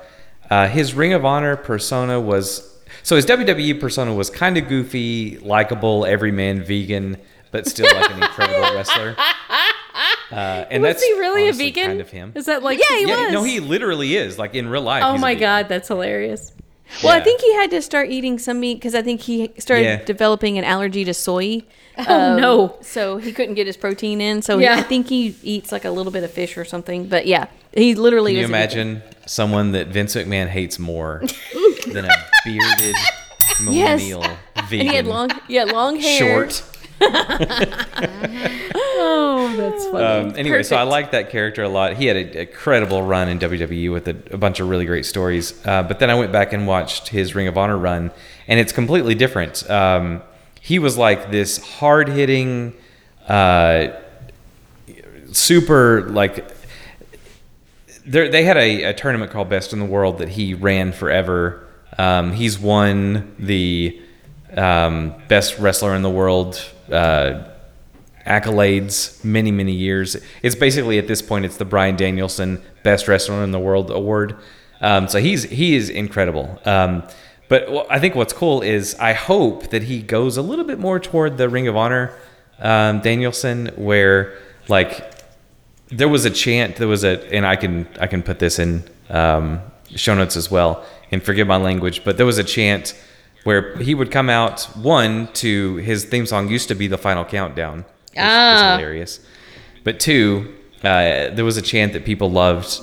Uh, 0.51 0.67
his 0.69 0.95
Ring 0.95 1.13
of 1.13 1.25
Honor 1.25 1.57
persona 1.57 2.21
was 2.21 2.67
so 3.03 3.17
his 3.17 3.25
WWE 3.25 3.81
persona 3.81 4.13
was 4.13 4.29
kind 4.31 4.59
of 4.59 4.69
goofy, 4.69 5.39
likable, 5.39 6.05
everyman, 6.05 6.63
vegan, 6.63 7.17
but 7.51 7.67
still 7.67 7.87
like 7.95 8.11
an 8.11 8.23
incredible 8.23 8.61
wrestler. 8.75 9.15
Uh, 10.31 10.65
and 10.71 10.83
was 10.83 10.91
that's 10.95 11.05
he 11.05 11.13
really 11.15 11.49
a 11.49 11.53
vegan? 11.53 11.87
Kind 11.87 12.01
of 12.01 12.11
him. 12.11 12.33
Is 12.35 12.47
that 12.47 12.63
like, 12.63 12.79
Yeah, 12.79 12.97
he 12.99 13.07
yeah, 13.09 13.25
was. 13.25 13.33
no, 13.33 13.43
he 13.43 13.61
literally 13.61 14.17
is 14.17 14.39
like 14.39 14.55
in 14.55 14.69
real 14.69 14.83
life. 14.83 15.03
oh 15.05 15.13
he's 15.13 15.21
a 15.21 15.23
my 15.23 15.35
vegan. 15.35 15.41
God, 15.41 15.69
that's 15.69 15.89
hilarious. 15.89 16.53
Well, 17.05 17.13
I 17.17 17.21
think 17.21 17.41
he 17.41 17.55
had 17.55 17.71
to 17.71 17.81
start 17.83 18.11
eating 18.11 18.37
some 18.41 18.59
meat 18.59 18.75
because 18.75 18.97
I 18.97 19.03
think 19.03 19.21
he 19.21 19.53
started 19.59 19.85
Yeah. 19.85 20.03
developing 20.05 20.59
an 20.59 20.65
allergy 20.65 21.05
to 21.05 21.15
soy. 21.15 21.63
Oh, 21.99 22.37
no. 22.39 22.77
So 22.81 23.19
he 23.19 23.31
couldn't 23.31 23.57
get 23.57 23.67
his 23.67 23.77
protein 23.77 24.21
in. 24.23 24.41
So 24.41 24.59
Yeah. 24.59 24.77
I 24.77 24.83
think 24.83 25.09
he 25.09 25.37
eats 25.43 25.71
like 25.71 25.85
a 25.85 25.91
little 25.91 26.11
bit 26.11 26.25
of 26.25 26.31
fish 26.31 26.57
or 26.57 26.65
something. 26.65 27.09
But 27.09 27.27
yeah, 27.27 27.47
he 27.75 27.95
literally. 27.95 28.33
Can 28.33 28.37
you 28.39 28.43
was 28.45 28.51
a 28.51 28.53
vegan. 28.69 28.89
imagine 28.89 29.03
someone 29.27 29.73
that 29.73 29.89
Vince 29.89 30.15
McMahon 30.17 30.47
hates 30.49 30.79
more 30.79 31.23
than 31.87 32.07
a 32.07 32.11
bearded 32.45 32.95
Yes. 32.97 33.61
millennial 33.61 34.25
And 34.57 34.67
vegan 34.69 34.87
he 34.87 34.95
had 34.95 35.07
long, 35.07 35.31
yeah, 35.49 35.65
long 35.65 35.97
hair. 36.01 36.19
short? 36.19 36.63
Oh, 39.03 39.55
that's 39.57 39.87
funny. 39.87 40.05
Um, 40.05 40.35
anyway, 40.37 40.63
so 40.63 40.77
I 40.77 40.81
Perfect. 40.81 40.91
like 40.91 41.11
that 41.13 41.31
character 41.31 41.63
a 41.63 41.69
lot. 41.69 41.95
He 41.95 42.07
had 42.07 42.17
an 42.17 42.29
incredible 42.31 43.03
run 43.03 43.29
in 43.29 43.39
WWE 43.39 43.93
with 43.93 44.09
a, 44.09 44.17
a 44.33 44.39
bunch 44.39 44.61
of 44.61 44.69
really 44.69 44.85
great 44.85 45.07
stories. 45.07 45.55
Uh, 45.67 45.83
but 45.83 45.99
then 45.99 46.11
I 46.11 46.15
went 46.15 46.33
back 46.33 46.53
and 46.53 46.67
watched 46.67 47.09
his 47.09 47.35
Ring 47.35 47.49
of 47.49 47.57
Honor 47.57 47.79
run, 47.79 48.11
and 48.47 48.61
it's 48.61 48.73
completely 48.73 49.15
different. 49.15 49.69
Um, 49.71 50.23
he 50.61 50.79
was 50.79 50.99
like 50.99 51.31
this 51.31 51.59
hard 51.59 52.09
hitting, 52.09 52.75
uh, 53.29 53.89
super 55.33 56.09
like. 56.11 56.57
There, 58.07 58.29
they 58.29 58.45
had 58.45 58.57
a, 58.57 58.85
a 58.85 58.95
tournament 58.95 59.31
called 59.31 59.49
Best 59.49 59.73
in 59.73 59.79
the 59.79 59.85
World 59.85 60.19
that 60.19 60.31
he 60.31 60.55
ran 60.55 60.93
forever. 60.93 61.67
Um, 61.99 62.33
he's 62.33 62.59
won 62.59 63.35
the 63.39 64.01
um, 64.57 65.15
best 65.29 65.59
wrestler 65.59 65.95
in 65.95 66.03
the 66.03 66.11
world 66.11 66.63
uh, 66.91 67.49
accolades 68.27 69.25
many 69.25 69.51
many 69.51 69.73
years. 69.73 70.17
It's 70.43 70.55
basically 70.55 70.99
at 70.99 71.09
this 71.09 71.23
point 71.23 71.45
it's 71.45 71.57
the 71.57 71.65
bryan 71.65 71.97
danielson 71.97 72.63
best 72.83 73.09
wrestler 73.09 73.43
in 73.43 73.51
the 73.51 73.59
world 73.59 73.91
award. 73.91 74.37
Um, 74.81 75.09
so 75.09 75.21
he's 75.21 75.45
he 75.45 75.75
is 75.75 75.91
incredible. 75.91 76.59
Um, 76.65 77.03
but 77.51 77.87
i 77.91 77.99
think 77.99 78.15
what's 78.15 78.33
cool 78.33 78.63
is 78.63 78.95
i 78.99 79.13
hope 79.13 79.69
that 79.69 79.83
he 79.83 80.01
goes 80.01 80.39
a 80.39 80.43
little 80.43 80.65
bit 80.65 80.79
more 80.79 80.99
toward 80.99 81.37
the 81.37 81.49
ring 81.51 81.69
of 81.69 81.77
honor 81.77 82.15
um, 82.61 83.01
danielson 83.01 83.67
where 83.77 84.39
like 84.69 85.13
there 85.89 86.09
was 86.09 86.25
a 86.25 86.31
chant 86.31 86.77
there 86.77 86.89
was 86.89 87.05
a 87.05 87.35
and 87.35 87.45
i 87.45 87.57
can 87.57 87.87
i 88.01 88.07
can 88.07 88.23
put 88.23 88.39
this 88.39 88.59
in 88.59 88.83
um, 89.11 89.61
show 89.95 90.15
notes 90.15 90.37
as 90.37 90.51
well 90.51 90.87
and 91.11 91.23
forgive 91.23 91.47
my 91.47 91.57
language 91.57 92.03
but 92.05 92.17
there 92.17 92.27
was 92.27 92.39
a 92.39 92.45
chant 92.45 92.95
where 93.45 93.77
he 93.79 93.95
would 93.95 94.11
come 94.11 94.29
out 94.31 94.63
one 94.77 95.29
to 95.35 95.77
his 95.77 96.05
theme 96.05 96.27
song 96.27 96.49
used 96.49 96.69
to 96.69 96.75
be 96.75 96.87
the 96.87 96.99
final 96.99 97.25
countdown 97.25 97.79
which 97.79 98.19
Ah. 98.19 98.77
hilarious 98.77 99.21
but 99.85 99.99
two 100.01 100.55
uh, 100.83 101.29
there 101.35 101.45
was 101.45 101.57
a 101.57 101.63
chant 101.63 101.93
that 101.93 102.05
people 102.05 102.31
loved 102.31 102.81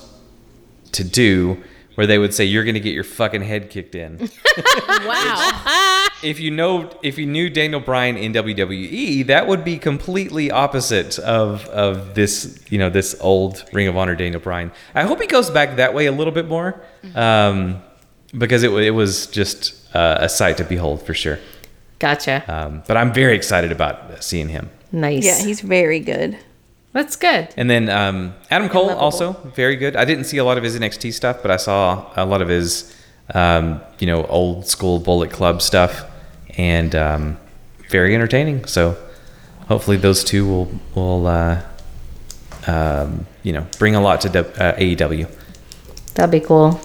to 0.92 1.04
do 1.04 1.58
where 1.96 2.06
they 2.06 2.20
would 2.20 2.32
say, 2.32 2.46
"You're 2.46 2.64
going 2.64 2.76
to 2.76 2.80
get 2.80 2.94
your 2.94 3.04
fucking 3.04 3.42
head 3.42 3.70
kicked 3.72 3.96
in." 3.96 4.30
Wow. 5.06 6.08
if 6.24 6.40
you 6.40 6.52
know, 6.52 6.90
if 7.04 7.18
you 7.18 7.26
knew 7.26 7.50
Daniel 7.50 7.80
Bryan 7.80 8.18
in 8.18 8.34
WWE, 8.34 9.26
that 9.28 9.48
would 9.48 9.64
be 9.64 9.78
completely 9.78 10.52
opposite 10.52 11.18
of 11.20 11.66
of 11.68 12.14
this, 12.16 12.60
you 12.70 12.78
know, 12.78 12.90
this 12.90 13.16
old 13.20 13.64
Ring 13.74 13.88
of 13.88 13.98
Honor 13.98 14.16
Daniel 14.16 14.40
Bryan. 14.42 14.72
I 14.96 15.04
hope 15.04 15.20
he 15.22 15.28
goes 15.28 15.50
back 15.50 15.78
that 15.78 15.94
way 15.94 16.06
a 16.06 16.12
little 16.12 16.34
bit 16.34 16.48
more, 16.48 16.80
um, 17.16 17.82
because 18.38 18.64
it 18.64 18.72
it 18.74 18.92
was 18.92 19.28
just 19.28 19.74
uh, 19.94 20.18
a 20.20 20.30
sight 20.30 20.58
to 20.58 20.64
behold 20.64 21.02
for 21.02 21.14
sure. 21.14 21.40
Gotcha. 22.00 22.44
Um, 22.48 22.84
but 22.88 22.98
I'm 22.98 23.14
very 23.14 23.36
excited 23.36 23.72
about 23.72 24.24
seeing 24.24 24.50
him. 24.50 24.70
Nice. 24.92 25.26
Yeah, 25.26 25.40
he's 25.40 25.62
very 25.62 26.00
good. 26.00 26.38
That's 26.94 27.16
good. 27.16 27.50
And 27.58 27.70
then 27.70 27.90
um, 27.90 28.34
Adam 28.50 28.70
Cole 28.70 28.88
lovable. 28.88 29.02
also 29.04 29.34
very 29.56 29.76
good. 29.76 29.96
I 29.96 30.06
didn't 30.06 30.24
see 30.26 30.38
a 30.38 30.44
lot 30.44 30.58
of 30.58 30.64
his 30.64 30.78
NXT 30.78 31.14
stuff, 31.14 31.42
but 31.42 31.52
I 31.52 31.58
saw 31.58 32.12
a 32.16 32.26
lot 32.26 32.42
of 32.42 32.48
his, 32.48 32.96
um, 33.34 33.82
you 34.00 34.08
know, 34.08 34.26
old 34.26 34.68
school 34.68 35.00
Bullet 35.00 35.32
Club 35.32 35.62
stuff, 35.62 36.06
and 36.58 36.96
um, 36.96 37.38
very 37.90 38.16
entertaining. 38.16 38.66
So 38.66 38.98
hopefully 39.68 39.98
those 39.98 40.24
two 40.24 40.48
will 40.48 40.72
will 40.96 41.28
uh, 41.28 41.62
um, 42.68 43.28
you 43.44 43.54
know 43.54 43.68
bring 43.78 43.96
a 43.96 44.02
lot 44.02 44.22
to 44.22 44.30
W- 44.30 44.56
uh, 44.56 44.74
AEW. 44.78 45.30
That'd 46.16 46.32
be 46.32 46.40
cool. 46.40 46.80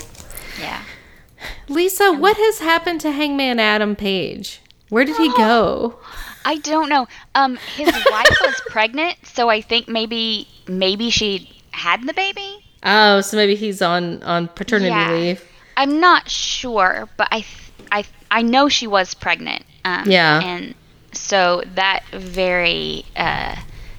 Lisa, 1.68 2.12
what 2.12 2.36
has 2.36 2.58
happened 2.60 3.00
to 3.02 3.12
Hangman 3.12 3.58
Adam 3.60 3.96
Page? 3.96 4.60
Where 4.88 5.04
did 5.04 5.16
he 5.16 5.28
go? 5.36 5.98
I 6.44 6.56
don't 6.56 6.88
know. 6.88 7.06
Um, 7.34 7.56
his 7.76 7.86
wife 8.10 8.36
was 8.40 8.60
pregnant, 8.68 9.16
so 9.24 9.48
I 9.48 9.60
think 9.60 9.88
maybe 9.88 10.48
maybe 10.66 11.10
she 11.10 11.48
had 11.70 12.06
the 12.06 12.12
baby. 12.12 12.64
Oh, 12.84 13.20
so 13.20 13.36
maybe 13.36 13.54
he's 13.54 13.80
on 13.80 14.22
on 14.22 14.48
paternity 14.48 14.90
Yeah. 14.90 15.12
leave. 15.12 15.44
I'm 15.76 16.00
not 16.00 16.28
sure, 16.28 17.08
but 17.16 17.28
I 17.30 17.44
I 17.90 18.04
I 18.30 18.42
know 18.42 18.68
she 18.68 18.86
was 18.86 19.14
pregnant. 19.14 19.64
Um, 19.84 20.10
Yeah. 20.10 20.40
And 20.42 20.74
so 21.12 21.62
that 21.74 22.04
very 22.12 23.04
uh, 23.16 23.56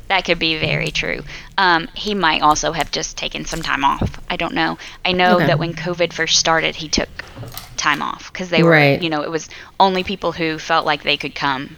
that 0.10 0.26
could 0.26 0.40
be 0.40 0.58
very 0.60 0.92
true. 0.92 1.22
Um, 1.58 1.88
he 1.94 2.14
might 2.14 2.42
also 2.42 2.72
have 2.74 2.92
just 2.92 3.18
taken 3.18 3.46
some 3.46 3.62
time 3.62 3.84
off. 3.84 4.20
I 4.30 4.36
don't 4.36 4.54
know. 4.54 4.78
I 5.06 5.12
know 5.14 5.38
Okay. 5.38 5.48
that 5.48 5.60
when 5.60 5.74
COVID 5.74 6.14
first 6.14 6.38
started, 6.38 6.76
he 6.76 6.88
took 6.90 7.10
time 7.78 8.02
off 8.02 8.32
because 8.32 8.50
they 8.50 8.64
were, 8.64 8.72
Right. 8.72 9.02
you 9.02 9.10
know, 9.10 9.22
it 9.24 9.32
was 9.32 9.50
only 9.80 10.04
people 10.04 10.32
who 10.34 10.60
felt 10.60 10.86
like 10.86 11.04
they 11.04 11.18
could 11.18 11.36
come 11.36 11.78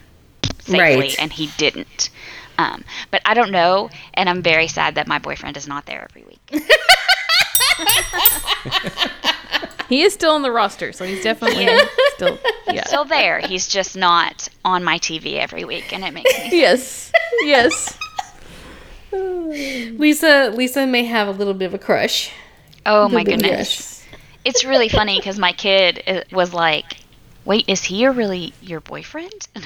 safely, 0.59 0.79
Right. 0.79 1.15
and 1.19 1.31
he 1.31 1.49
didn't. 1.57 2.09
Um, 2.57 2.83
but 3.11 3.21
I 3.25 3.33
don't 3.33 3.51
know, 3.51 3.89
and 4.13 4.29
I'm 4.29 4.41
very 4.41 4.67
sad 4.67 4.95
that 4.95 5.07
my 5.07 5.19
boyfriend 5.19 5.57
is 5.57 5.67
not 5.67 5.85
there 5.85 6.07
every 6.09 6.23
week. 6.25 6.63
He 9.87 10.01
is 10.01 10.13
still 10.13 10.31
on 10.31 10.41
the 10.41 10.51
roster, 10.51 10.91
so 10.93 11.05
he's 11.05 11.23
definitely 11.23 11.67
still. 12.15 12.39
Yeah. 12.67 12.85
still 12.87 13.05
there. 13.05 13.39
He's 13.39 13.67
just 13.67 13.95
not 13.95 14.49
on 14.65 14.83
my 14.83 14.97
TV 14.97 15.35
every 15.37 15.63
week, 15.63 15.93
and 15.93 16.03
it 16.03 16.11
makes 16.11 16.31
me. 16.39 16.49
yes. 16.59 17.11
Yes. 17.43 17.95
Lisa 19.97 20.51
Lisa 20.55 20.85
may 20.85 21.03
have 21.05 21.27
a 21.27 21.31
little 21.31 21.53
bit 21.53 21.65
of 21.65 21.73
a 21.73 21.77
crush. 21.79 22.31
Oh 22.85 23.07
my 23.09 23.21
Little 23.23 23.25
bit 23.25 23.33
of 23.35 23.39
a 23.39 23.47
goodness, 23.47 24.05
it's 24.43 24.63
really 24.65 24.89
funny 24.89 25.17
because 25.19 25.39
my 25.39 25.51
kid 25.53 26.03
uh, 26.07 26.21
was 26.31 26.53
like, 26.53 26.97
"Wait, 27.45 27.65
is 27.67 27.83
he 27.83 28.05
really 28.07 28.53
your 28.61 28.79
boyfriend?" 28.79 29.47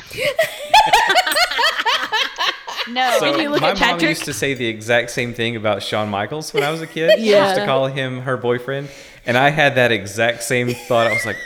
no, 2.90 3.18
So 3.20 3.40
you 3.40 3.50
look 3.50 3.62
my 3.62 3.72
at 3.72 3.80
mom 3.80 3.90
Patrick- 3.90 4.10
used 4.10 4.26
to 4.26 4.34
say 4.34 4.54
the 4.54 4.68
exact 4.68 5.12
same 5.12 5.34
thing 5.34 5.56
about 5.56 5.84
Shawn 5.84 6.10
Michaels 6.10 6.54
when 6.54 6.64
I 6.64 6.72
was 6.72 6.82
a 6.82 6.88
kid. 6.88 7.20
She 7.20 7.30
used 7.36 7.56
to 7.56 7.66
call 7.66 7.88
him 7.88 8.22
her 8.22 8.38
boyfriend, 8.38 8.90
and 9.26 9.38
I 9.38 9.50
had 9.50 9.76
that 9.76 9.92
exact 9.92 10.44
same 10.44 10.70
thought. 10.74 11.08
I 11.08 11.14
was 11.14 11.26
like, 11.26 11.38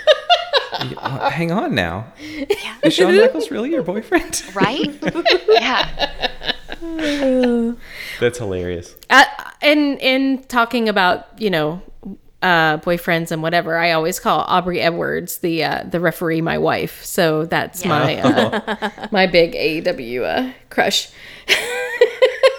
"Hang 1.31 1.51
on 1.51 1.73
now, 1.75 2.13
is 2.83 2.93
Shawn 2.93 3.17
Michaels 3.17 3.49
really 3.51 3.71
your 3.71 3.83
boyfriend?" 3.83 4.43
right? 4.53 4.93
yeah, 5.49 6.09
That's 8.19 8.37
hilarious. 8.37 8.95
Uh, 9.09 9.25
in 9.61 9.97
in 9.99 10.43
talking 10.45 10.89
about 10.89 11.27
you 11.39 11.49
know 11.49 11.81
uh, 12.41 12.77
boyfriends 12.79 13.31
and 13.31 13.41
whatever, 13.41 13.77
I 13.77 13.91
always 13.91 14.19
call 14.19 14.41
Aubrey 14.41 14.79
Edwards 14.81 15.37
the 15.37 15.63
uh, 15.63 15.83
the 15.83 15.99
referee 15.99 16.41
my 16.41 16.57
wife. 16.57 17.03
So 17.03 17.45
that's 17.45 17.85
my 17.85 18.17
uh, 18.21 19.07
my 19.11 19.27
big 19.27 19.53
AEW 19.53 20.23
uh, 20.23 20.53
crush. 20.69 21.09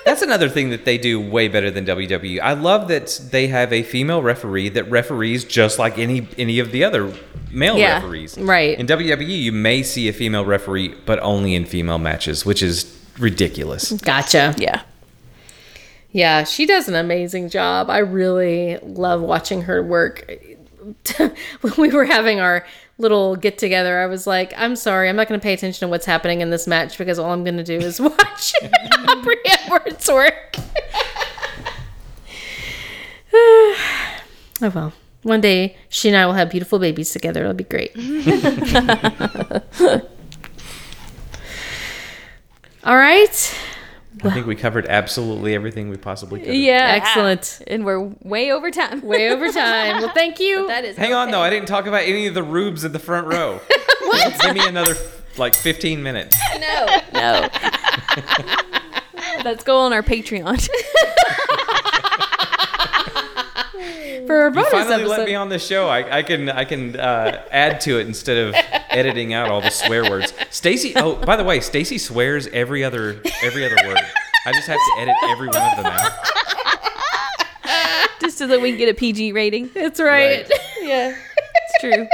That's 0.05 0.21
another 0.21 0.51
thing 0.51 0.69
that 0.69 0.85
they 0.85 0.99
do 0.99 1.19
way 1.19 1.49
better 1.49 1.71
than 1.71 1.87
WWE. 1.87 2.39
I 2.39 2.53
love 2.53 2.89
that 2.89 3.19
they 3.31 3.47
have 3.47 3.73
a 3.73 3.83
female 3.83 4.21
referee 4.23 4.69
that 4.71 4.85
referees 4.91 5.45
just 5.45 5.79
like 5.79 5.99
any 5.99 6.29
any 6.37 6.59
of 6.59 6.73
the 6.73 6.85
other 6.85 7.11
male 7.51 7.79
Yeah, 7.79 7.95
referees. 7.95 8.37
right. 8.37 8.79
In 8.79 8.87
WWE, 8.87 9.27
you 9.27 9.51
may 9.51 9.83
see 9.83 10.07
a 10.09 10.13
female 10.13 10.45
referee, 10.45 10.95
but 11.07 11.19
only 11.21 11.55
in 11.55 11.65
female 11.65 11.99
matches, 11.99 12.45
which 12.45 12.63
is 12.63 12.85
ridiculous. 13.19 13.93
Gotcha. 13.93 14.55
Yeah. 14.59 14.83
Yeah, 16.15 16.45
she 16.45 16.65
does 16.65 16.89
an 16.89 16.95
amazing 16.95 17.49
job. 17.49 17.91
I 17.91 17.99
really 17.99 18.79
love 18.85 19.21
watching 19.21 19.63
her 19.63 19.83
work. 19.83 20.31
when 21.61 21.73
we 21.77 21.89
were 21.89 22.05
having 22.05 22.39
our 22.39 22.65
little 22.99 23.35
get 23.35 23.59
together, 23.59 23.99
I 23.99 24.07
was 24.07 24.25
like, 24.25 24.55
I'm 24.57 24.77
sorry, 24.77 25.09
I'm 25.09 25.17
not 25.17 25.27
going 25.27 25.41
to 25.41 25.43
pay 25.43 25.53
attention 25.53 25.81
to 25.81 25.91
what's 25.91 26.07
happening 26.07 26.41
in 26.41 26.51
this 26.51 26.69
match 26.69 26.99
because 26.99 27.19
all 27.19 27.33
I'm 27.33 27.43
going 27.43 27.57
to 27.57 27.65
do 27.65 27.79
is 27.79 27.99
watch 28.01 28.55
Aubrey 29.09 29.39
Edwards 29.45 30.09
work. 30.09 30.55
oh 33.35 33.77
well. 34.63 34.93
One 35.25 35.41
day, 35.41 35.77
she 35.89 36.11
and 36.11 36.17
I 36.17 36.27
will 36.27 36.35
have 36.35 36.49
beautiful 36.49 36.79
babies 36.79 37.11
together. 37.11 37.41
It'll 37.41 37.55
be 37.55 37.65
great. 37.65 37.91
all 42.85 42.97
right. 42.97 43.59
I 44.25 44.31
think 44.33 44.47
we 44.47 44.57
covered 44.57 44.87
absolutely 44.87 45.55
everything 45.55 45.89
we 45.89 45.97
possibly 45.97 46.41
could. 46.41 46.55
Yeah. 46.55 46.93
Excellent. 46.97 47.61
And 47.67 47.85
we're 47.85 48.01
way 48.23 48.51
over 48.53 48.71
time. 48.71 49.01
Way 49.03 49.31
over 49.31 49.51
time. 49.53 50.03
Well, 50.03 50.13
thank 50.15 50.41
you. 50.41 50.67
That 50.69 50.85
is. 50.85 50.97
Hang 50.97 51.13
on, 51.15 51.31
though. 51.31 51.41
I 51.41 51.51
didn't 51.51 51.69
talk 51.69 51.87
about 51.87 52.03
any 52.03 52.27
of 52.27 52.35
the 52.35 52.43
rubes 52.43 52.85
in 52.85 52.93
the 52.93 52.99
front 52.99 53.27
row. 53.27 53.61
what? 54.01 54.41
Give 54.41 54.55
me 54.55 54.67
another 54.67 54.95
like 55.37 55.55
15 55.55 56.03
minutes. 56.03 56.37
No. 56.59 56.87
No. 57.13 57.49
Let's 59.45 59.65
go 59.65 59.79
on 59.81 59.93
our 59.93 60.03
Patreon. 60.03 60.69
For 64.27 64.47
a 64.47 64.49
You 64.49 64.55
bonus 64.55 64.71
finally 64.71 64.95
episode. 65.03 65.09
let 65.09 65.27
me 65.27 65.35
on 65.35 65.49
the 65.51 65.59
show. 65.59 65.89
I, 65.89 66.19
I 66.19 66.23
can 66.23 66.49
I 66.49 66.65
can 66.65 66.97
uh, 66.99 67.45
add 67.51 67.81
to 67.83 67.99
it 67.99 68.07
instead 68.07 68.39
of 68.39 68.55
editing 68.95 69.33
out 69.35 69.49
all 69.51 69.61
the 69.61 69.71
swear 69.71 70.05
words. 70.09 70.33
Stacy. 70.51 70.93
Oh, 70.97 71.17
by 71.17 71.37
the 71.37 71.45
way, 71.45 71.61
Stacy 71.61 71.99
swears 71.99 72.47
every 72.49 72.85
other 72.85 73.21
every 73.43 73.65
other 73.65 73.77
word. 73.87 73.99
I 74.47 74.53
just 74.53 74.67
have 74.69 74.79
to 74.79 75.01
edit 75.01 75.15
every 75.25 75.49
one 75.49 75.57
of 75.57 75.77
them 75.77 75.87
out. 75.87 76.13
Just 78.21 78.39
so 78.39 78.47
that 78.47 78.61
we 78.61 78.71
can 78.71 78.79
get 78.79 78.89
a 78.89 78.95
PG 78.95 79.33
rating. 79.33 79.71
That's 79.75 80.01
right. 80.01 80.49
Right. 80.49 80.61
Yeah. 80.83 81.17
It's 81.17 81.81
true. 81.81 82.07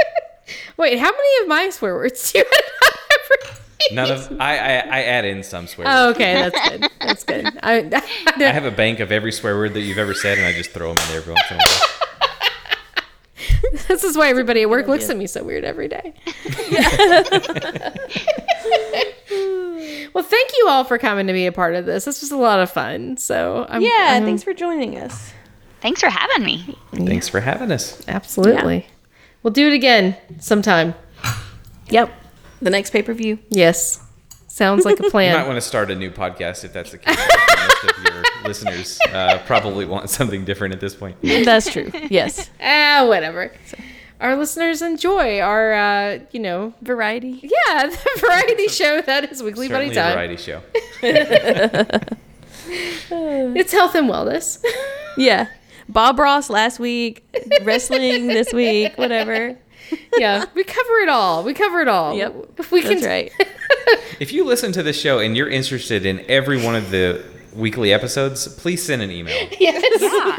Wait, 0.77 0.97
how 0.97 1.11
many 1.11 1.41
of 1.43 1.47
my 1.47 1.69
swear 1.69 1.93
words 1.95 2.31
do 2.31 2.39
you 2.39 2.45
have? 2.45 2.63
None 3.93 4.11
of 4.11 4.31
I, 4.39 4.57
I 4.57 4.73
I 4.79 5.03
add 5.03 5.25
in 5.25 5.43
some 5.43 5.67
swear. 5.67 5.87
Oh, 5.89 6.07
words. 6.07 6.15
okay, 6.17 6.33
that's 6.49 6.69
good. 6.69 6.91
That's 7.01 7.23
good. 7.23 7.59
I, 7.63 8.01
I 8.37 8.43
have 8.43 8.65
a 8.65 8.71
bank 8.71 8.99
of 8.99 9.11
every 9.11 9.31
swear 9.31 9.55
word 9.57 9.73
that 9.73 9.81
you've 9.81 9.97
ever 9.97 10.13
said, 10.13 10.37
and 10.37 10.47
I 10.47 10.53
just 10.53 10.69
throw 10.71 10.93
them 10.93 11.03
in 11.03 11.09
there 11.09 11.17
every 11.21 11.33
once 11.33 11.45
in 11.51 11.57
a 11.57 11.59
while. 11.59 11.87
this 13.87 14.03
is 14.03 14.17
why 14.17 14.29
everybody 14.29 14.63
at 14.63 14.69
work 14.69 14.87
looks 14.87 15.09
at 15.09 15.17
me 15.17 15.27
so 15.27 15.43
weird 15.43 15.63
every 15.63 15.87
day. 15.87 16.13
well, 20.13 20.23
thank 20.23 20.51
you 20.57 20.67
all 20.67 20.83
for 20.83 20.97
coming 20.97 21.27
to 21.27 21.33
be 21.33 21.45
a 21.45 21.51
part 21.51 21.75
of 21.75 21.85
this. 21.85 22.05
This 22.05 22.21
was 22.21 22.31
a 22.31 22.37
lot 22.37 22.59
of 22.59 22.71
fun. 22.71 23.17
So, 23.17 23.65
I'm, 23.69 23.81
Yeah. 23.81 23.89
I'm- 23.99 24.25
Thanks 24.25 24.43
for 24.43 24.53
joining 24.53 24.97
us. 24.97 25.33
thanks 25.81 26.01
for 26.01 26.09
having 26.09 26.45
me. 26.45 26.77
Thanks 26.93 27.27
for 27.27 27.39
having 27.39 27.71
us. 27.71 28.01
Absolutely. 28.07 28.87
We'll 29.43 29.53
do 29.53 29.67
it 29.67 29.73
again 29.73 30.15
sometime. 30.39 30.93
Yep. 31.89 32.11
The 32.61 32.69
next 32.69 32.91
pay 32.91 33.01
per 33.01 33.13
view. 33.13 33.39
Yes. 33.49 33.99
Sounds 34.47 34.85
like 34.85 34.99
a 34.99 35.03
plan. 35.09 35.31
You 35.33 35.39
might 35.39 35.47
want 35.47 35.57
to 35.57 35.61
start 35.67 35.89
a 35.89 35.95
new 35.95 36.11
podcast 36.11 36.63
if 36.63 36.73
that's 36.73 36.91
the 36.91 36.99
case. 36.99 38.27
I 38.43 38.43
think 38.43 38.47
Most 38.47 38.61
of 38.63 38.67
your 38.69 38.77
listeners 38.77 38.99
uh, 39.13 39.39
probably 39.45 39.85
want 39.85 40.09
something 40.09 40.45
different 40.45 40.73
at 40.73 40.79
this 40.79 40.95
point. 40.95 41.17
That's 41.21 41.71
true. 41.71 41.91
Yes. 42.09 42.49
ah, 42.61 43.05
whatever. 43.07 43.51
Our 44.19 44.35
listeners 44.35 44.81
enjoy 44.81 45.39
our, 45.39 45.73
uh, 45.73 46.19
you 46.31 46.39
know, 46.39 46.73
Variety. 46.81 47.39
yeah, 47.43 47.87
the 47.87 48.09
variety 48.19 48.67
show 48.67 49.01
that 49.01 49.31
is 49.31 49.41
Weekly 49.41 49.67
Buddy 49.67 49.93
Certainly 49.93 49.97
a 49.97 50.03
Time. 50.03 50.13
variety 50.13 50.37
show. 50.37 50.61
It's 53.13 53.71
health 53.73 53.95
and 53.95 54.09
wellness. 54.09 54.63
Yeah. 55.17 55.47
Bob 55.89 56.19
Ross 56.19 56.49
last 56.49 56.79
week, 56.79 57.23
wrestling 57.63 58.27
this 58.27 58.53
week, 58.53 58.97
whatever. 58.97 59.57
yeah, 60.17 60.45
we 60.53 60.63
cover 60.63 60.93
it 60.99 61.09
all. 61.09 61.43
We 61.43 61.53
cover 61.53 61.81
it 61.81 61.89
all. 61.89 62.15
Yep. 62.15 62.59
If 62.59 62.71
we 62.71 62.81
That's 62.81 63.01
can, 63.01 63.09
right. 63.09 63.31
If 64.21 64.31
you 64.31 64.45
listen 64.45 64.71
to 64.73 64.83
the 64.83 64.93
show 64.93 65.19
and 65.19 65.35
you're 65.35 65.49
interested 65.49 66.05
in 66.05 66.23
every 66.29 66.63
one 66.63 66.75
of 66.75 66.91
the 66.91 67.25
weekly 67.53 67.93
episodes, 67.93 68.47
please 68.47 68.83
send 68.83 69.01
an 69.01 69.11
email. 69.11 69.47
Yes. 69.59 69.83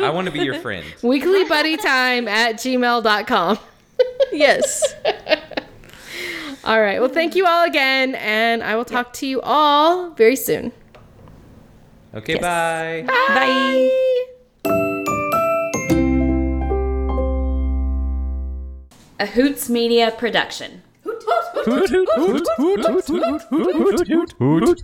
I 0.01 0.11
want 0.11 0.27
to 0.27 0.33
be 0.33 0.41
your 0.41 0.61
friend. 0.61 0.85
Weeklybuddytime 1.03 2.29
at 2.29 2.57
gmail.com. 2.57 3.59
Yes. 4.33 4.95
All 6.65 6.81
right. 6.81 7.01
Well, 7.01 7.09
thank 7.11 7.35
you 7.35 7.47
all 7.47 7.65
again, 7.65 8.15
and 8.17 8.63
I 8.63 8.77
will 8.77 8.85
talk 8.85 9.13
to 9.15 9.27
you 9.27 9.41
all 9.43 10.11
very 10.11 10.37
soon. 10.37 10.73
Okay, 12.15 12.35
bye. 12.37 13.05
Bye. 13.07 13.91
A 19.19 19.27
Hoots 19.27 19.69
Media 19.69 20.13
production. 20.17 20.83
Hoot, 21.05 21.23
hoot, 21.25 21.91
hoot, 21.91 22.09
hoot, 22.17 22.47
hoot, 22.57 22.85
hoot, 22.87 23.43
hoot, 23.49 24.09
hoot, 24.09 24.09
hoot, 24.09 24.63
hoot. 24.65 24.81